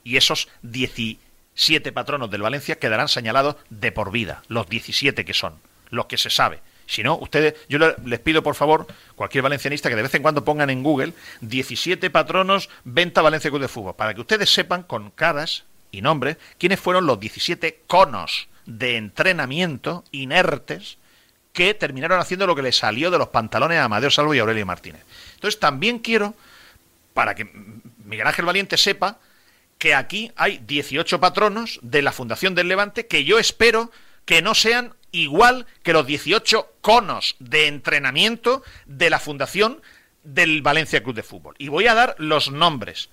Y 0.04 0.18
esos 0.18 0.46
18 0.62 1.18
siete 1.58 1.90
patronos 1.90 2.30
del 2.30 2.40
Valencia 2.40 2.78
quedarán 2.78 3.08
señalados 3.08 3.56
de 3.68 3.90
por 3.90 4.12
vida, 4.12 4.42
los 4.46 4.68
17 4.68 5.24
que 5.24 5.34
son, 5.34 5.54
los 5.90 6.06
que 6.06 6.16
se 6.16 6.30
sabe. 6.30 6.60
Si 6.86 7.02
no, 7.02 7.16
ustedes, 7.16 7.54
yo 7.68 7.78
les 7.78 8.20
pido 8.20 8.44
por 8.44 8.54
favor, 8.54 8.86
cualquier 9.16 9.42
valencianista, 9.42 9.88
que 9.88 9.96
de 9.96 10.02
vez 10.02 10.14
en 10.14 10.22
cuando 10.22 10.44
pongan 10.44 10.70
en 10.70 10.84
Google 10.84 11.14
17 11.40 12.10
patronos 12.10 12.70
venta 12.84 13.22
Valencia 13.22 13.50
Club 13.50 13.60
de 13.60 13.68
Fútbol, 13.68 13.96
para 13.96 14.14
que 14.14 14.20
ustedes 14.20 14.48
sepan 14.54 14.84
con 14.84 15.10
caras 15.10 15.64
y 15.90 16.00
nombres 16.00 16.36
quiénes 16.58 16.78
fueron 16.78 17.06
los 17.06 17.18
17 17.18 17.82
conos 17.88 18.48
de 18.64 18.96
entrenamiento 18.96 20.04
inertes 20.12 20.96
que 21.52 21.74
terminaron 21.74 22.20
haciendo 22.20 22.46
lo 22.46 22.54
que 22.54 22.62
les 22.62 22.76
salió 22.76 23.10
de 23.10 23.18
los 23.18 23.28
pantalones 23.28 23.78
a 23.78 23.84
Amadeo 23.84 24.10
Salvo 24.10 24.32
y 24.32 24.38
Aurelio 24.38 24.64
Martínez. 24.64 25.02
Entonces 25.34 25.58
también 25.58 25.98
quiero, 25.98 26.34
para 27.14 27.34
que 27.34 27.50
Miguel 28.04 28.28
Ángel 28.28 28.44
Valiente 28.44 28.76
sepa, 28.76 29.18
que 29.78 29.94
aquí 29.94 30.32
hay 30.36 30.58
18 30.58 31.20
patronos 31.20 31.78
de 31.82 32.02
la 32.02 32.12
Fundación 32.12 32.54
del 32.54 32.68
Levante 32.68 33.06
que 33.06 33.24
yo 33.24 33.38
espero 33.38 33.90
que 34.24 34.42
no 34.42 34.54
sean 34.54 34.94
igual 35.12 35.66
que 35.82 35.92
los 35.92 36.06
18 36.06 36.74
conos 36.80 37.36
de 37.38 37.66
entrenamiento 37.66 38.62
de 38.86 39.08
la 39.08 39.20
fundación 39.20 39.80
del 40.22 40.60
Valencia 40.62 41.02
Club 41.02 41.14
de 41.14 41.22
Fútbol. 41.22 41.54
Y 41.58 41.68
voy 41.68 41.86
a 41.86 41.94
dar 41.94 42.14
los 42.18 42.50
nombres, 42.50 43.08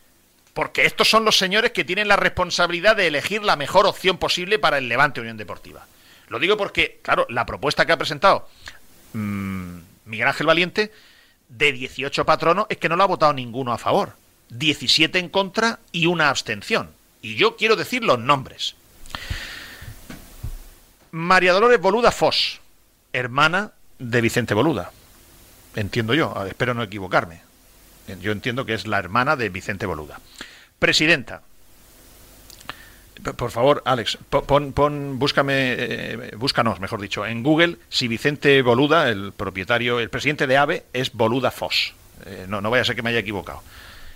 porque 0.54 0.86
estos 0.86 1.10
son 1.10 1.24
los 1.24 1.38
señores 1.38 1.72
que 1.72 1.86
tienen 1.86 2.08
la 2.08 2.18
responsabilidad 2.18 2.96
de 2.96 3.08
elegir 3.08 3.44
la 3.44 3.56
mejor 3.56 3.86
opción 3.86 4.18
posible 4.18 4.60
para 4.60 4.78
el 4.78 4.90
Levante 4.90 5.22
Unión 5.22 5.38
Deportiva. 5.38 5.86
Lo 6.28 6.40
digo 6.40 6.58
porque, 6.58 7.00
claro, 7.02 7.26
la 7.30 7.46
propuesta 7.46 7.86
que 7.86 7.94
ha 7.94 7.98
presentado 7.98 8.50
mmm, 9.14 9.78
Miguel 10.06 10.28
Ángel 10.28 10.48
Valiente 10.48 10.92
de 11.48 11.72
18 11.72 12.26
patronos 12.26 12.66
es 12.70 12.78
que 12.78 12.90
no 12.90 12.96
lo 12.96 13.04
ha 13.04 13.08
votado 13.08 13.34
ninguno 13.34 13.72
a 13.72 13.78
favor. 13.78 14.14
17 14.50 15.20
en 15.20 15.30
contra 15.30 15.80
y 15.92 16.06
una 16.06 16.30
abstención. 16.30 16.90
Y 17.22 17.36
yo 17.36 17.56
quiero 17.56 17.76
decir 17.76 18.04
los 18.04 18.20
nombres. 18.20 18.76
María 21.12 21.54
Dolores 21.54 21.80
Boluda 21.80 22.12
Foss, 22.12 22.60
hermana 23.14 23.72
de 24.00 24.22
Vicente 24.22 24.54
Boluda. 24.54 24.92
Entiendo 25.76 26.14
yo, 26.14 26.34
espero 26.46 26.74
no 26.74 26.84
equivocarme. 26.84 27.42
Yo 28.22 28.32
entiendo 28.32 28.66
que 28.66 28.74
es 28.74 28.86
la 28.86 29.00
hermana 29.00 29.36
de 29.36 29.50
Vicente 29.50 29.86
Boluda. 29.86 30.20
Presidenta. 30.78 31.42
Por 33.38 33.50
favor, 33.50 33.82
Alex, 33.86 34.18
pon, 34.30 34.74
pon 34.74 35.18
búscame, 35.18 35.76
eh, 35.78 36.32
búscanos, 36.38 36.80
mejor 36.80 37.02
dicho, 37.02 37.26
en 37.26 37.42
Google 37.44 37.78
si 37.90 38.08
Vicente 38.08 38.62
Boluda, 38.62 39.10
el 39.10 39.32
propietario, 39.32 40.00
el 40.00 40.10
presidente 40.10 40.48
de 40.48 40.58
AVE, 40.58 40.86
es 40.94 41.14
Boluda 41.14 41.50
Foss. 41.50 41.94
Eh, 42.26 42.46
no, 42.48 42.62
no 42.62 42.70
vaya 42.70 42.82
a 42.82 42.86
ser 42.86 42.96
que 42.96 43.02
me 43.02 43.10
haya 43.10 43.20
equivocado. 43.20 43.64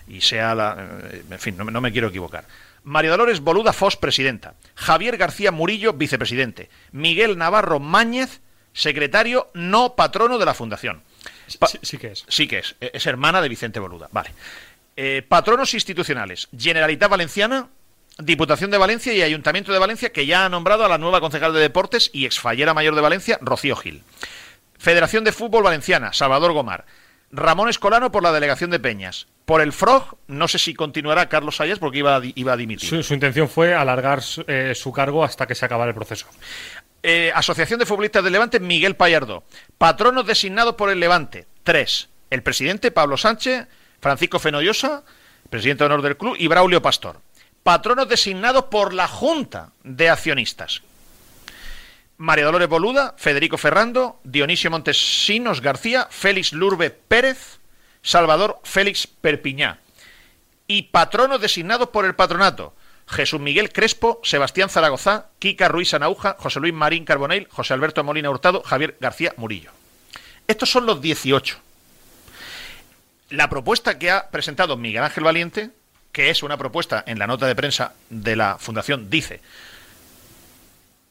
Y 0.10 0.22
sea 0.22 0.56
la. 0.56 1.00
Eh, 1.12 1.24
en 1.30 1.40
fin, 1.40 1.56
no, 1.58 1.64
no 1.66 1.82
me 1.82 1.92
quiero 1.92 2.08
equivocar. 2.08 2.46
María 2.84 3.12
Dolores 3.12 3.42
Boluda 3.42 3.74
Foss, 3.74 3.96
presidenta. 3.96 4.56
Javier 4.76 5.18
García 5.18 5.52
Murillo, 5.52 5.94
vicepresidente. 5.94 6.70
Miguel 6.92 7.38
Navarro 7.38 7.80
Máñez, 7.80 8.42
secretario 8.74 9.50
no 9.54 9.96
patrono 9.96 10.38
de 10.38 10.46
la 10.46 10.54
Fundación. 10.54 11.04
sí, 11.82 11.98
que 11.98 12.08
es. 12.08 12.26
Sí 12.28 12.48
que 12.48 12.60
es. 12.60 12.76
E-, 12.82 12.92
es 12.94 13.06
hermana 13.06 13.42
de 13.42 13.50
Vicente 13.50 13.80
Boluda. 13.80 14.10
Vale. 14.12 14.32
Eh, 14.96 15.24
patronos 15.28 15.74
institucionales. 15.74 16.48
Generalitat 16.58 17.10
Valenciana, 17.10 17.70
Diputación 18.18 18.70
de 18.70 18.78
Valencia 18.78 19.14
y 19.14 19.22
Ayuntamiento 19.22 19.72
de 19.72 19.80
Valencia, 19.80 20.12
que 20.12 20.26
ya 20.26 20.44
ha 20.44 20.50
nombrado 20.50 20.84
a 20.84 20.90
la 20.90 20.98
nueva 20.98 21.22
concejal 21.22 21.54
de 21.54 21.62
Deportes 21.62 22.10
y 22.12 22.26
exfallera 22.26 22.74
mayor 22.74 22.96
de 22.96 23.02
Valencia, 23.02 23.40
Rocío 23.42 23.78
Gil. 23.78 24.04
Federación 24.78 25.24
de 25.24 25.32
Fútbol 25.32 25.64
Valenciana, 25.64 26.12
Salvador 26.12 26.52
Gomar. 26.52 26.86
Ramón 27.32 27.70
Escolano 27.70 28.12
por 28.12 28.24
la 28.24 28.32
delegación 28.32 28.70
de 28.72 28.80
Peñas. 28.80 29.28
Por 29.46 29.62
el 29.62 29.74
FROG, 29.74 30.18
no 30.28 30.48
sé 30.48 30.60
si 30.60 30.74
continuará 30.74 31.30
Carlos 31.30 31.56
Sayas 31.56 31.80
porque 31.80 32.00
iba 32.00 32.18
a, 32.18 32.22
iba 32.24 32.54
a 32.54 32.58
dimitir. 32.58 33.04
Su, 33.04 33.14
intención 33.14 33.50
fue 33.50 33.74
alargar 33.74 34.22
eh, 34.48 34.74
su 34.76 34.92
cargo 34.92 35.24
hasta 35.24 35.48
que 35.48 35.56
se 35.56 35.66
acabara 35.66 35.90
el 35.90 35.96
proceso. 35.96 36.28
Eh, 37.02 37.32
Asociación 37.34 37.80
de 37.80 37.86
Futbolistas 37.86 38.24
del 38.24 38.34
Levante, 38.34 38.60
Miguel 38.60 38.96
Payardo. 38.96 39.44
Patronos 39.78 40.26
designados 40.26 40.76
por 40.76 40.90
el 40.90 41.00
Levante, 41.00 41.48
tres. 41.64 42.10
El 42.30 42.44
presidente, 42.44 42.92
Pablo 42.92 43.18
Sánchez, 43.18 43.68
Francisco 44.02 44.38
Fenollosa, 44.40 45.04
presidente 45.50 45.84
de 45.84 45.86
honor 45.86 46.02
del 46.02 46.18
club, 46.18 46.36
y 46.38 46.48
Braulio 46.48 46.82
Pastor. 46.82 47.22
Patronos 47.64 48.08
designados 48.08 48.66
por 48.66 48.94
la 48.94 49.08
Junta 49.08 49.72
de 49.84 50.10
Accionistas. 50.10 50.82
María 52.20 52.44
Dolores 52.44 52.68
Boluda, 52.68 53.16
Federico 53.18 53.58
Ferrando, 53.58 54.20
Dionisio 54.26 54.70
Montesinos 54.70 55.62
García, 55.62 56.06
Félix 56.12 56.52
Lurbe 56.52 56.90
Pérez, 56.90 57.60
Salvador 58.02 58.60
Félix 58.66 59.08
Perpiñá. 59.08 59.80
Y 60.68 60.84
patronos 60.84 61.40
designados 61.40 61.90
por 61.90 62.04
el 62.04 62.16
patronato. 62.16 62.76
Jesús 63.08 63.40
Miguel 63.40 63.72
Crespo, 63.72 64.20
Sebastián 64.22 64.70
Zaragoza, 64.70 65.28
Kika 65.40 65.70
Ruiz 65.70 65.94
Anauja, 65.94 66.36
José 66.38 66.60
Luis 66.60 66.74
Marín 66.74 67.06
Carbonell, 67.06 67.48
José 67.50 67.74
Alberto 67.74 68.04
Molina 68.04 68.30
Hurtado, 68.30 68.64
Javier 68.64 68.98
García 69.00 69.34
Murillo. 69.38 69.72
Estos 70.46 70.70
son 70.70 70.86
los 70.86 71.02
18. 71.02 71.58
La 73.30 73.50
propuesta 73.50 73.98
que 73.98 74.12
ha 74.12 74.30
presentado 74.30 74.76
Miguel 74.76 75.06
Ángel 75.06 75.24
Valiente, 75.24 75.70
que 76.12 76.30
es 76.30 76.44
una 76.44 76.58
propuesta 76.58 77.02
en 77.08 77.18
la 77.18 77.28
nota 77.28 77.48
de 77.48 77.56
prensa 77.56 77.94
de 78.10 78.36
la 78.36 78.58
Fundación, 78.60 79.10
dice 79.10 79.40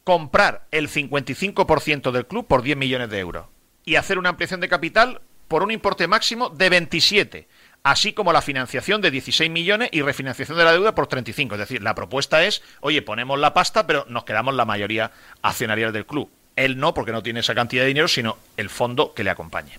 comprar 0.08 0.66
el 0.70 0.88
55% 0.88 2.12
del 2.12 2.26
club 2.26 2.46
por 2.46 2.62
10 2.62 2.78
millones 2.78 3.10
de 3.10 3.18
euros 3.18 3.44
y 3.84 3.96
hacer 3.96 4.18
una 4.18 4.30
ampliación 4.30 4.58
de 4.58 4.66
capital 4.66 5.20
por 5.48 5.62
un 5.62 5.70
importe 5.70 6.06
máximo 6.06 6.48
de 6.48 6.70
27, 6.70 7.46
así 7.82 8.14
como 8.14 8.32
la 8.32 8.40
financiación 8.40 9.02
de 9.02 9.10
16 9.10 9.50
millones 9.50 9.90
y 9.92 10.00
refinanciación 10.00 10.56
de 10.56 10.64
la 10.64 10.72
deuda 10.72 10.94
por 10.94 11.08
35. 11.08 11.56
Es 11.56 11.58
decir, 11.58 11.82
la 11.82 11.94
propuesta 11.94 12.42
es, 12.42 12.62
oye, 12.80 13.02
ponemos 13.02 13.38
la 13.38 13.52
pasta, 13.52 13.86
pero 13.86 14.06
nos 14.08 14.24
quedamos 14.24 14.54
la 14.54 14.64
mayoría 14.64 15.10
accionaria 15.42 15.92
del 15.92 16.06
club. 16.06 16.30
Él 16.56 16.78
no, 16.78 16.94
porque 16.94 17.12
no 17.12 17.22
tiene 17.22 17.40
esa 17.40 17.54
cantidad 17.54 17.82
de 17.82 17.88
dinero, 17.88 18.08
sino 18.08 18.38
el 18.56 18.70
fondo 18.70 19.12
que 19.12 19.24
le 19.24 19.30
acompañe. 19.30 19.78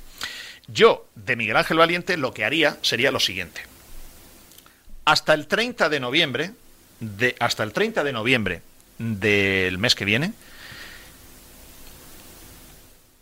Yo, 0.68 1.07
de 1.15 1.38
Miguel 1.38 1.57
Ángel 1.57 1.80
Valiente, 1.80 2.18
lo 2.18 2.35
que 2.35 2.45
haría 2.45 2.77
sería 2.84 3.10
lo 3.10 3.19
siguiente. 3.19 3.61
Hasta 5.06 5.34
el 5.34 5.47
30 5.47 5.89
de 5.89 5.99
noviembre, 5.99 6.51
hasta 7.39 7.64
el 7.64 7.73
30 7.73 8.03
de 8.03 8.14
noviembre 8.14 8.61
del 8.99 9.77
mes 9.77 9.95
que 9.95 10.05
viene, 10.05 10.34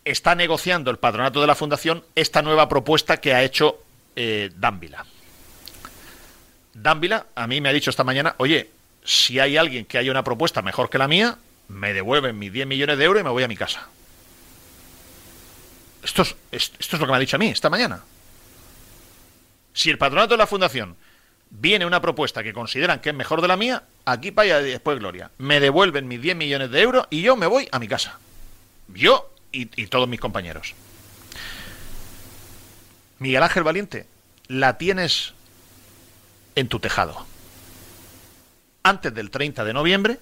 está 0.04 0.34
negociando 0.34 0.90
el 0.90 0.98
patronato 0.98 1.40
de 1.40 1.46
la 1.46 1.54
Fundación 1.54 2.04
esta 2.14 2.42
nueva 2.42 2.68
propuesta 2.68 3.18
que 3.18 3.32
ha 3.32 3.42
hecho 3.42 3.82
eh, 4.16 4.50
Dávila. 4.56 5.06
A 7.34 7.46
mí 7.46 7.60
me 7.60 7.68
ha 7.68 7.72
dicho 7.72 7.90
esta 7.90 8.04
mañana, 8.04 8.34
oye, 8.38 8.70
si 9.04 9.38
hay 9.38 9.56
alguien 9.56 9.84
que 9.84 9.98
haya 9.98 10.10
una 10.10 10.24
propuesta 10.24 10.62
mejor 10.62 10.90
que 10.90 10.98
la 10.98 11.08
mía, 11.08 11.38
me 11.68 11.92
devuelven 11.92 12.38
mis 12.38 12.52
10 12.52 12.66
millones 12.66 12.98
de 12.98 13.04
euros 13.04 13.20
y 13.20 13.24
me 13.24 13.30
voy 13.30 13.42
a 13.42 13.48
mi 13.48 13.56
casa. 13.56 13.88
Esto 16.02 16.22
es, 16.22 16.36
esto 16.52 16.96
es 16.96 17.00
lo 17.00 17.06
que 17.06 17.10
me 17.10 17.16
ha 17.16 17.20
dicho 17.20 17.36
a 17.36 17.38
mí 17.38 17.48
esta 17.48 17.70
mañana. 17.70 18.02
Si 19.72 19.90
el 19.90 19.98
patronato 19.98 20.34
de 20.34 20.38
la 20.38 20.46
Fundación 20.46 20.96
viene 21.50 21.86
una 21.86 22.00
propuesta 22.00 22.42
que 22.42 22.52
consideran 22.52 23.00
que 23.00 23.10
es 23.10 23.14
mejor 23.14 23.40
de 23.40 23.48
la 23.48 23.56
mía, 23.56 23.84
aquí 24.04 24.30
para 24.30 24.56
allá 24.56 24.60
después 24.60 24.98
Gloria. 24.98 25.30
Me 25.38 25.60
devuelven 25.60 26.08
mis 26.08 26.20
10 26.20 26.36
millones 26.36 26.70
de 26.70 26.80
euros 26.80 27.06
y 27.10 27.22
yo 27.22 27.36
me 27.36 27.46
voy 27.46 27.68
a 27.72 27.78
mi 27.78 27.88
casa. 27.88 28.18
Yo 28.88 29.30
y, 29.52 29.66
todos 29.86 30.08
mis 30.08 30.20
compañeros. 30.20 30.74
Miguel 33.18 33.42
Ángel 33.42 33.64
Valiente, 33.64 34.06
la 34.46 34.78
tienes 34.78 35.34
en 36.54 36.68
tu 36.68 36.78
tejado. 36.78 37.26
Antes 38.82 39.12
del 39.14 39.30
30 39.30 39.64
de 39.64 39.72
noviembre, 39.72 40.20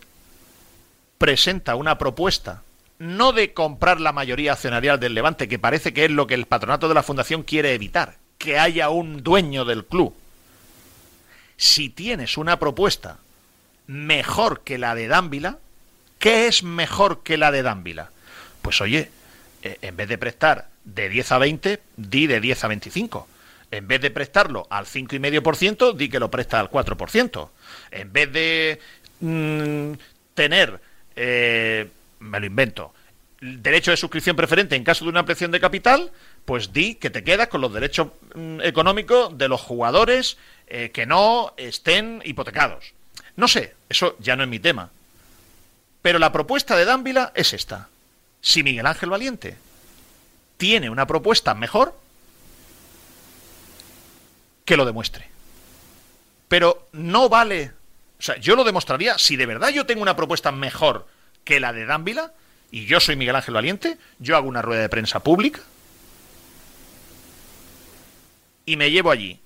presenta 1.18 1.74
una 1.74 1.98
propuesta 1.98 2.62
no 2.98 3.32
de 3.32 3.52
comprar 3.52 4.00
la 4.00 4.12
mayoría 4.12 4.52
accionarial 4.52 4.98
del 4.98 5.14
Levante, 5.14 5.48
que 5.48 5.58
parece 5.58 5.92
que 5.92 6.06
es 6.06 6.10
lo 6.10 6.26
que 6.26 6.34
el 6.34 6.46
patronato 6.46 6.88
de 6.88 6.94
la 6.94 7.02
Fundación 7.02 7.42
quiere 7.42 7.74
evitar, 7.74 8.16
que 8.38 8.58
haya 8.58 8.88
un 8.88 9.22
dueño 9.22 9.66
del 9.66 9.84
club. 9.84 10.14
Si 11.56 11.88
tienes 11.88 12.36
una 12.36 12.58
propuesta 12.58 13.18
mejor 13.86 14.62
que 14.62 14.78
la 14.78 14.94
de 14.94 15.08
Dávila, 15.08 15.58
¿qué 16.18 16.46
es 16.48 16.62
mejor 16.62 17.22
que 17.22 17.36
la 17.36 17.50
de 17.50 17.62
Dávila? 17.62 18.10
Pues 18.62 18.80
oye, 18.80 19.10
eh, 19.62 19.78
en 19.82 19.96
vez 19.96 20.08
de 20.08 20.18
prestar 20.18 20.68
de 20.84 21.08
10 21.08 21.32
a 21.32 21.38
20, 21.38 21.80
di 21.96 22.26
de 22.26 22.40
10 22.40 22.64
a 22.64 22.68
25. 22.68 23.28
En 23.70 23.88
vez 23.88 24.00
de 24.00 24.10
prestarlo 24.10 24.66
al 24.70 24.86
5,5%, 24.86 25.92
di 25.92 26.08
que 26.08 26.20
lo 26.20 26.30
presta 26.30 26.60
al 26.60 26.70
4%. 26.70 27.50
En 27.90 28.12
vez 28.12 28.32
de 28.32 28.80
mm, 29.20 29.92
tener, 30.34 30.80
eh, 31.16 31.88
me 32.20 32.40
lo 32.40 32.46
invento, 32.46 32.94
derecho 33.40 33.90
de 33.90 33.96
suscripción 33.96 34.36
preferente 34.36 34.76
en 34.76 34.84
caso 34.84 35.04
de 35.04 35.10
una 35.10 35.20
ampliación 35.20 35.50
de 35.50 35.60
capital, 35.60 36.10
pues 36.46 36.72
di 36.72 36.94
que 36.94 37.10
te 37.10 37.24
quedas 37.24 37.48
con 37.48 37.60
los 37.60 37.74
derechos 37.74 38.08
mm, 38.34 38.60
económicos 38.62 39.36
de 39.36 39.48
los 39.48 39.60
jugadores 39.60 40.38
eh, 40.68 40.90
que 40.94 41.04
no 41.04 41.52
estén 41.56 42.22
hipotecados. 42.24 42.94
No 43.34 43.48
sé, 43.48 43.74
eso 43.90 44.16
ya 44.20 44.36
no 44.36 44.44
es 44.44 44.48
mi 44.48 44.60
tema. 44.60 44.90
Pero 46.00 46.18
la 46.20 46.32
propuesta 46.32 46.76
de 46.76 46.84
Dávila 46.84 47.32
es 47.34 47.52
esta. 47.52 47.88
Si 48.40 48.62
Miguel 48.62 48.86
Ángel 48.86 49.10
Valiente 49.10 49.56
tiene 50.56 50.88
una 50.88 51.06
propuesta 51.06 51.52
mejor, 51.54 51.98
que 54.64 54.76
lo 54.76 54.84
demuestre. 54.84 55.28
Pero 56.48 56.88
no 56.92 57.28
vale. 57.28 57.72
O 58.20 58.22
sea, 58.22 58.36
yo 58.36 58.54
lo 58.54 58.62
demostraría 58.62 59.18
si 59.18 59.34
de 59.36 59.46
verdad 59.46 59.70
yo 59.70 59.84
tengo 59.84 60.00
una 60.00 60.16
propuesta 60.16 60.52
mejor 60.52 61.08
que 61.44 61.58
la 61.58 61.72
de 61.72 61.86
Dávila, 61.86 62.32
y 62.70 62.86
yo 62.86 63.00
soy 63.00 63.16
Miguel 63.16 63.36
Ángel 63.36 63.54
Valiente, 63.54 63.98
yo 64.20 64.36
hago 64.36 64.48
una 64.48 64.62
rueda 64.62 64.82
de 64.82 64.88
prensa 64.88 65.20
pública 65.20 65.60
y 68.66 68.76
me 68.76 68.90
llevo 68.90 69.10
allí 69.10 69.40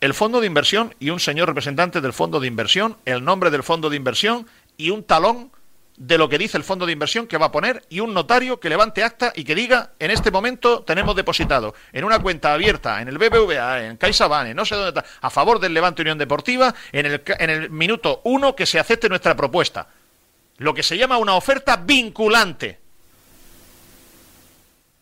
el 0.00 0.14
fondo 0.14 0.40
de 0.40 0.46
inversión 0.46 0.94
y 1.00 1.10
un 1.10 1.20
señor 1.20 1.48
representante 1.48 2.00
del 2.00 2.12
fondo 2.12 2.40
de 2.40 2.46
inversión, 2.46 2.96
el 3.04 3.24
nombre 3.24 3.50
del 3.50 3.64
fondo 3.64 3.90
de 3.90 3.96
inversión 3.96 4.46
y 4.76 4.90
un 4.90 5.02
talón 5.02 5.50
de 5.96 6.16
lo 6.16 6.28
que 6.28 6.38
dice 6.38 6.56
el 6.56 6.62
fondo 6.62 6.86
de 6.86 6.92
inversión 6.92 7.26
que 7.26 7.38
va 7.38 7.46
a 7.46 7.52
poner 7.52 7.84
y 7.88 7.98
un 7.98 8.14
notario 8.14 8.60
que 8.60 8.68
levante 8.68 9.02
acta 9.02 9.32
y 9.34 9.42
que 9.42 9.56
diga 9.56 9.90
en 9.98 10.12
este 10.12 10.30
momento 10.30 10.84
tenemos 10.84 11.16
depositado 11.16 11.74
en 11.92 12.04
una 12.04 12.20
cuenta 12.20 12.54
abierta 12.54 13.02
en 13.02 13.08
el 13.08 13.18
BBVA, 13.18 13.86
en 13.86 13.96
CaixaBank, 13.96 14.54
no 14.54 14.64
sé 14.64 14.76
dónde 14.76 15.00
está, 15.00 15.04
a 15.20 15.30
favor 15.30 15.58
del 15.58 15.74
Levante 15.74 16.02
Unión 16.02 16.16
Deportiva 16.16 16.72
en 16.92 17.06
el, 17.06 17.22
en 17.26 17.50
el 17.50 17.70
minuto 17.70 18.20
uno 18.24 18.54
que 18.54 18.66
se 18.66 18.78
acepte 18.78 19.08
nuestra 19.08 19.36
propuesta. 19.36 19.88
Lo 20.58 20.72
que 20.74 20.84
se 20.84 20.96
llama 20.96 21.18
una 21.18 21.34
oferta 21.34 21.76
vinculante. 21.76 22.78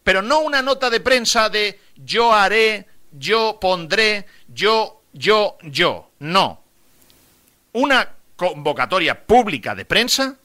Pero 0.02 0.22
no 0.22 0.40
una 0.40 0.62
nota 0.62 0.88
de 0.88 1.00
prensa 1.00 1.48
de 1.50 1.80
yo 1.96 2.32
haré, 2.32 2.86
yo 3.18 3.58
pondré, 3.60 4.26
yo, 4.48 5.02
yo, 5.12 5.56
yo. 5.62 6.10
No. 6.18 6.62
Una 7.72 8.12
convocatoria 8.36 9.26
pública 9.26 9.74
de 9.74 9.84
prensa 9.84 10.36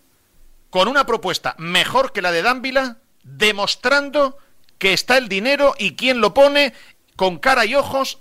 con 0.70 0.88
una 0.88 1.06
propuesta 1.06 1.56
mejor 1.58 2.14
que 2.14 2.22
la 2.22 2.32
de 2.32 2.42
Dávila, 2.42 2.98
demostrando 3.24 4.38
que 4.78 4.94
está 4.94 5.18
el 5.18 5.30
dinero 5.30 5.76
y 5.78 5.96
quién 5.96 6.22
lo 6.22 6.34
pone 6.34 6.74
con 7.16 7.38
cara 7.38 7.66
y 7.66 7.76
ojos. 7.76 8.18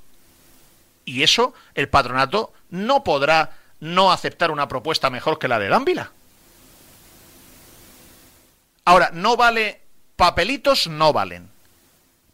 Y 1.05 1.23
eso 1.23 1.55
el 1.75 1.89
patronato 1.89 2.53
no 2.69 3.03
podrá 3.03 3.57
no 3.79 4.13
aceptar 4.13 4.51
una 4.51 4.69
propuesta 4.69 5.11
mejor 5.11 5.39
que 5.39 5.49
la 5.49 5.59
de 5.59 5.69
Dávila. 5.69 6.13
Ahora, 8.85 9.11
no 9.13 9.37
vale 9.37 9.81
papelitos, 10.17 10.89
no 10.89 11.13
valen. 11.13 11.49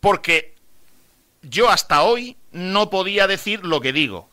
Porque 0.00 0.55
yo 1.42 1.70
hasta 1.70 2.02
hoy 2.02 2.36
no 2.52 2.90
podía 2.90 3.26
decir 3.26 3.64
lo 3.64 3.80
que 3.80 3.92
digo, 3.92 4.30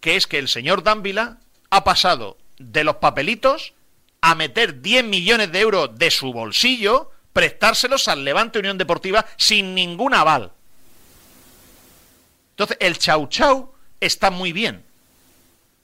que 0.00 0.16
es 0.16 0.26
que 0.26 0.38
el 0.38 0.48
señor 0.48 0.82
Dávila 0.82 1.38
ha 1.70 1.84
pasado 1.84 2.38
de 2.58 2.84
los 2.84 2.96
papelitos 2.96 3.74
a 4.20 4.34
meter 4.34 4.80
10 4.80 5.04
millones 5.04 5.52
de 5.52 5.60
euros 5.60 5.98
de 5.98 6.10
su 6.10 6.32
bolsillo, 6.32 7.10
prestárselos 7.32 8.08
al 8.08 8.24
Levante 8.24 8.58
Unión 8.58 8.78
Deportiva 8.78 9.26
sin 9.36 9.74
ningún 9.74 10.14
aval. 10.14 10.52
Entonces, 12.50 12.76
el 12.80 12.98
chau 12.98 13.26
chau 13.28 13.74
está 14.00 14.30
muy 14.30 14.52
bien. 14.52 14.84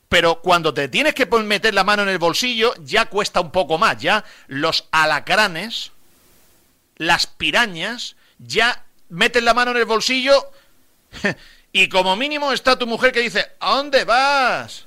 Pero 0.09 0.41
cuando 0.41 0.75
te 0.75 0.89
tienes 0.89 1.15
que 1.15 1.27
meter 1.27 1.75
la 1.75 1.85
mano 1.85 2.03
en 2.03 2.09
el 2.09 2.19
bolsillo, 2.19 2.75
ya 2.81 3.07
cuesta 3.07 3.41
un 3.41 3.53
poco 3.53 3.79
más. 3.79 4.01
Ya 4.01 4.25
los 4.49 4.89
alacranes, 4.91 5.93
las 6.97 7.27
pirañas, 7.27 8.17
ya 8.39 8.85
meten 9.09 9.45
la 9.45 9.55
mano 9.55 9.73
en 9.73 9.77
el 9.77 9.85
bolsillo 9.85 10.51
y 11.73 11.89
como 11.89 12.17
mínimo 12.17 12.53
está 12.53 12.79
tu 12.79 12.87
mujer 12.87 13.13
que 13.13 13.21
dice, 13.21 13.47
¿a 13.61 13.77
dónde 13.77 14.05
vas? 14.05 14.87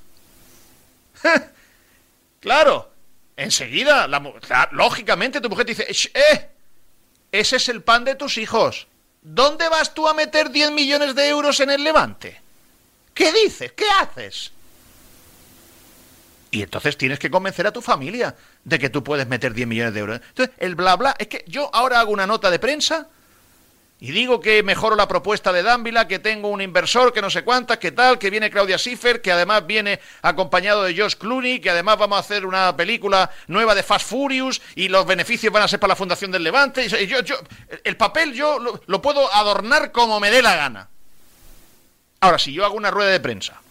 claro, 2.40 2.92
enseguida, 3.38 4.08
lógicamente 4.72 5.42
tu 5.42 5.50
mujer 5.50 5.66
te 5.66 5.74
dice, 5.74 6.12
¡eh! 6.14 6.50
Ese 7.32 7.56
es 7.56 7.68
el 7.70 7.82
pan 7.82 8.04
de 8.06 8.16
tus 8.16 8.38
hijos. 8.38 8.88
¿Dónde 9.24 9.68
vas 9.70 9.94
tú 9.94 10.08
a 10.08 10.14
meter 10.14 10.52
10 10.52 10.72
millones 10.72 11.16
de 11.16 11.28
euros 11.30 11.60
en 11.62 11.72
el 11.72 11.84
levante? 11.84 12.40
¿Qué 13.14 13.32
dices? 13.32 13.72
¿Qué 13.72 13.86
haces? 14.00 14.52
Y 16.52 16.62
entonces 16.62 16.96
tienes 16.98 17.18
que 17.18 17.32
convencer 17.32 17.66
a 17.66 17.72
tu 17.72 17.82
familia 17.82 18.36
de 18.64 18.78
que 18.78 18.90
tú 18.90 19.04
puedes 19.04 19.28
meter 19.28 19.54
10 19.54 19.68
millones 19.68 19.94
de 19.96 20.00
euros. 20.02 20.22
Entonces, 20.30 20.54
el 20.60 20.76
bla 20.76 20.96
bla, 20.96 21.16
es 21.18 21.28
que 21.28 21.44
yo 21.48 21.72
ahora 21.74 22.00
hago 22.00 22.12
una 22.12 22.28
nota 22.28 22.52
de 22.52 22.60
prensa 22.60 23.08
y 24.04 24.12
digo 24.12 24.42
que 24.42 24.64
mejoro 24.64 24.98
la 24.98 25.08
propuesta 25.08 25.54
de 25.54 25.64
Dávila, 25.64 26.10
que 26.10 26.20
tengo 26.20 26.50
un 26.50 26.60
inversor, 26.60 27.14
que 27.14 27.22
no 27.22 27.30
sé 27.30 27.46
cuántas, 27.46 27.78
que 27.78 27.94
tal, 27.94 28.20
que 28.20 28.30
viene 28.30 28.50
Claudia 28.50 28.78
Schiffer, 28.78 29.22
que 29.22 29.32
además 29.32 29.66
viene 29.66 30.02
acompañado 30.22 30.84
de 30.84 30.94
Josh 30.94 31.16
Clooney, 31.16 31.62
que 31.62 31.70
además 31.70 31.98
vamos 31.98 32.18
a 32.18 32.20
hacer 32.20 32.46
una 32.46 32.76
película 32.76 33.32
nueva 33.48 33.74
de 33.74 33.82
Fast 33.82 34.10
Furious 34.10 34.62
y 34.76 34.90
los 34.90 35.06
beneficios 35.06 35.54
van 35.54 35.64
a 35.64 35.70
ser 35.70 35.80
para 35.80 35.94
la 35.94 35.96
Fundación 35.96 36.32
del 36.32 36.44
Levante. 36.44 36.86
Y 36.86 37.08
yo, 37.08 37.22
yo, 37.22 37.36
el 37.82 37.96
papel 37.96 38.34
yo 38.34 38.60
lo, 38.86 39.02
puedo 39.02 39.34
adornar 39.34 39.94
como 39.94 40.20
me 40.20 40.32
dé 40.32 40.42
la 40.42 40.58
gana. 40.58 40.90
Ahora, 42.20 42.40
si 42.40 42.52
yo 42.52 42.66
hago 42.66 42.76
una 42.76 42.92
rueda 42.92 43.10
de 43.10 43.22
prensa 43.22 43.62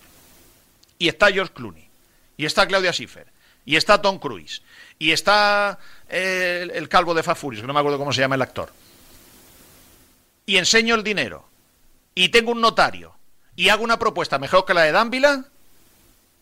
y 0.99 1.09
está 1.09 1.31
George 1.31 1.53
Clooney, 1.53 1.91
y 2.39 2.47
está 2.47 2.67
Claudia 2.67 2.95
Schiffer, 2.95 3.27
y 3.67 3.77
está 3.77 4.01
Tom 4.01 4.19
Cruise, 4.19 4.63
y 4.99 5.13
está 5.13 5.79
el, 6.09 6.71
el 6.71 6.89
calvo 6.89 7.13
de 7.13 7.23
Fast 7.23 7.43
Furious, 7.43 7.61
que 7.61 7.67
no 7.67 7.75
me 7.75 7.81
acuerdo 7.81 7.99
cómo 7.99 8.15
se 8.15 8.23
llama 8.23 8.37
el 8.37 8.41
actor 8.43 8.73
y 10.47 10.57
enseño 10.57 10.95
el 10.95 11.05
dinero 11.05 11.49
y 12.15 12.29
tengo 12.29 12.53
un 12.53 12.61
notario 12.61 13.15
y 13.57 13.69
hago 13.69 13.85
una 13.85 13.99
propuesta 13.99 14.39
mejor 14.39 14.65
que 14.65 14.75
la 14.75 14.83
de 14.83 14.93
Dávila, 14.93 15.45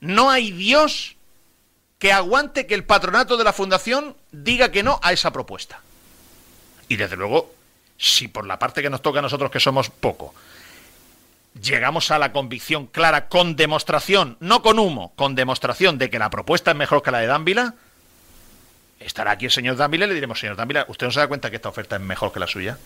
no 0.00 0.30
hay 0.30 0.50
Dios 0.52 1.16
que 1.98 2.12
aguante 2.12 2.66
que 2.66 2.74
el 2.74 2.84
patronato 2.84 3.36
de 3.36 3.44
la 3.44 3.52
fundación 3.52 4.16
diga 4.32 4.70
que 4.70 4.82
no 4.82 4.98
a 5.02 5.12
esa 5.12 5.32
propuesta. 5.32 5.80
Y 6.88 6.96
desde 6.96 7.16
luego, 7.16 7.52
si 7.98 8.28
por 8.28 8.46
la 8.46 8.58
parte 8.58 8.82
que 8.82 8.90
nos 8.90 9.02
toca 9.02 9.18
a 9.18 9.22
nosotros, 9.22 9.50
que 9.50 9.60
somos 9.60 9.90
poco, 9.90 10.34
llegamos 11.60 12.10
a 12.10 12.18
la 12.18 12.32
convicción 12.32 12.86
clara 12.86 13.28
con 13.28 13.54
demostración, 13.54 14.38
no 14.40 14.62
con 14.62 14.78
humo, 14.78 15.12
con 15.16 15.34
demostración 15.34 15.98
de 15.98 16.08
que 16.08 16.18
la 16.18 16.30
propuesta 16.30 16.70
es 16.70 16.76
mejor 16.76 17.02
que 17.02 17.10
la 17.10 17.18
de 17.18 17.26
Dávila, 17.26 17.74
estará 18.98 19.32
aquí 19.32 19.46
el 19.46 19.50
señor 19.50 19.76
Dávila 19.76 20.06
y 20.06 20.08
le 20.08 20.14
diremos, 20.14 20.40
señor 20.40 20.56
Dávila, 20.56 20.86
¿usted 20.88 21.06
no 21.06 21.12
se 21.12 21.20
da 21.20 21.28
cuenta 21.28 21.50
que 21.50 21.56
esta 21.56 21.68
oferta 21.68 21.96
es 21.96 22.02
mejor 22.02 22.32
que 22.32 22.40
la 22.40 22.46
suya? 22.46 22.78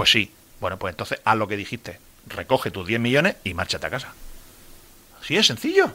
Pues 0.00 0.12
sí. 0.12 0.30
Bueno, 0.60 0.78
pues 0.78 0.94
entonces 0.94 1.20
haz 1.26 1.36
lo 1.36 1.46
que 1.46 1.58
dijiste. 1.58 2.00
Recoge 2.26 2.70
tus 2.70 2.86
10 2.86 2.98
millones 3.00 3.36
y 3.44 3.52
márchate 3.52 3.86
a 3.86 3.90
casa. 3.90 4.14
Así 5.20 5.36
es 5.36 5.46
sencillo. 5.46 5.92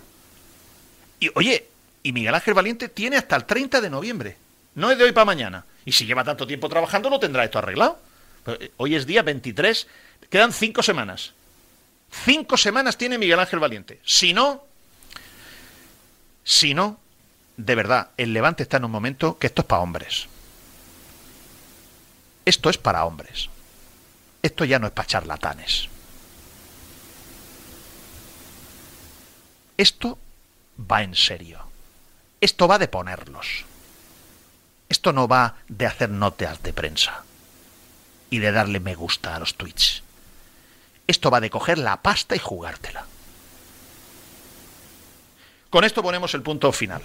Y 1.19 1.31
oye, 1.33 1.65
y 2.03 2.11
Miguel 2.11 2.35
Ángel 2.35 2.53
Valiente 2.53 2.87
tiene 2.87 3.17
hasta 3.17 3.35
el 3.35 3.45
30 3.45 3.81
de 3.81 3.89
noviembre. 3.89 4.37
No 4.75 4.91
es 4.91 4.99
de 4.99 5.05
hoy 5.05 5.11
para 5.11 5.25
mañana. 5.25 5.65
Y 5.85 5.91
si 5.91 6.05
lleva 6.05 6.23
tanto 6.23 6.45
tiempo 6.45 6.69
trabajando, 6.69 7.09
no 7.09 7.19
tendrá 7.19 7.45
esto 7.45 7.57
arreglado. 7.57 7.99
Eh, 8.45 8.73
hoy 8.77 8.93
es 8.93 9.07
día 9.07 9.23
23. 9.23 9.87
Quedan 10.29 10.53
cinco 10.53 10.83
semanas. 10.83 11.33
Cinco 12.11 12.57
semanas 12.57 12.99
tiene 12.99 13.17
Miguel 13.17 13.39
Ángel 13.39 13.57
Valiente. 13.57 14.01
Si 14.05 14.35
no, 14.35 14.65
si 16.43 16.75
no, 16.75 16.99
de 17.57 17.73
verdad, 17.73 18.11
el 18.17 18.33
Levante 18.33 18.61
está 18.61 18.77
en 18.77 18.85
un 18.85 18.91
momento 18.91 19.39
que 19.39 19.47
esto 19.47 19.63
es 19.63 19.67
para 19.67 19.81
hombres. 19.81 20.27
Esto 22.45 22.69
es 22.69 22.77
para 22.77 23.03
hombres. 23.03 23.49
Esto 24.45 24.63
ya 24.63 24.77
no 24.77 24.85
es 24.85 24.93
para 24.93 25.07
charlatanes. 25.07 25.89
Esto 29.75 30.19
va 30.79 31.01
en 31.01 31.15
serio. 31.15 31.63
Esto 32.39 32.67
va 32.67 32.77
de 32.77 32.87
ponerlos. 32.87 33.65
Esto 34.87 35.13
no 35.13 35.27
va 35.27 35.55
de 35.67 35.87
hacer 35.87 36.11
notas 36.11 36.61
de 36.61 36.73
prensa 36.73 37.23
y 38.29 38.37
de 38.37 38.51
darle 38.51 38.79
me 38.79 38.93
gusta 38.93 39.35
a 39.35 39.39
los 39.39 39.55
tweets. 39.55 40.03
Esto 41.07 41.31
va 41.31 41.41
de 41.41 41.49
coger 41.49 41.79
la 41.79 42.03
pasta 42.03 42.35
y 42.35 42.39
jugártela. 42.39 43.07
Con 45.71 45.83
esto 45.85 46.03
ponemos 46.03 46.35
el 46.35 46.43
punto 46.43 46.71
final. 46.71 47.01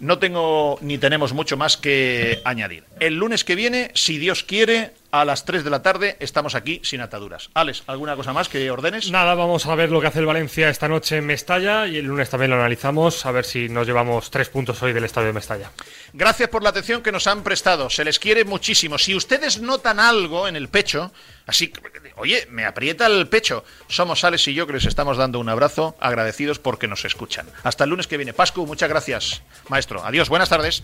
No 0.00 0.18
tengo 0.18 0.78
ni 0.80 0.98
tenemos 0.98 1.32
mucho 1.32 1.56
más 1.56 1.76
que 1.76 2.40
añadir. 2.44 2.84
El 3.00 3.14
lunes 3.16 3.44
que 3.44 3.54
viene, 3.54 3.90
si 3.94 4.18
Dios 4.18 4.44
quiere, 4.44 4.92
a 5.10 5.24
las 5.24 5.44
3 5.44 5.64
de 5.64 5.70
la 5.70 5.82
tarde 5.82 6.16
estamos 6.20 6.54
aquí 6.54 6.80
sin 6.84 7.00
ataduras. 7.00 7.50
Alex, 7.54 7.82
¿alguna 7.86 8.16
cosa 8.16 8.32
más 8.32 8.48
que 8.48 8.70
ordenes? 8.70 9.10
Nada, 9.10 9.34
vamos 9.34 9.66
a 9.66 9.74
ver 9.74 9.90
lo 9.90 10.00
que 10.00 10.08
hace 10.08 10.18
el 10.18 10.26
Valencia 10.26 10.68
esta 10.68 10.88
noche 10.88 11.16
en 11.16 11.26
Mestalla 11.26 11.86
y 11.86 11.96
el 11.96 12.04
lunes 12.04 12.28
también 12.30 12.50
lo 12.50 12.56
analizamos, 12.56 13.24
a 13.24 13.32
ver 13.32 13.44
si 13.44 13.68
nos 13.68 13.86
llevamos 13.86 14.30
tres 14.30 14.48
puntos 14.48 14.82
hoy 14.82 14.92
del 14.92 15.04
estadio 15.04 15.28
de 15.28 15.32
Mestalla. 15.32 15.70
Gracias 16.12 16.48
por 16.48 16.62
la 16.62 16.70
atención 16.70 17.02
que 17.02 17.12
nos 17.12 17.26
han 17.26 17.42
prestado, 17.42 17.90
se 17.90 18.04
les 18.04 18.18
quiere 18.18 18.44
muchísimo. 18.44 18.98
Si 18.98 19.14
ustedes 19.14 19.60
notan 19.60 20.00
algo 20.00 20.46
en 20.46 20.56
el 20.56 20.68
pecho, 20.68 21.12
así, 21.46 21.72
oye, 22.16 22.46
me 22.50 22.64
aprieta 22.64 23.06
el 23.06 23.28
pecho, 23.28 23.64
somos 23.88 24.24
Alex 24.24 24.48
y 24.48 24.54
yo 24.54 24.66
que 24.66 24.74
les 24.74 24.84
estamos 24.84 25.16
dando 25.16 25.40
un 25.40 25.48
abrazo, 25.48 25.96
agradecidos 26.00 26.58
porque 26.58 26.88
nos 26.88 27.04
escuchan. 27.04 27.46
Hasta 27.62 27.84
el 27.84 27.90
lunes 27.90 28.06
que 28.06 28.16
viene. 28.16 28.34
Pascu, 28.34 28.66
muchas 28.66 28.88
gracias, 28.88 29.42
maestro. 29.68 29.87
Adiós, 30.04 30.28
buenas 30.28 30.48
tardes. 30.48 30.82